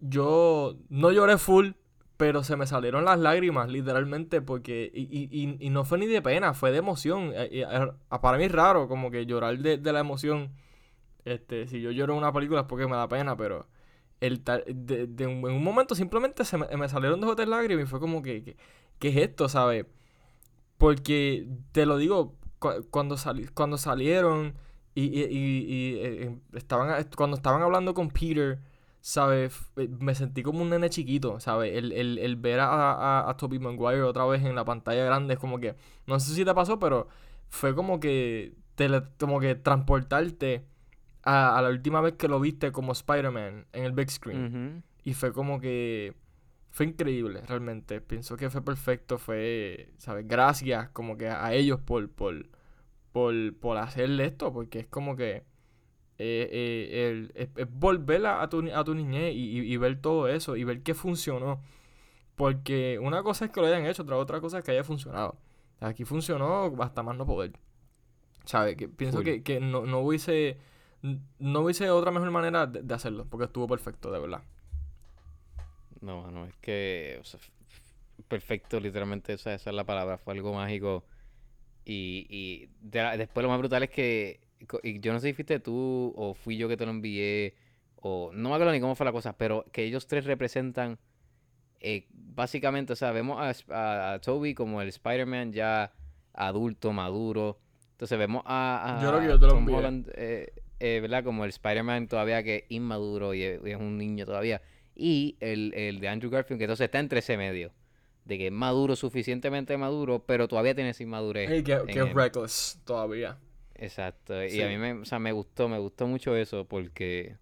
yo 0.09 0.77
no 0.89 1.11
lloré 1.11 1.37
full, 1.37 1.71
pero 2.17 2.43
se 2.43 2.55
me 2.57 2.67
salieron 2.67 3.05
las 3.05 3.19
lágrimas, 3.19 3.69
literalmente, 3.69 4.41
porque, 4.41 4.91
y, 4.93 5.03
y, 5.03 5.57
y, 5.59 5.69
no 5.69 5.85
fue 5.85 5.97
ni 5.97 6.07
de 6.07 6.21
pena, 6.21 6.53
fue 6.53 6.71
de 6.71 6.77
emoción. 6.79 7.31
Eh, 7.35 7.49
y, 7.51 7.61
eh, 7.61 7.91
para 8.21 8.37
mí 8.37 8.45
es 8.45 8.51
raro 8.51 8.87
como 8.87 9.11
que 9.11 9.25
llorar 9.25 9.57
de, 9.59 9.77
de 9.77 9.93
la 9.93 9.99
emoción. 10.01 10.51
Este, 11.25 11.67
si 11.67 11.81
yo 11.81 11.91
lloro 11.91 12.13
en 12.13 12.19
una 12.19 12.33
película 12.33 12.61
es 12.61 12.67
porque 12.67 12.87
me 12.87 12.95
da 12.97 13.07
pena, 13.09 13.37
pero 13.37 13.67
el 14.21 14.43
de, 14.45 15.07
de 15.07 15.23
en 15.25 15.43
un 15.45 15.63
momento 15.63 15.95
simplemente 15.95 16.45
se 16.45 16.57
me, 16.57 16.89
salieron 16.89 17.21
dos 17.21 17.31
o 17.31 17.35
tres 17.35 17.47
lágrimas 17.49 17.85
y 17.85 17.89
fue 17.89 17.99
como 18.01 18.21
que, 18.23 18.43
que- 18.43 18.57
¿qué 18.99 19.09
es 19.09 19.17
esto, 19.17 19.49
sabes? 19.49 19.85
Porque 20.77 21.47
te 21.71 21.85
lo 21.85 21.97
digo, 21.97 22.35
cu- 22.59 22.85
cuando, 22.89 23.17
sali- 23.17 23.47
cuando 23.53 23.77
salieron 23.77 24.55
y, 24.95 25.03
y- 25.05 25.23
y- 25.25 25.95
eh, 25.97 26.23
eh, 26.25 26.37
estaban, 26.53 27.05
cuando 27.15 27.37
estaban 27.37 27.61
hablando 27.61 27.93
con 27.93 28.09
Peter, 28.09 28.59
¿sabes? 29.05 29.53
Eh, 29.75 29.89
Me 29.99 30.15
sentí 30.15 30.43
como 30.43 30.61
un 30.61 30.69
nene 30.69 30.89
chiquito, 30.89 31.39
¿sabes? 31.41 31.75
El, 31.75 31.91
el, 31.91 32.17
el 32.19 32.35
ver 32.37 32.61
a, 32.61 32.93
a, 32.93 33.29
a 33.29 33.35
Tobey 33.37 33.59
Maguire 33.59 34.01
otra 34.03 34.23
vez 34.25 34.41
en 34.43 34.55
la 34.55 34.63
pantalla 34.63 35.03
grande 35.03 35.33
es 35.33 35.39
como 35.39 35.59
que, 35.59 35.75
no 36.07 36.19
sé 36.21 36.33
si 36.33 36.45
te 36.45 36.53
pasó, 36.55 36.79
pero 36.79 37.09
fue 37.49 37.75
como 37.75 37.99
que, 37.99 38.53
tele- 38.77 39.03
como 39.19 39.41
que 39.41 39.55
transportarte 39.55 40.63
a, 41.23 41.57
a 41.57 41.61
la 41.61 41.69
última 41.69 41.99
vez 41.99 42.13
que 42.13 42.29
lo 42.29 42.39
viste 42.39 42.71
como 42.71 42.93
Spider-Man 42.93 43.65
en 43.73 43.83
el 43.83 43.91
big 43.91 44.09
screen. 44.09 44.83
Y 45.03 45.13
fue 45.13 45.33
como 45.33 45.59
que. 45.59 46.13
Fue 46.71 46.85
increíble, 46.85 47.41
realmente. 47.45 47.99
Pienso 48.01 48.35
que 48.37 48.49
fue 48.49 48.61
perfecto. 48.63 49.17
Fue. 49.17 49.91
¿Sabes? 49.97 50.25
Gracias 50.27 50.89
como 50.89 51.17
que 51.17 51.27
a 51.27 51.53
ellos 51.53 51.79
por. 51.81 52.09
por. 52.09 52.47
por, 53.11 53.33
por 53.57 53.77
hacerle 53.77 54.25
esto. 54.25 54.51
Porque 54.53 54.79
es 54.79 54.87
como 54.87 55.15
que. 55.17 55.43
Eh, 56.19 56.49
eh, 56.51 57.09
el- 57.09 57.31
es, 57.35 57.49
volver 57.71 58.25
a, 58.27 58.47
tu, 58.49 58.63
a 58.73 58.83
tu 58.83 58.95
niñez 58.95 59.33
y, 59.35 59.59
y- 59.61 59.73
y 59.73 59.77
ver 59.77 59.99
todo 60.01 60.27
eso. 60.27 60.55
Y 60.55 60.63
ver 60.63 60.81
que 60.83 60.93
funcionó. 60.93 61.61
Porque 62.35 62.99
una 63.01 63.23
cosa 63.23 63.45
es 63.45 63.51
que 63.51 63.61
lo 63.61 63.67
hayan 63.67 63.85
hecho, 63.85 64.03
otra, 64.03 64.17
otra 64.17 64.41
cosa 64.41 64.59
es 64.59 64.65
que 64.65 64.71
haya 64.71 64.83
funcionado. 64.83 65.37
Aquí 65.81 66.05
funcionó 66.05 66.73
hasta 66.81 67.03
más 67.03 67.17
no 67.17 67.25
poder. 67.25 67.53
¿Sabes? 68.45 68.75
Que 68.77 68.87
pienso 68.89 69.21
que, 69.23 69.43
que 69.43 69.59
no, 69.59 69.85
no 69.85 69.99
hubiese. 70.01 70.57
No 71.39 71.61
hubiese 71.61 71.89
otra 71.91 72.11
mejor 72.11 72.31
manera 72.31 72.67
de, 72.67 72.81
de 72.83 72.93
hacerlo. 72.93 73.25
Porque 73.29 73.45
estuvo 73.45 73.67
perfecto, 73.67 74.11
de 74.11 74.19
verdad. 74.19 74.43
No, 76.01 76.29
no, 76.31 76.45
es 76.45 76.55
que 76.57 77.17
o 77.21 77.23
sea, 77.23 77.39
perfecto, 78.27 78.79
literalmente 78.79 79.33
esa, 79.33 79.53
esa 79.53 79.69
es 79.69 79.75
la 79.75 79.85
palabra, 79.85 80.17
fue 80.17 80.33
algo 80.33 80.53
mágico. 80.53 81.05
Y, 81.85 82.27
y 82.29 82.69
de 82.81 83.17
después 83.17 83.43
lo 83.43 83.49
más 83.49 83.59
brutal 83.59 83.83
es 83.83 83.89
que, 83.89 84.41
y 84.83 84.99
yo 84.99 85.13
no 85.13 85.19
sé 85.19 85.27
si 85.27 85.33
fuiste 85.33 85.59
tú 85.59 86.13
o 86.15 86.33
fui 86.33 86.57
yo 86.57 86.67
que 86.67 86.77
te 86.77 86.85
lo 86.85 86.91
envié, 86.91 87.55
o 87.95 88.31
no 88.33 88.49
me 88.49 88.55
acuerdo 88.55 88.73
ni 88.73 88.79
cómo 88.79 88.95
fue 88.95 89.05
la 89.05 89.11
cosa, 89.11 89.37
pero 89.37 89.65
que 89.71 89.83
ellos 89.83 90.07
tres 90.07 90.25
representan, 90.25 90.99
eh, 91.79 92.07
básicamente, 92.11 92.93
o 92.93 92.95
sea, 92.95 93.11
vemos 93.11 93.39
a, 93.39 93.73
a, 93.73 94.13
a 94.13 94.19
Toby 94.19 94.53
como 94.53 94.81
el 94.81 94.89
Spider-Man 94.89 95.53
ya 95.53 95.93
adulto, 96.33 96.91
maduro. 96.93 97.59
Entonces 97.91 98.17
vemos 98.17 98.43
a, 98.45 98.97
a 98.97 99.01
Yo 99.01 99.09
creo 99.09 99.21
que 99.21 99.27
yo 99.27 99.39
te 99.39 99.45
lo 99.45 99.53
Tom. 99.53 99.69
Holland, 99.69 100.11
eh, 100.15 100.53
eh, 100.79 100.99
¿verdad? 101.01 101.23
Como 101.23 101.45
el 101.45 101.49
Spider-Man 101.49 102.07
todavía 102.07 102.43
que 102.43 102.55
es 102.55 102.63
inmaduro 102.69 103.33
y 103.33 103.43
es, 103.43 103.61
y 103.63 103.71
es 103.71 103.77
un 103.77 103.97
niño 103.97 104.25
todavía. 104.25 104.61
Y 104.95 105.37
el, 105.39 105.73
el 105.73 105.99
de 105.99 106.07
Andrew 106.07 106.29
Garfield, 106.29 106.59
que 106.59 106.65
entonces 106.65 106.85
está 106.85 106.99
entre 106.99 107.19
ese 107.19 107.37
medio. 107.37 107.71
De 108.25 108.37
que 108.37 108.47
es 108.47 108.51
maduro, 108.53 108.95
suficientemente 108.95 109.77
maduro, 109.77 110.23
pero 110.25 110.47
todavía 110.47 110.75
tiene 110.75 110.91
esa 110.91 111.03
inmadurez. 111.03 111.49
Hey, 111.49 111.63
que, 111.63 111.73
es 111.73 112.13
reckless 112.13 112.81
todavía. 112.85 113.37
Exacto. 113.75 114.43
Y 114.45 114.61
a 114.61 114.67
mí 114.67 114.77
me, 114.77 114.93
o 114.93 115.05
sea, 115.05 115.19
me 115.19 115.31
gustó, 115.31 115.67
me 115.67 115.79
gustó 115.79 116.07
mucho 116.07 116.35
eso 116.35 116.65
porque, 116.67 117.37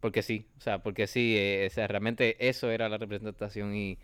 porque 0.00 0.22
sí, 0.22 0.48
o 0.58 0.60
sea, 0.60 0.82
porque 0.82 1.06
sí, 1.08 1.36
eh, 1.38 1.68
o 1.70 1.74
sea, 1.74 1.88
realmente 1.88 2.36
eso 2.48 2.70
era 2.70 2.88
la 2.88 2.98
representación 2.98 3.74
y, 3.76 3.98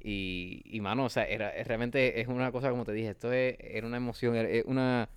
y, 0.00 0.62
y 0.66 0.80
mano, 0.80 1.06
o 1.06 1.10
sea, 1.10 1.24
era, 1.26 1.52
realmente 1.64 2.20
es 2.20 2.28
una 2.28 2.52
cosa, 2.52 2.70
como 2.70 2.84
te 2.86 2.92
dije, 2.92 3.10
esto 3.10 3.32
es, 3.32 3.56
era 3.60 3.86
una 3.86 3.98
emoción, 3.98 4.36
era- 4.36 4.48
es 4.50 4.64
una, 4.66 5.08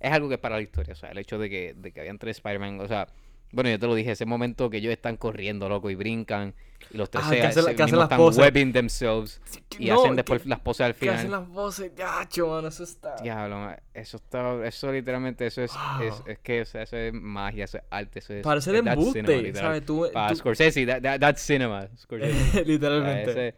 es 0.00 0.12
algo 0.12 0.28
que 0.28 0.36
es 0.36 0.40
para 0.40 0.56
la 0.56 0.62
historia, 0.62 0.94
o 0.94 0.96
sea, 0.96 1.10
el 1.10 1.18
hecho 1.18 1.38
de 1.38 1.50
que, 1.50 1.74
de 1.76 1.92
que 1.92 2.00
habían 2.00 2.18
tres 2.18 2.38
Spider-Man, 2.38 2.80
o 2.80 2.88
sea, 2.88 3.08
Bueno, 3.52 3.70
yo 3.70 3.78
te 3.78 3.86
lo 3.86 3.94
dije, 3.94 4.12
ese 4.12 4.26
momento 4.26 4.70
que 4.70 4.78
ellos 4.78 4.92
están 4.92 5.16
corriendo, 5.18 5.68
loco, 5.68 5.90
y 5.90 5.94
brincan, 5.96 6.54
y 6.90 6.96
los 6.98 7.10
tres 7.10 7.24
Ah, 7.24 7.28
se, 7.28 7.36
que 7.36 7.42
la- 7.42 7.52
se- 7.52 7.74
que 7.76 7.82
hacen 7.82 7.96
las 7.98 8.04
están 8.04 8.18
poses. 8.18 8.42
webbing 8.42 8.72
themselves, 8.72 9.40
y 9.78 9.86
No, 9.88 10.00
hacen 10.02 10.16
después 10.16 10.42
que- 10.42 10.48
las 10.48 10.60
poses 10.60 10.86
al 10.86 10.94
Que 10.94 11.10
hacen 11.10 11.26
final. 11.26 11.40
las 11.40 11.48
voces, 11.50 11.92
gacho, 11.96 12.46
mano, 12.48 12.68
eso 12.68 12.84
está. 12.84 13.16
Diablo, 13.16 13.74
eso 13.94 14.16
está, 14.18 14.66
eso 14.66 14.92
literalmente, 14.92 15.46
eso 15.46 15.62
es, 15.62 15.72
es, 16.02 16.10
Wow. 16.12 16.24
es 16.28 16.38
que 16.38 16.60
o 16.62 16.64
sea, 16.64 16.82
eso 16.82 16.96
es 16.96 17.12
magia, 17.12 17.64
eso 17.64 17.78
es 17.78 17.84
arte, 17.90 18.18
eso 18.20 18.34
es... 18.34 18.42
Parece 18.42 18.70
es- 18.70 18.76
cinema, 18.76 18.92
embuste. 18.92 19.54
¿sabes? 19.54 19.84
Tú, 19.84 20.08
Para 20.12 20.28
tú- 20.28 20.36
Scorsese, 20.36 20.86
that, 20.86 21.02
that- 21.02 21.18
that's 21.20 21.42
cinema, 21.42 21.88
Scorsese. 21.96 22.64
literalmente. 22.66 23.30
ese- 23.30 23.54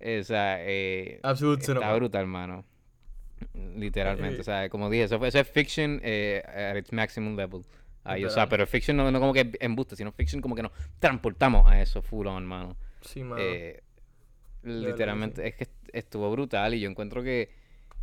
esa, 0.00 0.56
eh, 0.62 1.20
Absolute 1.22 1.60
está 1.60 1.72
cinema. 1.74 1.94
brutal, 1.94 2.26
mano. 2.26 2.64
Literalmente, 3.76 4.38
Eh, 4.38 4.40
o 4.40 4.44
sea, 4.44 4.68
como 4.68 4.90
dije, 4.90 5.04
eso, 5.04 5.24
eso 5.24 5.38
es 5.38 5.48
fiction 5.48 6.00
eh, 6.02 6.42
at 6.46 6.76
its 6.76 6.92
maximum 6.92 7.36
level. 7.36 7.62
Ahí, 8.04 8.24
o 8.24 8.30
sea, 8.30 8.48
pero 8.48 8.66
fiction 8.66 8.96
no, 8.96 9.10
no 9.10 9.20
como 9.20 9.32
que 9.32 9.50
embuste, 9.60 9.94
sino 9.96 10.10
fiction 10.12 10.40
como 10.40 10.54
que 10.54 10.62
nos 10.62 10.72
transportamos 10.98 11.66
a 11.70 11.80
eso 11.82 12.00
full 12.02 12.26
on, 12.26 12.46
mano. 12.46 12.76
Sí, 13.02 13.22
mano. 13.22 13.40
Eh, 13.42 13.82
literalmente, 14.62 15.46
es 15.46 15.54
que 15.54 15.64
est- 15.64 15.88
estuvo 15.92 16.30
brutal 16.30 16.74
y 16.74 16.80
yo 16.80 16.88
encuentro 16.90 17.22
que 17.22 17.50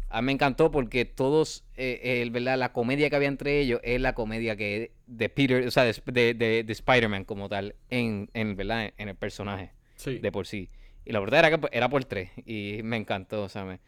a 0.09 0.21
mí 0.21 0.27
me 0.27 0.31
encantó 0.33 0.71
porque 0.71 1.05
todos, 1.05 1.65
eh, 1.75 2.21
el, 2.21 2.31
¿verdad? 2.31 2.57
La 2.57 2.71
comedia 2.73 3.09
que 3.09 3.15
había 3.15 3.27
entre 3.27 3.59
ellos 3.59 3.79
es 3.83 3.99
la 3.99 4.13
comedia 4.13 4.55
que 4.55 4.91
de 5.05 5.29
Peter, 5.29 5.67
o 5.67 5.71
sea, 5.71 5.83
de, 5.83 5.93
de, 6.05 6.33
de- 6.33 6.63
de 6.63 6.73
Spider-Man 6.73 7.25
como 7.25 7.49
tal, 7.49 7.75
en, 7.89 8.29
en, 8.33 8.55
¿verdad? 8.55 8.93
En 8.97 9.09
el 9.09 9.15
personaje 9.15 9.71
sí. 9.95 10.19
de 10.19 10.31
por 10.31 10.47
sí. 10.47 10.69
Y 11.05 11.11
la 11.11 11.19
verdad 11.19 11.39
era 11.45 11.57
que 11.57 11.67
era 11.71 11.89
por 11.89 12.03
tres. 12.05 12.31
Y 12.45 12.79
me 12.83 12.97
encantó, 12.97 13.43
o 13.43 13.49
sea, 13.49 13.65
me, 13.65 13.79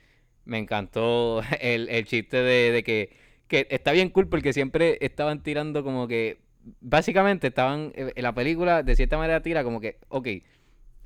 me 0.46 0.58
encantó 0.58 1.42
el, 1.62 1.88
el 1.90 2.06
chiste 2.06 2.38
de, 2.38 2.72
de 2.72 2.84
que, 2.84 3.10
que 3.50 3.68
está 3.70 3.92
bien 3.92 4.10
cool 4.12 4.30
porque 4.30 4.54
siempre 4.54 4.98
estaban 5.02 5.44
tirando 5.44 5.84
como 5.84 6.08
que. 6.08 6.38
Básicamente 6.80 7.48
estaban. 7.48 7.92
eh, 7.96 8.14
En 8.16 8.24
la 8.24 8.34
película, 8.34 8.84
de 8.84 8.96
cierta 8.96 9.18
manera, 9.18 9.42
tira 9.42 9.64
como 9.66 9.82
que, 9.82 9.98
ok. 10.08 10.28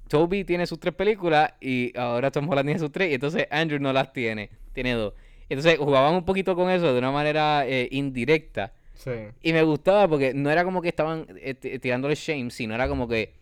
Toby 0.09 0.43
tiene 0.43 0.67
sus 0.67 0.79
tres 0.79 0.93
películas 0.93 1.53
y 1.59 1.97
ahora 1.97 2.29
Tom 2.29 2.47
Holland 2.49 2.67
tiene 2.67 2.79
sus 2.79 2.91
tres 2.91 3.09
y 3.09 3.15
entonces 3.15 3.47
Andrew 3.49 3.79
no 3.79 3.91
las 3.93 4.13
tiene, 4.13 4.49
tiene 4.73 4.93
dos. 4.93 5.13
Entonces 5.49 5.77
jugaban 5.79 6.13
un 6.13 6.25
poquito 6.25 6.55
con 6.55 6.69
eso 6.69 6.91
de 6.93 6.99
una 6.99 7.11
manera 7.11 7.65
eh, 7.67 7.87
indirecta 7.91 8.73
Sí. 8.93 9.11
y 9.41 9.53
me 9.53 9.63
gustaba 9.63 10.07
porque 10.07 10.33
no 10.33 10.51
era 10.51 10.63
como 10.63 10.81
que 10.81 10.89
estaban 10.89 11.25
eh, 11.41 11.55
t- 11.55 11.79
tirándole 11.79 12.13
shame, 12.15 12.51
sino 12.51 12.75
era 12.75 12.87
como 12.87 13.07
que 13.07 13.33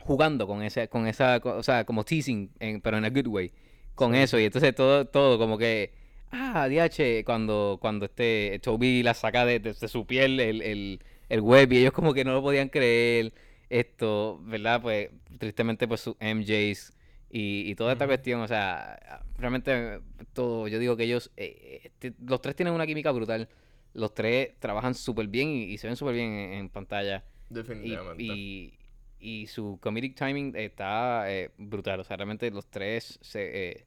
jugando 0.00 0.46
con 0.46 0.62
ese, 0.62 0.88
con 0.88 1.06
esa, 1.06 1.40
o 1.42 1.62
sea, 1.62 1.84
como 1.84 2.04
teasing, 2.04 2.50
en- 2.60 2.80
pero 2.80 2.98
en 2.98 3.04
a 3.06 3.10
good 3.10 3.26
way, 3.28 3.52
con 3.94 4.12
Sí. 4.12 4.18
eso. 4.20 4.38
Y 4.38 4.44
entonces 4.44 4.74
todo, 4.74 5.06
todo 5.06 5.38
como 5.38 5.56
que, 5.56 5.92
ah, 6.34 6.68
DH, 6.68 7.24
cuando, 7.24 7.78
cuando 7.80 8.06
este 8.06 8.58
Toby 8.62 9.02
la 9.02 9.14
saca 9.14 9.44
de, 9.46 9.60
de- 9.60 9.74
de 9.74 9.88
su 9.88 10.06
piel 10.06 10.40
el, 10.40 10.62
el, 10.62 11.00
el 11.28 11.40
web 11.40 11.72
y 11.72 11.78
ellos 11.78 11.92
como 11.92 12.14
que 12.14 12.24
no 12.24 12.32
lo 12.32 12.42
podían 12.42 12.68
creer. 12.68 13.32
Esto, 13.70 14.38
¿verdad? 14.44 14.82
Pues 14.82 15.10
tristemente 15.38 15.88
pues 15.88 16.00
sus 16.02 16.16
MJs 16.20 16.92
y, 17.30 17.70
y 17.70 17.74
toda 17.74 17.92
esta 17.92 18.06
cuestión, 18.06 18.40
o 18.40 18.46
sea, 18.48 19.22
realmente 19.38 20.00
todo, 20.32 20.68
yo 20.68 20.78
digo 20.78 20.96
que 20.96 21.04
ellos, 21.04 21.32
eh, 21.36 21.90
eh, 22.02 22.12
los 22.24 22.40
tres 22.40 22.54
tienen 22.56 22.74
una 22.74 22.86
química 22.86 23.10
brutal. 23.10 23.48
Los 23.94 24.14
tres 24.14 24.50
trabajan 24.60 24.94
súper 24.94 25.28
bien 25.28 25.48
y, 25.50 25.64
y 25.64 25.78
se 25.78 25.86
ven 25.86 25.96
súper 25.96 26.14
bien 26.14 26.30
en, 26.32 26.52
en 26.54 26.68
pantalla. 26.68 27.24
Y, 27.48 27.54
Definitivamente. 27.54 28.24
y, 28.24 28.78
y 29.18 29.46
su 29.46 29.78
comedic 29.80 30.16
timing 30.16 30.54
está 30.56 31.30
eh, 31.32 31.50
brutal. 31.58 32.00
O 32.00 32.04
sea, 32.04 32.16
realmente 32.16 32.50
los 32.50 32.66
tres 32.70 33.18
se, 33.22 33.70
eh, 33.70 33.86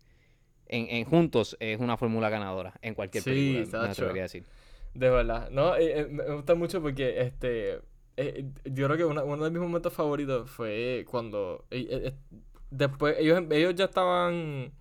en, 0.69 0.87
en 0.89 1.05
juntos 1.05 1.55
es 1.59 1.79
una 1.79 1.97
fórmula 1.97 2.29
ganadora 2.29 2.73
en 2.81 2.93
cualquier 2.95 3.23
Sí, 3.23 3.29
película. 3.29 3.83
Me 3.83 3.89
atrevería 3.89 4.21
a 4.23 4.25
decir. 4.25 4.43
De 4.93 5.09
verdad. 5.09 5.49
No, 5.51 5.75
eh, 5.75 6.01
eh, 6.01 6.07
me 6.09 6.23
me 6.23 6.33
gusta 6.35 6.55
mucho 6.55 6.81
porque 6.81 7.21
este. 7.21 7.79
eh, 8.17 8.45
yo 8.65 8.85
creo 8.87 8.97
que 8.97 9.05
una- 9.05 9.23
uno 9.23 9.43
de 9.43 9.51
mis 9.51 9.59
momentos 9.61 9.93
favoritos 9.93 10.49
fue 10.49 11.05
cuando. 11.09 11.65
eh, 11.71 11.87
eh, 11.89 12.01
eh, 12.07 12.13
después, 12.71 13.15
ellos, 13.19 13.43
ellos 13.51 13.75
ya 13.75 13.85
estaban. 13.85 14.71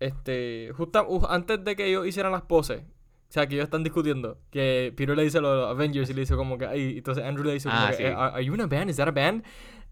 Este. 0.00 0.72
Justo 0.76 1.06
uh, 1.08 1.26
antes 1.28 1.64
de 1.64 1.74
que 1.76 1.86
ellos 1.86 2.06
hicieran 2.06 2.32
las 2.32 2.42
poses. 2.42 2.82
O 3.28 3.32
sea, 3.32 3.46
que 3.46 3.54
ellos 3.54 3.64
están 3.64 3.82
discutiendo. 3.82 4.38
Que 4.50 4.92
Peter 4.96 5.16
le 5.16 5.22
dice 5.24 5.40
lo 5.40 5.50
de 5.50 5.56
los 5.62 5.70
Avengers 5.70 6.08
y 6.10 6.14
le 6.14 6.20
dice 6.20 6.36
como 6.36 6.58
que. 6.58 6.66
"Ay", 6.66 6.98
entonces 6.98 7.24
Andrew 7.24 7.44
le 7.44 7.54
dice 7.54 7.68
como 7.68 7.80
Ah, 7.80 7.90
que. 7.90 7.96
sí. 7.96 8.02
"Eh, 8.04 8.06
¿Are 8.14 8.34
are 8.34 8.44
you 8.44 8.54
in 8.54 8.60
a 8.60 8.66
band? 8.66 8.90
¿Is 8.90 8.96
that 8.96 9.08
a 9.08 9.12
band? 9.12 9.42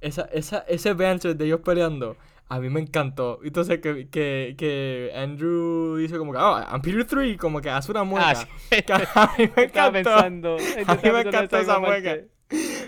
Esa, 0.00 0.22
esa, 0.32 0.58
ese 0.68 0.92
banter 0.92 1.34
de 1.36 1.44
ellos 1.46 1.60
peleando. 1.64 2.16
A 2.48 2.60
mí 2.60 2.68
me 2.68 2.80
encantó. 2.80 3.40
Entonces 3.42 3.80
que, 3.80 4.08
que, 4.10 4.54
que 4.58 5.10
Andrew 5.14 5.96
dice 5.96 6.18
como 6.18 6.32
que, 6.32 6.38
oh, 6.38 6.58
I'm 6.58 6.82
Peter 6.82 7.04
3, 7.04 7.36
como 7.38 7.60
que 7.60 7.70
hace 7.70 7.90
una 7.90 8.04
mueca. 8.04 8.30
Ah, 8.30 8.34
sí. 8.34 8.46
Que 8.82 8.92
a 8.92 8.98
mí 9.38 9.50
me 9.56 9.62
encantó. 9.64 9.92
pensando. 9.92 10.56
A 10.86 10.94
mí 10.94 11.10
me 11.10 11.20
encantó 11.20 11.58
esa 11.58 11.78
mueca. 11.78 12.18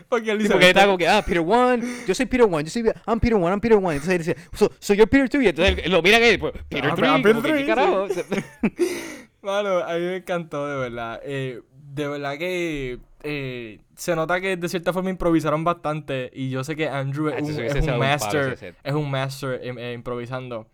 Porque 0.08 0.30
él 0.30 0.36
Sí, 0.38 0.42
dice, 0.44 0.52
porque 0.52 0.66
él 0.66 0.70
estaba 0.70 0.86
como 0.86 0.98
que, 0.98 1.08
ah, 1.08 1.22
Peter 1.26 1.42
One, 1.44 1.82
yo 2.06 2.14
soy 2.14 2.26
Peter 2.26 2.46
One, 2.46 2.62
yo 2.62 2.70
soy, 2.70 2.84
I'm 3.06 3.18
Peter 3.18 3.34
One, 3.36 3.48
I'm 3.50 3.60
Peter 3.60 3.76
One. 3.78 3.94
Entonces 3.96 4.12
él 4.12 4.18
dice, 4.18 4.36
so, 4.52 4.70
so 4.78 4.94
you're 4.94 5.08
Peter 5.08 5.28
Two. 5.28 5.40
Y 5.42 5.48
entonces 5.48 5.78
él 5.84 5.90
lo 5.90 6.02
mira 6.02 6.18
que, 6.20 6.38
pues, 6.38 6.52
Peter 6.68 6.90
Ah, 6.92 6.94
Three, 6.94 7.08
I'm 7.08 7.22
Peter 7.22 7.34
como 7.36 7.42
que, 7.42 7.48
Three, 7.52 7.60
¿qué 7.62 7.66
carajo? 7.66 8.06
Mano, 9.42 9.78
a 9.78 9.94
mí 9.94 10.00
me 10.00 10.16
encantó, 10.16 10.68
de 10.68 10.76
verdad. 10.76 11.20
Eh, 11.24 11.62
de 11.72 12.08
verdad 12.08 12.38
que 12.38 12.98
eh, 13.22 13.80
se 13.96 14.14
nota 14.14 14.40
que 14.40 14.56
de 14.56 14.68
cierta 14.68 14.92
forma 14.92 15.10
improvisaron 15.10 15.64
bastante. 15.64 16.30
Y 16.32 16.50
yo 16.50 16.62
sé 16.62 16.76
que 16.76 16.88
Andrew 16.88 17.28
Ah, 17.28 17.38
es 17.38 17.48
eso 17.48 17.58
un, 17.60 17.66
es 17.66 17.84
un 17.84 17.90
un 17.94 17.98
master. 17.98 18.56
set. 18.56 18.76
Es 18.84 18.94
un 18.94 19.10
master 19.10 19.60
improvisando. 19.94 20.68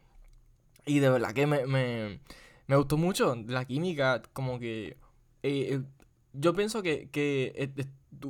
Y 0.84 0.98
de 0.98 1.08
verdad 1.08 1.32
que 1.32 1.46
me, 1.46 1.64
me, 1.66 2.20
me 2.66 2.76
gustó 2.76 2.96
mucho 2.96 3.34
la 3.46 3.64
química. 3.64 4.20
Como 4.32 4.58
que. 4.58 4.96
eh, 5.42 5.68
eh, 5.74 5.82
yo 6.34 6.54
pienso 6.54 6.82
que, 6.82 7.08
que 7.10 7.52
eh, 7.56 7.84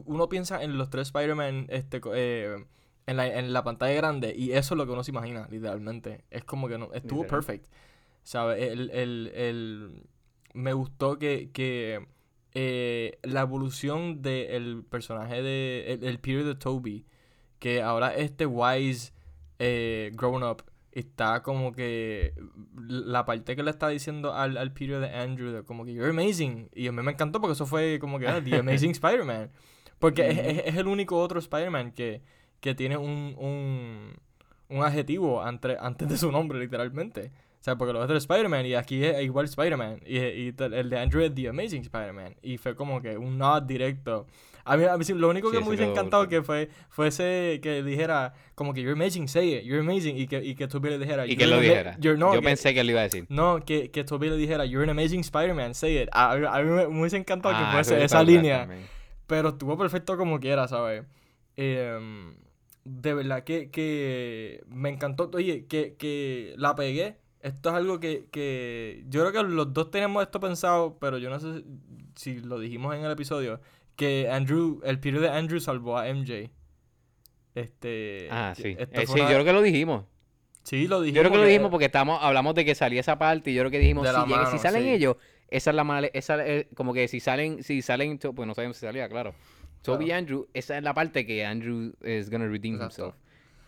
uno 0.06 0.28
piensa 0.28 0.62
en 0.62 0.76
los 0.76 0.90
tres 0.90 1.08
Spider-Man 1.08 1.66
este, 1.70 2.00
eh, 2.14 2.64
en, 3.06 3.16
la, 3.16 3.26
en 3.38 3.52
la 3.52 3.64
pantalla 3.64 3.94
grande. 3.94 4.34
Y 4.36 4.52
eso 4.52 4.74
es 4.74 4.78
lo 4.78 4.86
que 4.86 4.92
uno 4.92 5.02
se 5.04 5.10
imagina, 5.12 5.48
literalmente. 5.50 6.24
Es 6.30 6.44
como 6.44 6.68
que 6.68 6.78
no. 6.78 6.92
Estuvo 6.92 7.22
Literal. 7.22 7.44
perfect. 7.44 7.66
¿Sabes? 8.24 8.62
El, 8.62 8.90
el, 8.90 9.32
el- 9.34 10.02
me 10.54 10.72
gustó 10.74 11.18
que, 11.18 11.50
que 11.52 12.06
eh, 12.54 13.18
la 13.22 13.40
evolución 13.42 14.22
del 14.22 14.84
personaje 14.88 15.42
de. 15.42 15.92
El, 15.94 16.04
el 16.04 16.18
de 16.44 16.54
Toby. 16.54 17.06
Que 17.58 17.80
ahora 17.82 18.14
este 18.16 18.44
wise 18.46 19.12
eh, 19.58 20.10
grown 20.14 20.42
up 20.42 20.64
está 20.90 21.42
como 21.42 21.72
que. 21.72 22.34
La 22.76 23.24
parte 23.24 23.54
que 23.56 23.62
le 23.62 23.70
está 23.70 23.88
diciendo 23.88 24.34
al, 24.34 24.56
al 24.56 24.72
de 25.00 25.10
Andrew, 25.10 25.52
de 25.52 25.62
como 25.62 25.84
que 25.84 25.94
you're 25.94 26.10
amazing. 26.10 26.68
Y 26.74 26.88
a 26.88 26.92
mí 26.92 27.02
me 27.02 27.12
encantó 27.12 27.40
porque 27.40 27.52
eso 27.52 27.66
fue 27.66 27.98
como 28.00 28.18
que 28.18 28.26
ah, 28.28 28.42
The 28.42 28.56
Amazing 28.58 28.90
Spider-Man. 28.92 29.50
Porque 29.98 30.28
es, 30.28 30.38
es- 30.38 30.62
es 30.66 30.76
el 30.76 30.88
único 30.88 31.20
otro 31.20 31.38
Spider-Man 31.38 31.92
que, 31.92 32.22
que 32.60 32.74
tiene 32.74 32.96
un, 32.96 33.36
un, 33.38 34.14
un 34.68 34.82
adjetivo 34.84 35.42
ante- 35.42 35.76
antes 35.80 36.08
de 36.08 36.16
su 36.18 36.32
nombre, 36.32 36.58
literalmente. 36.58 37.30
O 37.62 37.64
sea, 37.64 37.76
porque 37.76 37.92
los 37.92 38.02
otros 38.02 38.24
Spider-Man 38.24 38.66
y 38.66 38.74
aquí 38.74 39.04
es 39.04 39.22
igual 39.22 39.44
Spider-Man. 39.44 40.00
Y, 40.04 40.18
y 40.18 40.54
el 40.58 40.90
de 40.90 40.98
Andrew 40.98 41.22
es 41.22 41.32
The 41.32 41.48
Amazing 41.50 41.82
Spider-Man. 41.82 42.34
Y 42.42 42.58
fue 42.58 42.74
como 42.74 43.00
que 43.00 43.16
un 43.16 43.38
nod 43.38 43.62
directo. 43.62 44.26
A 44.64 44.76
mí, 44.76 44.82
a 44.84 44.96
mí 44.96 45.04
sí, 45.04 45.12
lo 45.14 45.28
único 45.28 45.46
Sí, 45.48 45.52
que 45.52 45.58
me 45.58 45.62
eso 45.62 45.68
hubiese 45.70 45.84
encantado 45.88 46.26
que 46.28 46.42
fue 46.42 46.68
fuese 46.88 47.60
que 47.62 47.84
dijera 47.84 48.32
como 48.56 48.74
que 48.74 48.80
you're 48.82 49.00
amazing, 49.00 49.28
say 49.28 49.54
it, 49.54 49.62
you're 49.62 49.78
amazing. 49.80 50.16
Y 50.16 50.26
que, 50.26 50.42
y 50.44 50.56
que 50.56 50.66
Toby 50.66 50.90
le 50.90 50.98
dijera 50.98 51.24
Y 51.24 51.36
que 51.36 51.44
"You're 51.44 51.54
lo 51.54 51.60
dijera. 51.60 51.96
no, 52.18 52.34
Yo 52.34 52.40
que- 52.40 52.46
pensé 52.46 52.74
que 52.74 52.82
lo 52.82 52.90
iba 52.90 53.00
a 53.00 53.04
decir. 53.04 53.26
No, 53.28 53.60
que, 53.64 53.92
que 53.92 54.02
Toby 54.02 54.28
le 54.30 54.36
dijera 54.36 54.64
you're 54.66 54.82
an 54.82 54.90
amazing 54.90 55.20
Spider-Man, 55.20 55.74
say 55.76 55.98
it. 56.02 56.08
A, 56.10 56.32
a- 56.32 56.62
mí 56.62 56.68
me, 56.68 56.88
me 56.88 57.00
hubiese 57.00 57.16
encantado 57.16 57.54
Ah, 57.56 57.64
que 57.64 57.72
fuese 57.76 58.02
esa 58.04 58.24
línea. 58.24 58.60
también. 58.60 58.86
Pero 59.28 59.50
estuvo 59.50 59.78
perfecto 59.78 60.16
como 60.16 60.40
quiera, 60.40 60.66
¿sabes? 60.66 61.04
Em, 61.56 62.34
de 62.84 63.14
verdad 63.14 63.44
que, 63.44 63.70
que 63.70 64.62
me 64.68 64.88
encantó. 64.88 65.30
Oye, 65.34 65.66
que, 65.66 65.94
que 65.96 66.54
la 66.56 66.74
pegué. 66.74 67.16
Esto 67.42 67.70
es 67.70 67.74
algo 67.74 67.98
que, 68.00 68.26
que 68.30 69.04
yo 69.08 69.20
creo 69.20 69.32
que 69.32 69.42
los 69.52 69.72
dos 69.74 69.90
tenemos 69.90 70.22
esto 70.22 70.38
pensado, 70.40 70.96
pero 71.00 71.18
yo 71.18 71.28
no 71.28 71.38
sé 71.40 71.64
si 72.14 72.38
lo 72.40 72.58
dijimos 72.58 72.94
en 72.94 73.04
el 73.04 73.10
episodio. 73.12 73.60
Que 73.96 74.30
Andrew, 74.30 74.80
el 74.84 74.98
Peter 75.00 75.20
de 75.20 75.28
Andrew 75.28 75.60
salvó 75.60 75.98
a 75.98 76.06
MJ. 76.08 76.50
Este. 77.54 78.28
Ah, 78.30 78.54
sí. 78.56 78.74
Eh, 78.78 78.86
sí, 79.06 79.12
una- 79.12 79.22
yo 79.24 79.34
creo 79.34 79.44
que 79.44 79.52
lo 79.52 79.62
dijimos. 79.62 80.04
Sí, 80.62 80.86
lo 80.86 80.98
Yo 80.98 81.02
dijimos. 81.02 81.20
creo 81.22 81.32
que 81.32 81.38
lo 81.38 81.44
dijimos 81.44 81.70
porque 81.70 81.86
estamos, 81.86 82.18
hablamos 82.22 82.54
de 82.54 82.64
que 82.64 82.74
salía 82.76 83.00
esa 83.00 83.18
parte 83.18 83.50
y 83.50 83.54
yo 83.54 83.62
creo 83.62 83.70
que 83.72 83.80
dijimos, 83.80 84.06
si, 84.06 84.12
llega- 84.14 84.24
si 84.26 84.30
mano, 84.52 84.58
salen 84.58 84.82
sí. 84.84 84.90
ellos, 84.90 85.16
esa 85.48 85.70
es 85.70 85.76
la 85.76 85.82
mala, 85.84 86.06
esa 86.14 86.46
es 86.46 86.66
como 86.76 86.94
que 86.94 87.08
si 87.08 87.18
salen, 87.18 87.64
si 87.64 87.82
salen, 87.82 88.18
pues 88.18 88.46
no 88.46 88.54
sabemos 88.54 88.76
si 88.76 88.86
salía, 88.86 89.08
claro. 89.08 89.34
Toby 89.82 90.04
y 90.04 90.06
Claro. 90.06 90.18
Andrew, 90.20 90.48
esa 90.54 90.78
es 90.78 90.84
la 90.84 90.94
parte 90.94 91.26
que 91.26 91.44
Andrew 91.44 91.92
is 92.04 92.30
gonna 92.30 92.46
redeem 92.46 92.76
Exacto. 92.76 93.06
himself. 93.06 93.14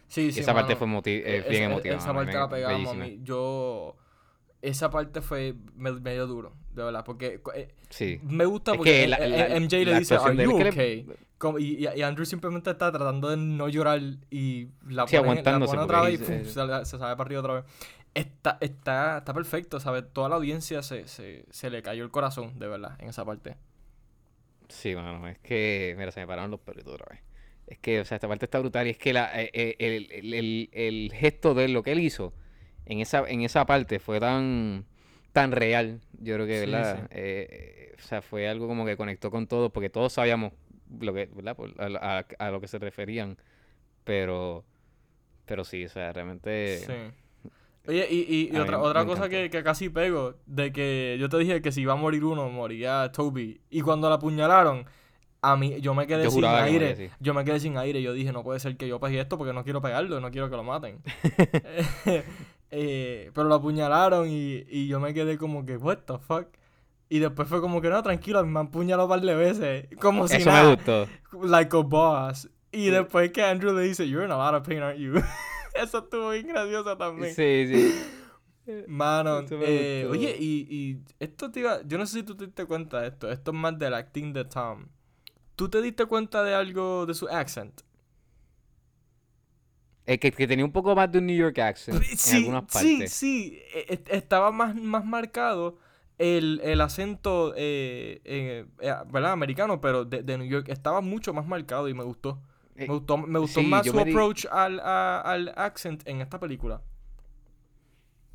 Sí, 0.09 0.26
Y 0.26 0.32
sí, 0.32 0.40
esa 0.40 0.55
parte 0.55 0.76
fue 0.76 0.86
moti- 0.86 1.10
eh, 1.24 1.39
Esa- 1.39 1.48
bien 1.48 1.62
emotiva. 1.64 1.97
Esa 1.97 2.12
mano, 2.12 2.18
parte 2.20 2.32
me- 2.32 2.39
la 2.40 2.48
pegamos 2.48 2.93
a 2.93 2.94
mí. 2.94 3.18
Yo. 3.22 3.97
Esa 4.62 4.89
parte 4.90 5.20
fue 5.20 5.55
me- 5.74 5.93
medio 5.93 6.26
duro, 6.26 6.55
de 6.72 6.85
verdad. 6.85 7.05
Porque 7.05 7.40
eh, 7.55 7.68
Sí. 7.90 8.18
me 8.22 8.47
gusta 8.47 8.72
Es 8.72 8.76
porque 8.78 8.90
que 8.93 9.05
eh, 9.05 9.09
la- 9.09 9.18
la- 9.18 9.56
MJ 9.56 9.85
le 9.85 9.98
dice, 9.98 10.14
¿Are 10.16 10.43
you 10.43 10.56
okay? 10.56 11.02
le- 11.02 11.16
Como- 11.36 11.59
y, 11.59 11.86
y 11.94 12.02
Andrew 12.02 12.24
simplemente 12.24 12.70
está 12.70 12.90
tratando 12.90 13.28
de 13.28 13.36
no 13.36 13.68
llorar 13.68 14.01
y 14.31 14.68
la 14.89 15.06
Sí, 15.06 15.18
pone, 15.18 15.40
otra 15.40 16.01
vez 16.02 16.14
y 16.14 16.24
¡fum! 16.24 16.44
se, 16.44 16.44
se 16.44 16.98
sale 16.98 17.16
para 17.16 17.22
arriba 17.22 17.40
otra 17.40 17.55
vez. 17.55 17.64
Está, 18.14 18.56
está, 18.60 19.18
está 19.18 19.35
perfecto, 19.35 19.81
¿sabes? 19.81 20.05
Toda 20.12 20.28
la 20.31 20.36
audiencia 20.36 20.82
se, 20.82 21.06
se, 21.09 21.44
se 21.51 21.68
le 21.68 21.82
cayó 21.82 22.05
el 22.05 22.10
corazón, 22.10 22.59
de 22.59 22.68
verdad, 22.68 22.97
en 23.01 23.09
esa 23.10 23.24
parte. 23.24 23.56
Sí, 24.68 24.94
mano, 24.94 25.28
es 25.28 25.39
que, 25.40 25.94
mira, 25.98 26.10
se 26.12 26.20
me 26.20 26.26
pararon 26.26 26.51
los 26.51 26.60
pelitos 26.60 26.94
otra 26.94 27.06
vez. 27.10 27.20
Es 27.66 27.78
que, 27.78 28.01
o 28.01 28.05
sea, 28.05 28.16
esta 28.16 28.28
parte 28.28 28.45
está 28.45 28.59
brutal 28.59 28.86
y 28.86 28.91
es 28.91 28.99
que 28.99 29.12
la, 29.12 29.31
eh, 29.43 29.51
eh, 29.55 29.77
el, 29.78 30.09
el, 30.12 30.35
el, 30.35 30.70
el 30.73 31.12
gesto 31.15 31.55
de 31.55 31.69
lo 31.69 31.82
que 31.82 31.93
él 31.93 32.01
hizo 32.01 32.35
en 32.86 33.01
esa, 33.01 33.24
en 33.28 33.41
esa 33.43 33.65
parte 33.66 33.99
fue 33.99 34.20
tan, 34.20 34.85
tan 35.32 35.51
real. 35.53 36.01
Yo 36.20 36.35
creo 36.35 36.47
que, 36.47 36.61
Sí, 36.65 36.70
¿verdad? 36.70 36.99
sí. 37.01 37.07
Eh, 37.12 37.95
o 37.99 38.03
sea, 38.03 38.20
fue 38.23 38.49
algo 38.49 38.69
como 38.69 38.85
que 38.85 38.97
conectó 38.97 39.31
con 39.31 39.47
todos, 39.47 39.73
porque 39.73 39.89
todos 39.89 40.12
sabíamos 40.12 40.53
lo 41.01 41.15
que, 41.15 41.27
¿verdad? 41.35 41.57
A, 41.78 42.19
a- 42.19 42.47
a 42.47 42.51
lo 42.51 42.61
que 42.61 42.69
se 42.69 42.78
referían. 42.78 43.39
Pero, 44.05 44.65
pero 45.47 45.65
sí, 45.65 45.85
o 45.85 45.89
sea, 45.89 46.12
realmente. 46.12 46.78
Sí. 46.78 46.93
Oye, 47.86 48.07
y, 48.11 48.51
y, 48.53 48.57
otra, 48.59 48.81
otra 48.81 49.05
cosa 49.05 49.28
que, 49.28 49.51
que 49.51 49.62
casi 49.62 49.91
pego, 49.91 50.36
de 50.47 50.73
que 50.73 51.16
yo 51.20 51.28
te 51.28 51.36
dije 51.39 51.61
que 51.61 51.70
si 51.73 51.82
iba 51.82 51.93
a 51.93 51.97
morir 51.97 52.24
uno, 52.24 52.49
moría 52.49 53.11
Toby. 53.12 53.61
Y 53.70 53.82
cuando 53.82 54.09
la 54.09 54.16
apuñalaron, 54.16 54.86
a 55.53 55.57
mí, 55.57 55.81
yo 55.81 55.95
me 55.95 56.07
quedé 56.07 56.25
Yo 56.25 56.31
sin 56.31 56.41
que 56.43 56.47
aire. 56.47 57.11
Yo 57.21 57.35
me 57.35 57.45
quedé 57.45 57.61
sin 57.61 57.77
aire. 57.77 58.01
Yo 58.03 58.12
dije, 58.12 58.33
no 58.33 58.43
puede 58.43 58.61
ser 58.61 58.77
que 58.77 58.89
yo 58.89 58.99
pegue 59.01 59.21
esto 59.21 59.37
porque 59.39 59.53
no 59.53 59.65
quiero 59.65 59.81
pegarlo, 59.83 60.21
no 60.21 60.31
quiero 60.31 60.49
que 60.51 60.57
lo 60.57 60.65
maten. 60.65 61.01
Eh, 62.77 63.31
pero 63.33 63.47
lo 63.47 63.55
apuñalaron 63.55 64.29
y, 64.29 64.65
y 64.69 64.89
yo 64.89 64.99
me 64.99 65.15
quedé 65.15 65.39
como 65.39 65.65
que, 65.65 65.77
what 65.77 65.99
the 66.07 66.19
fuck. 66.19 66.49
Y 67.09 67.21
después 67.21 67.47
fue 67.47 67.61
como 67.61 67.81
que, 67.81 67.89
no, 67.89 68.03
tranquilo, 68.03 68.45
me 68.45 68.59
han 68.59 68.73
puñalado 68.73 69.05
un 69.05 69.11
par 69.11 69.21
de 69.21 69.35
veces. 69.37 69.87
Como 70.01 70.27
si 70.27 70.39
Eso 70.39 70.51
me 70.51 70.75
gustó. 70.75 71.07
Like 71.41 71.77
a 71.77 71.81
boss. 71.81 72.51
Y 72.73 72.87
Sí. 72.87 72.91
después 72.91 73.31
que 73.31 73.45
Andrew 73.45 73.73
le 73.73 73.83
dice, 73.83 74.09
you're 74.09 74.25
in 74.25 74.33
a 74.33 74.37
lot 74.37 74.61
of 74.61 74.66
pain, 74.66 74.83
aren't 74.83 74.99
you? 74.99 75.12
Eso 75.81 75.99
estuvo 75.99 76.31
bien 76.31 76.49
gracioso 76.49 76.97
también. 76.97 77.33
Sí, 77.33 77.69
sí. 77.69 77.95
Mano, 78.89 79.45
eh, 79.51 80.09
oye, 80.11 80.35
y, 80.37 80.66
y 80.69 81.01
esto 81.21 81.51
te 81.53 81.61
iba, 81.61 81.81
yo 81.87 81.99
no 81.99 82.07
sé 82.07 82.21
si 82.21 82.23
tú 82.25 82.35
te 82.35 82.47
diste 82.47 82.65
cuenta 82.65 83.03
de 83.03 83.09
esto, 83.09 83.31
esto 83.31 83.51
es 83.53 83.57
más 83.57 83.79
del 83.79 83.93
acting 83.95 84.33
de 84.33 84.47
Tom. 84.47 84.87
¿Tú 85.56 85.68
te 85.68 85.82
diste 85.82 86.06
cuenta 86.06 86.43
de 86.44 86.55
algo 86.55 87.06
de 87.06 87.14
su 87.14 87.28
accent? 87.28 87.81
Es 90.06 90.18
que, 90.18 90.32
que 90.32 90.47
tenía 90.47 90.64
un 90.64 90.72
poco 90.72 90.94
más 90.94 91.10
de 91.12 91.18
un 91.18 91.26
New 91.26 91.36
York 91.36 91.59
accent 91.59 92.06
en 92.22 92.32
Sí, 92.32 92.35
algunas 92.35 92.64
sí, 92.68 93.06
partes. 93.06 93.09
sí, 93.09 93.59
e- 93.74 93.94
e- 93.94 94.16
estaba 94.16 94.51
más, 94.52 94.74
más 94.74 95.05
marcado 95.05 95.78
el, 96.18 96.60
el 96.64 96.81
acento, 96.81 97.55
eh, 97.56 98.20
eh, 98.24 98.66
eh, 98.81 98.94
¿verdad? 99.10 99.32
Americano, 99.32 99.81
pero 99.81 100.05
de, 100.05 100.22
de 100.22 100.39
New 100.39 100.47
York 100.48 100.68
estaba 100.68 101.01
mucho 101.01 101.32
más 101.35 101.47
marcado 101.47 101.89
y 101.89 101.94
me 101.94 102.05
gustó. 102.05 102.40
Eh, 102.76 102.86
Me 102.86 102.94
gustó, 102.94 103.16
me 103.18 103.39
gustó 103.39 103.62
sí, 103.62 103.62
más 103.62 103.86
su 103.89 103.98
di- 103.98 104.01
approach 104.01 104.47
al, 104.51 104.81
a- 104.81 105.20
al 105.20 105.52
accent 105.56 106.06
en 106.06 106.20
esta 106.20 106.39
película. 106.39 106.82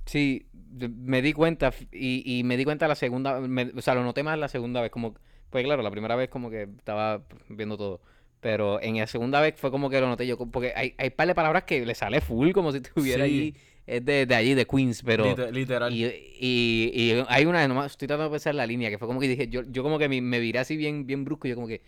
Sí, 0.05 0.47
me 0.53 1.21
di 1.21 1.33
cuenta 1.33 1.71
y 1.91 2.41
me 2.43 2.57
di 2.57 2.63
cuenta 2.65 2.87
la 2.87 2.95
segunda, 2.95 3.39
me- 3.41 3.71
o 3.75 3.81
sea, 3.81 3.93
lo 3.95 4.03
noté 4.03 4.23
más 4.23 4.39
la 4.39 4.47
segunda 4.47 4.81
vez, 4.81 4.89
como, 4.91 5.13
pues 5.49 5.63
claro, 5.63 5.81
la 5.81 5.91
primera 5.91 6.15
vez 6.15 6.29
como 6.29 6.49
que 6.49 6.63
estaba 6.63 7.21
viendo 7.49 7.77
todo, 7.77 8.01
pero 8.39 8.81
en 8.81 8.97
la 8.97 9.07
segunda 9.07 9.41
vez 9.41 9.55
fue 9.57 9.71
como 9.71 9.89
que 9.89 9.99
lo 9.99 10.07
noté 10.07 10.25
yo, 10.27 10.37
porque 10.37 10.73
hay, 10.75 10.93
hay 10.97 11.09
par 11.09 11.27
de 11.27 11.35
palabras 11.35 11.63
que 11.63 11.85
le 11.85 11.95
sale 11.95 12.21
full 12.21 12.51
como 12.51 12.71
si 12.71 12.77
estuviera 12.77 13.25
Sí. 13.25 13.31
allí, 13.31 13.55
es 13.87 14.05
de, 14.05 14.25
de 14.25 14.35
allí, 14.35 14.53
de 14.53 14.65
Queens, 14.67 15.01
pero... 15.03 15.25
Lite- 15.25 15.51
literal. 15.51 15.91
Y, 15.93 16.05
y, 16.05 16.91
y 16.93 17.23
hay 17.27 17.45
una, 17.45 17.67
nomás 17.67 17.91
estoy 17.91 18.07
tratando 18.07 18.29
de 18.29 18.35
pensar 18.35 18.53
la 18.55 18.65
línea, 18.67 18.89
que 18.89 18.97
fue 18.99 19.07
como 19.07 19.19
que 19.19 19.27
dije, 19.27 19.47
yo, 19.47 19.63
yo 19.69 19.81
como 19.83 19.97
que 19.97 20.07
me, 20.07 20.21
me 20.21 20.39
viré 20.39 20.59
así 20.59 20.77
bien, 20.77 21.07
bien 21.07 21.25
brusco, 21.25 21.47
y 21.47 21.49
yo 21.49 21.55
como 21.55 21.67
que, 21.67 21.81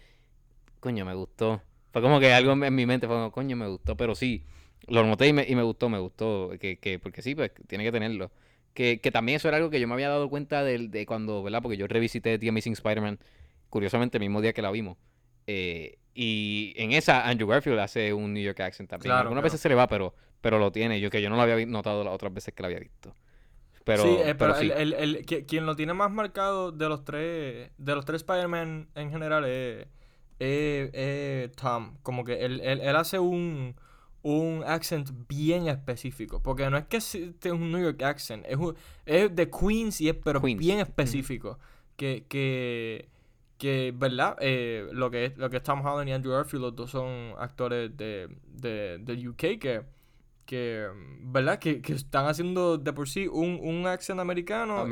coño, 0.80 1.06
me 1.06 1.14
gustó. 1.14 1.62
Fue 1.92 2.02
como 2.02 2.20
que 2.20 2.32
algo 2.34 2.54
en 2.54 2.74
mi 2.76 2.86
mente 2.86 3.06
fue 3.08 3.16
como, 3.16 3.32
coño, 3.32 3.56
me 3.56 3.68
gustó, 3.68 3.96
pero 3.96 4.16
sí, 4.16 4.44
lo 4.88 5.04
noté 5.06 5.28
y 5.28 5.34
me, 5.34 5.46
y 5.48 5.56
me 5.56 5.64
gustó, 5.64 5.90
me 5.90 6.00
gustó, 6.00 6.52
que, 6.60 6.78
que, 6.80 6.98
porque 7.00 7.22
sí, 7.22 7.36
pues 7.36 7.52
tiene 7.68 7.84
que 7.84 7.92
tenerlo. 7.92 8.32
Que, 8.74 9.00
que 9.02 9.12
también 9.12 9.36
eso 9.36 9.50
era 9.50 9.58
algo 9.58 9.70
que 9.70 9.80
yo 9.82 9.88
me 9.88 9.94
había 9.94 10.08
dado 10.10 10.30
cuenta 10.30 10.64
del- 10.64 10.90
de, 10.92 11.06
cuando, 11.06 11.44
¿verdad? 11.44 11.62
Porque 11.62 11.78
yo 11.78 11.88
revisité 11.88 12.40
The 12.40 12.50
Amazing 12.50 12.74
Spider-Man, 12.74 13.20
curiosamente 13.72 14.18
el 14.18 14.22
mismo 14.22 14.40
día 14.42 14.54
que 14.54 14.62
la 14.62 14.70
vimos. 14.70 14.98
Eh, 15.48 15.98
y 16.14 16.74
en 16.78 16.92
esa 16.92 17.28
Andrew 17.28 17.48
Garfield 17.50 17.80
hace 17.80 18.14
un 18.14 18.34
New 18.36 18.44
York 18.44 18.60
accent 18.60 18.88
también. 18.88 19.08
Claro, 19.08 19.22
Algunas 19.22 19.42
claro. 19.42 19.46
veces 19.46 19.62
se 19.62 19.70
le 19.70 19.74
va, 19.76 19.88
pero, 19.88 20.14
pero 20.42 20.60
lo 20.60 20.72
tiene. 20.72 21.00
Yo 21.02 21.10
que 21.10 21.22
yo 21.24 21.30
no 21.32 21.36
lo 21.38 21.42
había 21.42 21.66
notado 21.66 22.04
las 22.04 22.14
otras 22.14 22.32
veces 22.32 22.54
que 22.54 22.62
la 22.62 22.68
había 22.68 22.80
visto. 22.80 23.16
Pero, 23.84 24.04
sí, 24.04 24.10
eh, 24.10 24.36
pero 24.38 24.38
pero 24.38 24.56
sí. 24.56 24.66
el, 24.76 24.94
el, 24.94 25.16
el- 25.18 25.46
quien 25.48 25.66
lo 25.66 25.76
tiene 25.76 25.94
más 25.96 26.12
marcado 26.12 26.72
de 26.72 26.88
los 26.88 27.04
tres, 27.04 27.72
de 27.80 27.96
los 27.96 28.06
tres 28.06 28.22
Spider-Man 28.22 28.90
en 28.94 29.10
general 29.10 29.46
es, 29.46 29.88
es- 30.38 30.92
es 30.94 31.52
Tom. 31.54 31.96
Como 32.04 32.24
que 32.24 32.46
él, 32.46 32.60
él, 32.62 32.80
él 32.82 32.96
hace 32.96 33.18
un, 33.18 33.76
un 34.22 34.64
accent 34.68 35.10
bien 35.28 35.68
específico. 35.68 36.44
Porque 36.44 36.70
no 36.70 36.78
es 36.78 36.86
que 36.86 37.02
sea 37.02 37.54
un 37.54 37.72
New 37.72 37.82
York 37.82 38.04
accent, 38.04 38.46
es, 38.48 38.58
un- 38.58 38.76
es 39.06 39.36
de 39.36 39.50
Queens 39.50 40.00
y 40.02 40.10
es 40.10 40.16
pero 40.24 40.42
Queens, 40.42 40.60
bien 40.60 40.80
específico. 40.80 41.58
Que, 41.96 42.26
que, 42.30 43.10
que, 43.62 43.94
¿verdad? 43.96 44.36
Eh, 44.42 44.88
lo 44.92 45.10
que 45.12 45.34
lo 45.38 45.50
que 45.50 45.58
es 45.58 45.64
Tom 45.64 45.86
Holland 45.86 46.10
y 46.10 46.14
Andrew 46.14 46.34
Garfield, 46.34 46.64
los 46.64 46.76
dos 46.76 46.90
son 46.92 47.34
actores 47.38 47.96
de, 47.96 48.28
de, 48.48 48.98
del 49.00 49.28
UK 49.30 49.60
que 49.60 49.82
que, 50.46 50.88
¿verdad? 51.22 51.60
Que, 51.60 51.82
que 51.82 51.94
están 51.94 52.26
haciendo 52.26 52.78
de 52.78 52.92
por 52.92 53.08
sí 53.08 53.28
un, 53.28 53.60
un 53.62 53.88
accent 53.88 54.20
americano 54.20 54.84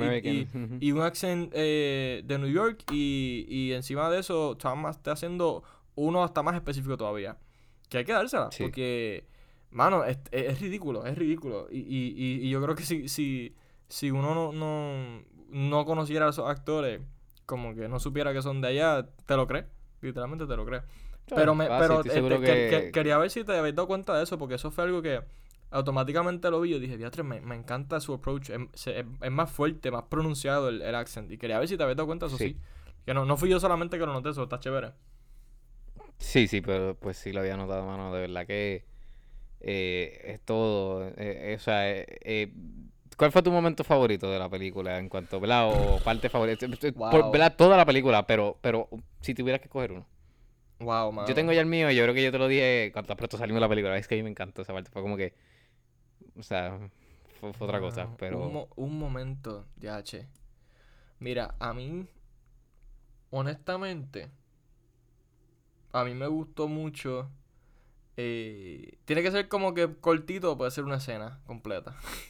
y- 0.80 0.91
un 0.94 1.02
accent 1.02 1.52
eh, 1.54 2.22
de 2.24 2.38
New 2.38 2.50
York 2.50 2.84
y, 2.91 3.46
y 3.50 3.74
encima 3.74 4.10
de 4.10 4.20
eso 4.20 4.56
Tom 4.56 4.88
está 4.88 5.12
haciendo 5.14 5.64
uno 5.96 6.24
hasta 6.24 6.44
más 6.44 6.56
específico 6.56 6.96
todavía. 6.96 7.36
Que 7.90 7.98
hay 7.98 8.06
que 8.06 8.14
dársela, 8.14 8.50
Sí. 8.52 8.64
porque, 8.64 9.26
mano, 9.72 10.06
es, 10.06 10.20
es- 10.32 10.62
ridículo, 10.62 11.06
es 11.06 11.18
ridículo. 11.18 11.68
Y, 11.72 11.80
y, 11.80 12.14
y, 12.16 12.48
y 12.48 12.50
yo 12.52 12.62
creo 12.62 12.76
que 12.76 12.84
si, 12.84 13.10
si, 13.10 13.54
si 13.90 14.12
uno 14.12 14.34
no, 14.36 14.54
no, 14.54 15.24
no 15.50 15.86
conociera 15.86 16.28
a 16.28 16.30
esos 16.30 16.48
actores, 16.48 17.02
como 17.50 17.74
que 17.74 17.90
no 17.90 18.00
supiera 18.00 18.32
que 18.32 18.42
son 18.44 18.62
de 18.62 18.68
allá, 18.70 19.08
te 19.26 19.36
lo 19.36 19.48
crees, 19.48 19.66
literalmente 20.02 20.46
te 20.46 20.56
lo 20.56 20.66
crees. 20.66 20.84
Pero, 21.36 21.56
me, 21.56 21.68
Fácil, 21.68 21.88
pero 21.88 22.00
este, 22.02 22.14
seguro 22.14 22.40
que- 22.40 22.46
que- 22.46 22.70
que- 22.86 22.92
quería 22.92 23.18
ver 23.18 23.30
si 23.32 23.44
te 23.44 23.58
habías 23.58 23.76
dado 23.76 23.88
cuenta 23.88 24.16
de 24.16 24.24
eso, 24.24 24.38
porque 24.38 24.56
eso 24.56 24.72
fue 24.72 24.84
algo 24.84 25.02
que 25.02 25.22
automáticamente 25.72 26.50
lo 26.50 26.62
vi. 26.62 26.70
Yo 26.72 26.80
dije, 26.80 26.98
diatre, 26.98 27.24
me, 27.24 27.42
me 27.42 27.56
encanta 27.56 28.00
su 28.00 28.14
approach. 28.14 28.50
Es, 28.52 28.60
se- 28.74 29.00
es- 29.00 29.06
es 29.22 29.32
más 29.32 29.52
fuerte, 29.52 29.92
más 29.92 30.04
pronunciado 30.04 30.70
el, 30.70 30.82
el 30.82 30.96
accent. 30.96 31.32
Y 31.32 31.38
quería 31.38 31.60
ver 31.60 31.68
si 31.68 31.78
te 31.78 31.84
habías 31.84 31.98
dado 31.98 32.08
cuenta 32.08 32.26
de 32.26 32.30
eso, 32.30 32.38
sí. 32.38 32.54
Sí. 32.54 32.58
Que 33.06 33.14
no, 33.14 33.26
no 33.26 33.38
fui 33.38 33.50
yo 33.50 33.60
solamente 33.60 33.98
que 34.00 34.06
lo 34.06 34.14
noté, 34.14 34.30
eso 34.30 34.44
está 34.44 34.60
chévere. 34.60 34.92
Sí, 36.18 36.48
sí, 36.48 36.62
pero 36.62 36.96
pues 37.00 37.18
sí 37.18 37.32
lo 37.32 37.40
había 37.42 37.58
notado, 37.58 37.86
mano. 37.86 38.14
De 38.14 38.22
verdad 38.22 38.46
que 38.46 38.86
eh, 39.62 40.22
es 40.26 40.42
todo. 40.42 41.08
eh, 41.10 41.14
eh, 41.18 41.56
o 41.58 41.60
sea, 41.60 41.88
¿cuál 43.20 43.32
fue 43.32 43.44
tu 43.44 43.52
momento 43.52 43.84
favorito 43.84 44.32
de 44.32 44.40
la 44.40 44.50
película 44.50 44.98
en 44.98 45.10
cuanto, 45.10 45.40
¿verdad? 45.40 45.70
O 45.70 46.00
parte 46.00 46.30
favorita. 46.30 46.66
Por- 46.68 46.94
Wow. 46.94 47.32
¿Verdad? 47.32 47.56
Toda 47.56 47.78
la 47.78 47.86
película, 47.86 48.26
pero, 48.26 48.58
pero 48.62 48.90
si 49.22 49.36
tuvieras 49.36 49.62
que 49.62 49.66
escoger 49.68 49.91
uno. 49.91 50.08
Wow, 50.80 51.12
man. 51.12 51.28
Yo 51.28 51.36
tengo 51.36 51.52
ya 51.52 51.62
el 51.62 51.68
mío 51.68 51.91
y 51.91 51.96
yo 51.96 52.04
creo 52.04 52.16
que 52.16 52.24
yo 52.24 52.32
te 52.32 52.38
lo 52.40 52.48
dije 52.48 52.90
cuando 52.94 53.16
pronto 53.16 53.38
salimos 53.38 53.58
de 53.58 53.62
la 53.62 53.70
película. 53.70 53.98
Es 53.98 54.08
que 54.08 54.16
a 54.16 54.18
mí 54.18 54.24
me 54.24 54.30
encantó 54.32 54.62
esa 54.64 54.74
parte. 54.74 54.90
Fue 54.90 55.02
como 55.02 55.18
que. 55.18 55.34
O 56.38 56.44
sea, 56.44 56.80
fue, 57.40 57.52
fue 57.54 57.68
otra 57.68 57.80
cosa, 57.82 58.10
pero. 58.18 58.40
Un, 58.40 58.54
mo- 58.54 58.70
un 58.78 58.98
momento, 58.98 59.68
ya, 59.78 60.02
che. 60.04 60.28
Mira, 61.20 61.54
a 61.60 61.74
mí, 61.74 62.08
honestamente, 63.32 64.30
a 65.91 66.04
mí 66.06 66.14
me 66.14 66.28
gustó 66.28 66.68
mucho. 66.70 67.30
eh, 68.18 68.98
tiene 69.06 69.22
que 69.22 69.32
ser 69.32 69.48
como 69.50 69.74
que 69.74 69.96
cortito, 70.00 70.58
puede 70.58 70.72
ser 70.72 70.84
una 70.86 70.96
escena 70.98 71.40
completa. 71.46 71.96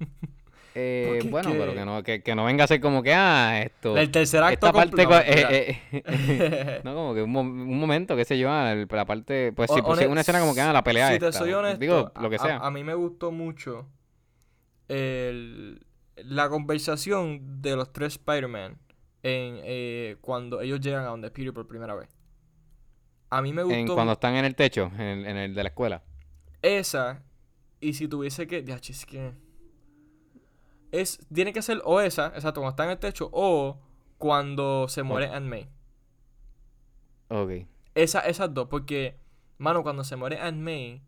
Eh, 0.72 1.04
Porque 1.08 1.28
bueno, 1.30 1.50
pero 1.50 1.74
que- 1.74 1.84
no, 1.84 2.02
que, 2.04 2.22
que 2.22 2.34
no 2.36 2.44
venga 2.44 2.62
a 2.62 2.66
ser 2.68 2.80
como 2.80 3.02
que, 3.02 3.12
ah, 3.12 3.60
esto. 3.60 3.96
El 3.98 4.12
tercer 4.12 4.40
acto 4.40 4.68
Esta 4.68 4.72
parte. 4.72 5.04
co- 5.04 5.16
eh, 5.18 5.80
eh, 5.90 6.80
no, 6.84 6.94
como 6.94 7.12
que 7.12 7.22
un, 7.22 7.30
mo- 7.32 7.40
un 7.40 7.80
momento, 7.80 8.14
qué 8.14 8.24
sé 8.24 8.38
yo, 8.38 8.48
ah, 8.52 8.72
la 8.76 9.04
parte. 9.04 9.52
Pues 9.52 9.68
O- 9.68 9.82
pues 9.82 10.06
una 10.06 10.20
escena 10.20 10.38
como 10.38 10.54
que, 10.54 10.60
ah, 10.60 10.72
la 10.72 10.84
pelea 10.84 11.10
Si 11.12 11.18
te 11.18 11.32
soy 11.32 11.52
honesto, 11.54 11.80
Digo, 11.80 12.12
lo 12.20 12.30
que 12.30 12.36
a- 12.36 12.38
sea. 12.38 12.56
A, 12.58 12.70
mí 12.70 12.84
me 12.84 12.94
gustó 12.94 13.32
mucho 13.32 13.88
el- 14.88 15.84
la 16.16 16.48
conversación 16.48 17.60
de 17.62 17.74
los 17.74 17.92
tres 17.92 18.12
Spider-Man 18.14 18.78
en, 19.24 19.58
eh, 19.64 20.16
cuando 20.20 20.60
ellos 20.60 20.80
llegan 20.80 21.02
a 21.04 21.08
donde 21.08 21.32
Peter 21.32 21.52
por 21.52 21.66
primera 21.66 21.96
vez. 21.96 22.08
A 23.28 23.42
mí 23.42 23.52
me 23.52 23.62
En, 23.62 23.68
gustó 23.68 23.94
cuando 23.94 24.12
están 24.12 24.34
en 24.36 24.44
el 24.44 24.54
techo, 24.54 24.90
en 24.94 25.00
el, 25.00 25.26
en 25.26 25.36
el 25.36 25.54
de 25.54 25.62
la 25.64 25.68
escuela. 25.70 26.02
esa. 26.62 27.22
Y 27.80 27.94
si 27.94 28.06
tuviese 28.08 28.46
que. 28.46 28.62
Ya, 28.62 28.76
es 28.76 29.04
que. 29.06 29.32
Es, 30.92 31.18
tiene 31.32 31.52
que 31.52 31.62
ser 31.62 31.80
o 31.84 32.00
esa, 32.00 32.26
exacto, 32.28 32.60
cuando 32.60 32.70
está 32.70 32.84
en 32.84 32.90
el 32.90 32.98
techo, 32.98 33.28
o 33.32 33.78
cuando 34.18 34.88
se 34.88 35.02
muere 35.02 35.28
Aunt 35.28 35.46
May. 35.46 35.68
Ok. 37.28 37.66
Esa, 37.94 38.20
esas 38.20 38.52
dos, 38.54 38.68
porque, 38.68 39.16
mano, 39.58 39.82
cuando 39.82 40.04
se 40.04 40.16
muere 40.16 40.38
Aunt 40.38 40.58
May, 40.58 41.02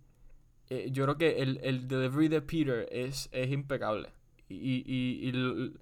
eh, 0.70 0.88
yo 0.92 1.04
creo 1.04 1.18
que 1.18 1.42
el, 1.42 1.60
el 1.62 1.88
delivery 1.88 2.28
de 2.28 2.42
Peter 2.42 2.88
es, 2.90 3.28
es 3.32 3.50
impecable. 3.50 4.10
Y, 4.48 4.84
y, 4.86 5.26
y 5.26 5.28
l- 5.30 5.72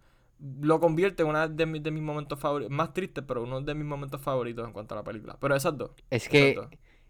lo 0.61 0.81
convierte 0.81 1.23
en 1.23 1.29
uno 1.31 1.49
de 1.49 1.67
mis, 1.67 1.83
de 1.83 1.91
mis 1.91 2.03
momentos 2.03 2.39
favoritos, 2.39 2.73
más 2.73 2.93
triste, 2.95 3.23
pero 3.23 3.43
uno 3.43 3.61
de 3.61 3.75
mis 3.75 3.85
momentos 3.85 4.21
favoritos 4.21 4.67
en 4.67 4.73
cuanto 4.73 4.95
a 4.95 4.99
la 4.99 5.05
película. 5.05 5.37
Pero 5.41 5.55
esas 5.57 5.77
dos. 5.77 5.91
Es 6.11 6.29
que 6.29 6.59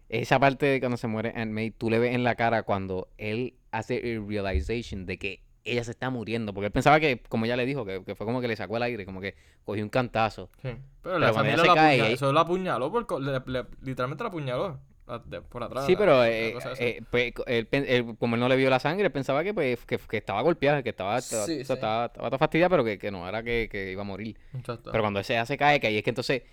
esa 0.09 0.39
parte 0.39 0.65
de 0.65 0.79
cuando 0.79 0.97
se 0.97 1.07
muere 1.07 1.33
Aunt 1.35 1.51
May, 1.51 1.71
tú 1.71 1.89
le 1.89 1.99
ves 1.99 2.15
en 2.15 2.23
la 2.23 2.35
cara 2.35 2.63
cuando 2.63 3.09
él 3.17 3.55
hace 3.71 4.13
el 4.13 4.27
realization 4.27 5.05
de 5.05 5.17
que 5.17 5.41
ella 5.63 5.83
se 5.83 5.91
está 5.91 6.09
muriendo. 6.09 6.53
Porque 6.53 6.67
él 6.67 6.71
pensaba 6.71 6.99
que, 6.99 7.21
como 7.29 7.45
ella 7.45 7.55
le 7.55 7.65
dijo, 7.65 7.85
que, 7.85 8.03
que 8.03 8.15
fue 8.15 8.25
como 8.25 8.41
que 8.41 8.47
le 8.47 8.55
sacó 8.55 8.77
el 8.77 8.83
aire, 8.83 9.05
como 9.05 9.21
que 9.21 9.35
cogió 9.63 9.83
un 9.83 9.89
cantazo. 9.89 10.49
Sí. 10.61 10.69
Pero, 10.69 10.79
Pero 11.01 11.19
la 11.19 11.33
familia 11.33 11.57
se 11.57 11.67
la 11.67 11.75
cae, 11.75 12.13
Eso 12.13 12.31
la 12.33 12.41
apuñaló, 12.41 12.91
por, 12.91 13.05
co- 13.05 13.19
le- 13.19 13.41
le- 13.45 13.65
literalmente 13.81 14.23
la 14.23 14.29
apuñaló. 14.29 14.79
por 15.49 15.63
atrás. 15.63 15.85
Sí, 15.85 15.95
pero 15.97 16.19
la 16.19 16.29
eh, 16.29 16.55
eh, 16.79 17.01
pues, 17.11 17.33
él 17.47 18.15
como 18.17 18.35
él 18.35 18.39
no 18.39 18.47
le 18.47 18.55
vio 18.55 18.69
la 18.69 18.79
sangre, 18.79 19.05
él 19.07 19.11
pensaba 19.11 19.43
que, 19.43 19.53
pues, 19.53 19.85
que, 19.85 19.97
que 19.97 20.17
estaba 20.17 20.41
golpeada, 20.41 20.81
que 20.83 20.89
estaba, 20.89 21.19
Sí, 21.19 21.35
o 21.35 21.45
sea, 21.45 21.45
sí. 21.47 21.61
estaba, 21.61 22.05
estaba 22.05 22.29
toda 22.29 22.37
fastidiada, 22.37 22.69
pero 22.69 22.83
que, 22.85 22.97
que 22.97 23.11
no 23.11 23.27
era 23.27 23.43
que, 23.43 23.67
que 23.69 23.91
iba 23.91 24.01
a 24.03 24.05
morir. 24.05 24.37
Exacto. 24.53 24.89
Pero 24.91 25.03
cuando 25.03 25.19
ese 25.19 25.43
se 25.45 25.57
cae, 25.57 25.79
que 25.81 25.87
ahí 25.87 25.97
es 25.97 26.03
que 26.03 26.11
entonces, 26.11 26.43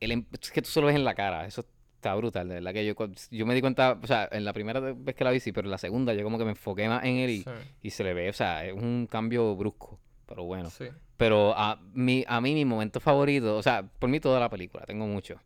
él, 0.00 0.12
em- 0.12 0.24
es 0.40 0.50
que 0.50 0.62
tú 0.62 0.70
solo 0.70 0.86
ves 0.86 0.96
en 0.96 1.04
la 1.04 1.14
cara, 1.14 1.46
eso 1.46 1.66
está 1.96 2.14
brutal, 2.14 2.48
de 2.48 2.54
verdad 2.54 2.72
que 2.72 2.86
yo, 2.86 2.94
yo 3.30 3.46
me 3.46 3.54
di 3.54 3.60
cuenta, 3.60 3.98
o 4.00 4.06
sea, 4.06 4.28
en 4.30 4.44
la 4.44 4.52
primera 4.52 4.80
vez 4.80 5.14
que 5.14 5.24
la 5.24 5.30
vi, 5.30 5.40
sí, 5.40 5.50
pero 5.52 5.66
en 5.66 5.72
la 5.72 5.78
segunda 5.78 6.14
yo 6.14 6.22
como 6.22 6.38
que 6.38 6.44
me 6.44 6.50
enfoqué 6.52 6.88
más 6.88 7.04
en 7.04 7.16
él 7.16 7.30
y, 7.30 7.42
Sí, 7.42 7.50
y 7.82 7.90
se 7.90 8.04
le 8.04 8.14
ve, 8.14 8.28
o 8.28 8.32
sea, 8.32 8.64
es 8.64 8.72
un 8.74 9.08
cambio 9.10 9.54
brusco, 9.56 9.98
pero 10.26 10.44
bueno. 10.44 10.70
sí. 10.70 10.84
Pero 11.16 11.54
a 11.56 11.80
mí, 11.94 12.24
a 12.28 12.40
mí 12.42 12.52
mi 12.54 12.64
momento 12.66 13.00
favorito, 13.00 13.56
o 13.56 13.62
sea, 13.62 13.82
por 13.98 14.10
mí 14.10 14.20
toda 14.20 14.38
la 14.38 14.50
película, 14.50 14.84
tengo 14.86 15.06
mucho. 15.06 15.40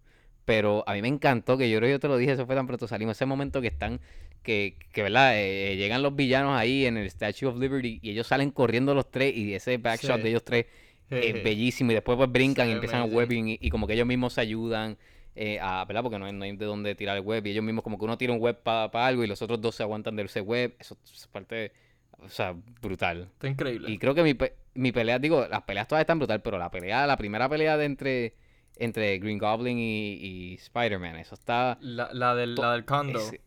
Pero 0.45 0.83
a 0.87 0.95
mí 0.95 1.03
me 1.03 1.07
encantó, 1.09 1.57
que 1.57 1.71
yo 1.71 1.79
creo 1.79 1.87
que 1.89 1.93
yo 1.93 2.01
te 2.01 2.09
lo 2.09 2.17
dije, 2.17 2.33
eso 2.33 2.45
fue 2.45 2.57
tan 2.57 2.67
pronto 2.67 2.89
salimos, 2.89 3.17
ese 3.17 3.25
momento 3.25 3.61
que 3.61 3.69
están, 3.69 4.01
que, 4.43 4.77
que 4.93 5.03
¿verdad? 5.05 5.35
Eh, 5.37 5.77
llegan 5.77 6.03
los 6.03 6.17
villanos 6.17 6.57
ahí 6.59 6.87
en 6.87 6.97
el 6.97 7.07
Statue 7.09 7.47
of 7.47 7.57
Liberty 7.59 8.01
y 8.03 8.11
ellos 8.11 8.27
salen 8.27 8.51
corriendo 8.51 8.95
los 8.95 9.09
tres 9.11 9.37
y 9.37 9.55
ese 9.55 9.79
backshot 9.79 10.17
Sí. 10.17 10.23
de 10.23 10.29
ellos 10.31 10.43
tres 10.45 10.67
es 11.09 11.35
bellísimo 11.45 11.93
y 11.93 11.95
después 11.95 12.17
pues 12.17 12.33
brincan 12.33 12.69
y 12.69 12.73
empiezan 12.73 13.03
a 13.03 13.05
webbing 13.05 13.49
y, 13.51 13.59
y 13.61 13.71
como 13.71 13.87
que 13.87 13.93
ellos 13.93 14.07
mismos 14.09 14.33
se 14.33 14.41
ayudan 14.41 14.97
eh, 15.35 15.59
a, 15.61 15.85
¿verdad? 15.85 16.03
Porque 16.03 16.19
no 16.19 16.27
hay, 16.27 16.33
no 16.33 16.45
hay 16.45 16.57
de 16.57 16.65
dónde 16.67 16.95
tirar 16.95 17.17
el 17.17 17.23
web 17.23 17.47
y 17.47 17.51
ellos 17.51 17.65
mismos 17.65 17.83
como 17.85 17.99
que 17.99 18.05
uno 18.05 18.19
tira 18.19 18.33
un 18.33 18.41
web 18.41 18.59
para 18.63 18.89
algo 19.07 19.25
y 19.25 19.27
los 19.27 19.41
otros 19.43 19.61
dos 19.61 19.75
se 19.75 19.83
aguantan 19.83 20.17
de 20.17 20.25
ese 20.25 20.41
web, 20.41 20.75
eso 20.79 20.97
es 21.05 21.27
parte, 21.29 21.73
o 22.19 22.29
sea, 22.29 22.55
brutal. 22.83 23.29
Está 23.33 23.49
increíble. 23.49 23.91
Y 23.91 23.99
creo 23.99 24.15
que 24.15 24.23
mi, 24.23 24.35
pe- 24.35 24.55
mi 24.75 24.93
pelea, 24.93 25.19
digo, 25.19 25.47
las 25.49 25.63
peleas 25.63 25.89
todas 25.89 26.01
están 26.03 26.19
brutal, 26.19 26.43
pero 26.43 26.59
la 26.59 26.71
pelea, 26.71 27.07
la 27.07 27.17
primera 27.17 27.49
pelea 27.49 27.77
de 27.77 27.85
entre, 27.87 28.35
entre 28.77 29.19
Green 29.19 29.39
Goblin 29.39 29.79
y, 29.79 30.13
y 30.15 30.55
Spider-Man, 30.55 31.17
eso 31.17 31.35
está... 31.35 31.79
La, 31.81 32.11
la, 32.13 32.35
del, 32.35 32.55
la 32.57 32.73
del 32.73 32.85
condo. 32.85 33.19
es- 33.19 33.41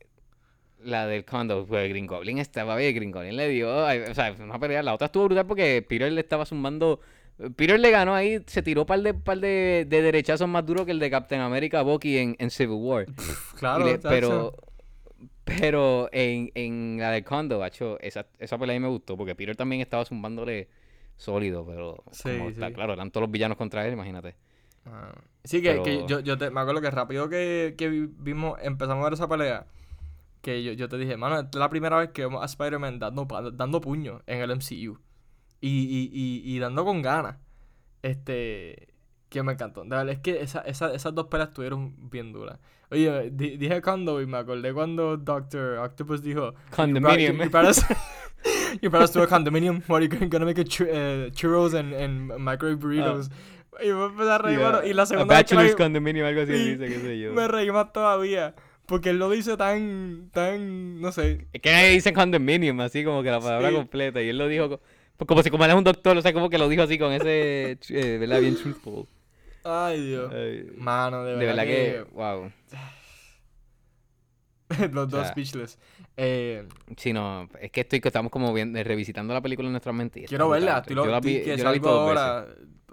la 0.80 1.08
del 1.08 1.24
condo, 1.24 1.66
pues 1.66 1.88
Green 1.90 2.08
Goblin 2.08 2.40
estaba 2.40 2.76
bien, 2.76 2.94
Green 2.94 3.12
Goblin 3.12 3.38
le 3.38 3.48
dio, 3.48 3.74
o 3.74 4.14
sea, 4.14 4.36
una 4.38 4.60
pelea, 4.60 4.84
la 4.84 4.94
otra 4.94 5.06
estuvo 5.06 5.26
brutal 5.26 5.46
porque 5.48 5.82
Peter 5.88 6.12
le 6.12 6.20
estaba 6.20 6.46
zumbando, 6.46 7.00
Peter 7.56 7.80
le 7.80 7.92
ganó 7.92 8.14
ahí, 8.16 8.44
se 8.48 8.62
tiró 8.62 8.86
par 8.86 9.02
de, 9.02 9.14
par 9.14 9.40
de, 9.40 9.86
de 9.90 10.02
derechazos 10.02 10.48
más 10.48 10.66
duros 10.66 10.86
que 10.86 10.92
el 10.92 11.00
de 11.00 11.10
Captain 11.10 11.42
America 11.42 11.82
Bucky 11.82 12.18
en, 12.18 12.36
en 12.40 12.50
Civil 12.52 12.78
War. 12.80 13.10
claro, 13.56 13.86
le- 13.86 14.00
pero 14.00 14.56
pero 15.46 16.10
en, 16.14 16.52
en 16.56 16.98
la 17.00 17.12
del 17.12 17.24
condo, 17.24 17.60
macho, 17.60 18.00
esa, 18.02 18.28
esa 18.40 18.58
pelea 18.58 18.76
a 18.76 18.80
mí 18.80 18.84
me 18.86 18.90
gustó 18.92 19.18
porque 19.18 19.36
Peter 19.36 19.56
también 19.56 19.82
estaba 19.82 20.06
zumbándole 20.06 20.70
sólido, 21.18 21.66
pero 21.66 22.04
Sí, 22.12 22.30
como 22.30 22.50
está 22.50 22.68
sí. 22.68 22.74
claro, 22.74 22.94
eran 22.94 23.12
todos 23.12 23.24
los 23.24 23.32
villanos 23.32 23.58
contra 23.58 23.86
él, 23.88 23.94
imagínate. 23.94 24.36
Ah, 24.86 25.14
Sí, 25.44 25.62
que, 25.62 25.82
yo, 26.08 26.20
yo 26.22 26.38
te, 26.38 26.50
me 26.50 26.62
acuerdo 26.62 26.82
que 26.82 26.90
rápido 26.92 27.28
que, 27.30 27.76
que 27.78 27.90
vi- 27.90 28.10
vimos, 28.18 28.58
empezamos 28.62 29.02
a 29.02 29.06
ver 29.06 29.14
esa 29.14 29.28
pelea, 29.28 29.66
que 30.42 30.64
yo, 30.64 30.74
yo 30.74 30.90
te 30.90 30.98
dije, 30.98 31.18
mano, 31.18 31.38
esta 31.40 31.50
es 31.52 31.56
la 31.60 31.70
primera 31.70 31.98
vez 31.98 32.12
que 32.12 32.24
vemos 32.24 32.42
a 32.44 32.46
Spider-Man 32.48 33.00
dando, 33.00 33.26
dando 33.54 33.82
puño 33.82 34.22
en 34.28 34.42
el 34.42 34.52
MCU. 34.52 35.00
Y, 35.66 35.70
y, 35.70 36.10
y, 36.14 36.56
y 36.56 36.60
dando 36.60 36.84
con 36.84 37.02
ganas. 37.02 37.38
Este, 38.02 38.90
que 39.30 39.42
me 39.44 39.54
encantó. 39.54 39.84
De 39.84 39.90
verdad, 39.90 40.10
es 40.10 40.20
que 40.20 40.42
esa, 40.42 40.60
esa, 40.62 40.94
esas 40.94 41.16
dos 41.16 41.28
peleas 41.28 41.50
estuvieron 41.50 42.10
bien 42.10 42.34
duras. 42.34 42.60
Oye, 42.92 43.32
di- 43.32 43.58
dije 43.58 43.82
condo 43.82 44.22
y 44.22 44.28
me 44.28 44.38
acordé 44.38 44.74
cuando 44.74 45.18
Doctor 45.18 45.78
Octopus 45.80 46.22
dijo, 46.22 46.54
Condominium. 46.76 47.42
You, 47.42 47.50
brought 47.50 47.70
us, 47.70 47.84
you 48.82 48.90
brought 48.90 49.06
us 49.06 49.12
to 49.12 49.24
a 49.24 49.28
condominium. 49.28 49.82
What 49.88 50.02
are 50.02 50.08
you 50.08 50.28
gonna 50.30 50.46
make 50.46 50.60
a 50.60 50.66
eh, 50.66 51.32
churros 51.32 51.74
and, 51.74 51.94
and 51.94 52.38
microwave 52.40 52.78
burritos? 52.80 53.30
Y 53.82 53.88
me 53.88 54.06
empecé 54.06 54.30
a 54.32 54.38
reír, 54.38 54.60
mano, 54.60 54.84
Y 54.86 54.94
la 54.94 55.04
A 55.04 55.06
segunda 55.08 55.34
vez 55.36 55.46
que 55.46 55.56
la 55.56 55.62
Bachelor's 55.62 55.78
vi, 55.78 55.84
Condominium, 55.84 56.28
algo 56.28 56.42
así 56.42 56.54
Sí, 56.54 56.76
dice, 56.76 56.88
qué 56.94 57.00
sé 57.00 57.20
yo. 57.20 57.34
me 57.34 57.48
reí 57.48 57.72
más 57.72 57.92
todavía. 57.94 58.54
Porque 58.86 59.12
él 59.12 59.18
lo 59.18 59.30
dice 59.30 59.56
tan, 59.56 60.30
tan, 60.34 61.00
no 61.00 61.12
sé. 61.14 61.48
Es 61.54 61.62
que 61.62 61.72
nadie 61.72 61.92
dice 61.92 62.12
condominium, 62.12 62.82
así 62.82 63.04
como 63.06 63.24
que 63.24 63.32
la 63.32 63.40
palabra 63.40 63.70
Sí. 63.70 63.76
completa, 63.76 64.22
y 64.22 64.28
él 64.28 64.38
lo 64.38 64.48
dijo 64.50 64.82
pues 65.18 65.28
como 65.28 65.44
si 65.44 65.50
como 65.50 65.66
es 65.66 65.74
un 65.74 65.84
doctor, 65.84 66.18
o 66.18 66.22
sea, 66.22 66.34
como 66.34 66.50
que 66.50 66.58
lo 66.58 66.68
dijo 66.70 66.84
así 66.84 66.98
con 66.98 67.12
ese, 67.14 67.78
eh, 67.90 68.18
¿verdad? 68.20 68.42
Bien 68.42 68.56
truthful. 68.56 69.08
Ay, 69.64 70.02
Dios. 70.06 70.32
Ay, 70.34 70.72
Mano, 70.78 71.24
de 71.24 71.36
de 71.38 71.46
verdad, 71.46 71.56
verdad 71.56 71.64
que... 71.64 72.06
que, 72.06 72.16
wow. 72.16 72.52
los 74.92 75.10
dos 75.10 75.22
sea, 75.22 75.32
speechless. 75.32 75.78
Eh, 76.18 76.68
Sí, 76.98 77.14
no, 77.14 77.48
es 77.62 77.72
que 77.72 77.82
estoy, 77.82 78.02
que 78.02 78.08
estamos 78.10 78.32
como 78.32 78.54
bien, 78.54 78.76
eh, 78.76 78.84
revisitando 78.84 79.34
la 79.34 79.42
película 79.42 79.68
en 79.68 79.74
nuestra 79.74 79.94
mente. 79.94 80.22
y 80.22 80.26
quiero 80.26 80.50
verla. 80.50 80.80
Estoy, 80.80 80.96
lo- 80.96 81.06
Yo 81.06 81.12
la 81.12 81.20
vi, 81.20 81.42
que 81.42 81.58
yo 81.58 81.64
salgo 81.64 82.06
veces. 82.06 82.18
ahora. 82.18 82.48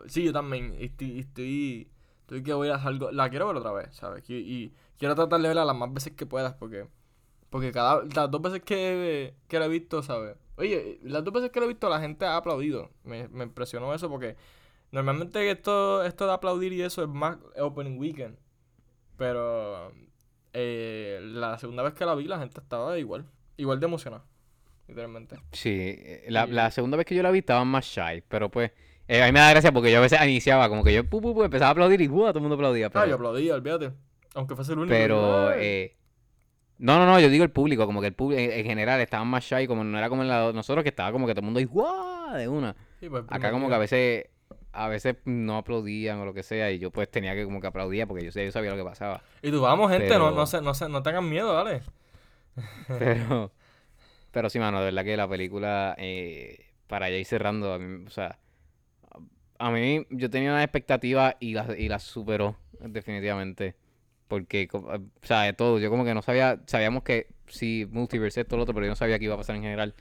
Sí, 0.06 0.24
yo 0.24 0.32
también. 0.32 0.74
Estoy, 0.78 1.20
estoy, 1.20 1.90
estoy 2.20 2.42
que 2.42 2.52
voy 2.52 2.68
a 2.68 2.78
salgo. 2.78 3.10
La 3.12 3.30
quiero 3.30 3.46
ver 3.48 3.56
otra 3.56 3.72
vez, 3.72 3.88
¿sabes? 3.92 4.28
Y, 4.28 4.34
y 4.36 4.74
quiero 4.98 5.14
tratar 5.14 5.40
de 5.40 5.48
verla 5.48 5.64
las 5.64 5.76
más 5.76 5.92
veces 5.92 6.12
que 6.14 6.26
puedas 6.26 6.54
porque... 6.54 6.86
Porque 7.50 7.72
cada, 7.72 8.04
las 8.14 8.30
dos 8.30 8.40
veces 8.42 8.62
que, 8.62 9.34
que 9.48 9.58
la 9.58 9.64
he 9.64 9.68
visto, 9.68 10.02
¿sabes? 10.04 10.36
Oye, 10.60 10.98
las 11.02 11.24
dos 11.24 11.32
veces 11.34 11.50
que 11.50 11.58
la 11.60 11.64
he 11.66 11.68
visto 11.68 11.88
la 11.88 12.00
gente 12.00 12.24
ha 12.24 12.36
aplaudido. 12.36 12.90
Me, 13.04 13.26
me 13.28 13.44
impresionó 13.44 13.92
eso 13.94 14.08
porque 14.08 14.36
normalmente 14.92 15.50
esto, 15.50 16.04
esto 16.04 16.26
de 16.26 16.32
aplaudir 16.32 16.72
y 16.72 16.82
eso 16.82 17.02
es 17.02 17.08
más 17.08 17.38
opening 17.58 17.98
weekend. 17.98 18.36
Pero 19.16 19.92
eh, 20.52 21.20
la 21.22 21.58
segunda 21.58 21.82
vez 21.82 21.94
que 21.94 22.04
la 22.06 22.14
vi 22.14 22.24
la 22.24 22.38
gente 22.38 22.60
estaba 22.60 22.98
igual. 22.98 23.26
Igual 23.56 23.80
de 23.80 23.86
emocionada. 23.86 24.24
Literalmente. 24.88 25.36
Sí, 25.52 25.70
eh, 25.70 26.24
la, 26.28 26.46
Sí. 26.46 26.52
la 26.52 26.70
segunda 26.70 26.96
vez 26.96 27.06
que 27.06 27.14
yo 27.14 27.22
la 27.22 27.30
vi 27.30 27.38
estaban 27.40 27.68
más 27.68 27.84
shy, 27.84 28.22
pero 28.28 28.50
pues 28.50 28.72
eh, 29.06 29.22
a 29.22 29.26
mí 29.26 29.32
me 29.32 29.40
da 29.40 29.50
gracia 29.50 29.72
porque 29.72 29.92
yo 29.92 29.98
a 29.98 30.00
veces 30.00 30.20
iniciaba 30.24 30.68
como 30.68 30.82
que 30.82 30.92
yo 30.92 31.04
pu, 31.04 31.20
pu, 31.20 31.34
pu, 31.34 31.44
empezaba 31.44 31.68
a 31.68 31.72
aplaudir 31.72 32.00
y 32.00 32.08
¡buah! 32.08 32.28
todo 32.30 32.38
el 32.38 32.42
mundo 32.42 32.54
aplaudía. 32.56 32.86
Ah, 32.86 32.90
Pero, 32.92 33.06
yo 33.06 33.14
aplaudía, 33.14 33.54
olvídate. 33.54 33.92
Aunque 34.34 34.56
fuese 34.56 34.72
el 34.72 34.78
único. 34.78 34.90
pero 34.94 35.52
eh, 35.52 35.96
no, 36.80 36.98
no, 36.98 37.06
no, 37.06 37.20
yo 37.20 37.28
digo 37.28 37.44
el 37.44 37.50
público, 37.50 37.86
como 37.86 38.00
que 38.00 38.08
el 38.08 38.14
público 38.14 38.40
en, 38.40 38.50
en 38.52 38.64
general 38.64 39.00
estaban 39.00 39.28
más 39.28 39.44
shy, 39.44 39.66
como 39.66 39.84
no 39.84 39.96
era 39.98 40.08
como 40.08 40.22
en 40.22 40.28
la 40.28 40.52
nosotros 40.52 40.82
que 40.82 40.88
estaba 40.90 41.12
como 41.12 41.26
que 41.26 41.34
todo 41.34 41.40
el 41.46 41.52
mundo 41.52 41.60
¡guau! 41.70 42.34
de 42.36 42.48
una. 42.48 42.74
Sí, 42.98 43.08
pues, 43.08 43.24
Acá 43.28 43.50
como 43.50 43.68
que 43.68 43.74
a 43.74 43.78
veces 43.78 44.26
a 44.72 44.88
veces 44.88 45.16
no 45.24 45.56
aplaudían 45.58 46.18
o 46.20 46.24
lo 46.24 46.32
que 46.34 46.42
sea 46.44 46.70
y 46.70 46.78
yo 46.78 46.90
pues 46.92 47.10
tenía 47.10 47.34
que 47.34 47.44
como 47.44 47.60
que 47.60 47.66
aplaudía 47.66 48.06
porque 48.06 48.24
yo, 48.24 48.32
sé- 48.32 48.44
yo 48.44 48.52
sabía 48.52 48.70
lo 48.70 48.76
que 48.76 48.84
pasaba. 48.84 49.22
Y 49.42 49.50
tú, 49.50 49.60
vamos, 49.60 49.90
gente, 49.90 50.04
no, 50.16 50.26
pero- 50.26 50.30
no, 50.32 50.46
se, 50.46 50.60
no, 50.60 50.74
se, 50.74 50.88
no 50.88 51.02
tengan 51.02 51.28
miedo, 51.28 51.52
dale. 51.52 51.82
Pero, 52.98 53.52
pero 54.32 54.50
sí, 54.50 54.58
mano, 54.58 54.78
de 54.80 54.86
verdad 54.86 55.04
que 55.04 55.16
la 55.16 55.28
película, 55.28 55.94
eh, 55.98 56.66
para 56.88 57.08
ya 57.10 57.16
ir 57.16 57.24
cerrando, 57.26 57.72
a 57.72 57.78
mí, 57.78 58.04
o 58.06 58.10
sea, 58.10 58.38
a 59.58 59.70
mí 59.70 60.06
yo 60.10 60.30
tenía 60.30 60.50
una 60.52 60.62
expectativa 60.62 61.36
y 61.40 61.54
la, 61.54 61.74
y 61.76 61.88
la 61.88 61.98
superó, 61.98 62.56
definitivamente. 62.80 63.76
Porque, 64.30 64.66
co- 64.68 64.78
o 64.88 65.26
sea, 65.26 65.42
de 65.42 65.52
todo, 65.52 65.78
yo 65.78 65.90
como 65.90 66.04
que 66.06 66.14
no 66.14 66.22
sabía, 66.22 66.60
sabíamos 66.66 67.02
que 67.02 67.26
sí, 67.48 67.86
multiverse, 67.90 68.44
todo 68.46 68.56
lo 68.58 68.62
otro, 68.62 68.72
pero 68.74 68.86
yo 68.86 68.90
no 68.92 68.96
sabía 68.96 69.18
qué 69.18 69.26
iba 69.26 69.34
a 69.34 69.38
pasar 69.38 69.56
en 69.56 69.62
general. 69.62 69.94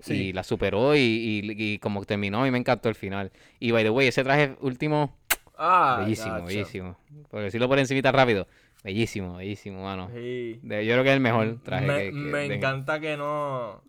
Sí. 0.00 0.14
Y 0.14 0.32
la 0.32 0.42
superó 0.42 0.96
y, 0.96 0.98
y, 1.00 1.42
y 1.56 1.78
como 1.78 2.04
terminó 2.04 2.46
y 2.46 2.50
me 2.50 2.58
encantó 2.58 2.88
el 2.88 2.94
final. 2.96 3.30
Y 3.60 3.70
by 3.70 3.84
the 3.84 3.90
way, 3.90 4.08
ese 4.08 4.24
traje 4.24 4.56
último, 4.60 5.16
Ah, 5.56 5.98
bellísimo, 6.00 6.32
gacho. 6.34 6.46
bellísimo. 6.46 6.98
Por 7.28 7.42
decirlo 7.42 7.68
por 7.68 7.78
encimita 7.78 8.10
rápido, 8.10 8.48
bellísimo, 8.82 9.36
bellísimo, 9.36 9.84
mano. 9.84 10.08
Sí. 10.14 10.58
De- 10.62 10.84
yo 10.86 10.94
creo 10.94 11.04
que 11.04 11.10
es 11.10 11.14
el 11.14 11.20
mejor 11.20 11.60
traje 11.62 11.86
me 11.86 11.98
que, 11.98 12.04
que- 12.06 12.12
me 12.12 12.44
encanta 12.46 12.98
que 13.00 13.16
no 13.16 13.82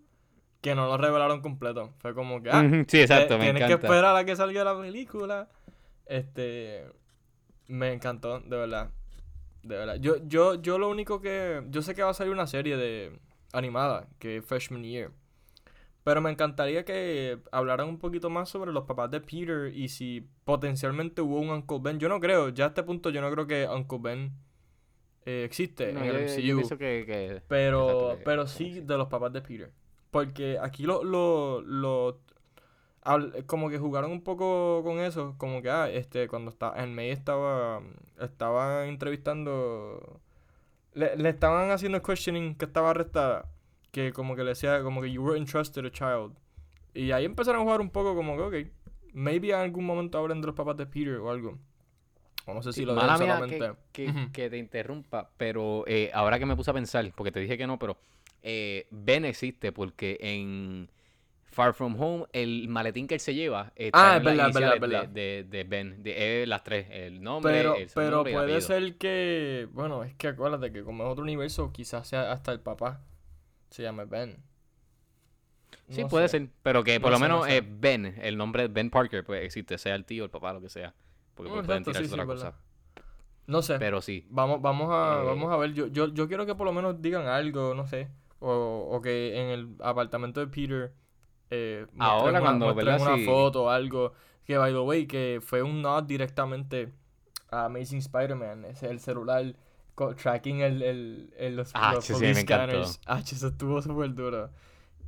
que 0.62 0.76
no 0.76 0.88
lo 0.88 0.98
revelaron 0.98 1.42
completo. 1.42 1.94
Fue 2.00 2.14
como 2.14 2.42
que, 2.44 2.50
ah, 2.52 2.64
Sí, 2.88 3.00
exacto, 3.02 3.36
te- 3.36 3.38
me 3.38 3.44
tienes 3.46 3.62
encanta. 3.64 3.80
que 3.80 3.86
esperar 3.94 4.16
a 4.16 4.26
que 4.26 4.36
salga 4.36 4.64
la 4.64 4.78
película. 4.80 5.48
Este 6.06 6.84
me 7.68 7.94
encantó, 7.94 8.40
de 8.42 8.58
verdad. 8.58 8.92
De 9.66 9.76
verdad. 9.76 9.96
Yo 10.00 10.18
yo 10.28 10.56
yo 10.62 10.78
lo 10.78 10.90
único 10.90 11.20
que 11.22 11.64
yo 11.70 11.82
sé 11.82 11.96
que 11.96 12.04
va 12.04 12.12
a 12.12 12.14
salir 12.14 12.32
una 12.32 12.46
serie 12.48 12.78
de 12.78 13.20
animada 13.52 14.08
que 14.20 14.38
es 14.38 14.46
Freshman 14.46 14.84
Year. 14.84 15.12
Pero 16.04 16.22
me 16.22 16.30
encantaría 16.30 16.86
que 16.86 17.40
hablaran 17.52 17.90
un 17.90 17.98
poquito 17.98 18.30
más 18.30 18.48
sobre 18.48 18.72
los 18.72 18.84
papás 18.84 19.10
de 19.10 19.22
Peter 19.22 19.74
y 19.76 19.90
si 19.90 20.28
potencialmente 20.44 21.22
hubo 21.22 21.40
un 21.40 21.50
Uncle 21.50 21.80
Ben. 21.82 21.98
Yo 22.00 22.08
no 22.10 22.20
creo, 22.20 22.50
ya 22.50 22.66
a 22.66 22.68
este 22.68 22.84
punto 22.84 23.10
yo 23.10 23.22
no 23.22 23.32
creo 23.32 23.48
que 23.48 23.68
Uncle 23.68 23.98
Ben 24.00 24.32
eh, 25.26 25.44
existe 25.44 25.92
No, 25.94 26.02
en 26.02 26.06
yo, 26.06 26.14
el 26.20 26.26
MCU. 26.26 26.58
pienso 26.58 26.78
que, 26.78 27.04
que- 27.08 27.42
Pero, 27.48 27.90
Exacto, 28.12 28.22
pero 28.24 28.46
sí 28.46 28.82
de 28.82 28.98
los 28.98 29.08
papás 29.08 29.34
de 29.34 29.42
Peter. 29.42 29.72
Porque 30.12 30.60
aquí 30.62 30.84
lo, 30.84 31.04
lo, 31.04 31.62
lo 31.62 32.22
como 33.46 33.70
que 33.70 33.78
jugaron 33.78 34.12
un 34.12 34.22
poco 34.22 34.82
con 34.84 35.00
eso. 35.00 35.36
Como 35.38 35.62
que 35.62 35.70
ah, 35.70 35.90
este, 35.90 36.28
cuando 36.28 36.52
estaba, 36.52 36.82
en 36.84 36.94
May 36.96 37.12
estaba, 37.12 37.82
estaba 38.20 38.88
entrevistando. 38.88 40.20
Le, 40.94 41.16
le 41.18 41.30
estaban 41.30 41.72
haciendo 41.72 41.98
el 41.98 42.04
questioning 42.04 42.56
que 42.56 42.66
estaba 42.66 42.92
arrestada. 42.92 43.46
Que 43.92 44.12
como 44.12 44.36
que 44.36 44.44
le 44.44 44.50
decía, 44.50 44.82
como 44.84 45.02
que 45.02 45.12
you 45.12 45.22
were 45.24 45.38
entrusted 45.38 45.86
a 45.86 45.92
child. 45.92 46.34
Y 46.94 47.12
ahí 47.12 47.26
empezaron 47.26 47.62
a 47.62 47.64
jugar 47.64 47.82
un 47.82 47.90
poco 47.90 48.16
como 48.16 48.36
que, 48.38 48.42
ok, 48.64 48.68
maybe 49.14 49.50
en 49.50 49.56
algún 49.60 49.86
momento 49.86 50.18
hablen 50.18 50.42
de 50.42 50.48
los 50.48 50.56
papás 50.56 50.78
de 50.78 50.86
Peter 50.86 51.16
o 51.18 51.30
algo. 51.30 51.58
O 52.46 52.54
no 52.54 52.62
sé 52.62 52.72
si 52.74 52.82
Sí, 52.82 52.86
lo 52.86 52.94
mala 52.96 53.14
dejan 53.18 53.20
mía 53.28 53.48
que, 53.48 53.58
solamente. 53.58 53.82
que- 53.92 54.32
que 54.32 54.50
te 54.50 54.58
interrumpa, 54.58 55.30
pero 55.38 55.84
eh, 55.88 56.12
ahora 56.14 56.40
que 56.40 56.46
me 56.46 56.56
puse 56.56 56.72
a 56.72 56.74
pensar, 56.74 57.12
porque 57.16 57.32
te 57.32 57.40
dije 57.40 57.58
que 57.58 57.68
no, 57.68 57.78
pero 57.80 57.98
eh, 58.44 58.88
Ben 58.92 59.26
existe 59.26 59.72
porque 59.72 60.18
en 60.22 60.90
Far 61.56 61.74
From 61.74 61.96
Home, 62.02 62.26
el 62.34 62.68
maletín 62.68 63.08
que 63.08 63.16
él 63.16 63.20
se 63.22 63.34
lleva, 63.34 63.72
eh, 63.76 63.90
Ah, 63.94 64.20
trae 64.22 64.36
es 64.36 64.38
las 64.38 64.54
verdad, 64.54 64.76
es 64.76 64.80
verdad, 64.80 64.80
verdad. 64.80 65.08
De, 65.08 65.44
de, 65.44 65.44
de 65.46 65.64
Ben, 65.64 66.04
de, 66.04 66.44
eh, 66.44 66.48
las 66.48 66.64
tres, 66.64 66.88
el 66.92 67.22
nombre, 67.24 67.54
Pero, 67.54 67.76
el 67.76 67.90
pero 67.94 68.12
nombre 68.18 68.34
puede 68.34 68.62
ser 68.62 68.98
que, 68.98 69.68
bueno, 69.72 70.04
es 70.04 70.14
que 70.16 70.28
acuérdate 70.30 70.72
que 70.72 70.84
como 70.84 71.04
es 71.06 71.10
otro 71.10 71.24
universo, 71.24 71.72
quizás 71.72 72.08
sea 72.08 72.32
hasta 72.32 72.52
el 72.52 72.60
papá. 72.60 73.02
Se 73.70 73.84
llame 73.84 74.06
Ben. 74.06 74.44
Sí, 75.90 76.02
No 76.02 76.08
puede 76.10 76.28
ser, 76.30 76.50
pero 76.64 76.84
que 76.84 77.00
por 77.00 77.12
No 77.12 77.12
lo 77.12 77.20
sé, 77.20 77.30
no 77.30 77.40
menos 77.40 77.46
sé. 77.46 77.58
eh, 77.58 77.62
Ben, 77.68 78.06
el 78.22 78.38
nombre 78.38 78.68
Ben 78.68 78.90
Parker, 78.90 79.24
pues 79.24 79.44
existe, 79.44 79.78
sea 79.78 79.96
el 79.96 80.06
tío, 80.06 80.24
el 80.26 80.30
papá, 80.32 80.54
lo 80.54 80.62
que 80.62 80.70
sea. 80.70 80.94
Porque 81.36 81.52
pues, 81.52 81.64
pueden 81.64 81.84
exacto, 81.84 81.92
tirarse 81.92 82.10
sí, 82.10 82.10
sí, 82.10 82.14
otra 82.14 82.24
es 82.24 82.28
cosa. 82.28 82.56
No 83.48 83.62
sé. 83.62 83.80
Pero 83.80 84.02
sí, 84.02 84.26
Vamos, 84.30 84.62
vamos 84.62 84.90
a, 84.92 85.22
Eh, 85.22 85.26
vamos 85.26 85.52
a 85.52 85.58
ver. 85.58 85.74
Yo, 85.74 85.88
yo, 85.88 86.08
yo 86.14 86.28
quiero 86.28 86.46
que 86.46 86.56
por 86.56 86.66
lo 86.66 86.74
menos 86.74 87.02
digan 87.02 87.28
algo, 87.28 87.74
no 87.76 87.86
sé. 87.88 88.10
O, 88.40 88.90
o 88.92 89.02
que 89.02 89.40
en 89.40 89.48
el 89.50 89.76
apartamento 89.82 90.40
de 90.40 90.48
Peter 90.48 90.94
eh, 91.50 91.86
Ahora 92.00 92.32
una, 92.32 92.40
cuando, 92.42 92.74
una 92.74 93.16
Sí. 93.18 93.26
foto 93.26 93.64
o 93.66 93.70
algo. 93.70 94.14
Que 94.46 94.58
by 94.58 94.72
the 94.72 94.80
way, 94.80 95.08
que 95.08 95.40
fue 95.44 95.62
un 95.64 95.82
nod 95.82 96.04
directamente 96.04 96.92
a 97.50 97.66
Amazing 97.66 98.00
Spider-Man. 98.00 98.66
Ese 98.66 98.90
el 98.90 99.00
celular 99.00 99.56
tracking 100.22 100.62
el, 100.62 100.82
el, 100.82 101.34
el- 101.38 101.56
los, 101.56 101.72
Ah, 101.74 101.94
los 101.96 102.06
sí, 102.06 102.14
me 102.20 102.36
scanners. 102.36 103.00
Ah, 103.06 103.22
eso 103.26 103.48
estuvo 103.48 103.82
súper 103.82 104.14
duro. 104.14 104.50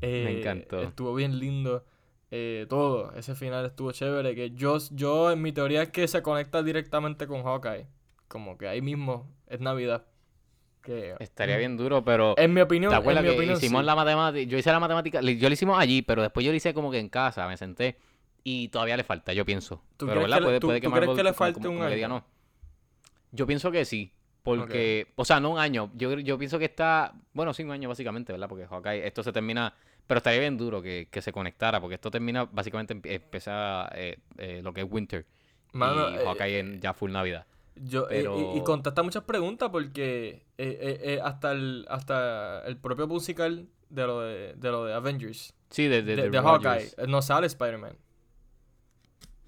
Eh, 0.01 0.37
encantó. 0.39 0.79
Estuvo 0.81 1.13
bien 1.13 1.39
lindo. 1.39 1.83
eh, 2.29 2.65
todo, 2.67 3.13
ese 3.13 3.35
final 3.35 3.65
estuvo 3.65 3.91
chévere. 3.91 4.35
Que 4.35 4.51
yo, 4.51 4.77
yo, 4.91 5.31
en 5.31 5.41
mi 5.41 5.51
teoría 5.53 5.83
es 5.83 5.89
que 5.89 6.07
se 6.07 6.21
conecta 6.21 6.61
directamente 6.63 7.25
con 7.27 7.43
Hawkeye. 7.43 7.87
Como 8.27 8.57
que 8.57 8.67
ahí 8.67 8.81
mismo 8.81 9.27
es 9.47 9.59
Navidad. 9.61 10.05
Que, 10.87 11.15
estaría 11.19 11.55
mm, 11.55 11.59
bien 11.59 11.77
duro, 11.77 12.03
pero... 12.03 12.33
En 12.37 12.53
mi 12.53 12.61
opinión, 12.61 12.89
¿Te 12.91 12.95
en 12.95 13.01
acuerdas 13.01 13.23
mi 13.23 13.29
que 13.29 13.35
opinión, 13.35 13.57
hicimos 13.57 13.81
sí. 13.81 13.85
la 13.85 13.95
matemática? 13.95 14.49
Yo 14.49 14.57
hice 14.57 14.71
la 14.71 14.79
matemática, 14.79 15.21
yo 15.21 15.49
lo 15.49 15.53
hicimos 15.53 15.77
allí, 15.79 16.01
pero 16.01 16.21
después 16.23 16.45
yo 16.45 16.51
lo 16.51 16.55
hice 16.57 16.73
como 16.73 16.89
que 16.89 16.97
en 16.99 17.09
casa, 17.09 17.47
me 17.47 17.57
senté 17.57 17.97
y 18.43 18.69
todavía 18.69 18.95
le 18.97 19.03
falta, 19.03 19.33
yo 19.33 19.45
pienso. 19.45 19.83
¿Tú 19.97 20.05
pero 20.07 20.21
crees 20.21 20.23
¿verdad? 20.23 20.37
que 20.37 20.43
puede, 20.45 20.59
tú- 20.61 20.67
puede 20.67 20.79
tú 20.79 20.81
que 20.87 20.91
crees 20.91 21.01
Marvel 21.07 21.17
que 21.17 21.23
le 21.23 21.33
falte 21.33 21.53
como- 21.59 21.69
un 21.71 21.77
como 21.77 21.89
diga 21.89 22.07
año? 22.07 22.15
no. 22.15 22.25
Yo 23.31 23.45
pienso 23.45 23.71
que 23.71 23.83
sí, 23.85 24.13
porque, 24.43 25.07
o 25.17 25.25
sea, 25.25 25.39
no 25.41 25.49
un 25.51 25.59
año, 25.59 25.91
yo, 25.95 26.17
yo 26.19 26.37
pienso 26.37 26.57
que 26.57 26.65
está, 26.65 27.13
bueno, 27.33 27.53
sí, 27.53 27.63
un 27.63 27.71
año 27.71 27.89
básicamente, 27.89 28.31
¿verdad? 28.31 28.47
Porque 28.47 28.65
Hawkeye, 28.65 29.05
esto 29.05 29.21
se 29.23 29.33
termina, 29.33 29.73
pero 30.07 30.19
estaría 30.19 30.39
bien 30.39 30.57
duro 30.57 30.81
que, 30.81 31.09
que 31.11 31.21
se 31.21 31.33
conectara, 31.33 31.81
porque 31.81 31.95
esto 31.95 32.09
termina, 32.09 32.45
básicamente 32.45 32.93
empieza 33.13 33.89
eh, 33.93 34.17
eh, 34.37 34.61
lo 34.63 34.71
que 34.73 34.81
es 34.81 34.87
Winter 34.89 35.25
Mano, 35.73 36.09
y 36.09 36.15
eh, 36.15 36.19
Hawkeye 36.23 36.59
en 36.59 36.79
ya 36.79 36.93
full 36.93 37.11
Navidad. 37.11 37.45
Yo, 37.83 38.07
eh, 38.09 38.25
y- 38.55 38.63
contesta 38.63 39.03
muchas 39.03 39.23
preguntas 39.23 39.69
porque 39.71 40.29
eh, 40.29 40.77
eh, 40.79 40.99
eh, 41.01 41.19
hasta, 41.23 41.51
el, 41.51 41.85
hasta 41.89 42.65
el 42.65 42.77
propio 42.77 43.07
musical 43.07 43.67
de 43.89 44.07
lo 44.07 44.21
de, 44.21 44.53
de 44.55 44.71
lo 44.71 44.85
de 44.85 44.93
Avengers, 44.93 45.53
Sí, 45.69 45.87
de, 45.87 46.01
de, 46.01 46.29
de. 46.29 46.39
Hawkeye, 46.39 47.07
no 47.07 47.21
sale 47.21 47.47
Spider-Man. 47.47 47.97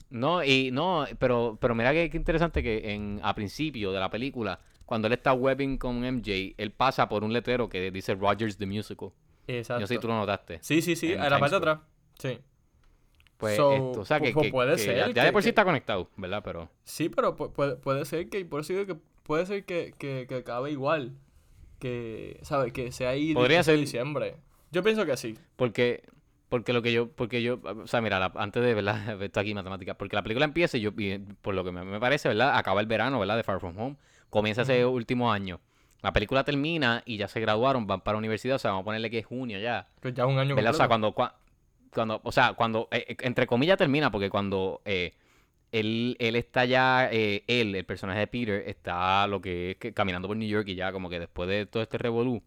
No, 0.10 0.44
y 0.44 0.72
no, 0.72 1.06
pero, 1.20 1.58
pero 1.62 1.76
mira 1.76 1.94
que, 1.94 2.10
que 2.10 2.18
interesante 2.18 2.64
que 2.64 2.94
en, 2.94 3.20
a 3.24 3.36
principio 3.36 3.92
de 3.92 4.00
la 4.00 4.10
película, 4.10 4.60
cuando 4.86 5.08
él 5.08 5.14
está 5.14 5.34
webbing 5.34 5.78
con 5.78 6.04
MJ, 6.04 6.56
él 6.58 6.72
pasa 6.72 7.08
por 7.08 7.24
un 7.24 7.32
letrero 7.32 7.70
que 7.70 7.92
dice 7.92 8.16
Rogers 8.16 8.58
the 8.58 8.66
Musical. 8.66 9.12
Exacto. 9.48 9.82
Yo 9.82 9.88
sé 9.88 9.94
si 9.96 10.00
tú 10.00 10.08
lo 10.08 10.16
notaste. 10.16 10.60
Sí, 10.62 10.82
sí, 10.82 10.96
sí, 10.96 11.14
en 11.14 11.22
a 11.22 11.30
la 11.30 11.40
parte 11.40 11.56
de 11.56 11.58
atrás. 11.58 11.80
Sí. 12.18 12.40
Pues 13.40 13.56
So, 13.56 13.72
esto, 13.74 14.02
o 14.02 14.06
sea 14.06 14.20
que, 14.20 14.34
pu- 14.36 14.42
que- 14.44 14.50
puede 14.52 14.74
que 14.74 14.78
ser 14.80 15.14
ya, 15.14 15.24
de 15.24 15.32
por 15.32 15.42
sí 15.42 15.50
está 15.50 15.64
conectado, 15.66 16.10
¿verdad? 16.18 16.42
Pero 16.44 16.70
Sí, 16.84 17.10
pero 17.10 17.36
pu- 17.36 17.52
puede, 17.52 17.76
puede 17.78 18.04
ser 18.06 18.30
que, 18.30 18.44
por 18.46 18.62
eso 18.62 18.74
digo 18.74 18.86
que 18.86 18.96
puede 19.24 19.46
ser 19.46 19.64
que, 19.66 19.94
que, 19.98 20.26
que 20.28 20.36
acabe 20.36 20.72
igual. 20.72 21.14
Que, 21.80 22.40
¿sabes? 22.42 22.74
Que 22.74 22.92
sea 22.92 23.10
ahí 23.12 23.34
Podría 23.34 23.64
ser. 23.64 23.78
diciembre. 23.78 24.36
Yo 24.72 24.84
pienso 24.84 25.06
que 25.06 25.16
sí. 25.18 25.38
porque 25.56 26.04
porque 26.50 26.74
lo 26.74 26.82
que 26.82 26.92
yo 26.92 27.10
porque 27.12 27.42
yo, 27.44 27.60
o 27.64 27.88
sea, 27.88 28.02
mira, 28.02 28.20
la- 28.20 28.34
antes 28.36 28.62
de 28.64 28.74
verdad, 28.74 29.22
esto 29.24 29.40
aquí 29.40 29.54
matemática, 29.54 29.94
porque 29.94 30.16
la 30.16 30.24
película 30.24 30.46
empieza 30.46 30.78
y 30.78 30.82
yo 30.82 30.92
y 30.98 31.20
por 31.42 31.54
lo 31.56 31.64
que 31.64 31.72
me, 31.72 31.84
me 31.86 32.00
parece, 32.00 32.28
¿verdad? 32.28 32.58
Acaba 32.58 32.82
el 32.82 32.88
verano, 32.88 33.20
¿verdad? 33.20 33.38
De 33.38 33.44
Far 33.44 33.60
From 33.60 33.78
Home, 33.80 33.96
comienza 34.30 34.64
ese 34.64 34.86
último 34.86 35.32
año. 35.32 35.62
La 36.02 36.12
película 36.12 36.44
termina 36.44 37.04
y 37.06 37.18
ya 37.18 37.28
se 37.28 37.40
graduaron, 37.40 37.86
van 37.88 38.02
para 38.02 38.16
la 38.16 38.20
universidad, 38.20 38.56
o 38.56 38.60
sea, 38.60 38.72
vamos 38.72 38.84
a 38.84 38.86
ponerle 38.86 39.10
que 39.10 39.20
es 39.20 39.26
junio 39.26 39.60
ya. 39.60 39.88
Que 40.02 40.12
ya 40.12 40.24
es 40.24 40.30
un 40.30 40.40
año 40.40 40.56
¿Verdad? 40.56 40.72
O 40.72 40.78
sea, 40.78 40.88
completo. 40.90 41.14
cuando, 41.14 41.34
cua- 41.34 41.34
cuando, 41.94 42.22
o 42.24 42.32
sea, 42.32 42.54
cuando, 42.54 42.88
eh, 42.92 43.06
eh, 43.10 43.18
entre 43.22 43.48
comillas 43.48 43.78
termina, 43.78 44.12
porque 44.12 44.30
cuando 44.30 44.82
eh, 44.86 45.14
él, 45.72 46.16
él 46.20 46.36
está 46.36 46.66
ya, 46.66 47.10
él, 47.10 47.44
el 47.48 47.86
personaje 47.86 48.20
de 48.20 48.28
Peter, 48.28 48.64
está 48.68 49.28
lo 49.28 49.42
que 49.42 49.72
es 49.72 49.78
que 49.78 49.94
caminando 49.94 50.28
por 50.28 50.38
New 50.38 50.48
York 50.48 50.68
y 50.68 50.76
ya 50.76 50.92
como 50.92 51.10
que 51.10 51.20
después 51.20 51.50
de 51.50 51.66
todo 51.66 51.84
este 51.84 51.98
revolú, 51.98 52.42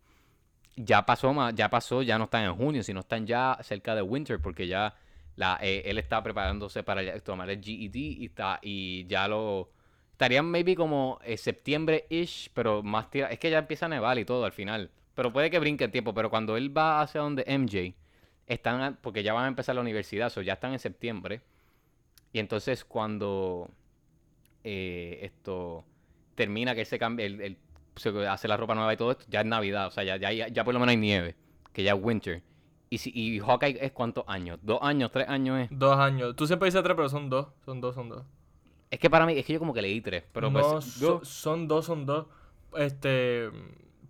ya 0.77 1.05
pasó 1.05 1.51
ya 1.51 1.69
pasó, 1.69 2.02
ya 2.02 2.19
no 2.19 2.24
están 2.24 2.44
en 2.44 2.55
junio, 2.55 2.82
sino 2.82 3.01
están 3.01 3.27
ya 3.27 3.59
cerca 3.62 3.94
de 3.94 4.02
Winter, 4.02 4.40
porque 4.40 4.66
ya 4.66 4.94
la, 5.36 5.56
él 5.62 5.98
está 5.98 6.23
preparándose 6.23 6.82
para 6.82 7.20
tomar 7.20 7.51
el 7.51 7.62
GED 7.62 7.94
y 7.94 8.24
está, 8.27 8.59
y 8.62 9.06
ya 9.06 9.28
lo 9.28 9.70
estarían 10.12 10.47
maybe 10.47 10.74
como 10.74 11.19
septiembre-ish, 11.36 12.51
pero 12.55 12.82
más 12.82 13.10
tira, 13.10 13.28
es 13.28 13.39
que 13.39 13.51
ya 13.51 13.59
empieza 13.59 13.86
a 13.86 13.89
nevar 13.89 14.19
y 14.19 14.24
todo 14.24 14.44
al 14.44 14.52
final. 14.52 14.90
Pero 15.14 15.32
puede 15.32 15.51
que 15.51 15.59
brinque 15.59 15.85
el 15.85 15.90
tiempo, 15.90 16.14
pero 16.14 16.31
cuando 16.31 16.56
él 16.56 16.77
va 16.77 17.02
hacia 17.02 17.20
donde 17.20 17.44
MJ, 17.47 17.94
están, 18.54 18.98
porque 19.02 19.22
ya 19.22 19.32
van 19.32 19.44
a 19.44 19.48
empezar 19.48 19.74
la 19.74 19.80
universidad, 19.80 20.32
o 20.36 20.42
ya 20.42 20.54
están 20.54 20.72
en 20.72 20.78
septiembre. 20.78 21.40
Y 22.32 22.38
entonces 22.38 22.84
cuando 22.84 23.68
eh, 24.64 25.18
esto 25.22 25.84
termina, 26.34 26.74
que 26.74 26.80
él 26.80 26.86
se 26.86 26.98
cambia, 26.98 27.26
él, 27.26 27.40
él 27.40 27.56
se 27.96 28.08
hace 28.26 28.48
la 28.48 28.56
ropa 28.56 28.74
nueva 28.74 28.92
y 28.94 28.96
todo 28.96 29.10
esto, 29.12 29.24
ya 29.28 29.40
es 29.40 29.46
Navidad, 29.46 29.86
o 29.86 29.90
sea, 29.90 30.02
ya, 30.04 30.16
ya, 30.16 30.48
ya 30.48 30.64
por 30.64 30.72
lo 30.72 30.80
menos 30.80 30.92
hay 30.92 30.96
nieve, 30.96 31.36
que 31.72 31.82
ya 31.82 31.92
es 31.94 31.98
winter. 32.02 32.42
Y, 32.88 32.98
si, 32.98 33.10
y 33.14 33.38
Hawkeye 33.40 33.78
es 33.84 33.92
cuántos 33.92 34.24
años, 34.26 34.58
dos 34.62 34.78
años, 34.82 35.10
tres 35.10 35.28
años 35.28 35.60
es. 35.60 35.68
Dos 35.70 35.96
años. 35.98 36.36
Tú 36.36 36.46
siempre 36.46 36.66
dices 36.66 36.82
tres, 36.82 36.94
pero 36.94 37.08
son 37.08 37.30
dos. 37.30 37.48
Son 37.64 37.80
dos, 37.80 37.94
son 37.94 38.08
dos. 38.10 38.22
Es 38.90 38.98
que 38.98 39.08
para 39.08 39.24
mí, 39.24 39.32
es 39.32 39.46
que 39.46 39.54
yo 39.54 39.58
como 39.58 39.72
que 39.72 39.80
leí 39.80 40.00
tres, 40.02 40.24
pero 40.32 40.50
no, 40.50 40.60
pues 40.60 40.84
so- 40.84 41.24
son 41.24 41.66
dos, 41.68 41.86
son 41.86 42.04
dos. 42.04 42.26
Este. 42.76 43.50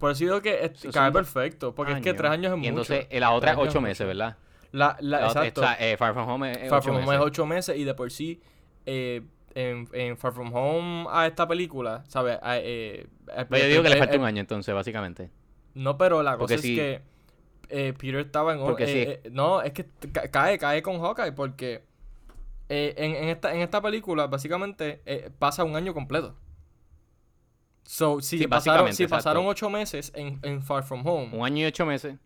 Por 0.02 0.10
eso 0.10 0.24
digo 0.24 0.42
que 0.42 0.64
este, 0.64 0.90
cae 0.90 1.12
perfecto. 1.12 1.74
Porque 1.76 1.92
es 1.92 2.00
que 2.00 2.12
tres 2.12 2.32
años 2.32 2.46
es 2.50 2.56
Y 2.56 2.56
mucho. 2.56 2.68
entonces 2.70 3.06
eh, 3.08 3.20
la 3.20 3.30
otra 3.30 3.52
es 3.52 3.56
ocho 3.58 3.78
es 3.78 3.82
meses, 3.84 4.00
mucho. 4.06 4.18
¿verdad? 4.18 4.36
La, 4.72 4.96
la, 5.00 5.20
La 5.20 5.28
otra- 5.28 5.42
exacto. 5.46 5.60
o 5.60 5.64
sea, 5.64 5.74
eh, 5.78 5.96
Far 5.96 6.12
From 6.12 6.28
Home 6.28 6.50
es, 6.50 6.58
Far 6.68 6.78
ocho 6.80 6.82
From 6.82 6.96
Home 6.96 7.06
meses. 7.06 7.20
es 7.20 7.26
ocho 7.26 7.46
meses 7.46 7.76
y 7.76 7.84
de 7.84 7.94
por 7.94 8.10
sí. 8.10 8.40
eh, 8.84 9.22
en, 9.54 9.86
en 9.92 10.16
Far 10.16 10.32
From 10.32 10.52
Home 10.52 11.06
a 11.10 11.26
esta 11.28 11.46
película, 11.46 12.02
¿sabes? 12.08 12.38
A- 12.42 12.58
eh, 12.58 13.06
Pero 13.48 13.62
yo 13.62 13.68
digo 13.68 13.82
que 13.84 13.90
le 13.90 13.96
falta 13.96 14.18
un 14.18 14.24
año 14.24 14.40
entonces, 14.40 14.74
básicamente. 14.74 15.30
No, 15.74 15.96
pero 15.96 16.22
la 16.22 16.36
Porque 16.36 16.56
cosa 16.56 16.66
es 16.66 16.74
que 16.74 17.00
eh, 17.68 17.92
Peter 17.96 18.16
estaba 18.20 18.54
en... 18.54 18.58
Porque 18.60 18.84
eh, 18.84 18.86
sí. 19.22 19.28
eh, 19.28 19.30
no, 19.30 19.62
es 19.62 19.72
que 19.72 19.86
ca- 20.10 20.28
cae, 20.30 20.58
cae 20.58 20.82
con 20.82 20.98
Hawkeye 21.00 21.32
porque 21.32 21.84
eh, 22.68 22.94
en, 22.96 23.14
en 23.14 23.28
esta, 23.28 23.54
en 23.54 23.60
esta 23.60 23.80
película 23.80 24.26
básicamente 24.26 25.00
eh, 25.06 25.30
pasa 25.38 25.64
un 25.64 25.76
año 25.76 25.94
completo. 25.94 26.34
So, 27.84 28.20
si, 28.20 28.38
Sí, 28.38 28.46
pasaron, 28.46 28.92
si 28.92 29.06
pasaron 29.06 29.42
exacto. 29.42 29.66
ocho 29.66 29.70
meses 29.70 30.12
en, 30.14 30.38
en 30.42 30.62
Far 30.62 30.84
From 30.84 31.06
Home, 31.06 31.30
Un 31.36 31.44
año 31.44 31.58
y 31.62 31.64
ocho 31.66 31.84
meses. 31.84 32.16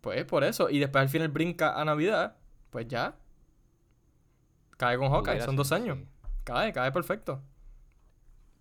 pues 0.00 0.24
por 0.24 0.44
eso. 0.44 0.70
Y 0.70 0.78
después 0.78 1.02
al 1.02 1.08
final 1.08 1.28
brinca 1.28 1.78
a 1.80 1.84
Navidad, 1.84 2.36
pues 2.70 2.86
ya. 2.88 3.16
Cae 4.76 4.96
con 4.96 5.08
Hawkeye, 5.10 5.32
Pudiera 5.32 5.44
son 5.46 5.56
dos 5.56 5.72
años. 5.72 5.98
sí. 5.98 6.06
Cae, 6.44 6.72
cae 6.72 6.90
perfecto. 6.92 7.42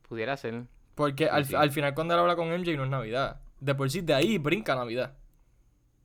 Pudiera 0.08 0.36
ser. 0.38 0.64
Porque 0.96 1.26
Sí, 1.26 1.56
al, 1.56 1.62
al 1.62 1.72
final 1.72 1.94
cuando 1.94 2.14
él 2.16 2.20
habla 2.20 2.36
con 2.36 2.48
MJ 2.50 2.76
no 2.76 2.84
es 2.84 2.90
Navidad. 2.90 3.40
De 3.60 3.74
por 3.76 3.90
sí, 3.90 4.02
de 4.02 4.14
ahí 4.14 4.38
brinca 4.38 4.76
Navidad. 4.76 5.14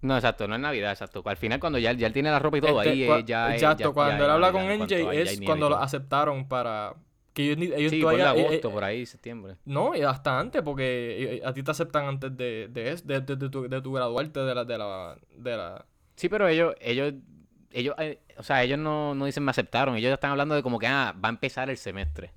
No, 0.03 0.15
exacto, 0.17 0.47
no 0.47 0.55
es 0.55 0.61
Navidad, 0.61 0.93
exacto. 0.93 1.23
Al 1.25 1.37
final 1.37 1.59
cuando 1.59 1.79
ya, 1.79 1.93
ya 1.93 2.07
él 2.07 2.13
tiene 2.13 2.31
la 2.31 2.39
ropa 2.39 2.59
y 2.59 2.61
todo, 2.61 2.81
Este, 2.83 2.91
ahí 2.93 3.03
eh, 3.05 3.09
cua- 3.09 3.25
ya 3.25 3.55
Exacto, 3.55 3.83
ya- 3.85 3.89
ya 3.89 3.93
cuando 3.95 4.25
él 4.25 4.31
habla 4.31 4.53
con 4.53 4.63
MJ 4.71 5.11
es 5.13 5.41
cuando 5.41 5.69
lo 5.71 5.79
aceptaron 5.79 6.47
para... 6.47 6.95
Que 7.35 7.51
ellos, 7.53 7.59
ellos 7.77 7.91
Sí, 7.91 8.01
todavía... 8.01 8.27
eh, 8.35 8.47
agosto, 8.47 8.69
eh, 8.69 8.73
por 8.73 8.85
ahí, 8.85 9.05
septiembre. 9.07 9.57
No, 9.67 9.95
y 9.95 10.01
hasta 10.03 10.39
antes, 10.39 10.63
porque 10.63 11.37
eh, 11.37 11.43
a 11.45 11.53
ti 11.53 11.63
te 11.63 11.71
aceptan 11.73 12.07
antes 12.07 12.35
de, 12.37 12.69
de, 12.71 12.95
de, 13.05 13.21
de- 13.21 13.37
de 13.37 13.49
tu, 13.51 13.69
de 13.69 13.83
tu 13.83 13.93
graduarte 13.93 14.41
de 14.41 14.55
la... 14.55 14.65
De 14.65 14.79
la, 14.79 15.19
de 15.37 15.57
la... 15.57 15.85
Sí, 16.15 16.29
pero 16.29 16.47
ellos, 16.49 16.75
ellos, 16.81 17.13
ellos, 17.73 17.95
eh, 17.99 18.21
o 18.39 18.43
sea, 18.45 18.63
ellos 18.63 18.79
no, 18.79 19.15
no 19.17 19.27
dicen 19.27 19.45
me 19.45 19.51
aceptaron, 19.51 19.97
ellos 19.97 20.13
están 20.13 20.31
hablando 20.31 20.55
de 20.55 20.63
como 20.63 20.79
que, 20.79 20.87
ah, 20.87 21.13
va 21.23 21.29
a 21.29 21.33
empezar 21.33 21.69
el 21.71 21.77
semestre. 21.77 22.33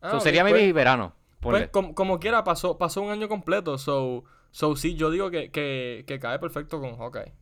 Ah, 0.00 0.12
So, 0.12 0.20
sería 0.20 0.42
pues- 0.42 0.54
maybe 0.54 0.72
verano. 0.72 1.14
Pues 1.40 1.68
como, 1.70 1.94
como 1.94 2.18
quiera, 2.20 2.44
pasó, 2.44 2.78
pasó 2.78 3.02
un 3.02 3.10
año 3.10 3.28
completo. 3.28 3.76
So, 3.76 4.22
so 4.52 4.76
sí, 4.76 4.94
yo 4.94 5.10
digo 5.10 5.28
que, 5.30 5.50
que, 5.50 6.04
que 6.06 6.20
cae 6.20 6.38
perfecto 6.38 6.80
con 6.80 6.96
Hawkeye. 6.96 7.32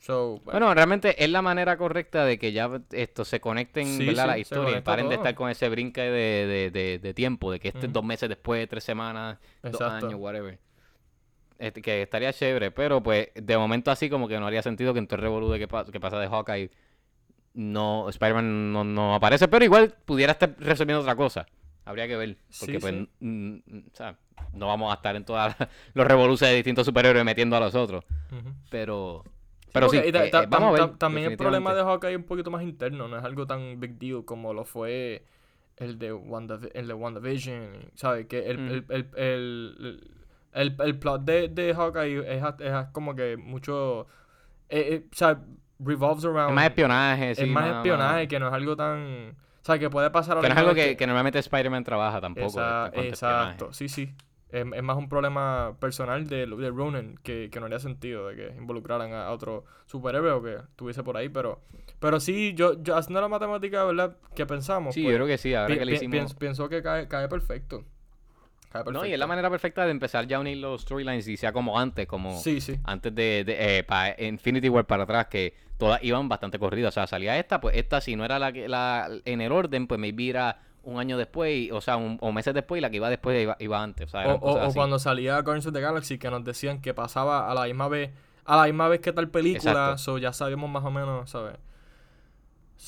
So, 0.00 0.40
bueno, 0.44 0.72
realmente 0.74 1.22
es 1.22 1.30
la 1.30 1.42
manera 1.42 1.76
correcta 1.76 2.24
de 2.24 2.38
que 2.38 2.52
ya 2.52 2.70
esto 2.90 3.24
se 3.24 3.38
conecten, 3.40 3.86
Sí, 3.86 4.06
¿verdad? 4.06 4.22
sí, 4.24 4.28
la 4.28 4.38
historia 4.38 4.78
y 4.78 4.80
paren 4.80 5.08
de 5.08 5.14
estar 5.16 5.34
con 5.34 5.50
ese 5.50 5.68
brinque 5.68 6.00
de, 6.00 6.46
de, 6.46 6.70
de, 6.70 6.98
de 6.98 7.14
tiempo, 7.14 7.52
de 7.52 7.60
que 7.60 7.68
este 7.68 7.86
dos 7.88 8.02
meses 8.04 8.28
después, 8.28 8.66
tres 8.68 8.82
semanas, 8.82 9.38
dos 9.62 9.80
años, 9.82 10.14
whatever. 10.18 10.58
Este, 11.58 11.82
que 11.82 12.00
estaría 12.02 12.32
chévere, 12.32 12.70
pero 12.70 13.02
pues 13.02 13.28
de 13.34 13.58
momento 13.58 13.90
así 13.90 14.08
como 14.08 14.26
que 14.26 14.38
no 14.40 14.46
haría 14.46 14.62
sentido 14.62 14.94
que 14.94 14.98
en 15.00 15.06
todo 15.06 15.16
el 15.16 15.22
revolú 15.22 15.50
de 15.50 15.58
que, 15.58 15.68
pa- 15.68 15.84
que 15.84 16.00
pasa 16.00 16.18
de 16.18 16.26
Hawkeye 16.28 16.70
no, 17.52 18.08
Spider-Man 18.08 18.72
no, 18.72 18.84
no 18.84 19.14
aparece, 19.14 19.48
pero 19.48 19.64
igual 19.64 19.94
pudiera 20.06 20.32
estar 20.32 20.54
resolviendo 20.58 21.02
otra 21.02 21.16
cosa. 21.16 21.46
Habría 21.84 22.06
que 22.08 22.16
ver, 22.16 22.36
porque 22.58 22.74
Sí, 22.74 22.78
pues, 22.80 22.94
o 22.94 23.96
sea, 23.96 24.16
no 24.54 24.68
vamos 24.68 24.90
a 24.90 24.94
estar 24.96 25.14
en 25.16 25.24
todos 25.24 25.52
los 25.94 26.06
revoluciones 26.06 26.52
de 26.52 26.56
distintos 26.56 26.86
superhéroes 26.86 27.24
metiendo 27.24 27.56
a 27.56 27.60
los 27.60 27.74
otros. 27.74 28.04
Pero, 28.70 29.24
Pero 29.72 29.88
sí, 29.88 29.98
ta- 30.12 30.24
eh, 30.24 30.30
ta- 30.30 30.42
eh, 30.42 30.46
vamos 30.48 30.68
a 30.68 30.70
tam- 30.70 30.72
ver. 30.72 30.80
tam- 30.94 30.98
También 30.98 31.30
el 31.32 31.36
problema 31.36 31.74
de. 31.74 31.82
Hawkeye 31.82 32.12
es 32.12 32.16
un 32.18 32.24
poquito 32.24 32.50
más 32.50 32.62
interno, 32.62 33.08
no 33.08 33.16
es 33.18 33.24
algo 33.24 33.46
tan 33.46 33.78
big 33.80 33.98
deal 33.98 34.24
como 34.24 34.52
lo 34.54 34.64
fue 34.64 35.24
el 35.76 35.98
de, 35.98 36.12
Wanda, 36.12 36.58
el 36.74 36.88
de 36.88 36.94
WandaVision, 36.94 37.70
¿sabes? 37.94 38.26
Que 38.26 38.50
el, 38.50 38.56
Ujú. 38.58 38.74
el, 38.74 38.84
el, 38.88 39.08
el, 39.16 40.10
el- 40.52 40.76
el 40.80 40.98
plot 40.98 41.22
de, 41.22 41.48
de 41.48 41.74
Hawkeye 41.74 42.36
es, 42.36 42.42
es 42.58 42.86
como 42.92 43.14
que 43.14 43.36
mucho, 43.36 44.06
eh, 44.68 44.86
eh, 44.94 45.06
o 45.10 45.16
sea, 45.16 45.40
revolves 45.78 46.24
around... 46.24 46.50
Es 46.50 46.54
más 46.54 46.64
espionaje, 46.66 47.34
sí. 47.34 47.42
es 47.42 47.48
más 47.48 47.76
espionaje, 47.76 48.28
que 48.28 48.38
no 48.38 48.48
es 48.48 48.52
algo 48.52 48.76
tan... 48.76 49.36
O 49.62 49.64
sea, 49.64 49.78
que 49.78 49.88
puede 49.88 50.10
pasar 50.10 50.38
Que 50.40 50.48
no 50.48 50.52
es 50.54 50.58
algo 50.58 50.74
que, 50.74 50.96
normalmente 51.06 51.38
Spider-Man 51.38 51.84
trabaja 51.84 52.20
tampoco. 52.20 52.46
Esa- 52.48 52.90
cuanto 52.92 53.00
espionaje. 53.00 53.08
exacto, 53.08 53.72
sí, 53.72 53.88
sí. 53.88 54.12
Es, 54.52 54.66
es 54.74 54.82
más 54.82 54.96
un 54.96 55.08
problema 55.08 55.76
personal 55.80 56.26
de, 56.26 56.46
de 56.46 56.70
Ronan 56.70 57.18
que, 57.22 57.48
que 57.52 57.60
no 57.60 57.66
haría 57.66 57.78
sentido 57.78 58.28
de 58.28 58.36
que 58.36 58.56
involucraran 58.56 59.12
a, 59.12 59.26
a 59.26 59.30
otro 59.32 59.64
superhéroe 59.86 60.30
o 60.32 60.42
que 60.42 60.54
estuviese 60.56 61.02
por 61.04 61.16
ahí, 61.16 61.28
pero 61.28 61.60
pero 62.00 62.18
sí, 62.18 62.54
yo, 62.54 62.82
yo 62.82 62.96
haciendo 62.96 63.20
la 63.20 63.28
matemática, 63.28 63.84
¿verdad? 63.84 64.16
Que 64.34 64.46
pensamos. 64.46 64.94
Sí, 64.94 65.02
pues, 65.02 65.12
yo 65.12 65.16
creo 65.18 65.26
que 65.26 65.38
sí, 65.38 65.54
ahora 65.54 65.76
que 65.76 65.84
le 65.84 65.92
hicimos... 65.92 66.12
pienso, 66.12 66.38
pienso 66.38 66.68
que 66.68 66.82
cae, 66.82 67.06
cae 67.08 67.28
perfecto. 67.28 67.84
Cae 68.70 68.84
perfecto. 68.84 68.92
No, 68.92 69.06
y 69.06 69.12
es 69.12 69.18
la 69.18 69.26
manera 69.26 69.50
perfecta 69.50 69.84
de 69.84 69.90
empezar 69.90 70.26
ya 70.26 70.36
a 70.36 70.40
unir 70.40 70.56
los 70.58 70.82
storylines 70.82 71.26
y 71.28 71.36
sea 71.36 71.52
como 71.52 71.78
antes, 71.78 72.06
como 72.06 72.38
Sí, 72.40 72.60
sí. 72.60 72.78
antes 72.84 73.14
de, 73.14 73.44
de 73.44 73.78
eh, 73.78 73.84
pa- 73.84 74.14
Infinity 74.18 74.68
War 74.68 74.86
para 74.86 75.02
atrás, 75.02 75.26
que 75.26 75.54
todas 75.76 76.02
iban 76.04 76.28
bastante 76.28 76.58
corridas. 76.58 76.90
O 76.90 76.94
sea, 76.94 77.06
salía 77.06 77.38
esta, 77.38 77.60
pues 77.60 77.76
esta 77.76 78.00
si 78.00 78.14
no 78.16 78.24
era 78.24 78.38
la 78.38 78.52
que 78.52 78.68
la 78.68 79.08
en 79.24 79.40
el 79.40 79.50
orden, 79.52 79.86
pues 79.86 79.98
maybe 80.00 80.30
era 80.30 80.60
un 80.82 80.98
año 80.98 81.16
después, 81.18 81.54
y- 81.54 81.70
o 81.70 81.80
sea, 81.80 81.96
un, 81.96 82.18
o 82.20 82.32
meses 82.32 82.54
después, 82.54 82.78
y 82.78 82.82
la 82.82 82.90
que 82.90 82.96
iba 82.96 83.08
después 83.10 83.40
iba, 83.42 83.56
iba 83.58 83.82
antes. 83.82 84.06
O 84.06 84.10
sea, 84.10 84.34
O, 84.34 84.72
cuando 84.74 84.98
salía 84.98 85.34
Guardians 85.42 85.66
of 85.66 85.72
the 85.74 85.80
Galaxy 85.80 86.18
que 86.18 86.30
nos 86.30 86.44
decían 86.44 86.80
que 86.80 86.94
pasaba 86.94 87.50
a 87.50 87.54
la 87.54 87.64
misma 87.64 87.88
vez, 87.88 88.10
a 88.44 88.56
la 88.56 88.64
misma 88.64 88.88
vez 88.88 89.00
que 89.00 89.12
tal 89.12 89.28
película, 89.28 89.70
Exacto. 89.70 89.98
so 89.98 90.18
ya 90.18 90.32
sabíamos 90.32 90.70
más 90.70 90.84
o 90.84 90.90
menos, 90.90 91.28
¿sabes? 91.30 91.56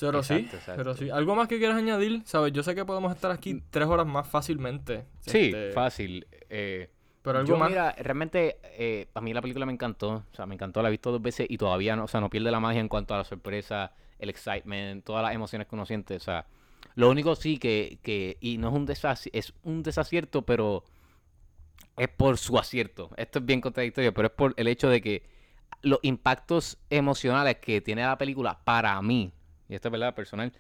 Pero 0.00 0.22
sí, 0.22 0.34
exacto. 0.34 0.72
pero 0.76 0.94
sí. 0.94 1.10
¿Algo 1.10 1.34
más 1.34 1.48
que 1.48 1.58
quieras 1.58 1.76
añadir? 1.76 2.22
¿Sabes? 2.24 2.52
Yo 2.52 2.62
sé 2.62 2.74
que 2.74 2.84
podemos 2.84 3.14
estar 3.14 3.30
aquí 3.30 3.62
tres 3.70 3.86
horas 3.88 4.06
más 4.06 4.26
fácilmente. 4.26 5.04
Sí, 5.20 5.46
este, 5.46 5.72
fácil. 5.72 6.26
Eh, 6.48 6.88
Pero 7.20 7.40
algo 7.40 7.48
yo, 7.50 7.58
más. 7.58 7.68
mira, 7.68 7.94
realmente, 7.98 8.58
eh, 8.64 9.08
a 9.14 9.20
mí 9.20 9.34
la 9.34 9.42
película 9.42 9.66
me 9.66 9.72
encantó. 9.72 10.24
O 10.32 10.34
sea, 10.34 10.46
me 10.46 10.54
encantó, 10.54 10.80
la 10.80 10.88
he 10.88 10.90
visto 10.90 11.12
dos 11.12 11.20
veces 11.20 11.46
y 11.48 11.58
todavía 11.58 11.94
no, 11.94 12.04
o 12.04 12.08
sea, 12.08 12.20
no 12.22 12.30
pierde 12.30 12.50
la 12.50 12.58
magia 12.58 12.80
en 12.80 12.88
cuanto 12.88 13.14
a 13.14 13.18
la 13.18 13.24
sorpresa, 13.24 13.92
el 14.18 14.30
excitement, 14.30 15.04
todas 15.04 15.22
las 15.22 15.34
emociones 15.34 15.68
que 15.68 15.74
uno 15.74 15.84
siente. 15.84 16.16
O 16.16 16.20
sea, 16.20 16.46
lo 16.94 17.10
único 17.10 17.34
sí 17.34 17.58
que, 17.58 17.98
que 18.02 18.36
y 18.40 18.58
no 18.58 18.68
es 18.68 18.74
un 18.74 18.86
desacierto, 18.86 19.38
es 19.38 19.52
un 19.62 19.82
desacierto, 19.82 20.42
pero 20.42 20.84
es 21.96 22.08
por 22.08 22.38
su 22.38 22.58
acierto. 22.58 23.10
Esto 23.16 23.38
es 23.38 23.46
bien 23.46 23.60
contradictorio, 23.60 24.12
pero 24.12 24.28
es 24.28 24.34
por 24.34 24.54
el 24.56 24.68
hecho 24.68 24.88
de 24.88 25.00
que 25.00 25.22
los 25.82 25.98
impactos 26.02 26.78
emocionales 26.90 27.56
que 27.56 27.80
tiene 27.80 28.02
la 28.02 28.18
película 28.18 28.60
para 28.64 29.00
mí, 29.02 29.32
y 29.68 29.74
esto 29.74 29.88
es 29.88 29.92
verdad 29.92 30.14
personal, 30.14 30.52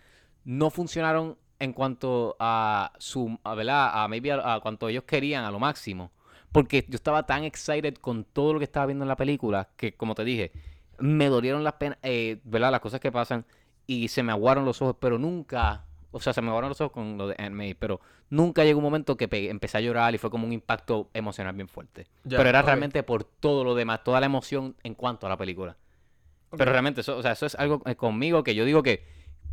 no 0.44 0.70
funcionaron 0.70 1.38
en 1.58 1.72
cuanto 1.72 2.36
a 2.40 2.92
su, 2.98 3.38
a, 3.44 3.54
¿verdad? 3.54 4.02
A 4.02 4.08
maybe 4.08 4.32
a, 4.32 4.54
a 4.54 4.60
cuanto 4.60 4.88
ellos 4.88 5.04
querían, 5.04 5.44
a 5.44 5.50
lo 5.50 5.60
máximo. 5.60 6.10
Porque 6.50 6.84
yo 6.88 6.96
estaba 6.96 7.24
tan 7.24 7.44
excited 7.44 7.94
con 7.94 8.24
todo 8.24 8.52
lo 8.52 8.58
que 8.58 8.64
estaba 8.64 8.86
viendo 8.86 9.04
en 9.04 9.08
la 9.08 9.16
película 9.16 9.70
que, 9.76 9.94
como 9.94 10.14
te 10.14 10.24
dije, 10.24 10.52
me 10.98 11.28
dolieron 11.28 11.64
las 11.64 11.74
penas, 11.74 11.98
eh, 12.02 12.40
¿verdad? 12.44 12.72
Las 12.72 12.80
cosas 12.80 13.00
que 13.00 13.12
pasan 13.12 13.46
y 13.86 14.08
se 14.08 14.22
me 14.22 14.32
aguaron 14.32 14.64
los 14.64 14.82
ojos, 14.82 14.96
pero 15.00 15.18
nunca, 15.18 15.86
o 16.12 16.20
sea, 16.20 16.32
se 16.32 16.40
me 16.42 16.48
aguaron 16.48 16.68
los 16.68 16.80
ojos 16.80 16.92
con 16.92 17.18
lo 17.18 17.26
de 17.28 17.34
Aunt 17.38 17.54
May, 17.54 17.74
pero 17.74 18.00
nunca 18.30 18.64
llegó 18.64 18.78
un 18.78 18.84
momento 18.84 19.16
que 19.16 19.28
pegué- 19.28 19.50
empecé 19.50 19.78
a 19.78 19.80
llorar 19.80 20.14
y 20.14 20.18
fue 20.18 20.30
como 20.30 20.46
un 20.46 20.52
impacto 20.52 21.10
emocional 21.14 21.54
bien 21.54 21.68
fuerte. 21.68 22.06
Pero 22.28 22.48
era 22.48 22.62
realmente 22.62 23.02
por 23.02 23.24
todo 23.24 23.64
lo 23.64 23.74
demás, 23.74 24.04
toda 24.04 24.20
la 24.20 24.26
emoción 24.26 24.76
en 24.84 24.94
cuanto 24.94 25.26
a 25.26 25.30
la 25.30 25.36
película. 25.36 25.76
Pero 26.56 26.70
realmente, 26.70 27.00
eso, 27.00 27.16
o 27.16 27.22
sea, 27.22 27.32
eso 27.32 27.46
es 27.46 27.54
algo 27.54 27.82
eh, 27.86 27.96
conmigo 27.96 28.44
que 28.44 28.54
yo 28.54 28.64
digo 28.66 28.82
que 28.82 29.04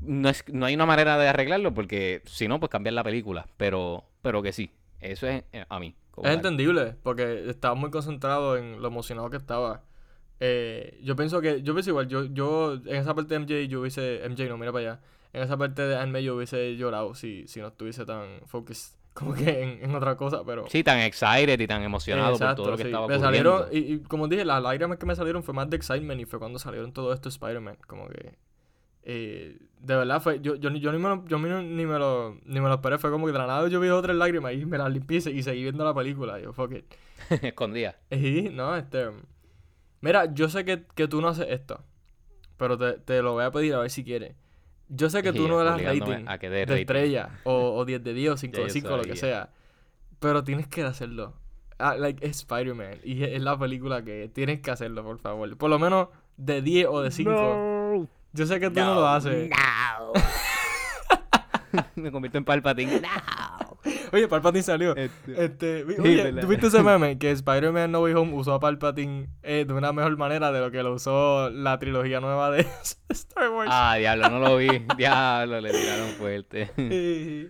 no, 0.01 0.27
es, 0.29 0.43
no 0.51 0.65
hay 0.65 0.75
una 0.75 0.85
manera 0.85 1.17
de 1.17 1.27
arreglarlo 1.29 1.73
porque 1.73 2.21
si 2.25 2.47
no, 2.47 2.59
pues 2.59 2.69
cambiar 2.69 2.93
la 2.93 3.03
película. 3.03 3.47
Pero, 3.57 4.03
pero 4.21 4.41
que 4.41 4.51
sí, 4.51 4.71
eso 4.99 5.27
es 5.27 5.43
eh, 5.53 5.65
a 5.69 5.79
mí. 5.79 5.95
Es 6.17 6.23
tal. 6.23 6.33
entendible, 6.33 6.95
porque 7.01 7.49
estaba 7.49 7.75
muy 7.75 7.89
concentrado 7.89 8.57
en 8.57 8.81
lo 8.81 8.89
emocionado 8.89 9.29
que 9.29 9.37
estaba. 9.37 9.83
Eh, 10.41 10.99
yo 11.03 11.15
pienso 11.15 11.39
que, 11.41 11.61
yo 11.61 11.73
pienso 11.73 11.89
igual, 11.91 12.07
yo, 12.07 12.25
yo 12.25 12.73
en 12.73 12.95
esa 12.95 13.13
parte 13.13 13.29
de 13.33 13.39
MJ 13.41 13.67
yo 13.69 13.81
hubiese, 13.81 14.21
MJ 14.25 14.47
no, 14.49 14.57
mira 14.57 14.71
para 14.73 14.91
allá, 14.93 14.99
en 15.33 15.43
esa 15.43 15.57
parte 15.57 15.81
de 15.83 15.95
Anime 15.97 16.23
yo 16.23 16.35
hubiese 16.35 16.75
llorado 16.75 17.13
si, 17.15 17.47
si 17.47 17.59
no 17.61 17.67
estuviese 17.67 18.05
tan 18.05 18.41
focused 18.47 18.95
como 19.13 19.33
que 19.33 19.63
en, 19.63 19.83
en 19.83 19.95
otra 19.95 20.15
cosa, 20.15 20.43
pero... 20.45 20.65
Sí, 20.69 20.83
tan 20.83 20.99
excited 20.99 21.59
y 21.59 21.67
tan 21.67 21.81
emocionado 21.83 22.31
por 22.31 22.35
Exacto, 22.41 22.61
todo 22.63 22.71
lo 22.71 22.77
que 22.77 22.83
sí. 22.83 22.89
estaba 22.89 23.07
Me 23.07 23.15
ocurriendo. 23.15 23.59
salieron, 23.67 23.75
y, 23.89 23.93
y 23.95 23.99
como 23.99 24.27
dije, 24.27 24.45
las 24.45 24.61
lágrimas 24.63 24.97
que 24.97 25.05
me 25.05 25.15
salieron 25.15 25.43
fue 25.43 25.53
más 25.53 25.69
de 25.69 25.75
excitement 25.77 26.21
y 26.21 26.25
fue 26.25 26.39
cuando 26.39 26.57
salieron 26.59 26.93
todo 26.93 27.11
esto 27.13 27.27
Spider-Man, 27.29 27.77
como 27.87 28.07
que... 28.07 28.35
eh, 29.03 29.57
de 29.79 29.95
verdad 29.95 30.21
fue, 30.21 30.39
yo, 30.41 30.55
yo, 30.55 30.69
ni- 30.69 30.79
yo, 30.79 30.91
ni, 30.91 30.99
me 30.99 31.09
lo, 31.09 31.25
yo 31.25 31.37
ni, 31.39 31.49
ni 31.75 31.85
me 31.85 31.97
lo, 31.99 32.35
ni 32.45 32.59
me 32.61 32.67
lo 32.69 32.75
esperé, 32.75 32.97
fue 32.97 33.11
como 33.11 33.25
que 33.25 33.33
de 33.33 33.39
la 33.39 33.47
nada 33.47 33.67
yo 33.67 33.79
vi 33.79 33.89
otras 33.89 34.15
lágrimas 34.15 34.53
y 34.53 34.65
me 34.65 34.77
las 34.77 34.91
limpié 34.91 35.17
y 35.17 35.21
se- 35.21 35.31
y 35.31 35.43
seguí 35.43 35.63
viendo 35.63 35.83
la 35.85 35.93
película, 35.93 36.39
yo, 36.39 36.53
fuck 36.53 36.71
it. 36.73 36.85
Escondía. 37.43 37.97
Y, 38.11 38.49
no, 38.51 38.75
este. 38.75 39.09
Mira, 40.01 40.33
yo 40.33 40.49
sé 40.49 40.63
que, 40.65 40.85
que 40.95 41.07
tú 41.07 41.21
no 41.21 41.27
haces 41.29 41.47
esto. 41.49 41.83
Pero 42.57 42.77
te, 42.77 42.93
te 42.99 43.21
lo 43.21 43.33
voy 43.33 43.43
a 43.45 43.51
pedir 43.51 43.73
a 43.73 43.79
ver 43.79 43.89
si 43.89 44.03
quieres. 44.03 44.35
Yo 44.89 45.09
sé 45.09 45.21
que 45.23 45.31
tú 45.31 45.43
Sí, 45.43 45.47
no 45.47 45.59
le 45.59 45.65
das 45.65 45.81
rating 45.81 46.25
a 46.27 46.37
que 46.39 46.49
de 46.49 46.65
rating. 46.65 46.81
estrella 46.81 47.29
o, 47.43 47.75
o 47.77 47.85
10 47.85 48.03
de 48.03 48.13
10 48.13 48.31
o 48.31 48.37
5 48.37 48.53
Ya 48.53 48.61
de 48.63 48.67
yo 48.67 48.73
5 48.73 48.97
lo 48.97 49.03
que 49.03 49.15
sea. 49.15 49.49
Pero 50.19 50.43
tienes 50.43 50.67
que 50.67 50.83
hacerlo. 50.83 51.33
Ah, 51.77 51.95
like, 51.95 52.25
es 52.25 52.39
Spider-Man. 52.39 52.97
Y 53.03 53.23
es, 53.23 53.29
es 53.33 53.41
la 53.41 53.57
película 53.57 54.03
que 54.03 54.29
tienes 54.33 54.59
que 54.59 54.71
hacerlo, 54.71 55.03
por 55.03 55.19
favor. 55.19 55.55
Por 55.57 55.69
lo 55.69 55.79
menos 55.79 56.09
de 56.35 56.61
10 56.61 56.87
o 56.89 57.01
de 57.01 57.11
5. 57.11 57.31
No. 57.31 58.07
Yo 58.33 58.45
sé 58.45 58.59
que 58.59 58.69
tú 58.69 58.79
no, 58.79 58.95
lo 58.95 59.07
haces. 59.07 59.49
No. 59.49 60.11
Me 61.95 62.11
convierto 62.11 62.37
en 62.37 62.45
Palpatine. 62.45 62.99
No. 63.01 63.68
Oye, 64.13 64.27
Palpatine 64.27 64.63
salió. 64.63 64.95
Este- 64.95 65.43
Este, 65.45 65.85
Sí, 65.87 65.95
oye, 66.01 66.23
verdad. 66.23 66.41
¿tú 66.41 66.47
viste 66.47 66.67
ese 66.67 66.83
meme? 66.83 67.17
Que 67.17 67.31
Spider-Man 67.31 67.91
No 67.91 68.01
Way 68.01 68.13
Home 68.13 68.33
usó 68.33 68.53
a 68.53 68.59
Palpatine 68.59 69.27
eh, 69.43 69.65
de 69.67 69.73
una 69.73 69.91
mejor 69.93 70.15
manera 70.17 70.51
de 70.51 70.59
lo 70.59 70.71
que 70.71 70.81
lo 70.83 70.93
usó 70.93 71.49
la 71.49 71.77
trilogía 71.79 72.19
nueva 72.19 72.51
de 72.51 72.65
Star 73.09 73.49
Wars. 73.51 73.69
Ah, 73.73 73.95
diablo, 73.97 74.29
no 74.29 74.39
lo 74.39 74.57
vi. 74.57 74.67
Diablo, 74.97 75.61
le 75.61 75.71
tiraron 75.71 76.09
fuerte. 76.17 76.69
Sí. 76.75 77.49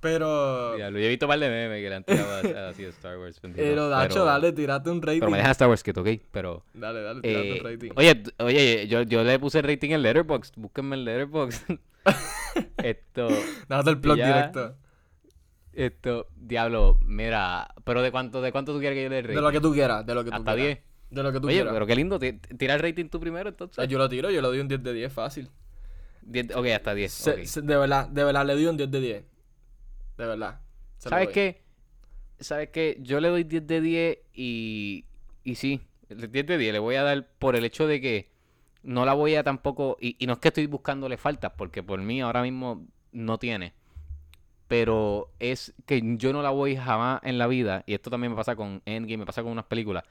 Pero, 0.00 0.76
Diablo, 0.76 1.00
yo 1.00 1.06
he 1.06 1.08
visto 1.08 1.26
un 1.26 1.30
par 1.30 1.40
de 1.40 1.48
memes 1.48 1.82
que 1.82 1.88
le 1.88 1.94
han 1.96 2.04
tirado 2.04 2.30
a- 2.32 2.68
así 2.68 2.84
a 2.84 2.88
Star 2.90 3.18
Wars. 3.18 3.40
pero 3.40 3.88
Dacho, 3.88 4.08
Pero- 4.14 4.24
dale, 4.26 4.52
tírate 4.52 4.90
un 4.90 5.02
rating. 5.02 5.18
Pero 5.18 5.30
me 5.32 5.38
dejan 5.38 5.50
Star 5.50 5.68
Wars 5.68 5.82
quieto, 5.82 6.02
¿ok? 6.02 6.08
Pero. 6.30 6.62
Dale, 6.72 7.02
dale, 7.02 7.20
tírate 7.20 7.48
eh, 7.56 7.60
un 7.60 7.66
rating. 7.66 7.90
oye, 7.96 8.22
oye, 8.38 8.86
yo, 8.86 9.02
yo 9.02 9.24
le 9.24 9.38
puse 9.40 9.60
rating 9.60 9.90
en 9.90 10.02
Letterboxd. 10.02 10.54
Búsquenme 10.56 10.94
en 10.94 11.04
Letterboxd. 11.04 11.72
esto. 12.82 13.28
Date 13.68 13.90
el 13.90 14.00
ya- 14.16 14.26
directo. 14.26 14.76
Esto. 15.72 16.26
Diablo, 16.36 16.98
mira. 17.02 17.74
Pero 17.84 18.02
¿de 18.02 18.10
cuánto, 18.10 18.40
de 18.42 18.52
cuánto 18.52 18.72
tú 18.72 18.80
quieres 18.80 18.96
que 18.96 19.04
yo 19.04 19.08
le 19.10 19.22
rating? 19.22 19.36
De 19.36 19.42
lo 19.42 19.52
que 19.52 19.60
tú 19.60 19.72
quieras, 19.72 20.04
de 20.06 20.14
lo 20.14 20.24
que 20.24 20.30
tú 20.30 20.36
Hasta 20.36 20.54
quieras. 20.54 20.76
10. 20.76 20.88
De 21.10 21.22
lo 21.22 21.32
que 21.32 21.40
tú 21.40 21.46
Oye, 21.46 21.56
quieras. 21.56 21.72
pero 21.72 21.86
qué 21.86 21.96
lindo. 21.96 22.18
ti- 22.18 22.32
Tira 22.32 22.74
el 22.74 22.80
rating 22.80 23.06
tú 23.08 23.18
primero, 23.20 23.48
O 23.50 23.52
sea, 23.52 23.64
entonces. 23.66 23.88
yo 23.88 23.98
lo 23.98 24.08
tiro, 24.08 24.30
yo 24.30 24.42
le 24.42 24.48
doy 24.48 24.60
un 24.60 24.68
10 24.68 24.82
de 24.82 24.92
10 24.92 25.12
fácil. 25.12 25.50
10 26.22 26.54
ok, 26.54 26.66
hasta 26.66 26.94
10. 26.94 27.12
Se- 27.12 27.30
ok. 27.32 27.44
se- 27.44 27.62
de 27.62 27.76
verdad, 27.76 28.08
de 28.08 28.24
verdad, 28.24 28.44
le 28.46 28.52
doy 28.54 28.66
un 28.66 28.76
10 28.76 28.90
de 28.90 29.00
10. 29.00 29.24
De 30.18 30.26
verdad. 30.26 30.60
¿Sabes 30.98 31.28
qué? 31.28 31.62
¿Sabes 32.40 32.68
qué? 32.70 32.98
Yo 33.00 33.20
le 33.20 33.28
doy 33.28 33.44
10 33.44 33.66
de 33.66 33.80
10 33.80 34.18
y, 34.34 35.04
y 35.44 35.54
sí, 35.54 35.80
el 36.08 36.30
10 36.30 36.46
de 36.46 36.58
10 36.58 36.72
le 36.72 36.78
voy 36.78 36.96
a 36.96 37.02
dar 37.02 37.26
por 37.38 37.56
el 37.56 37.64
hecho 37.64 37.86
de 37.86 38.00
que 38.00 38.30
no 38.82 39.04
la 39.04 39.14
voy 39.14 39.34
a 39.34 39.42
tampoco, 39.42 39.96
y, 40.00 40.16
y 40.18 40.26
no 40.26 40.34
es 40.34 40.38
que 40.38 40.48
estoy 40.48 40.66
buscándole 40.66 41.16
faltas, 41.16 41.52
porque 41.56 41.82
por 41.82 42.00
mí 42.00 42.20
ahora 42.20 42.42
mismo 42.42 42.86
no 43.12 43.38
tiene, 43.38 43.72
pero 44.68 45.30
es 45.38 45.74
que 45.86 46.02
yo 46.18 46.32
no 46.32 46.42
la 46.42 46.50
voy 46.50 46.76
jamás 46.76 47.20
en 47.24 47.38
la 47.38 47.46
vida, 47.46 47.82
y 47.86 47.94
esto 47.94 48.10
también 48.10 48.32
me 48.32 48.36
pasa 48.36 48.54
con 48.56 48.82
Endgame, 48.84 49.18
me 49.18 49.26
pasa 49.26 49.42
con 49.42 49.50
unas 49.52 49.64
películas, 49.64 50.04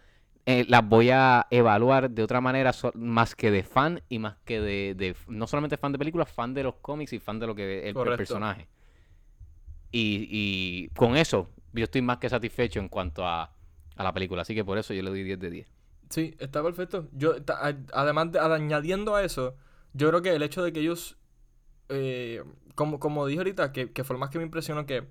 eh, 0.46 0.66
las 0.68 0.88
voy 0.88 1.10
a 1.12 1.46
evaluar 1.52 2.10
de 2.10 2.24
otra 2.24 2.42
manera 2.42 2.74
so- 2.74 2.92
más 2.96 3.36
que 3.36 3.52
de 3.52 3.64
fan 3.64 4.02
y 4.10 4.20
más 4.20 4.38
que 4.46 4.60
de, 4.62 4.96
de- 4.96 5.16
no 5.28 5.46
solamente 5.48 5.78
fan 5.78 5.92
de 5.92 6.00
películas, 6.00 6.32
fan 6.32 6.54
de 6.54 6.64
los 6.64 6.76
cómics 6.76 7.14
y 7.14 7.20
fan 7.20 7.40
de 7.40 7.48
lo 7.48 7.56
que 7.56 7.82
el, 7.90 7.98
el 7.98 8.16
personaje. 8.16 8.68
Y, 9.92 10.28
y 10.30 10.90
con 10.90 11.16
eso 11.16 11.50
yo 11.74 11.84
estoy 11.86 12.02
más 12.02 12.18
que 12.18 12.30
satisfecho 12.30 12.80
en 12.80 12.90
cuanto 12.90 13.26
a, 13.26 13.52
a 13.96 14.04
la 14.04 14.14
película, 14.14 14.42
así 14.42 14.54
que 14.56 14.66
por 14.66 14.78
eso 14.78 14.94
yo 14.94 15.02
le 15.02 15.10
doy 15.10 15.24
10 15.24 15.40
de 15.40 15.50
10. 15.50 15.68
Sí, 16.10 16.36
está 16.40 16.64
perfecto. 16.64 17.08
Yo, 17.14 17.42
ta- 17.44 17.60
además, 17.94 18.32
de, 18.32 18.40
añadiendo 18.40 19.16
a 19.16 19.24
eso, 19.24 19.56
yo 19.94 20.10
creo 20.10 20.22
que 20.22 20.34
el 20.36 20.44
hecho 20.44 20.64
de 20.64 20.72
que 20.72 20.80
ellos, 20.80 21.18
eh, 21.90 22.44
como, 22.76 23.00
como 23.00 23.26
dije 23.26 23.40
ahorita, 23.40 23.72
que, 23.72 23.92
que 23.92 24.04
fue 24.04 24.14
lo 24.16 24.20
más 24.20 24.30
que 24.30 24.38
me 24.40 24.44
impresionó 24.46 24.86
que, 24.86 25.06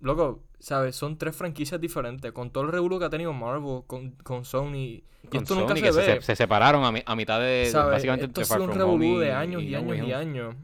loco, 0.00 0.42
¿sabes? 0.60 0.96
Son 0.96 1.18
tres 1.18 1.36
franquicias 1.36 1.80
diferentes, 1.80 2.32
con 2.32 2.50
todo 2.50 2.64
el 2.64 2.72
revuelo 2.72 2.98
que 2.98 3.06
ha 3.06 3.10
tenido 3.10 3.32
Marvel, 3.32 3.84
con, 3.86 4.12
con 4.12 4.44
Sony, 4.44 4.74
y 4.74 5.04
Con 5.30 5.42
esto 5.44 5.54
nunca 5.56 5.74
se 5.76 5.82
que 5.82 5.92
ve. 5.92 6.16
se- 6.20 6.22
se 6.22 6.36
separaron 6.36 6.84
a, 6.84 6.92
mi- 6.92 7.02
a 7.06 7.16
mitad 7.16 7.40
de, 7.40 7.70
¿sabes? 7.70 7.90
básicamente 7.90 8.26
Esto 8.26 8.42
Far 8.44 8.60
un 8.60 8.70
revolú 8.74 9.18
de 9.18 9.32
años 9.32 9.62
y, 9.62 9.74
años 9.74 9.96
y 10.08 10.12
años. 10.12 10.54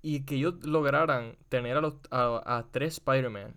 Y 0.00 0.20
que 0.24 0.36
ellos 0.36 0.54
lograran 0.64 1.36
tener 1.48 1.76
a, 1.76 1.80
los, 1.80 1.94
a, 2.10 2.40
a 2.46 2.70
tres 2.70 2.94
Spider-Man 2.94 3.56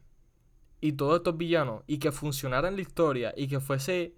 y 0.81 0.93
todos 0.93 1.17
estos 1.17 1.37
villanos 1.37 1.83
y 1.87 1.99
que 1.99 2.11
funcionara 2.11 2.67
en 2.69 2.75
la 2.77 2.81
historia 2.83 3.33
y 3.37 3.47
que 3.47 3.59
fuese 3.61 4.15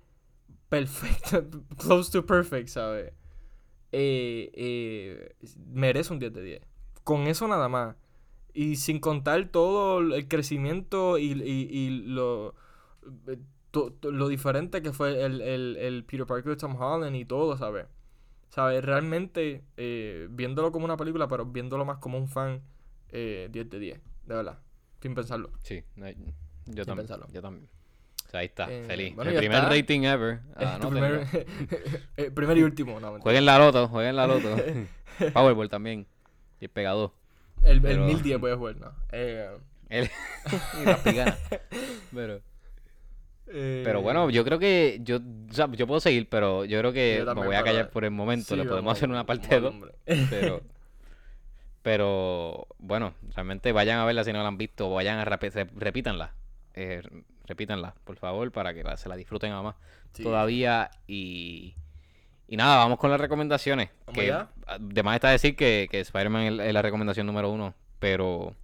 perfecto, 0.70 1.46
close 1.80 2.12
to 2.12 2.26
perfect, 2.26 2.70
¿sabes? 2.70 3.14
Eh, 3.96 4.50
eh, 4.56 5.36
merece 5.68 6.12
un 6.14 6.20
10 6.20 6.34
de 6.34 6.42
10. 6.42 6.62
Con 7.04 7.28
eso 7.28 7.48
nada 7.48 7.70
más. 7.70 7.96
Y 8.54 8.76
sin 8.78 9.00
contar 9.00 9.50
todo 9.50 10.00
el 10.00 10.28
crecimiento 10.28 11.18
y, 11.20 11.32
y, 11.32 11.68
y 11.72 11.90
lo, 12.08 12.56
eh, 13.28 13.38
to- 13.72 13.94
to- 13.94 14.12
lo 14.12 14.28
diferente 14.28 14.82
que 14.82 14.94
fue 14.94 15.24
el, 15.24 15.42
el, 15.42 15.78
el 15.78 16.04
Peter 16.06 16.26
Parker 16.26 16.52
de 16.52 16.58
Tom 16.58 16.76
Holland 16.80 17.16
y 17.16 17.26
todo, 17.26 17.56
¿sabes? 17.58 17.86
¿Sabes? 18.50 18.84
Realmente, 18.84 19.64
eh, 19.78 20.28
viéndolo 20.30 20.72
como 20.72 20.86
una 20.86 20.98
película, 20.98 21.28
pero 21.28 21.46
viéndolo 21.46 21.86
más 21.86 21.98
como 21.98 22.18
un 22.18 22.28
fan, 22.28 22.62
eh, 23.10 23.48
10 23.52 23.70
de 23.70 23.80
10, 23.80 24.02
de 24.26 24.36
verdad. 24.36 24.60
Sin 25.02 25.16
pensarlo. 25.16 25.50
Sí, 25.64 25.84
yo 25.98 26.04
Sin 26.06 26.76
también. 26.76 26.98
pensarlo. 26.98 27.28
Yo 27.32 27.42
también. 27.42 27.68
Sea, 28.34 28.40
ahí 28.40 28.48
está, 28.48 28.66
Eh, 28.68 28.84
feliz. 28.88 29.14
bueno, 29.16 29.30
el 29.30 29.38
primer 29.38 29.58
está. 29.60 29.70
rating 29.70 30.02
ever. 30.06 30.40
Ah, 30.56 30.80
no 30.82 30.90
primer, 32.34 32.58
y 32.58 32.64
último, 32.64 33.00
no. 33.00 33.20
Jueguen 33.20 33.46
la 33.46 33.60
loto, 33.60 33.88
jueguen 33.90 34.16
la 34.16 34.26
loto. 34.26 34.56
Powerball 35.34 35.70
también. 35.70 36.08
Y 36.60 36.66
el 36.66 36.72
pegador. 36.72 37.12
El, 37.62 37.74
el 37.78 37.82
pero- 37.84 38.06
1010 38.06 38.40
voy 38.40 38.52
a 38.52 38.58
jugar, 38.58 38.76
no. 38.78 38.92
Eh, 39.12 39.50
El- 39.90 40.10
y 40.82 40.86
las 40.86 41.00
picanas. 41.02 41.38
Pero, 42.12 42.42
eh, 43.48 43.82
pero 43.86 44.02
bueno, 44.02 44.28
yo 44.32 44.44
creo 44.44 44.58
que 44.58 45.00
yo, 45.04 45.18
o 45.18 45.54
sea, 45.54 45.70
yo 45.72 45.86
puedo 45.86 46.00
seguir, 46.00 46.28
pero 46.28 46.66
yo 46.66 46.80
creo 46.80 46.92
que 46.92 47.22
Yo 47.24 47.36
me 47.36 47.46
voy 47.46 47.56
a 47.56 47.62
callar 47.64 47.92
por 47.92 48.04
el 48.04 48.10
momento. 48.12 48.48
sí, 48.48 48.56
Le 48.56 48.64
podemos 48.64 48.86
vamos, 48.86 48.98
hacer 48.98 49.10
una 49.10 49.26
parte 49.28 49.60
vamos, 49.60 49.62
2. 49.62 49.74
hombre. 49.74 50.28
Pero, 50.32 50.62
pero 51.84 52.68
bueno, 52.80 53.14
realmente 53.36 53.72
vayan 53.72 54.00
a 54.00 54.06
verla 54.06 54.24
si 54.24 54.34
no 54.34 54.42
la 54.42 54.48
han 54.48 54.58
visto, 54.58 54.90
o 54.90 54.96
vayan 54.96 55.20
a 55.20 55.26
repi- 55.26 55.52
re- 55.52 55.70
repítanla. 55.76 56.34
Eh, 56.74 57.02
repítanla, 57.46 57.94
por 58.04 58.16
favor, 58.18 58.52
para 58.52 58.74
que 58.74 58.84
la- 58.84 58.98
se 58.98 59.10
la 59.10 59.16
disfruten 59.16 59.52
a 59.52 59.62
más 59.62 59.76
Sí. 60.14 60.24
todavía. 60.24 60.92
Y, 61.08 61.76
y 62.48 62.58
nada, 62.58 62.78
vamos 62.78 62.98
con 63.00 63.10
las 63.10 63.20
recomendaciones. 63.20 63.90
¿Vamos 64.06 64.20
Que 64.22 64.32
además 64.66 65.16
está 65.16 65.30
decir 65.30 65.56
que, 65.56 65.88
que 65.90 66.00
Spider-Man 66.02 66.60
es, 66.62 66.74
la 66.74 66.82
recomendación 66.82 67.26
número 67.28 67.50
uno, 67.50 67.74
pero 68.00 68.56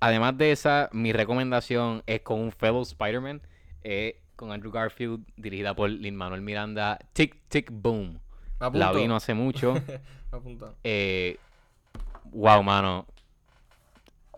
además 0.00 0.36
de 0.38 0.52
esa, 0.52 0.88
mi 0.92 1.12
recomendación 1.12 2.02
es 2.06 2.20
con 2.22 2.40
un 2.40 2.52
fellow 2.52 2.82
Spider-Man, 2.82 3.40
eh, 3.84 4.18
con 4.36 4.50
Andrew 4.50 4.72
Garfield, 4.72 5.24
dirigida 5.36 5.74
por 5.74 5.90
Lin 5.90 6.16
Manuel 6.16 6.40
Miranda, 6.40 6.98
Tick 7.12 7.36
Tick 7.48 7.70
Boom. 7.70 8.18
La 8.58 8.66
apunto. 8.68 8.94
vi 8.94 9.06
no 9.08 9.16
hace 9.16 9.34
mucho. 9.34 9.74
Eh, 10.82 11.36
wow, 12.32 12.62
mano. 12.62 13.06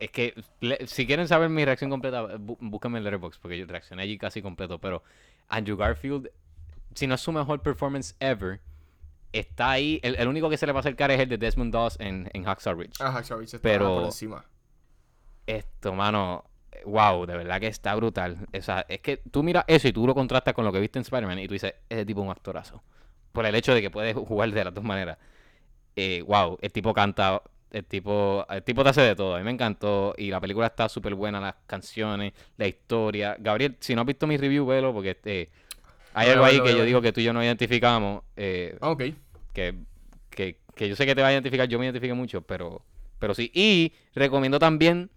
Es 0.01 0.11
que 0.11 0.35
le- 0.61 0.87
si 0.87 1.07
quieren 1.07 1.29
saber 1.29 1.49
mi 1.49 1.65
reacción 1.65 1.89
completa, 1.91 2.23
bú- 2.39 2.57
búsquenme 2.61 2.99
en 2.99 3.05
Letterboxd 3.05 3.41
porque 3.41 3.59
yo 3.59 3.67
reaccioné 3.67 4.03
allí 4.03 4.19
casi 4.19 4.43
completo. 4.43 4.79
Pero 4.79 5.03
Andrew 5.49 5.77
Garfield, 5.77 6.31
si 6.95 7.07
no 7.07 7.15
es 7.15 7.21
su 7.21 7.31
mejor 7.33 7.63
performance 7.63 8.17
ever, 8.21 8.61
está 9.33 9.71
ahí. 9.71 10.01
El, 10.03 10.17
el 10.17 10.29
único 10.29 10.51
que 10.51 10.57
se 10.57 10.67
le 10.67 10.73
va 10.73 10.79
a 10.79 10.81
acercar 10.81 11.11
es 11.11 11.21
el 11.21 11.29
de 11.29 11.39
Desmond 11.39 11.73
Doss 11.73 11.97
en, 12.01 12.29
en 12.33 12.45
Hacksaw 12.45 12.75
Ridge. 12.75 12.97
Ah, 13.01 13.13
Hacksaw 13.13 13.39
Ridge 13.39 13.55
está 13.55 13.63
Pero- 13.69 13.95
por 13.97 14.05
encima. 14.07 14.45
Esto, 15.47 15.93
mano, 15.93 16.45
wow, 16.87 17.27
de 17.27 17.37
verdad 17.37 17.61
que 17.61 17.67
está 17.67 17.95
brutal. 17.95 18.39
O 18.57 18.63
sea, 18.63 18.87
es 18.89 19.01
que 19.01 19.19
tú 19.19 19.43
miras 19.43 19.65
eso 19.69 19.89
y 19.89 19.93
tú 19.93 20.07
lo 20.07 20.15
contrastas 20.15 20.55
con 20.55 20.65
lo 20.65 20.73
que 20.73 20.81
viste 20.81 20.99
en 20.99 21.03
Spider-Man 21.03 21.39
y 21.39 21.47
tú 21.49 21.53
dices, 21.55 21.75
ese 21.89 22.07
tipo 22.07 22.21
es 22.23 22.25
un 22.27 22.31
actorazo. 22.33 22.83
Por 23.33 23.45
el 23.47 23.55
hecho 23.55 23.75
de 23.75 23.83
que 23.83 23.91
puede 23.91 24.15
jugar 24.15 24.51
de 24.51 24.65
las 24.65 24.73
dos 24.75 24.85
maneras. 24.85 25.19
Eh, 25.97 26.23
wow, 26.27 26.59
el 26.63 26.73
tipo 26.73 26.95
canta, 26.95 27.43
el 27.75 27.85
tipo, 27.85 28.47
el 28.49 28.63
tipo 28.63 28.83
te 28.85 28.91
hace 28.91 29.01
de 29.03 29.17
todo. 29.17 29.35
A 29.35 29.39
mí 29.39 29.45
me 29.45 29.51
encantó 29.51 30.15
y 30.17 30.31
la 30.31 30.41
película 30.41 30.67
está 30.69 30.89
súper 30.89 31.15
buena, 31.15 31.41
las 31.41 31.55
canciones, 31.67 32.33
la 32.57 32.67
historia. 32.67 33.37
Gabriel, 33.39 33.77
si 33.81 33.95
no 33.95 34.03
has 34.03 34.07
visto 34.07 34.27
mi 34.27 34.37
review, 34.37 34.65
velo 34.67 34.93
porque 34.93 35.11
este, 35.11 35.51
hay 36.15 36.31
algo 36.31 36.45
ahí 36.45 36.61
que 36.61 36.77
yo 36.77 36.85
digo 36.85 37.01
que 37.03 37.13
tú 37.13 37.21
y 37.21 37.25
yo 37.25 37.33
no 37.33 37.43
identificamos. 37.43 38.23
eh, 38.37 38.77
Ah, 38.81 38.91
ok. 38.91 39.03
que, 39.53 39.75
que, 40.31 40.59
que 40.75 40.89
yo 40.89 40.97
sé 40.97 41.05
que 41.07 41.15
te 41.15 41.23
va 41.23 41.29
a 41.29 41.33
identificar, 41.33 41.69
yo 41.69 41.79
me 41.79 41.85
identifico 41.87 42.15
mucho, 42.15 42.43
pero, 42.43 42.83
pero 43.19 43.35
sí. 43.35 43.51
Y 43.55 43.93
recomiendo 44.15 44.59
también, 44.59 45.11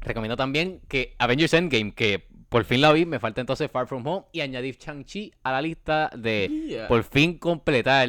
recomiendo 0.00 0.36
también 0.36 0.80
que 0.88 1.14
Avengers 1.18 1.54
Endgame, 1.54 1.92
que 1.94 2.26
por 2.48 2.64
fin 2.64 2.80
la 2.82 2.92
vi, 2.92 3.06
me 3.06 3.18
falta 3.18 3.40
entonces 3.40 3.70
Far 3.70 3.86
From 3.86 4.06
Home 4.06 4.26
y 4.32 4.40
añadir 4.40 4.76
Shang-Chi 4.76 5.32
a 5.42 5.52
la 5.52 5.62
lista 5.62 6.10
de 6.16 6.50
Yeah. 6.68 6.88
por 6.88 7.02
fin 7.04 7.38
completar 7.38 8.08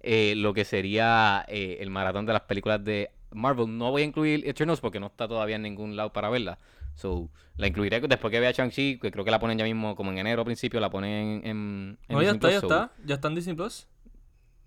eh, 0.00 0.34
lo 0.36 0.52
que 0.54 0.64
sería 0.64 1.44
eh, 1.48 1.78
el 1.80 1.90
maratón 1.90 2.24
de 2.26 2.32
las 2.34 2.42
películas 2.42 2.84
de 2.84 3.10
Marvel. 3.32 3.76
No 3.78 3.90
voy 3.90 4.02
a 4.02 4.04
incluir 4.04 4.46
Eternals 4.48 4.80
porque 4.80 5.00
no 5.00 5.06
está 5.06 5.26
todavía 5.28 5.56
en 5.56 5.62
ningún 5.62 5.96
lado 5.96 6.12
para 6.12 6.28
verla. 6.30 6.58
So, 6.94 7.28
la 7.56 7.66
incluiré 7.68 8.00
después 8.00 8.30
que 8.32 8.40
vea 8.40 8.50
Shang-Chi, 8.50 8.98
que 9.00 9.10
creo 9.12 9.24
que 9.24 9.30
la 9.30 9.38
ponen 9.38 9.56
ya 9.58 9.64
mismo 9.64 9.94
como 9.94 10.10
en 10.10 10.18
enero 10.18 10.44
principio, 10.44 10.80
la 10.80 10.90
ponen 10.90 11.10
en... 11.44 11.46
en, 11.46 11.98
en 12.08 12.16
No, 12.16 12.22
ya 12.22 12.32
Disney 12.32 12.34
está, 12.34 12.50
ya 12.50 12.60
so- 12.60 12.66
está. 12.66 12.92
Ya 13.04 13.14
está 13.16 13.28
en 13.28 13.34
Disney 13.36 13.54
Plus. 13.54 13.86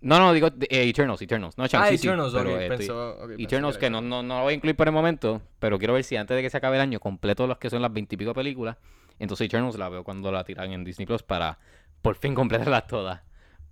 no, 0.00 0.18
no, 0.18 0.32
digo 0.32 0.48
eh, 0.48 0.88
Eternals, 0.88 1.20
Eternals. 1.20 1.58
No, 1.58 1.64
Ah, 1.64 1.68
Shang-Chi 1.68 1.98
sí, 1.98 2.06
Eternals, 2.06 2.32
ok. 2.34 2.40
pero, 2.42 2.50
eh, 2.58 2.62
estoy- 2.68 2.76
pensó- 2.86 3.10
ok, 3.22 3.28
pensé 3.28 3.42
Eternals 3.44 3.78
que 3.78 3.90
no, 3.90 4.00
no, 4.00 4.22
no 4.22 4.38
lo 4.38 4.42
voy 4.44 4.52
a 4.52 4.56
incluir 4.56 4.74
por 4.76 4.88
el 4.88 4.94
momento, 4.94 5.42
pero 5.58 5.78
quiero 5.78 5.92
ver 5.94 6.04
si 6.04 6.16
antes 6.16 6.34
de 6.34 6.42
que 6.42 6.48
se 6.50 6.56
acabe 6.56 6.76
el 6.76 6.82
año 6.82 7.00
completo 7.00 7.46
los 7.46 7.58
que 7.58 7.68
son 7.70 7.82
las 7.82 7.92
veintipico 7.92 8.32
películas. 8.32 8.76
Entonces 9.18 9.44
Eternals 9.46 9.76
la 9.78 9.88
veo 9.90 10.02
cuando 10.02 10.32
la 10.32 10.42
tiran 10.44 10.72
en 10.72 10.84
Disney 10.84 11.06
Plus 11.06 11.22
para 11.22 11.58
por 12.00 12.16
fin 12.16 12.34
completarlas 12.34 12.86
todas. 12.86 13.20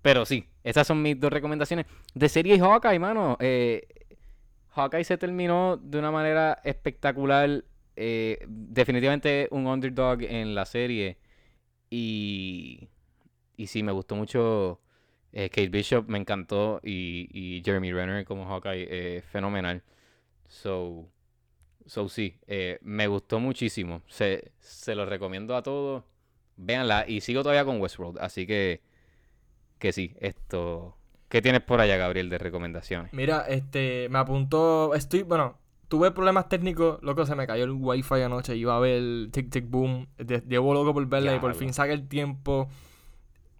Pero 0.02 0.24
sí, 0.26 0.46
esas 0.64 0.86
son 0.86 1.00
mis 1.02 1.18
dos 1.18 1.32
recomendaciones. 1.32 1.86
De 2.14 2.28
serie 2.28 2.58
Hawkeye, 2.58 2.98
mano. 2.98 3.36
Eh, 3.40 3.86
Hawkeye 4.80 5.04
se 5.04 5.18
terminó 5.18 5.76
de 5.78 5.98
una 5.98 6.10
manera 6.10 6.60
espectacular. 6.64 7.64
eh, 7.96 8.38
definitivamente 8.48 9.48
un 9.50 9.66
underdog 9.66 10.22
en 10.22 10.54
la 10.54 10.64
serie. 10.64 11.18
Y, 11.90 12.88
y 13.56 13.66
sí, 13.68 13.82
me 13.82 13.92
gustó 13.92 14.16
mucho. 14.16 14.80
eh, 15.32 15.50
Kate 15.50 15.68
Bishop 15.68 16.08
me 16.08 16.18
encantó. 16.18 16.80
Y, 16.84 17.62
Jeremy 17.64 17.92
Renner 17.92 18.24
como 18.24 18.46
Hawkeye, 18.46 18.88
eh, 19.18 19.22
fenomenal. 19.22 19.82
So, 20.48 21.10
so 21.86 22.08
sí, 22.08 22.38
eh, 22.46 22.78
me 22.82 23.06
gustó 23.08 23.40
muchísimo. 23.40 24.02
Se, 24.08 24.52
se 24.60 24.94
lo 24.94 25.06
recomiendo 25.06 25.56
a 25.56 25.62
todos. 25.62 26.04
Véanla. 26.56 27.06
Y 27.08 27.20
sigo 27.22 27.42
todavía 27.42 27.64
con 27.64 27.80
Westworld. 27.80 28.18
Así 28.20 28.46
que, 28.46 28.82
que 29.78 29.92
sí, 29.92 30.14
esto. 30.20 30.96
¿Qué 31.30 31.40
tienes 31.40 31.62
por 31.62 31.80
allá, 31.80 31.96
Gabriel, 31.96 32.28
de 32.28 32.38
recomendaciones? 32.38 33.12
Mira, 33.12 33.42
este, 33.48 34.08
me 34.10 34.18
apuntó, 34.18 34.94
estoy, 34.96 35.22
bueno, 35.22 35.56
tuve 35.86 36.10
problemas 36.10 36.48
técnicos, 36.48 37.00
loco, 37.02 37.24
se 37.24 37.36
me 37.36 37.46
cayó 37.46 37.62
el 37.62 37.70
wifi 37.70 38.16
anoche, 38.22 38.56
iba 38.56 38.76
a 38.76 38.80
ver 38.80 39.30
Tic 39.30 39.48
Tic 39.48 39.70
Boom, 39.70 40.08
de- 40.18 40.42
llevo 40.48 40.74
loco 40.74 40.92
por 40.92 41.06
verla 41.06 41.36
y 41.36 41.38
por 41.38 41.54
fin 41.54 41.72
saqué 41.72 41.92
el 41.92 42.08
tiempo. 42.08 42.68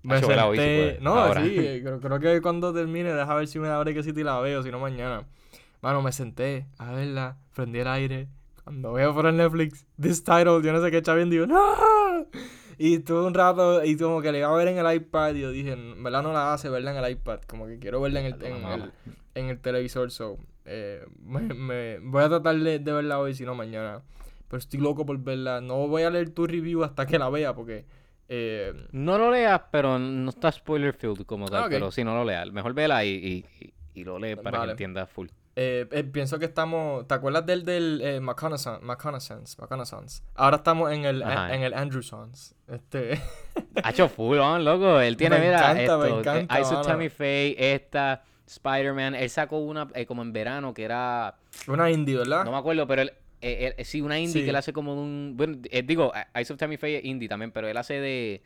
Me 0.02 0.20
vela 0.20 0.46
hoy 0.48 0.58
si 0.58 0.64
senté, 0.64 0.76
puedes, 0.76 1.00
no, 1.00 1.14
ahora. 1.14 1.44
sí, 1.44 1.54
creo, 1.82 2.00
creo 2.00 2.18
que 2.18 2.42
cuando 2.42 2.74
termine, 2.74 3.12
deja 3.12 3.34
ver 3.36 3.46
si 3.46 3.60
me 3.60 3.68
abre 3.68 3.94
que 3.94 4.02
te 4.02 4.24
la 4.24 4.40
veo, 4.40 4.64
si 4.64 4.70
no 4.72 4.80
mañana. 4.80 5.22
Mano, 5.80 6.02
me 6.02 6.10
senté 6.10 6.66
a 6.78 6.90
verla, 6.90 7.36
prendí 7.54 7.78
el 7.78 7.86
aire, 7.86 8.26
cuando 8.64 8.94
veo 8.94 9.14
por 9.14 9.26
el 9.26 9.36
Netflix, 9.36 9.86
this 10.00 10.24
title, 10.24 10.60
yo 10.62 10.72
no 10.72 10.82
sé 10.82 10.90
qué 10.90 11.02
chavín, 11.02 11.30
digo, 11.30 11.46
¡no! 11.46 11.56
Y 12.82 12.94
estuve 12.94 13.26
un 13.26 13.34
rato 13.34 13.84
y 13.84 13.94
como 13.98 14.22
que 14.22 14.32
le 14.32 14.38
iba 14.38 14.48
a 14.48 14.56
ver 14.56 14.68
en 14.68 14.78
el 14.78 14.94
iPad 14.94 15.34
y 15.34 15.40
yo 15.42 15.50
dije, 15.50 15.72
en 15.72 16.02
verdad 16.02 16.22
no 16.22 16.32
la 16.32 16.54
hace 16.54 16.70
verla 16.70 16.92
en 16.96 17.04
el 17.04 17.10
iPad, 17.12 17.40
como 17.46 17.66
que 17.66 17.78
quiero 17.78 18.00
verla 18.00 18.20
en 18.20 18.26
el, 18.34 18.42
en 18.42 18.64
el, 18.64 18.92
en 19.34 19.46
el 19.50 19.60
televisor, 19.60 20.10
so 20.10 20.38
eh, 20.64 21.04
me, 21.22 21.40
me- 21.52 21.98
voy 21.98 22.22
a 22.24 22.28
tratar 22.30 22.56
de, 22.56 22.78
de 22.78 22.92
verla 22.92 23.18
hoy, 23.18 23.34
si 23.34 23.44
no 23.44 23.54
mañana. 23.54 24.00
Pero 24.48 24.58
estoy 24.58 24.80
loco 24.80 25.04
por 25.04 25.18
verla. 25.18 25.60
No 25.60 25.88
voy 25.88 26.04
a 26.04 26.10
leer 26.10 26.30
tu 26.30 26.46
review 26.46 26.82
hasta 26.82 27.04
que 27.04 27.18
la 27.18 27.28
vea 27.28 27.54
porque 27.54 27.84
eh, 28.28 28.72
No 28.92 29.18
lo 29.18 29.30
leas, 29.30 29.60
pero 29.70 29.98
no 29.98 30.30
está 30.30 30.50
spoiler 30.50 30.94
filled 30.94 31.26
como 31.26 31.48
tal. 31.48 31.64
Ah, 31.64 31.66
ok. 31.66 31.70
Pero 31.72 31.90
sí, 31.90 32.02
no 32.02 32.14
lo 32.14 32.24
leas. 32.24 32.50
Mejor 32.50 32.72
vela 32.72 33.04
y, 33.04 33.10
y, 33.10 33.44
y- 33.60 33.72
y 33.92 34.04
lo 34.04 34.18
lee 34.18 34.36
para 34.36 34.52
Vale. 34.58 34.68
que 34.68 34.70
entiendas 34.84 35.10
full. 35.10 35.28
Eh, 35.62 35.86
eh, 35.90 36.04
pienso 36.04 36.38
que 36.38 36.46
estamos. 36.46 37.06
¿Te 37.06 37.12
acuerdas 37.14 37.44
del 37.44 37.66
del 37.66 38.00
eh, 38.02 38.20
McConaissance? 38.20 38.80
Ahora 40.34 40.56
estamos 40.56 40.90
en 40.90 41.04
el 41.04 41.22
en 41.22 41.62
el 41.62 41.74
Andrewsons. 41.74 42.54
Este 42.66 43.20
Ha 43.84 43.90
hecho 43.90 44.08
full 44.08 44.38
on, 44.38 44.64
loco. 44.64 45.00
Él 45.00 45.16
tiene, 45.18 45.38
Me 45.38 45.46
mira, 45.46 45.58
encanta, 45.58 45.74
me 45.74 45.82
esto, 45.82 46.04
eh, 46.06 46.18
encanta, 46.20 46.60
of 46.62 46.70
mano. 46.72 46.82
Tammy 46.82 47.08
Faye, 47.10 47.74
esta, 47.74 48.22
Spider-Man. 48.46 49.14
Él 49.14 49.28
sacó 49.28 49.58
una 49.58 49.88
eh, 49.94 50.06
como 50.06 50.22
en 50.22 50.32
verano 50.32 50.72
que 50.72 50.84
era. 50.84 51.36
una 51.68 51.90
indie, 51.90 52.16
¿verdad? 52.16 52.44
No 52.44 52.52
me 52.52 52.56
acuerdo, 52.58 52.86
pero 52.86 53.02
él. 53.02 53.12
eh, 53.42 53.84
sí, 53.84 54.00
una 54.00 54.18
indie 54.18 54.32
Sí. 54.40 54.44
que 54.44 54.50
él 54.50 54.56
hace 54.56 54.72
como 54.72 54.94
un. 54.94 55.34
Bueno, 55.36 55.58
eh, 55.70 55.82
digo, 55.82 56.10
Eyes 56.34 56.50
of 56.50 56.56
Tammy 56.58 56.78
Faye 56.78 56.98
es 56.98 57.04
indie 57.04 57.28
también, 57.28 57.52
pero 57.52 57.68
él 57.68 57.76
hace 57.76 58.00
de. 58.00 58.42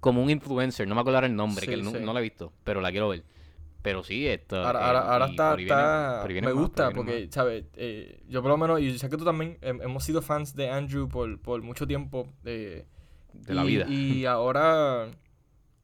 Como 0.00 0.20
un 0.22 0.30
influencer. 0.30 0.88
No 0.88 0.94
me 0.96 1.00
acuerdo 1.00 1.18
ahora 1.18 1.28
el 1.28 1.36
nombre, 1.36 1.60
Sí, 1.60 1.68
que 1.68 1.74
él 1.74 1.84
no, 1.84 1.92
sí. 1.92 1.98
no 2.00 2.12
la 2.12 2.18
he 2.18 2.22
visto, 2.24 2.52
pero 2.64 2.80
la 2.80 2.90
quiero 2.90 3.08
ver. 3.08 3.22
Pero 3.86 4.02
sí, 4.02 4.26
esto. 4.26 4.56
Ahora, 4.56 4.80
eh, 4.80 4.84
ahora, 4.84 5.00
ahora 5.12 5.26
está, 5.26 5.50
por 5.52 5.60
está- 5.60 6.24
viene 6.26 6.46
me 6.48 6.54
más, 6.54 6.62
gusta 6.62 6.90
porque, 6.90 7.28
¿sabes? 7.30 7.64
Eh, 7.76 8.20
yo 8.28 8.42
por 8.42 8.50
lo 8.50 8.56
menos, 8.56 8.80
y 8.80 8.98
sé 8.98 9.08
que 9.08 9.16
tú 9.16 9.24
también, 9.24 9.58
hem- 9.60 9.80
hemos 9.82 10.02
sido 10.02 10.22
fans 10.22 10.56
de 10.56 10.68
Andrew 10.70 11.08
por, 11.08 11.40
por 11.40 11.62
mucho 11.62 11.86
tiempo. 11.86 12.28
eh, 12.44 12.84
de 13.32 13.54
la 13.54 13.64
y- 13.64 13.66
vida. 13.68 13.86
Y 13.88 14.24
ahora, 14.26 15.08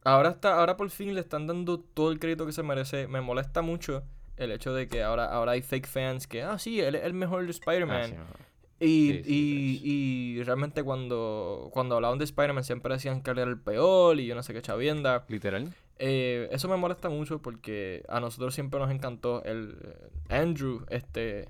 ahora 0.03 0.29
está, 0.31 0.55
ahora 0.59 0.75
por 0.75 0.89
fin 0.89 1.13
le 1.13 1.21
están 1.21 1.47
dando 1.47 1.79
todo 1.79 2.11
el 2.11 2.19
crédito 2.19 2.45
que 2.45 2.51
se 2.51 2.63
merece. 2.63 3.07
Me 3.07 3.21
molesta 3.21 3.61
mucho 3.61 4.03
el 4.37 4.51
hecho 4.51 4.73
de 4.73 4.87
que 4.87 5.03
ahora, 5.03 5.25
ahora 5.25 5.53
hay 5.53 5.61
fake 5.61 5.87
fans 5.87 6.27
que, 6.27 6.43
ah, 6.43 6.57
sí, 6.59 6.81
él 6.81 6.95
es 6.95 7.03
el 7.05 7.13
mejor 7.13 7.41
de 7.43 7.47
Ah, 7.47 7.51
Spider-Man. 7.51 8.09
sí, 8.09 8.15
no. 8.15 8.53
Y, 8.79 9.11
Sí, 9.13 9.21
sí, 9.23 9.81
y, 9.83 10.39
y 10.39 10.43
realmente 10.43 10.83
cuando, 10.83 11.69
cuando 11.71 11.95
hablaban 11.95 12.17
de 12.17 12.25
Spider-Man 12.25 12.65
siempre 12.65 12.93
decían 12.93 13.21
que 13.21 13.31
él 13.31 13.37
era 13.39 13.49
el 13.49 13.57
peor 13.59 14.19
y 14.19 14.25
yo 14.25 14.35
no 14.35 14.43
sé 14.43 14.53
qué 14.53 14.61
chavienda. 14.61 15.23
Literal. 15.29 15.73
Eh, 16.05 16.49
eso 16.51 16.67
me 16.67 16.75
molesta 16.75 17.07
mucho 17.07 17.41
porque 17.41 18.03
a 18.09 18.19
nosotros 18.19 18.53
siempre 18.53 18.77
nos 18.77 18.91
encantó 18.91 19.41
el 19.45 19.77
eh, 19.81 20.09
Andrew, 20.35 20.85
este, 20.89 21.47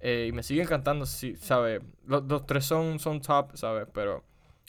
eh, 0.00 0.26
y 0.30 0.32
me 0.32 0.42
sigue 0.42 0.62
encantando, 0.62 1.04
sí, 1.04 1.36
¿sabes? 1.36 1.82
Los, 2.06 2.24
los 2.24 2.46
tres 2.46 2.64
son, 2.64 2.98
son 2.98 3.20
top, 3.20 3.54
¿sabes? 3.54 3.86
Pero 3.92 4.24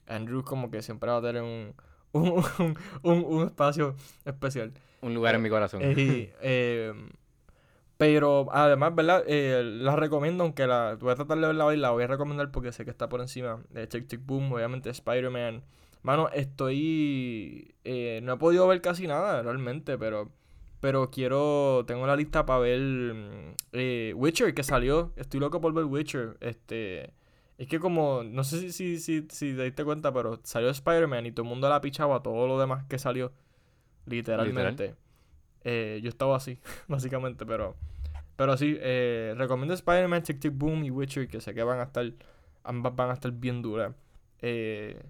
Andrew 0.07 0.43
como 0.43 0.69
que 0.69 0.81
siempre 0.81 1.09
va 1.09 1.17
a 1.17 1.21
tener 1.21 1.41
un, 1.41 1.73
un, 2.11 2.43
un, 2.59 2.77
un- 3.03 3.23
un 3.25 3.45
espacio 3.45 3.95
especial. 4.25 4.73
Un 5.01 5.13
lugar 5.13 5.35
en 5.35 5.41
mi 5.41 5.49
corazón. 5.49 5.79
Eh, 6.41 6.93
pero 7.97 8.47
además, 8.51 8.93
¿verdad? 8.93 9.23
La 9.27 9.95
recomiendo, 9.95 10.43
aunque 10.43 10.67
la 10.67 10.97
voy 10.99 11.11
a 11.11 11.15
tratar 11.15 11.37
de 11.39 11.47
verla 11.47 11.65
hoy, 11.65 11.77
la 11.77 11.91
voy 11.91 12.03
a 12.03 12.07
recomendar 12.07 12.51
porque 12.51 12.73
sé 12.73 12.83
que 12.83 12.91
está 12.91 13.07
por 13.07 13.21
encima 13.21 13.61
de 13.69 13.87
Tick 13.87 14.07
Tick 14.07 14.25
Boom, 14.25 14.51
obviamente 14.51 14.89
Spider-Man. 14.89 15.63
Mano, 16.03 16.30
estoy... 16.34 17.73
eh, 17.85 18.19
no 18.23 18.34
he 18.34 18.38
podido 18.38 18.67
ver 18.67 18.81
casi 18.81 19.07
nada 19.07 19.41
realmente, 19.41 19.97
pero... 19.97 20.30
Pero 20.81 21.09
quiero... 21.09 21.85
Tengo 21.88 22.05
la 22.05 22.17
lista 22.17 22.45
para 22.45 22.59
ver 22.59 22.81
mm, 22.81 23.55
eh, 23.71 24.13
Witcher, 24.15 24.53
que 24.53 24.63
salió. 24.63 25.13
Estoy 25.15 25.39
loco 25.39 25.61
por 25.61 25.73
ver 25.73 25.85
Witcher. 25.85 26.38
Este... 26.41 27.13
Es 27.57 27.67
que 27.67 27.80
como... 27.80 28.23
No 28.23 28.43
sé 28.43 28.59
si, 28.59 28.71
si, 28.71 28.99
si, 28.99 29.25
si 29.30 29.55
te 29.55 29.63
diste 29.63 29.85
cuenta, 29.85 30.13
pero 30.13 30.41
salió 30.43 30.69
Spider-Man 30.69 31.25
y 31.25 31.31
todo 31.31 31.45
el 31.45 31.49
mundo 31.49 31.69
la 31.69 31.80
pichaba 31.80 32.17
a 32.17 32.21
todo 32.21 32.47
lo 32.47 32.59
demás 32.59 32.84
que 32.89 32.99
salió. 32.99 33.31
Literalmente. 34.05 34.95
Eh, 35.63 36.01
yo 36.03 36.09
estaba 36.09 36.35
así, 36.35 36.59
básicamente, 36.89 37.45
pero... 37.45 37.75
Pero 38.35 38.57
sí, 38.57 38.75
eh, 38.81 39.35
recomiendo 39.38 39.73
Spider-Man, 39.75 40.23
Tick 40.23 40.39
Tick 40.39 40.53
Boom 40.53 40.84
y 40.84 40.91
Witcher, 40.91 41.30
que 41.30 41.39
sé 41.39 41.53
que 41.53 41.63
van 41.63 41.80
a 41.80 41.84
estar... 41.84 42.11
Ambas 42.65 42.93
van 42.93 43.11
a 43.11 43.13
estar 43.13 43.31
bien 43.31 43.61
duras. 43.61 43.95
Eh... 44.41 45.01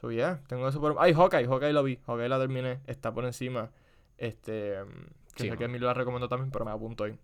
So, 0.00 0.10
yeah, 0.10 0.40
tengo 0.48 0.66
eso 0.68 0.80
por... 0.80 0.96
Ay, 0.98 1.12
Hawkeye, 1.12 1.46
Hawkeye 1.46 1.72
lo 1.72 1.82
vi. 1.82 1.98
Hawkeye 2.06 2.28
la 2.28 2.38
terminé, 2.38 2.80
está 2.86 3.12
por 3.12 3.24
encima. 3.24 3.70
Este... 4.18 4.74
Que 5.34 5.44
Sí, 5.44 5.48
sé 5.50 5.50
que 5.50 5.56
mano. 5.56 5.64
Emilio 5.66 5.86
la 5.88 5.94
recomendó 5.94 6.28
también, 6.28 6.50
pero 6.50 6.64
me 6.64 6.70
apunto 6.70 7.04
ahí. 7.04 7.14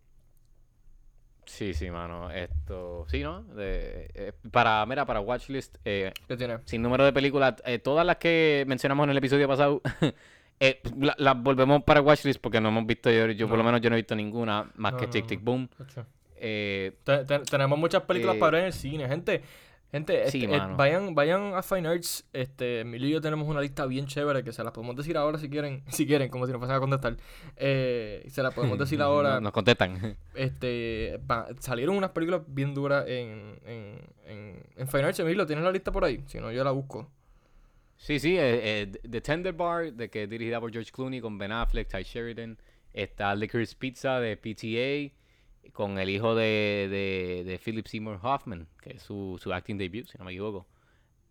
Sí, 1.45 1.75
sí, 1.75 1.91
mano. 1.91 2.31
Esto. 2.31 3.07
Sí, 3.09 3.23
¿no? 3.23 3.43
De- 3.45 4.11
eh, 4.15 4.33
para, 4.51 4.85
mira, 4.87 5.07
para 5.07 5.21
Watchlist, 5.21 5.77
eh, 5.85 6.13
¿Qué 6.27 6.37
tiene? 6.37 6.59
sin 6.65 6.83
número 6.83 7.05
de 7.05 7.13
películas, 7.13 7.55
eh, 7.65 7.79
todas 7.79 8.05
las 8.05 8.17
que 8.17 8.65
mencionamos 8.67 9.05
en 9.05 9.11
el 9.11 9.17
episodio 9.19 9.47
pasado, 9.47 9.81
eh, 10.61 10.81
la- 10.99 11.15
las 11.19 11.41
volvemos 11.41 11.85
para 11.85 12.01
Watchlist 12.01 12.41
porque 12.41 12.61
no 12.61 12.69
hemos 12.71 12.85
visto, 12.87 13.11
yo, 13.11 13.27
yo 13.31 13.47
por 13.49 13.57
lo 13.59 13.63
No. 13.63 13.69
menos 13.69 13.81
yo 13.81 13.91
no 13.91 13.97
he 13.97 14.01
visto 14.01 14.17
ninguna 14.17 14.71
más 14.75 14.93
No, 14.95 14.99
que 14.99 15.07
Tick. 15.07 15.27
Tick 15.27 15.43
Boom. 15.43 15.69
Ocho. 15.81 16.05
Eh, 16.37 16.97
Te- 17.05 17.25
te- 17.25 17.39
tenemos 17.41 17.79
muchas 17.79 18.03
películas 18.03 18.37
Eh, 18.37 18.41
para 18.41 18.51
ver 18.53 18.61
en 18.63 18.67
el 18.67 18.73
cine, 18.73 19.09
gente. 19.09 19.43
Gente, 19.93 20.31
sí, 20.31 20.45
este, 20.45 20.57
eh, 20.57 20.61
vayan, 20.77 21.15
vayan 21.15 21.55
a 21.55 21.63
Fine 21.63 21.89
Arts. 21.89 22.27
Este, 22.33 22.81
Emilio 22.81 23.09
y 23.09 23.13
yo 23.13 23.21
tenemos 23.21 23.47
una 23.49 23.61
lista 23.61 23.87
bien 23.87 24.07
chévere 24.07 24.43
que 24.43 24.53
se 24.53 24.63
las 24.65 24.73
podemos 24.73 24.97
decir 24.97 25.17
ahora 25.17 25.39
si 25.39 25.49
quieren. 25.49 25.83
Si 25.91 26.07
quieren, 26.07 26.29
como 26.29 26.45
si 26.47 26.53
nos 26.53 26.59
fuesen 26.59 26.77
a 26.77 26.81
contestar. 26.81 27.17
Eh, 27.57 28.25
se 28.29 28.43
las 28.43 28.53
podemos 28.53 28.79
decir 28.79 29.01
ahora. 29.03 29.35
no- 29.35 29.43
nos 29.43 29.53
contestan. 29.53 30.17
Este, 30.35 31.19
salieron 31.61 31.97
unas 31.97 32.11
películas 32.11 32.43
bien 32.49 32.75
duras 32.75 33.05
en, 33.09 33.59
en, 33.65 34.01
en, 34.27 34.63
en 34.77 34.89
Fine 34.89 35.05
Arts. 35.05 35.21
Emilio, 35.21 35.47
¿tienes 35.47 35.65
la 35.65 35.73
lista 35.73 35.93
por 35.93 36.05
ahí? 36.05 36.23
Si 36.27 36.39
no, 36.41 36.51
yo 36.53 36.63
la 36.65 36.73
busco. 36.73 37.11
Sí, 37.97 38.19
sí, 38.19 38.37
eh, 38.37 38.83
eh, 38.83 38.93
The 39.09 39.21
Tender 39.23 39.55
Bar, 39.55 39.93
de 39.95 40.11
que 40.11 40.25
es 40.25 40.29
dirigida 40.29 40.61
por 40.61 40.71
George 40.71 40.91
Clooney 40.93 41.21
con 41.21 41.39
Ben 41.39 41.53
Affleck, 41.53 41.89
Ty 41.89 42.03
Sheridan. 42.03 42.59
Está 42.93 43.35
Licorice 43.35 43.75
Pizza 43.79 44.21
de 44.21 44.37
PTA 44.37 45.15
con 45.73 45.99
el 45.99 46.09
hijo 46.11 46.35
de, 46.35 46.89
de, 46.91 47.45
de 47.51 47.59
Philip 47.59 47.87
Seymour 47.87 48.19
Hoffman, 48.23 48.67
que 48.83 48.91
es 48.97 49.03
su, 49.03 49.39
su 49.43 49.53
acting 49.53 49.77
debut, 49.79 50.07
si 50.07 50.19
no 50.19 50.25
me 50.25 50.33
equivoco. 50.33 50.67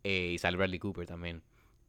Eh, 0.03 0.31
y 0.33 0.37
sale 0.37 0.57
Bradley 0.57 0.79
Cooper 0.79 1.05
también. 1.07 1.41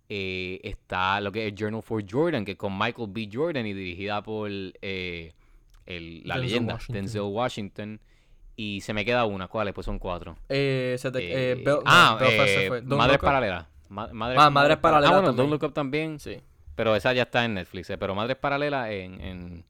Eh, 0.09 0.60
está 0.62 1.20
lo 1.20 1.32
que 1.32 1.48
es 1.48 1.55
Journal 1.55 1.82
for 1.82 2.02
Jordan, 2.09 2.44
que 2.44 2.52
es 2.52 2.59
con 2.59 2.77
Michael 2.78 3.09
B. 3.10 3.28
Jordan 3.32 3.66
y 3.66 3.74
dirigida 3.74 4.23
por 4.23 4.48
eh, 4.51 5.32
el- 5.86 6.23
la 6.24 6.35
Denzel 6.36 6.40
leyenda 6.43 6.74
Washington. 6.74 6.94
Denzel 6.94 7.20
Washington. 7.23 8.01
Y 8.59 8.81
se 8.81 8.94
me 8.94 9.05
queda 9.05 9.27
una, 9.27 9.48
¿cuáles? 9.48 9.74
Pues 9.74 9.85
son 9.85 9.98
cuatro. 9.98 10.36
Eh, 10.48 10.97
se 10.98 11.10
te, 11.10 11.18
eh, 11.18 11.52
Eh, 11.52 11.64
Bel- 11.64 11.82
ah, 11.85 12.16
Belfast 12.18 12.48
eh, 12.56 12.82
Madres. 12.86 13.18
Paralelas. 13.18 13.66
Ma- 13.89 14.09
Madres- 14.12 14.39
Ah, 14.40 14.48
Madres 14.51 14.78
Paralelas 14.78 15.10
Ah, 15.10 15.14
bueno, 15.14 15.28
también. 15.28 15.51
Don't 15.51 15.62
Look 15.62 15.68
Up 15.70 15.74
también. 15.74 16.18
Sí, 16.18 16.39
Pero 16.74 16.97
esa 16.97 17.12
ya 17.12 17.23
está 17.24 17.44
en 17.44 17.55
Netflix. 17.55 17.90
eh, 17.90 17.98
Pero 17.98 18.14
Madres 18.14 18.36
Paralelas 18.39 18.90
en, 18.90 19.20
en, 19.20 19.64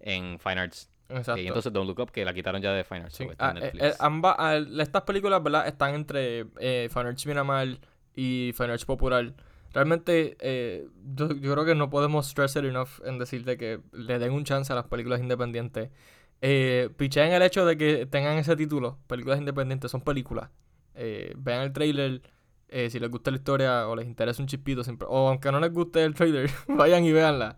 en 0.00 0.38
Fine 0.38 0.60
Arts. 0.60 0.88
Exacto. 1.08 1.40
Y 1.40 1.46
entonces 1.46 1.72
Don't 1.72 1.86
Look 1.86 2.00
Up, 2.00 2.10
que 2.10 2.24
la 2.24 2.32
quitaron 2.32 2.60
ya 2.62 2.72
de 2.72 2.84
Fine 2.84 3.02
Arts. 3.02 3.16
Sí, 3.16 3.24
está 3.24 3.48
ah, 3.48 3.50
en 3.50 3.56
eh, 3.58 3.60
Netflix. 3.60 3.84
eh, 3.84 3.94
ambas, 4.00 4.36
ah, 4.38 4.56
estas 4.56 5.02
películas, 5.02 5.42
¿verdad? 5.42 5.66
Están 5.66 5.94
entre 5.94 6.46
eh, 6.58 6.88
Fine 6.92 7.08
Arts 7.08 7.26
Miramar 7.26 7.68
y 8.14 8.52
Fine 8.56 8.72
Arts 8.72 8.84
Popular. 8.84 9.32
Realmente, 9.72 10.36
eh, 10.40 10.86
yo, 11.14 11.32
yo 11.32 11.52
creo 11.52 11.64
que 11.64 11.74
no 11.74 11.90
podemos 11.90 12.28
stress 12.28 12.56
it 12.56 12.64
enough 12.64 13.00
en 13.04 13.18
decirte 13.18 13.56
que 13.56 13.80
le 13.92 14.18
den 14.18 14.32
un 14.32 14.44
chance 14.44 14.72
a 14.72 14.76
las 14.76 14.86
películas 14.86 15.20
independientes. 15.20 15.90
Eh, 16.40 16.90
picheen 16.96 17.32
el 17.32 17.42
hecho 17.42 17.66
de 17.66 17.76
que 17.76 18.06
tengan 18.06 18.36
ese 18.38 18.54
título, 18.56 18.98
películas 19.06 19.38
independientes, 19.38 19.90
son 19.90 20.02
películas. 20.02 20.50
Vean 20.94 21.62
el 21.62 21.72
trailer, 21.72 22.22
si 22.68 23.00
les 23.00 23.10
gusta 23.10 23.32
la 23.32 23.38
historia 23.38 23.88
o 23.88 23.96
les 23.96 24.06
interesa 24.06 24.40
un 24.40 24.46
chispito, 24.46 24.84
siempre, 24.84 25.08
o 25.10 25.28
aunque 25.28 25.50
no 25.50 25.58
les 25.58 25.72
guste 25.72 26.04
el 26.04 26.14
trailer, 26.14 26.48
vayan 26.68 27.04
y 27.04 27.10
véanla. 27.10 27.56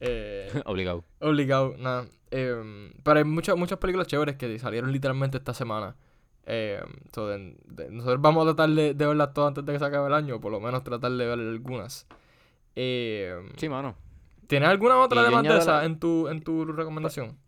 Obligado. 0.66 1.04
Obligado, 1.20 1.76
nada. 1.78 2.06
Eh, 2.36 2.90
pero 3.04 3.18
hay 3.18 3.24
muchas, 3.24 3.56
muchas 3.56 3.78
películas 3.78 4.08
chéveres 4.08 4.34
que 4.36 4.58
salieron 4.58 4.90
literalmente 4.90 5.36
esta 5.38 5.54
semana. 5.54 5.94
Eh, 6.46 6.82
so, 7.14 7.28
de- 7.28 7.56
de- 7.66 7.90
nosotros 7.90 8.20
vamos 8.20 8.42
a 8.42 8.54
tratar 8.54 8.74
de, 8.74 8.92
de 8.94 9.06
verlas 9.06 9.32
todas 9.32 9.48
antes 9.48 9.64
de 9.64 9.72
que 9.72 9.78
se 9.78 9.84
acabe 9.84 10.08
el 10.08 10.14
año, 10.14 10.40
por 10.40 10.50
lo 10.50 10.60
menos 10.60 10.82
tratar 10.82 11.12
de 11.12 11.26
ver 11.26 11.38
algunas. 11.38 12.06
Eh, 12.74 13.36
Sí, 13.56 13.68
mano. 13.68 13.94
¿Tienes 14.48 14.68
alguna 14.68 14.98
otra 14.98 15.20
Y 15.20 15.22
yo 15.22 15.26
además 15.28 15.44
de 15.54 15.58
esa 15.58 15.78
la- 15.78 15.84
en 15.84 15.98
tu, 16.00 16.28
en 16.28 16.42
tu 16.42 16.64
recomendación? 16.66 17.38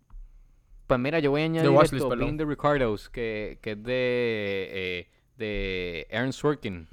Pues 0.86 1.00
mira, 1.00 1.18
yo 1.18 1.30
voy 1.32 1.42
a 1.42 1.44
añadir 1.46 1.68
Watchlist, 1.70 2.04
esto. 2.04 2.16
Being 2.16 2.36
the 2.38 2.44
Ricardos, 2.44 3.10
que, 3.10 3.58
que 3.60 3.72
es 3.72 3.82
de, 3.82 4.68
eh, 4.72 5.10
de 5.36 6.06
Aaron 6.12 6.32
Sorkin. 6.32 6.86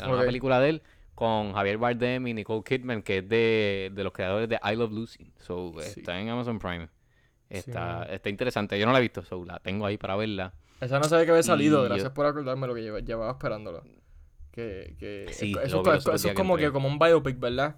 La 0.00 0.06
nueva 0.06 0.22
Ok. 0.22 0.26
película 0.26 0.60
de 0.60 0.68
él, 0.70 0.82
con 1.16 1.52
Javier 1.52 1.76
Bardem 1.76 2.26
y 2.28 2.34
Nicole 2.34 2.62
Kidman, 2.64 3.02
que 3.02 3.18
es 3.18 3.28
de, 3.28 3.90
de 3.92 4.04
los 4.04 4.12
creadores 4.12 4.48
de 4.48 4.58
I 4.64 4.76
Love 4.76 4.92
Lucy. 4.92 5.32
So, 5.40 5.72
Sí. 5.80 6.00
está 6.00 6.18
en 6.20 6.28
Amazon 6.30 6.58
Prime. 6.60 6.88
Está, 7.58 8.04
está 8.04 8.28
interesante. 8.28 8.78
Yo 8.78 8.86
no 8.86 8.92
la 8.92 8.98
he 8.98 9.02
visto, 9.02 9.22
so 9.24 9.44
la 9.44 9.58
tengo 9.60 9.86
ahí 9.86 9.98
para 9.98 10.16
verla. 10.16 10.52
Esa 10.80 10.98
no 10.98 11.04
sabía 11.04 11.24
que 11.26 11.30
había 11.32 11.42
salido, 11.42 11.82
Y 11.82 11.88
gracias 11.88 12.08
yo- 12.10 12.14
por 12.14 12.26
acordarme 12.26 12.66
lo 12.66 12.74
que 12.74 12.82
lleva- 12.82 13.00
llevaba 13.00 13.30
esperándolo. 13.32 13.82
Que, 14.50 14.94
que 14.98 15.26
Sí, 15.32 15.54
eso, 15.62 15.82
es 16.14 16.22
que 16.24 16.34
como 16.34 16.56
que 16.56 16.70
como 16.70 16.88
un 16.88 16.98
biopic, 16.98 17.38
¿verdad? 17.38 17.76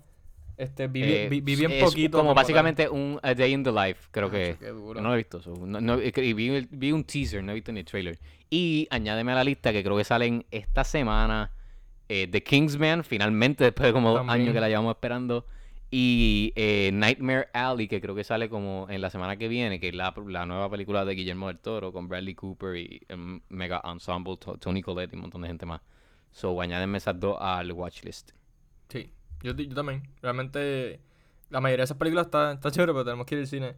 Este, 0.57 0.87
vi, 0.87 1.03
Eh, 1.03 1.29
es 1.31 1.83
poquito. 1.85 2.19
Como 2.19 2.31
tal. 2.31 2.43
básicamente 2.43 2.89
un 2.89 3.19
A 3.23 3.35
Day 3.35 3.53
in 3.53 3.65
the 3.65 3.73
Life, 3.73 4.09
creo 4.13 4.29
Ah, 4.29 4.31
que. 4.31 4.57
qué 4.59 4.69
duro. 4.69 4.95
Yo 4.99 5.03
no 5.03 5.09
lo 5.09 5.15
he 5.15 5.19
visto. 5.19 5.43
so, 5.43 5.55
no- 5.57 5.81
no- 5.81 5.97
vi, 5.99 6.67
vi 6.71 6.93
un 6.93 7.05
teaser, 7.05 7.43
no 7.43 7.51
he 7.53 7.55
visto 7.57 7.73
ni 7.73 7.81
el 7.81 7.87
trailer. 7.87 8.19
Y 8.51 8.87
añádeme 8.91 9.33
a 9.33 9.35
la 9.37 9.45
lista 9.45 9.73
que 9.73 9.83
creo 9.83 9.97
que 9.97 10.05
salen 10.05 10.47
esta 10.51 10.85
semana 10.85 11.51
eh, 12.09 12.29
The 12.31 12.43
Kingsman, 12.43 13.03
finalmente 13.03 13.65
después 13.65 13.87
de 13.89 13.93
como 13.93 14.11
dos 14.13 14.29
años 14.29 14.53
que 14.53 14.61
la 14.61 14.69
llevamos 14.69 14.95
esperando. 14.95 15.47
Y 15.97 16.53
eh, 16.57 16.91
Nightmare 16.93 17.51
Alley, 17.53 17.87
que 17.87 18.01
creo 18.01 18.17
que 18.17 18.25
sale 18.25 18.49
como 18.49 18.89
en 18.91 19.01
la 19.01 19.11
semana 19.11 19.37
que 19.37 19.47
viene, 19.47 19.79
que 19.79 19.91
es 19.91 19.95
la, 19.95 20.13
la 20.27 20.45
nueva 20.45 20.69
película 20.69 21.05
de 21.05 21.15
Guillermo 21.15 21.47
del 21.47 21.61
Toro 21.61 21.93
con 21.93 22.09
Bradley 22.09 22.35
Cooper 22.35 22.75
y 22.75 23.01
el 23.07 23.41
mega 23.49 23.81
ensemble, 23.85 24.37
To- 24.39 24.57
Tony 24.59 24.83
Collette 24.83 25.13
y 25.13 25.15
un 25.15 25.23
montón 25.23 25.43
de 25.43 25.47
gente 25.47 25.67
más. 25.67 25.83
So, 26.33 26.61
añádeme 26.61 26.99
esas 26.99 27.21
dos 27.21 27.37
al 27.41 27.71
watchlist. 27.71 28.33
Sí, 28.89 29.13
yo, 29.45 29.53
yo 29.55 29.73
también. 29.73 30.03
Realmente, 30.21 30.99
la 31.51 31.61
mayoría 31.61 31.83
de 31.83 31.85
esas 31.85 31.97
películas 31.97 32.27
está, 32.27 32.51
está 32.55 32.73
chévere, 32.73 32.93
pero 32.93 33.05
tenemos 33.05 33.25
que 33.25 33.37
ir 33.37 33.41
al 33.43 33.47
cine. 33.47 33.75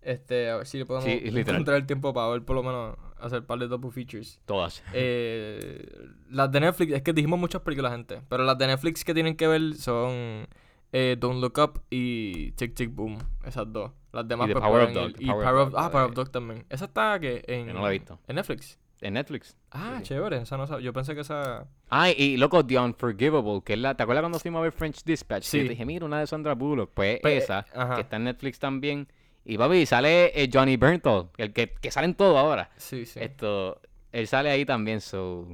Este, 0.00 0.48
a 0.48 0.56
ver 0.56 0.66
si 0.66 0.78
le 0.78 0.86
podemos 0.86 1.04
Sí, 1.04 1.20
encontrar 1.22 1.76
el 1.76 1.84
tiempo 1.86 2.14
para 2.14 2.28
ver 2.28 2.44
por 2.46 2.56
lo 2.56 2.62
menos 2.62 2.96
hacer 3.20 3.44
par 3.44 3.58
de 3.58 3.68
double 3.68 3.90
features. 3.90 4.40
Todas. 4.46 4.82
Eh, 4.94 5.86
las 6.30 6.50
de 6.50 6.60
Netflix, 6.60 6.92
es 6.94 7.02
que 7.02 7.12
dijimos 7.12 7.38
muchas 7.38 7.60
películas, 7.60 7.92
gente. 7.92 8.22
Pero 8.30 8.44
las 8.44 8.56
de 8.56 8.68
Netflix 8.68 9.04
que 9.04 9.12
tienen 9.12 9.36
que 9.36 9.46
ver 9.46 9.74
son 9.74 10.46
eh, 10.92 11.16
Don't 11.18 11.40
Look 11.40 11.58
Up 11.58 11.82
y 11.90 12.52
Tick 12.52 12.74
Tick 12.74 12.94
Boom. 12.94 13.18
Esas 13.44 13.70
dos. 13.72 13.92
Las 14.12 14.26
demás 14.26 14.46
The 14.48 14.54
pues, 14.54 14.64
Power 14.64 14.82
of 14.84 14.92
Dog, 14.94 15.10
Y 15.18 15.26
Power 15.26 15.38
of 15.38 15.44
Power 15.50 15.60
of, 15.66 15.70
Dog, 15.72 15.80
ah, 15.80 15.90
Power 15.90 16.04
of. 16.08 16.14
Dog 16.14 16.30
también. 16.30 16.64
Esa 16.70 16.86
está 16.86 17.18
que 17.20 17.42
en, 17.46 17.66
no 17.72 17.82
la 17.82 17.88
he 17.88 17.92
visto. 17.98 18.18
en 18.26 18.36
Netflix. 18.36 18.78
En 19.00 19.14
Netflix. 19.14 19.56
Ah, 19.70 19.96
Sí, 19.98 20.04
chévere. 20.08 20.38
Esa 20.38 20.56
no 20.56 20.66
sab- 20.66 20.80
Yo 20.80 20.92
pensé 20.92 21.14
que 21.14 21.20
esa. 21.20 21.68
Ay, 21.88 22.14
y 22.18 22.36
loco, 22.36 22.64
The 22.66 22.78
Unforgivable, 22.78 23.60
que 23.64 23.74
es 23.74 23.78
la. 23.78 23.94
¿Te 23.94 24.02
acuerdas 24.02 24.22
cuando 24.22 24.38
fuimos 24.40 24.58
a 24.58 24.62
ver 24.62 24.72
French 24.72 25.04
Dispatch? 25.04 25.44
Sí. 25.44 25.58
yo 25.58 25.64
te 25.64 25.70
dije, 25.70 25.84
mira, 25.84 26.04
una 26.04 26.18
de 26.20 26.26
Sandra 26.26 26.54
Bullock. 26.54 26.90
Pues, 26.94 27.20
Pues, 27.20 27.44
esa, 27.44 27.64
ajá. 27.74 27.94
que 27.96 28.00
está 28.00 28.16
en 28.16 28.24
Netflix 28.24 28.58
también. 28.58 29.06
Y 29.44 29.56
papi, 29.56 29.86
sale 29.86 30.32
eh, 30.42 30.50
Johnny 30.52 30.76
Bernthal, 30.76 31.28
el 31.36 31.52
que, 31.52 31.70
que 31.80 31.90
sale 31.90 32.06
en 32.06 32.14
todo 32.14 32.36
ahora. 32.38 32.70
Sí, 32.76 33.06
sí. 33.06 33.20
Esto, 33.22 33.80
él 34.10 34.26
sale 34.26 34.50
ahí 34.50 34.64
también, 34.66 35.00
so. 35.00 35.46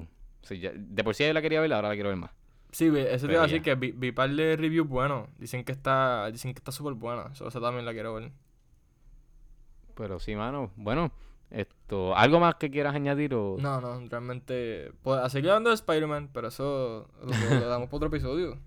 so 0.43 0.55
ya- 0.55 0.73
de 0.75 1.05
por 1.05 1.15
sí 1.15 1.25
yo 1.27 1.33
la 1.33 1.43
quería 1.43 1.61
ver, 1.61 1.73
ahora 1.75 1.89
la 1.89 1.95
quiero 1.95 2.09
ver 2.09 2.19
más. 2.19 2.31
Sí, 2.75 2.91
ve, 2.91 3.15
eso 3.15 3.27
te 3.29 3.33
iba 3.35 3.43
a 3.43 3.47
decir 3.47 3.63
que 3.63 3.77
vi, 3.77 3.93
vi 3.93 4.11
par 4.11 4.29
de 4.31 4.57
reviews 4.57 4.89
buenos. 4.89 5.29
Dicen 5.39 5.63
que 5.65 5.71
está 5.71 6.29
dicen 6.33 6.53
que 6.53 6.59
está 6.59 6.73
súper 6.73 6.95
buena. 6.95 7.33
So, 7.35 7.47
esa 7.47 7.61
también 7.61 7.85
la 7.87 7.93
quiero 7.93 8.15
ver. 8.15 8.33
Pero 9.95 10.19
sí, 10.19 10.35
mano. 10.35 10.73
Bueno, 10.75 11.13
Esto, 11.51 12.17
¿algo 12.17 12.41
más 12.41 12.57
que 12.57 12.71
quieras 12.71 12.97
añadir 12.97 13.33
o...? 13.35 13.57
No, 13.61 13.81
no, 13.81 14.01
realmente... 14.09 14.91
Pues, 15.03 15.21
a 15.21 15.29
seguir 15.29 15.51
hablando 15.51 15.71
de 15.71 15.77
Spider-Man, 15.77 16.31
pero 16.33 16.49
eso 16.49 17.09
lo, 17.23 17.61
lo 17.61 17.69
damos 17.69 17.89
para 17.89 17.97
otro 17.97 18.09
episodio. 18.09 18.59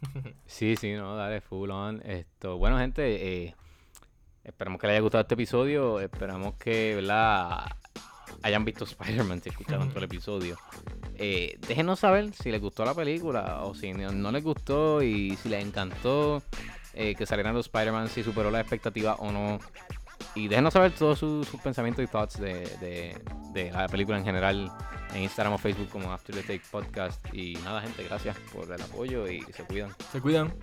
Sí, 0.46 0.76
sí, 0.76 0.94
no, 0.94 1.16
dale, 1.16 1.40
full 1.40 1.70
on. 1.70 2.02
Esto, 2.04 2.58
bueno, 2.58 2.78
gente, 2.78 3.44
eh, 3.44 3.54
esperamos 4.44 4.80
que 4.80 4.86
les 4.88 4.94
haya 4.94 5.00
gustado 5.02 5.22
este 5.22 5.34
episodio. 5.34 6.00
Esperamos 6.00 6.54
que, 6.54 6.96
¿verdad? 6.96 7.66
Hayan 8.46 8.64
visto 8.64 8.84
Spider-Man 8.84 9.42
si 9.42 9.48
escucharon 9.48 9.88
todo 9.88 9.98
el 9.98 10.04
episodio. 10.04 10.56
Eh, 11.16 11.58
déjenos 11.66 11.98
saber 11.98 12.32
si 12.32 12.52
les 12.52 12.60
gustó 12.60 12.84
la 12.84 12.94
película 12.94 13.64
o 13.64 13.74
si 13.74 13.92
no, 13.92 14.12
no 14.12 14.30
les 14.30 14.44
gustó 14.44 15.02
y 15.02 15.36
si 15.42 15.48
les 15.48 15.64
encantó 15.64 16.40
eh, 16.94 17.16
que 17.16 17.26
salieran 17.26 17.54
los 17.54 17.66
Spider-Man, 17.66 18.08
si 18.08 18.22
superó 18.22 18.52
la 18.52 18.60
expectativa 18.60 19.16
o 19.16 19.32
no. 19.32 19.58
Y 20.36 20.46
déjenos 20.46 20.74
saber 20.74 20.92
todos 20.92 21.18
sus, 21.18 21.48
sus 21.48 21.60
pensamientos 21.60 22.04
y 22.04 22.06
thoughts 22.06 22.38
de, 22.38 22.60
de, 22.78 23.20
de 23.52 23.72
la 23.72 23.88
película 23.88 24.16
en 24.16 24.24
general 24.24 24.70
en 25.12 25.24
Instagram 25.24 25.54
o 25.54 25.58
Facebook 25.58 25.88
como 25.88 26.12
After 26.12 26.32
the 26.32 26.42
Take 26.42 26.62
Podcast. 26.70 27.20
Y 27.34 27.54
nada, 27.64 27.80
gente, 27.80 28.04
gracias 28.04 28.36
por 28.54 28.70
el 28.70 28.80
apoyo 28.80 29.28
y 29.28 29.40
se 29.40 29.64
cuidan. 29.64 29.90
Se 30.12 30.20
cuidan. 30.20 30.54